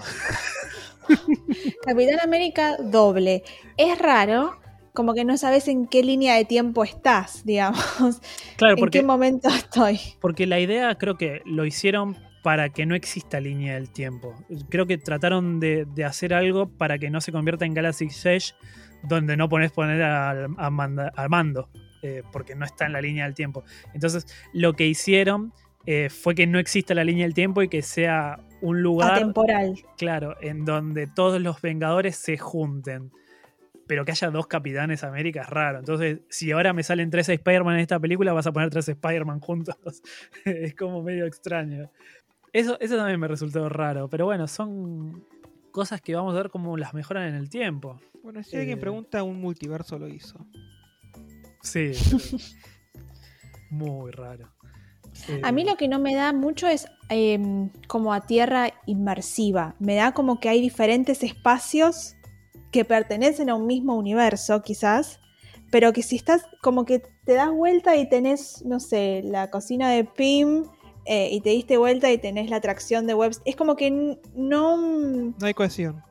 Capitán 1.86 2.20
América 2.22 2.78
doble. 2.78 3.44
Es 3.78 3.98
raro, 3.98 4.60
como 4.94 5.14
que 5.14 5.26
no 5.26 5.38
sabes 5.38 5.68
en 5.68 5.88
qué 5.88 6.04
línea 6.04 6.36
de 6.36 6.46
tiempo 6.46 6.84
estás, 6.84 7.44
digamos. 7.46 8.22
Claro, 8.58 8.78
en 8.78 8.90
qué 8.90 9.04
momento 9.04 9.50
estoy. 9.50 10.00
porque 10.22 10.46
la 10.46 10.60
idea 10.60 10.96
creo 10.96 11.18
que 11.18 11.42
lo 11.46 11.66
hicieron 11.66 12.18
para 12.44 12.70
que 12.70 12.86
no 12.86 12.96
exista 12.96 13.40
línea 13.40 13.74
del 13.76 13.90
tiempo. 13.92 14.34
Creo 14.70 14.86
que 14.88 14.98
trataron 14.98 15.60
de, 15.60 15.86
de 15.94 16.06
hacer 16.06 16.34
algo 16.34 16.70
para 16.70 16.98
que 16.98 17.10
no 17.10 17.22
se 17.22 17.32
convierta 17.32 17.66
en 17.66 17.74
Galaxy 17.74 18.06
Edge, 18.24 18.54
donde 19.04 19.36
no 19.38 19.50
pones 19.50 19.72
poner 19.72 20.02
al, 20.02 20.48
a 20.58 20.70
manda- 20.70 21.12
al 21.16 21.30
mando, 21.30 21.70
eh, 22.02 22.24
porque 22.32 22.56
no 22.56 22.66
está 22.66 22.86
en 22.86 22.94
la 22.94 23.02
línea 23.02 23.26
del 23.26 23.34
tiempo. 23.36 23.64
Entonces, 23.94 24.26
lo 24.54 24.74
que 24.74 24.88
hicieron 24.88 25.54
eh, 25.86 26.10
fue 26.10 26.36
que 26.36 26.48
no 26.48 26.60
exista 26.60 26.94
la 26.94 27.04
línea 27.04 27.26
del 27.26 27.34
tiempo 27.34 27.62
y 27.62 27.68
que 27.70 27.82
sea 27.82 28.40
un 28.62 28.82
lugar, 28.82 29.14
Atemporal. 29.14 29.74
claro, 29.98 30.36
en 30.42 30.66
donde 30.66 31.08
todos 31.08 31.42
los 31.42 31.62
Vengadores 31.62 32.16
se 32.18 32.38
junten. 32.38 33.12
Pero 33.88 34.06
que 34.06 34.12
haya 34.12 34.30
dos 34.30 34.46
Capitanes 34.46 35.04
América 35.04 35.42
es 35.42 35.50
raro. 35.50 35.80
Entonces, 35.80 36.20
si 36.30 36.52
ahora 36.52 36.74
me 36.74 36.84
salen 36.84 37.10
tres 37.10 37.28
Spider-Man 37.28 37.74
en 37.76 37.80
esta 37.82 38.00
película, 38.00 38.34
vas 38.34 38.46
a 38.46 38.52
poner 38.52 38.70
tres 38.70 38.88
Spider-Man 38.88 39.40
juntos. 39.40 39.76
es 40.46 40.76
como 40.76 41.02
medio 41.02 41.26
extraño. 41.26 41.90
Eso, 42.54 42.80
eso 42.80 42.96
también 42.98 43.20
me 43.20 43.28
resultó 43.28 43.68
raro. 43.70 44.10
Pero 44.10 44.26
bueno, 44.26 44.48
son 44.48 45.24
cosas 45.72 46.02
que 46.02 46.16
vamos 46.16 46.34
a 46.34 46.38
ver 46.38 46.50
cómo 46.50 46.76
las 46.78 46.94
mejoran 46.94 47.28
en 47.28 47.36
el 47.36 47.50
tiempo. 47.50 48.00
Bueno, 48.24 48.44
si 48.44 48.58
alguien 48.58 48.78
Eh. 48.78 48.82
pregunta, 48.82 49.24
un 49.24 49.40
multiverso 49.40 49.98
lo 50.00 50.08
hizo. 50.08 50.38
Sí. 51.62 51.92
Muy 53.70 54.12
raro. 54.12 54.50
A 55.44 55.52
mí 55.52 55.64
Eh, 55.64 55.66
lo 55.66 55.76
que 55.76 55.88
no 55.90 56.00
me 56.00 56.16
da 56.16 56.32
mucho 56.34 56.68
es 56.68 56.88
em, 57.10 57.70
como 57.88 58.14
a 58.14 58.22
tierra 58.22 58.70
inmersiva. 58.86 59.76
Me 59.80 59.96
da 59.96 60.14
como 60.14 60.40
que 60.40 60.48
hay 60.50 60.62
diferentes 60.62 61.22
espacios 61.24 62.16
que 62.72 62.86
pertenecen 62.86 63.50
a 63.50 63.56
un 63.56 63.68
mismo 63.68 63.96
universo, 63.98 64.62
quizás, 64.62 65.20
pero 65.72 65.92
que 65.92 66.02
si 66.04 66.16
estás 66.16 66.46
como 66.62 66.86
que 66.86 67.00
te 67.26 67.34
das 67.34 67.52
vuelta 67.52 67.98
y 67.98 68.08
tenés, 68.08 68.64
no 68.66 68.80
sé, 68.80 69.22
la 69.24 69.50
cocina 69.52 69.90
de 69.90 70.06
Pim 70.06 70.64
eh, 71.06 71.30
y 71.32 71.42
te 71.42 71.50
diste 71.50 71.78
vuelta 71.78 72.12
y 72.12 72.18
tenés 72.18 72.50
la 72.50 72.58
atracción 72.58 73.08
de 73.08 73.14
Webs. 73.14 73.42
Es 73.46 73.56
como 73.56 73.76
que 73.76 74.18
no. 74.36 74.78
No 74.78 75.46
hay 75.46 75.54
cohesión. 75.54 76.04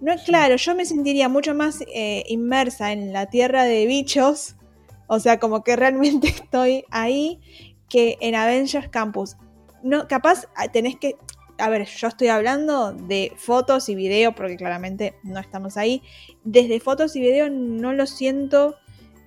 No 0.00 0.12
es 0.12 0.22
claro, 0.22 0.56
yo 0.56 0.74
me 0.74 0.84
sentiría 0.84 1.28
mucho 1.28 1.54
más 1.54 1.80
eh, 1.94 2.24
inmersa 2.26 2.92
en 2.92 3.12
la 3.12 3.26
tierra 3.26 3.64
de 3.64 3.86
bichos, 3.86 4.56
o 5.06 5.18
sea, 5.18 5.38
como 5.38 5.64
que 5.64 5.76
realmente 5.76 6.28
estoy 6.42 6.84
ahí, 6.90 7.40
que 7.88 8.18
en 8.20 8.34
Avengers 8.34 8.88
Campus. 8.88 9.36
No, 9.82 10.06
capaz 10.06 10.46
ah, 10.56 10.68
tenés 10.68 10.96
que, 10.96 11.16
a 11.58 11.70
ver, 11.70 11.86
yo 11.86 12.08
estoy 12.08 12.28
hablando 12.28 12.92
de 12.92 13.32
fotos 13.36 13.88
y 13.88 13.94
video, 13.94 14.34
porque 14.34 14.56
claramente 14.56 15.14
no 15.22 15.40
estamos 15.40 15.76
ahí. 15.76 16.02
Desde 16.42 16.80
fotos 16.80 17.16
y 17.16 17.20
video 17.20 17.48
no 17.48 17.92
lo 17.92 18.06
siento 18.06 18.76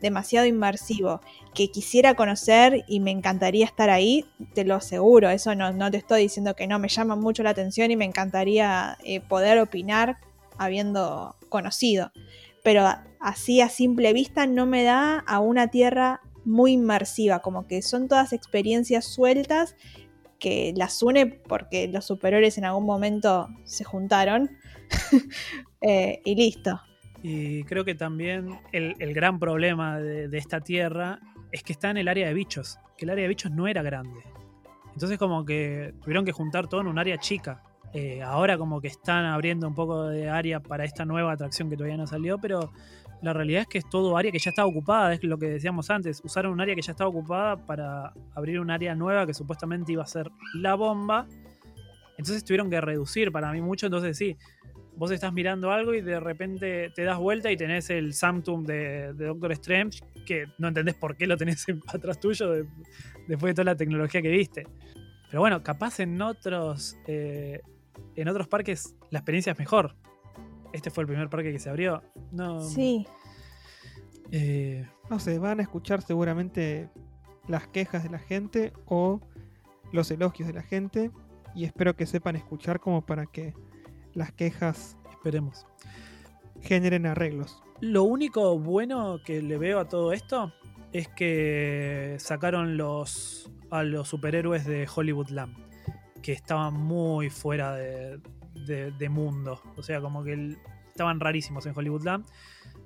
demasiado 0.01 0.45
inmersivo. 0.45 1.21
Que 1.53 1.69
quisiera 1.69 2.13
conocer 2.13 2.83
y 2.87 2.99
me 2.99 3.11
encantaría 3.11 3.65
estar 3.65 3.89
ahí, 3.89 4.25
te 4.53 4.63
lo 4.63 4.75
aseguro. 4.75 5.29
Eso 5.29 5.55
no, 5.55 5.71
no 5.71 5.89
te 5.91 5.97
estoy 5.97 6.23
diciendo 6.23 6.55
que 6.55 6.67
no, 6.67 6.79
me 6.79 6.89
llama 6.89 7.15
mucho 7.15 7.43
la 7.43 7.51
atención 7.51 7.91
y 7.91 7.95
me 7.95 8.05
encantaría 8.05 8.97
eh, 9.03 9.21
poder 9.21 9.59
opinar 9.59 10.17
habiendo 10.57 11.35
conocido. 11.49 12.11
Pero 12.63 12.85
así 13.19 13.61
a 13.61 13.69
simple 13.69 14.13
vista 14.13 14.45
no 14.45 14.65
me 14.65 14.83
da 14.83 15.19
a 15.19 15.39
una 15.39 15.69
tierra 15.69 16.21
muy 16.45 16.73
inmersiva, 16.73 17.39
como 17.39 17.67
que 17.67 17.81
son 17.81 18.07
todas 18.07 18.33
experiencias 18.33 19.05
sueltas 19.05 19.75
que 20.39 20.73
las 20.75 21.01
une 21.01 21.25
porque 21.25 21.87
los 21.87 22.05
superiores 22.05 22.57
en 22.57 22.65
algún 22.65 22.85
momento 22.85 23.49
se 23.63 23.83
juntaron 23.83 24.57
eh, 25.81 26.21
y 26.23 26.35
listo. 26.35 26.79
Y 27.23 27.63
creo 27.63 27.83
que 27.83 27.95
también 27.95 28.59
el, 28.71 28.95
gran 29.13 29.39
problema 29.39 29.99
de, 29.99 30.37
esta 30.37 30.61
tierra 30.61 31.19
es 31.51 31.63
que 31.63 31.73
está 31.73 31.89
en 31.89 31.97
el 31.97 32.07
área 32.07 32.27
de 32.27 32.33
bichos, 32.33 32.79
que 32.97 33.05
el 33.05 33.11
área 33.11 33.23
de 33.23 33.29
bichos 33.29 33.51
no 33.51 33.67
era 33.67 33.81
grande. 33.81 34.21
Entonces 34.93 35.17
como 35.17 35.45
que 35.45 35.93
tuvieron 36.01 36.25
que 36.25 36.31
juntar 36.31 36.67
todo 36.67 36.81
en 36.81 36.87
un 36.87 36.99
área 36.99 37.17
chica. 37.17 37.63
Eh, 37.93 38.21
ahora 38.21 38.57
como 38.57 38.81
que 38.81 38.87
están 38.87 39.25
abriendo 39.25 39.67
un 39.67 39.73
poco 39.73 40.07
de 40.07 40.29
área 40.29 40.59
para 40.59 40.83
esta 40.83 41.05
nueva 41.05 41.31
atracción 41.31 41.69
que 41.69 41.77
todavía 41.77 41.97
no 41.97 42.05
salió, 42.05 42.37
pero 42.37 42.71
la 43.21 43.33
realidad 43.33 43.61
es 43.61 43.67
que 43.67 43.77
es 43.79 43.89
todo 43.89 44.15
área 44.17 44.31
que 44.31 44.39
ya 44.39 44.49
estaba 44.49 44.67
ocupada, 44.67 45.13
es 45.13 45.23
lo 45.23 45.37
que 45.37 45.47
decíamos 45.47 45.89
antes, 45.89 46.21
usaron 46.23 46.53
un 46.53 46.61
área 46.61 46.75
que 46.75 46.81
ya 46.81 46.91
estaba 46.91 47.09
ocupada 47.09 47.57
para 47.65 48.13
abrir 48.35 48.59
un 48.59 48.69
área 48.69 48.93
nueva 48.93 49.25
que 49.25 49.33
supuestamente 49.33 49.91
iba 49.91 50.03
a 50.03 50.07
ser 50.07 50.29
la 50.53 50.75
bomba. 50.75 51.27
Entonces 52.17 52.43
tuvieron 52.43 52.69
que 52.69 52.81
reducir 52.81 53.31
para 53.31 53.51
mí 53.51 53.61
mucho, 53.61 53.87
entonces 53.87 54.17
sí, 54.17 54.37
vos 54.97 55.11
estás 55.11 55.31
mirando 55.31 55.71
algo 55.71 55.93
y 55.93 56.01
de 56.01 56.19
repente 56.19 56.91
te 56.93 57.03
das 57.03 57.17
vuelta 57.17 57.51
y 57.51 57.57
tenés 57.57 57.89
el 57.89 58.13
Samtum 58.13 58.65
de, 58.65 59.13
Doctor 59.13 59.51
Strange, 59.53 60.01
que 60.25 60.47
no 60.57 60.67
entendés 60.67 60.95
por 60.95 61.15
qué 61.15 61.27
lo 61.27 61.37
tenés 61.37 61.65
atrás 61.87 62.19
tuyo 62.19 62.51
después 63.27 63.51
de 63.51 63.53
toda 63.53 63.65
la 63.65 63.75
tecnología 63.75 64.21
que 64.21 64.29
viste. 64.29 64.67
Pero 65.29 65.41
bueno, 65.41 65.61
capaz 65.61 65.99
en 65.99 66.21
otros, 66.21 66.97
eh, 67.07 67.61
en 68.15 68.27
otros 68.27 68.47
parques 68.47 68.95
la 69.11 69.19
experiencia 69.19 69.51
es 69.53 69.59
mejor 69.59 69.95
este 70.73 70.89
fue 70.89 71.03
el 71.03 71.07
primer 71.07 71.29
parque 71.29 71.51
que 71.51 71.59
se 71.59 71.69
abrió. 71.69 72.01
No, 72.31 72.61
sí. 72.61 73.05
Eh, 74.31 74.87
no 75.09 75.19
sé, 75.19 75.39
van 75.39 75.59
a 75.59 75.63
escuchar 75.63 76.01
seguramente 76.01 76.89
las 77.47 77.67
quejas 77.67 78.03
de 78.03 78.09
la 78.09 78.19
gente 78.19 78.73
o 78.85 79.21
los 79.91 80.11
elogios 80.11 80.47
de 80.47 80.53
la 80.53 80.63
gente 80.63 81.11
y 81.55 81.63
espero 81.63 81.95
que 81.95 82.05
sepan 82.05 82.35
escuchar 82.35 82.79
como 82.79 83.05
para 83.05 83.25
que 83.25 83.53
las 84.17 84.31
quejas 84.33 84.97
esperemos 85.11 85.67
generen 86.61 87.05
arreglos. 87.05 87.61
Lo 87.79 88.03
único 88.03 88.57
bueno 88.59 89.19
que 89.23 89.41
le 89.41 89.57
veo 89.57 89.79
a 89.79 89.87
todo 89.87 90.11
esto 90.11 90.53
es 90.91 91.07
que 91.07 92.15
sacaron 92.19 92.77
los 92.77 93.51
a 93.69 93.83
los 93.83 94.07
superhéroes 94.07 94.65
de 94.65 94.87
Hollywood 94.93 95.29
Land 95.29 95.55
que 96.21 96.31
estaban 96.31 96.73
muy 96.73 97.29
fuera 97.29 97.75
de, 97.75 98.19
de, 98.65 99.09
mundo. 99.09 99.61
O 99.75 99.83
sea, 99.83 100.01
como 100.01 100.23
que 100.23 100.55
estaban 100.87 101.19
rarísimos 101.19 101.65
en 101.65 101.73
Hollywoodland. 101.77 102.25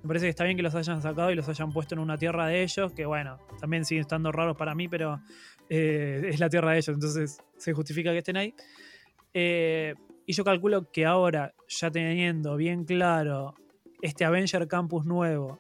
Me 0.04 0.08
parece 0.08 0.26
que 0.26 0.30
está 0.32 0.44
bien 0.44 0.58
que 0.58 0.64
los 0.64 0.76
hayan 0.76 1.02
sacado 1.02 1.32
y 1.32 1.36
los 1.36 1.48
hayan 1.48 1.72
puesto 1.72 1.96
en 1.96 2.00
una 2.00 2.18
tierra 2.18 2.46
de 2.48 2.62
ellos, 2.62 2.92
que 2.94 3.06
bueno, 3.06 3.40
también 3.60 3.86
siguen 3.86 4.02
estando 4.02 4.32
raros 4.32 4.58
para 4.58 4.76
mí, 4.76 4.88
pero 4.88 5.22
eh, 5.70 6.22
es 6.26 6.40
la 6.40 6.50
tierra 6.50 6.72
de 6.72 6.78
ellos, 6.78 6.90
entonces 6.90 7.42
se 7.58 7.74
justifica 7.74 8.12
que 8.12 8.20
estén 8.20 8.38
ahí. 8.38 8.54
Eh, 9.34 9.96
y 10.26 10.34
yo 10.34 10.44
calculo 10.44 10.92
que 10.92 11.06
ahora, 11.06 11.54
ya 11.68 11.92
teniendo 11.92 12.56
bien 12.56 12.86
claro 12.86 13.56
este 14.02 14.26
Avenger 14.26 14.68
Campus 14.68 15.06
nuevo 15.06 15.60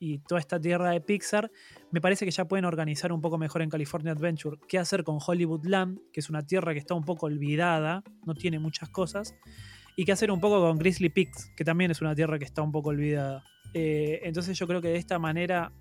y 0.00 0.18
toda 0.20 0.40
esta 0.40 0.60
tierra 0.60 0.90
de 0.90 1.00
Pixar, 1.00 1.50
me 1.90 2.00
parece 2.00 2.24
que 2.24 2.30
ya 2.30 2.46
pueden 2.46 2.64
organizar 2.64 3.12
un 3.12 3.20
poco 3.20 3.38
mejor 3.38 3.62
en 3.62 3.70
California 3.70 4.12
Adventure 4.12 4.58
qué 4.68 4.78
hacer 4.78 5.04
con 5.04 5.18
Hollywood 5.24 5.64
Land, 5.64 5.98
que 6.12 6.20
es 6.20 6.30
una 6.30 6.42
tierra 6.42 6.72
que 6.72 6.78
está 6.78 6.94
un 6.94 7.04
poco 7.04 7.26
olvidada, 7.26 8.02
no 8.24 8.34
tiene 8.34 8.58
muchas 8.58 8.88
cosas, 8.90 9.34
y 9.96 10.04
qué 10.04 10.12
hacer 10.12 10.30
un 10.30 10.40
poco 10.40 10.60
con 10.60 10.78
Grizzly 10.78 11.08
Peaks, 11.08 11.50
que 11.56 11.64
también 11.64 11.90
es 11.90 12.00
una 12.00 12.14
tierra 12.14 12.38
que 12.38 12.44
está 12.44 12.62
un 12.62 12.70
poco 12.70 12.90
olvidada. 12.90 13.42
Eh, 13.74 14.20
entonces 14.22 14.56
yo 14.56 14.66
creo 14.66 14.80
que 14.80 14.88
de 14.88 14.96
esta 14.96 15.18
manera 15.18 15.72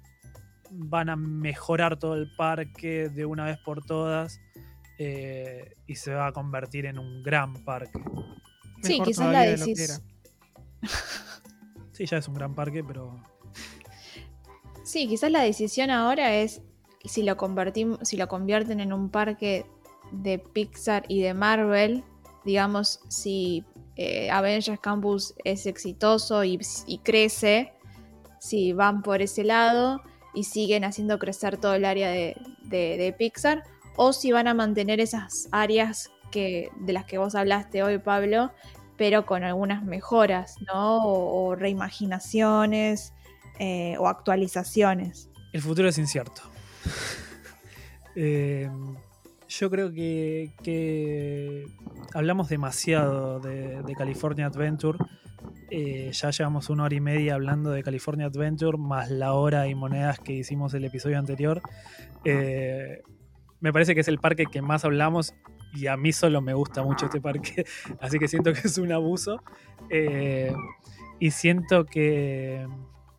van 0.71 1.09
a 1.09 1.15
mejorar 1.15 1.97
todo 1.97 2.15
el 2.15 2.29
parque 2.35 3.09
de 3.09 3.25
una 3.25 3.45
vez 3.45 3.57
por 3.59 3.85
todas 3.85 4.41
eh, 4.97 5.73
y 5.85 5.95
se 5.95 6.13
va 6.13 6.27
a 6.27 6.31
convertir 6.31 6.85
en 6.85 6.99
un 6.99 7.23
gran 7.23 7.53
parque. 7.63 7.99
Sí, 8.81 8.99
quizás 9.01 9.31
la 9.31 9.41
decís. 9.41 10.01
Sí, 11.91 12.05
ya 12.05 12.17
es 12.17 12.27
un 12.27 12.35
gran 12.35 12.53
parque, 12.53 12.83
pero 12.83 13.19
Sí, 14.87 15.05
quizás 15.09 15.31
la 15.31 15.41
decisión 15.41 15.89
ahora 15.89 16.33
es 16.35 16.61
si 17.03 17.23
lo, 17.23 17.35
si 18.03 18.15
lo 18.15 18.27
convierten 18.29 18.79
en 18.79 18.93
un 18.93 19.09
parque 19.09 19.65
de 20.13 20.39
Pixar 20.39 21.03
y 21.09 21.21
de 21.21 21.33
Marvel, 21.33 22.05
digamos, 22.45 23.01
si 23.09 23.65
eh, 23.97 24.29
Avengers 24.29 24.79
Campus 24.79 25.33
es 25.43 25.65
exitoso 25.65 26.45
y, 26.45 26.57
crece, 27.03 27.73
si 28.39 28.71
van 28.71 29.01
por 29.01 29.21
ese 29.21 29.43
lado 29.43 30.01
y 30.33 30.45
siguen 30.45 30.85
haciendo 30.85 31.19
crecer 31.19 31.57
todo 31.57 31.73
el 31.73 31.83
área 31.83 32.09
de, 32.09 33.15
Pixar, 33.17 33.65
o 33.97 34.13
si 34.13 34.31
van 34.31 34.47
a 34.47 34.53
mantener 34.53 35.01
esas 35.01 35.49
áreas 35.51 36.11
que, 36.31 36.69
de 36.79 36.93
las 36.93 37.03
que 37.03 37.17
vos 37.17 37.35
hablaste 37.35 37.83
hoy, 37.83 37.97
Pablo, 37.97 38.53
pero 38.95 39.25
con 39.25 39.43
algunas 39.43 39.83
mejoras, 39.83 40.55
¿no? 40.61 41.05
o 41.05 41.55
reimaginaciones 41.55 43.13
eh, 43.59 43.95
o 43.97 44.07
actualizaciones. 44.07 45.29
El 45.51 45.61
futuro 45.61 45.89
es 45.89 45.97
incierto. 45.97 46.41
Eh, 48.19 48.67
yo 49.47 49.69
creo 49.69 49.93
que, 49.93 51.67
hablamos 52.15 52.49
demasiado 52.49 53.39
de, 53.39 53.93
California 53.95 54.47
Adventure. 54.47 54.97
Eh, 55.69 56.09
ya 56.11 56.31
llevamos 56.31 56.71
una 56.71 56.85
hora 56.85 56.95
y 56.95 56.99
media 56.99 57.35
hablando 57.35 57.69
de 57.69 57.83
California 57.83 58.25
Adventure, 58.25 58.75
más 58.75 59.11
la 59.11 59.33
hora 59.33 59.67
y 59.67 59.75
monedas 59.75 60.17
que 60.17 60.33
hicimos 60.33 60.73
el 60.73 60.85
episodio 60.85 61.19
anterior. 61.19 61.61
Me 63.59 63.73
parece 63.73 63.95
que 63.95 64.01
es 64.01 64.07
el 64.07 64.19
parque 64.19 64.45
que 64.45 64.61
más 64.61 64.85
hablamos 64.85 65.33
y 65.73 65.87
a 65.87 65.97
mí 65.97 66.11
solo 66.11 66.41
me 66.41 66.53
gusta 66.53 66.83
mucho 66.83 67.05
este 67.05 67.21
parque, 67.21 67.65
así 68.01 68.19
que 68.19 68.27
siento 68.27 68.53
que 68.53 68.59
es 68.59 68.77
un 68.77 68.91
abuso. 68.91 69.41
y 71.19 71.31
siento 71.31 71.85
que, 71.85 72.67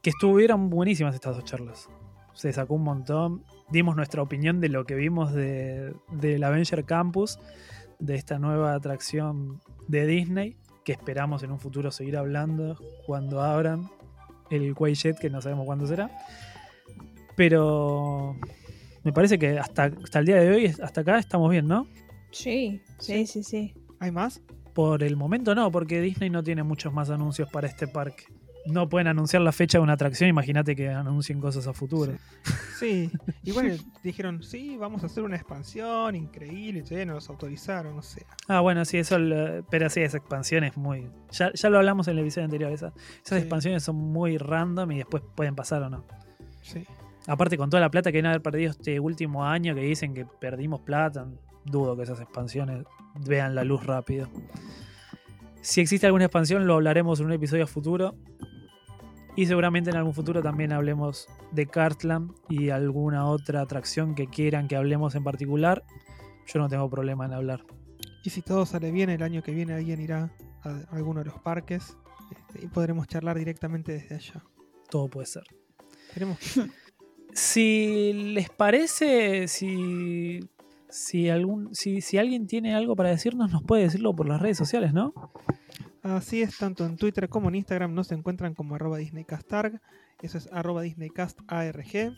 que 0.02 0.10
estuvieron 0.10 0.70
buenísimas 0.70 1.14
estas 1.14 1.36
dos 1.36 1.44
charlas. 1.44 1.88
Se 2.32 2.52
sacó 2.52 2.74
un 2.74 2.84
montón. 2.84 3.44
Dimos 3.70 3.96
nuestra 3.96 4.22
opinión 4.22 4.60
de 4.60 4.68
lo 4.68 4.86
que 4.86 4.94
vimos 4.94 5.32
del 5.32 5.96
de, 6.12 6.44
Avenger 6.44 6.84
Campus, 6.84 7.38
de 7.98 8.14
esta 8.14 8.38
nueva 8.38 8.74
atracción 8.74 9.60
de 9.88 10.06
Disney, 10.06 10.56
que 10.84 10.92
esperamos 10.92 11.42
en 11.42 11.50
un 11.50 11.58
futuro 11.58 11.90
seguir 11.90 12.16
hablando 12.16 12.78
cuando 13.06 13.42
abran 13.42 13.90
el 14.50 14.74
Quayjet, 14.74 15.18
que 15.18 15.30
no 15.30 15.42
sabemos 15.42 15.66
cuándo 15.66 15.86
será. 15.86 16.10
Pero 17.34 18.36
me 19.08 19.12
parece 19.12 19.38
que 19.38 19.58
hasta, 19.58 19.84
hasta 19.84 20.18
el 20.18 20.26
día 20.26 20.36
de 20.36 20.50
hoy, 20.50 20.66
hasta 20.66 21.00
acá 21.00 21.18
estamos 21.18 21.50
bien, 21.50 21.66
¿no? 21.66 21.86
Sí, 22.30 22.82
sí, 22.98 23.26
sí, 23.26 23.42
sí. 23.42 23.74
¿Hay 24.00 24.10
más? 24.10 24.42
Por 24.74 25.02
el 25.02 25.16
momento 25.16 25.54
no, 25.54 25.70
porque 25.72 26.00
Disney 26.00 26.30
no 26.30 26.42
tiene 26.42 26.62
muchos 26.62 26.92
más 26.92 27.10
anuncios 27.10 27.48
para 27.50 27.66
este 27.66 27.88
parque 27.88 28.24
no 28.68 28.88
pueden 28.88 29.08
anunciar 29.08 29.42
la 29.42 29.52
fecha 29.52 29.78
de 29.78 29.82
una 29.82 29.94
atracción, 29.94 30.28
imagínate 30.28 30.76
que 30.76 30.88
anuncien 30.90 31.40
cosas 31.40 31.66
a 31.66 31.72
futuro. 31.72 32.12
Sí, 32.78 33.10
igual 33.44 33.80
dijeron, 34.02 34.42
sí, 34.42 34.76
vamos 34.76 35.02
a 35.02 35.06
hacer 35.06 35.24
una 35.24 35.36
expansión 35.36 36.14
increíble, 36.14 36.84
y 36.88 37.06
no 37.06 37.14
los 37.14 37.28
autorizaron, 37.28 37.96
no 37.96 38.02
sé. 38.02 38.26
Ah, 38.46 38.60
bueno, 38.60 38.84
sí, 38.84 38.98
eso, 38.98 39.16
pero 39.70 39.90
sí, 39.90 40.00
esa 40.00 40.18
expansión 40.18 40.64
es 40.64 40.76
muy... 40.76 41.10
Ya, 41.30 41.50
lo 41.68 41.78
hablamos 41.78 42.08
en 42.08 42.18
el 42.18 42.20
episodio 42.20 42.44
anterior, 42.44 42.72
esas 42.72 42.92
expansiones 43.30 43.82
son 43.82 43.96
muy 43.96 44.38
random 44.38 44.92
y 44.92 44.98
después 44.98 45.22
pueden 45.34 45.54
pasar 45.54 45.82
o 45.82 45.90
no. 45.90 46.04
Sí. 46.62 46.84
Aparte 47.28 47.58
con 47.58 47.68
toda 47.68 47.82
la 47.82 47.90
plata 47.90 48.10
que 48.10 48.18
deben 48.18 48.30
haber 48.30 48.42
perdido 48.42 48.70
este 48.70 48.98
último 48.98 49.44
año, 49.44 49.74
que 49.74 49.82
dicen 49.82 50.14
que 50.14 50.24
perdimos 50.24 50.80
plata, 50.80 51.28
dudo 51.66 51.94
que 51.94 52.02
esas 52.02 52.20
expansiones 52.20 52.84
vean 53.26 53.54
la 53.54 53.64
luz 53.64 53.84
rápido. 53.84 54.28
Si 55.60 55.82
existe 55.82 56.06
alguna 56.06 56.24
expansión, 56.24 56.66
lo 56.66 56.74
hablaremos 56.74 57.20
en 57.20 57.26
un 57.26 57.32
episodio 57.32 57.66
futuro. 57.66 58.14
Y 59.36 59.44
seguramente 59.44 59.90
en 59.90 59.96
algún 59.96 60.14
futuro 60.14 60.42
también 60.42 60.72
hablemos 60.72 61.28
de 61.52 61.66
Cartland 61.66 62.32
y 62.48 62.70
alguna 62.70 63.26
otra 63.26 63.60
atracción 63.60 64.14
que 64.14 64.26
quieran 64.26 64.66
que 64.66 64.76
hablemos 64.76 65.14
en 65.14 65.22
particular. 65.22 65.84
Yo 66.46 66.58
no 66.58 66.68
tengo 66.68 66.88
problema 66.88 67.26
en 67.26 67.34
hablar. 67.34 67.64
Y 68.24 68.30
si 68.30 68.40
todo 68.40 68.64
sale 68.64 68.90
bien, 68.90 69.10
el 69.10 69.22
año 69.22 69.42
que 69.42 69.52
viene 69.52 69.74
alguien 69.74 70.00
irá 70.00 70.32
a 70.62 70.80
alguno 70.90 71.20
de 71.20 71.26
los 71.26 71.38
parques 71.40 71.96
este, 72.32 72.64
y 72.64 72.68
podremos 72.68 73.06
charlar 73.06 73.38
directamente 73.38 73.92
desde 73.92 74.14
allá. 74.14 74.42
Todo 74.90 75.08
puede 75.08 75.26
ser. 75.26 75.44
Queremos 76.12 76.38
Si 77.32 78.12
les 78.34 78.50
parece, 78.50 79.48
si 79.48 80.40
Si, 80.90 81.28
algún, 81.28 81.74
si, 81.74 82.00
si 82.00 82.16
alguien 82.16 82.46
tiene 82.46 82.74
algo 82.74 82.96
para 82.96 83.10
decirnos, 83.10 83.52
nos 83.52 83.62
puede 83.62 83.82
decirlo 83.84 84.16
por 84.16 84.26
las 84.26 84.40
redes 84.40 84.56
sociales, 84.56 84.94
¿no? 84.94 85.12
Así 86.02 86.40
es, 86.40 86.56
tanto 86.56 86.86
en 86.86 86.96
Twitter 86.96 87.28
como 87.28 87.48
en 87.48 87.56
Instagram 87.56 87.92
nos 87.92 88.10
encuentran 88.12 88.54
como 88.54 88.74
arroba 88.74 88.96
DisneyCastArg. 88.98 89.80
Eso 90.22 90.38
es 90.38 90.48
arroba 90.52 90.82
DisneyCastARG. 90.82 92.14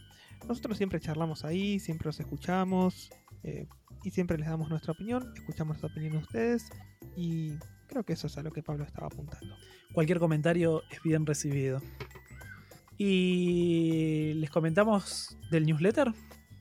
Nosotros 0.47 0.77
siempre 0.77 1.01
charlamos 1.01 1.45
ahí, 1.45 1.81
siempre 1.81 2.07
los 2.07 2.21
escuchamos 2.21 3.11
eh, 3.43 3.67
y 4.05 4.11
siempre 4.11 4.39
les 4.39 4.49
damos 4.49 4.71
nuestra 4.71 4.93
opinión. 4.93 5.33
Escuchamos 5.35 5.83
la 5.83 5.89
opinión 5.89 6.13
de 6.13 6.19
ustedes 6.19 6.71
y 7.17 7.55
creo 7.89 8.05
que 8.05 8.13
eso 8.13 8.29
es 8.29 8.39
a 8.39 8.43
lo 8.43 8.53
que 8.53 8.63
Pablo 8.63 8.85
estaba 8.85 9.09
apuntando. 9.09 9.57
Cualquier 9.93 10.21
comentario 10.21 10.83
es 10.91 11.03
bien 11.03 11.27
recibido. 11.27 11.81
Y 13.03 14.35
les 14.35 14.51
comentamos 14.51 15.35
del 15.51 15.65
newsletter. 15.65 16.13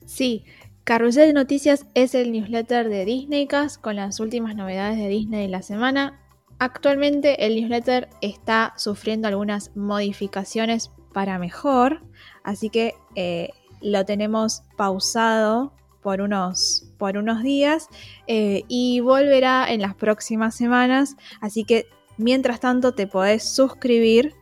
Sí, 0.06 0.46
Carrusel 0.84 1.26
de 1.26 1.32
Noticias 1.34 1.84
es 1.92 2.14
el 2.14 2.32
newsletter 2.32 2.88
de 2.88 3.04
Disneycast 3.04 3.78
con 3.78 3.96
las 3.96 4.20
últimas 4.20 4.56
novedades 4.56 4.96
de 4.96 5.08
Disney 5.08 5.42
de 5.42 5.48
la 5.48 5.60
semana. 5.60 6.18
Actualmente 6.58 7.44
el 7.44 7.56
newsletter 7.56 8.08
está 8.22 8.72
sufriendo 8.78 9.28
algunas 9.28 9.76
modificaciones 9.76 10.90
para 11.12 11.38
mejor, 11.38 12.00
así 12.42 12.70
que 12.70 12.94
eh, 13.16 13.50
lo 13.82 14.06
tenemos 14.06 14.62
pausado 14.78 15.74
por 16.00 16.22
unos, 16.22 16.90
por 16.96 17.18
unos 17.18 17.42
días 17.42 17.88
eh, 18.28 18.62
y 18.66 19.00
volverá 19.00 19.70
en 19.70 19.82
las 19.82 19.94
próximas 19.94 20.54
semanas, 20.54 21.18
así 21.42 21.64
que 21.64 21.86
mientras 22.16 22.60
tanto 22.60 22.94
te 22.94 23.06
podés 23.06 23.44
suscribir 23.44 24.34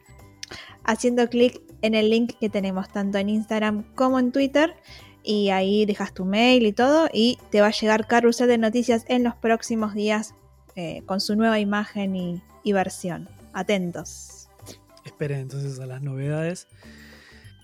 haciendo 0.85 1.29
clic 1.29 1.68
en 1.83 1.95
el 1.95 2.11
link 2.11 2.35
que 2.39 2.49
tenemos 2.49 2.89
tanto 2.89 3.19
en 3.19 3.29
Instagram 3.29 3.85
como 3.95 4.19
en 4.19 4.33
Twitter 4.33 4.75
y 5.23 5.51
ahí 5.51 5.85
dejas 5.85 6.15
tu 6.15 6.25
mail 6.25 6.67
y 6.67 6.73
todo 6.73 7.09
y 7.13 7.39
te 7.51 7.61
va 7.61 7.69
a 7.69 7.73
llegar 7.73 8.07
carrusel 8.07 8.49
de 8.49 8.59
noticias 8.59 9.05
en 9.09 9.25
los 9.25 9.35
próximos 9.35 9.95
días 9.95 10.35
eh, 10.77 11.03
con 11.07 11.21
su 11.21 11.37
nueva 11.37 11.59
imagen 11.59 12.17
y, 12.17 12.43
y 12.63 12.73
versión. 12.73 13.29
Atentos. 13.53 14.49
Esperen 15.05 15.41
entonces 15.41 15.81
a 15.81 15.87
las 15.87 16.03
novedades. 16.03 16.69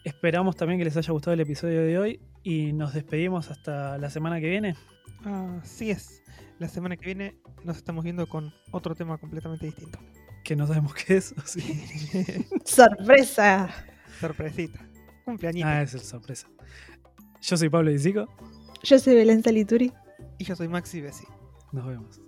Esperamos 0.04 0.56
también 0.56 0.78
que 0.78 0.84
les 0.84 0.96
haya 0.96 1.12
gustado 1.12 1.32
el 1.32 1.40
episodio 1.40 1.82
de 1.82 1.98
hoy 1.98 2.20
y 2.42 2.72
nos 2.72 2.92
despedimos 2.92 3.50
hasta 3.50 3.96
la 3.98 4.10
semana 4.10 4.40
que 4.40 4.50
viene. 4.50 4.76
Así 5.24 5.90
es. 5.90 6.22
La 6.58 6.68
semana 6.68 6.96
que 6.96 7.06
viene 7.06 7.36
nos 7.64 7.78
estamos 7.78 8.04
viendo 8.04 8.28
con 8.28 8.52
otro 8.70 8.94
tema 8.94 9.16
completamente 9.18 9.66
distinto. 9.66 9.98
Que 10.44 10.54
no 10.56 10.66
sabemos 10.66 10.94
qué 10.94 11.16
es. 11.16 11.32
¿o 11.32 11.46
sí? 11.46 12.46
¡Sorpresa! 12.64 13.70
Sorpresita. 14.20 14.86
Cumpleañito. 15.24 15.66
Ah, 15.66 15.82
es 15.82 15.94
el 15.94 16.00
sorpresa. 16.00 16.48
Yo 17.40 17.56
soy 17.56 17.68
Pablo 17.68 17.90
Disico. 17.90 18.26
Yo 18.82 18.98
soy 18.98 19.14
Belén 19.14 19.42
Salituri. 19.42 19.92
Y 20.38 20.44
yo 20.44 20.56
soy 20.56 20.68
Maxi 20.68 21.00
Bessi. 21.00 21.26
Nos 21.72 21.86
vemos. 21.86 22.20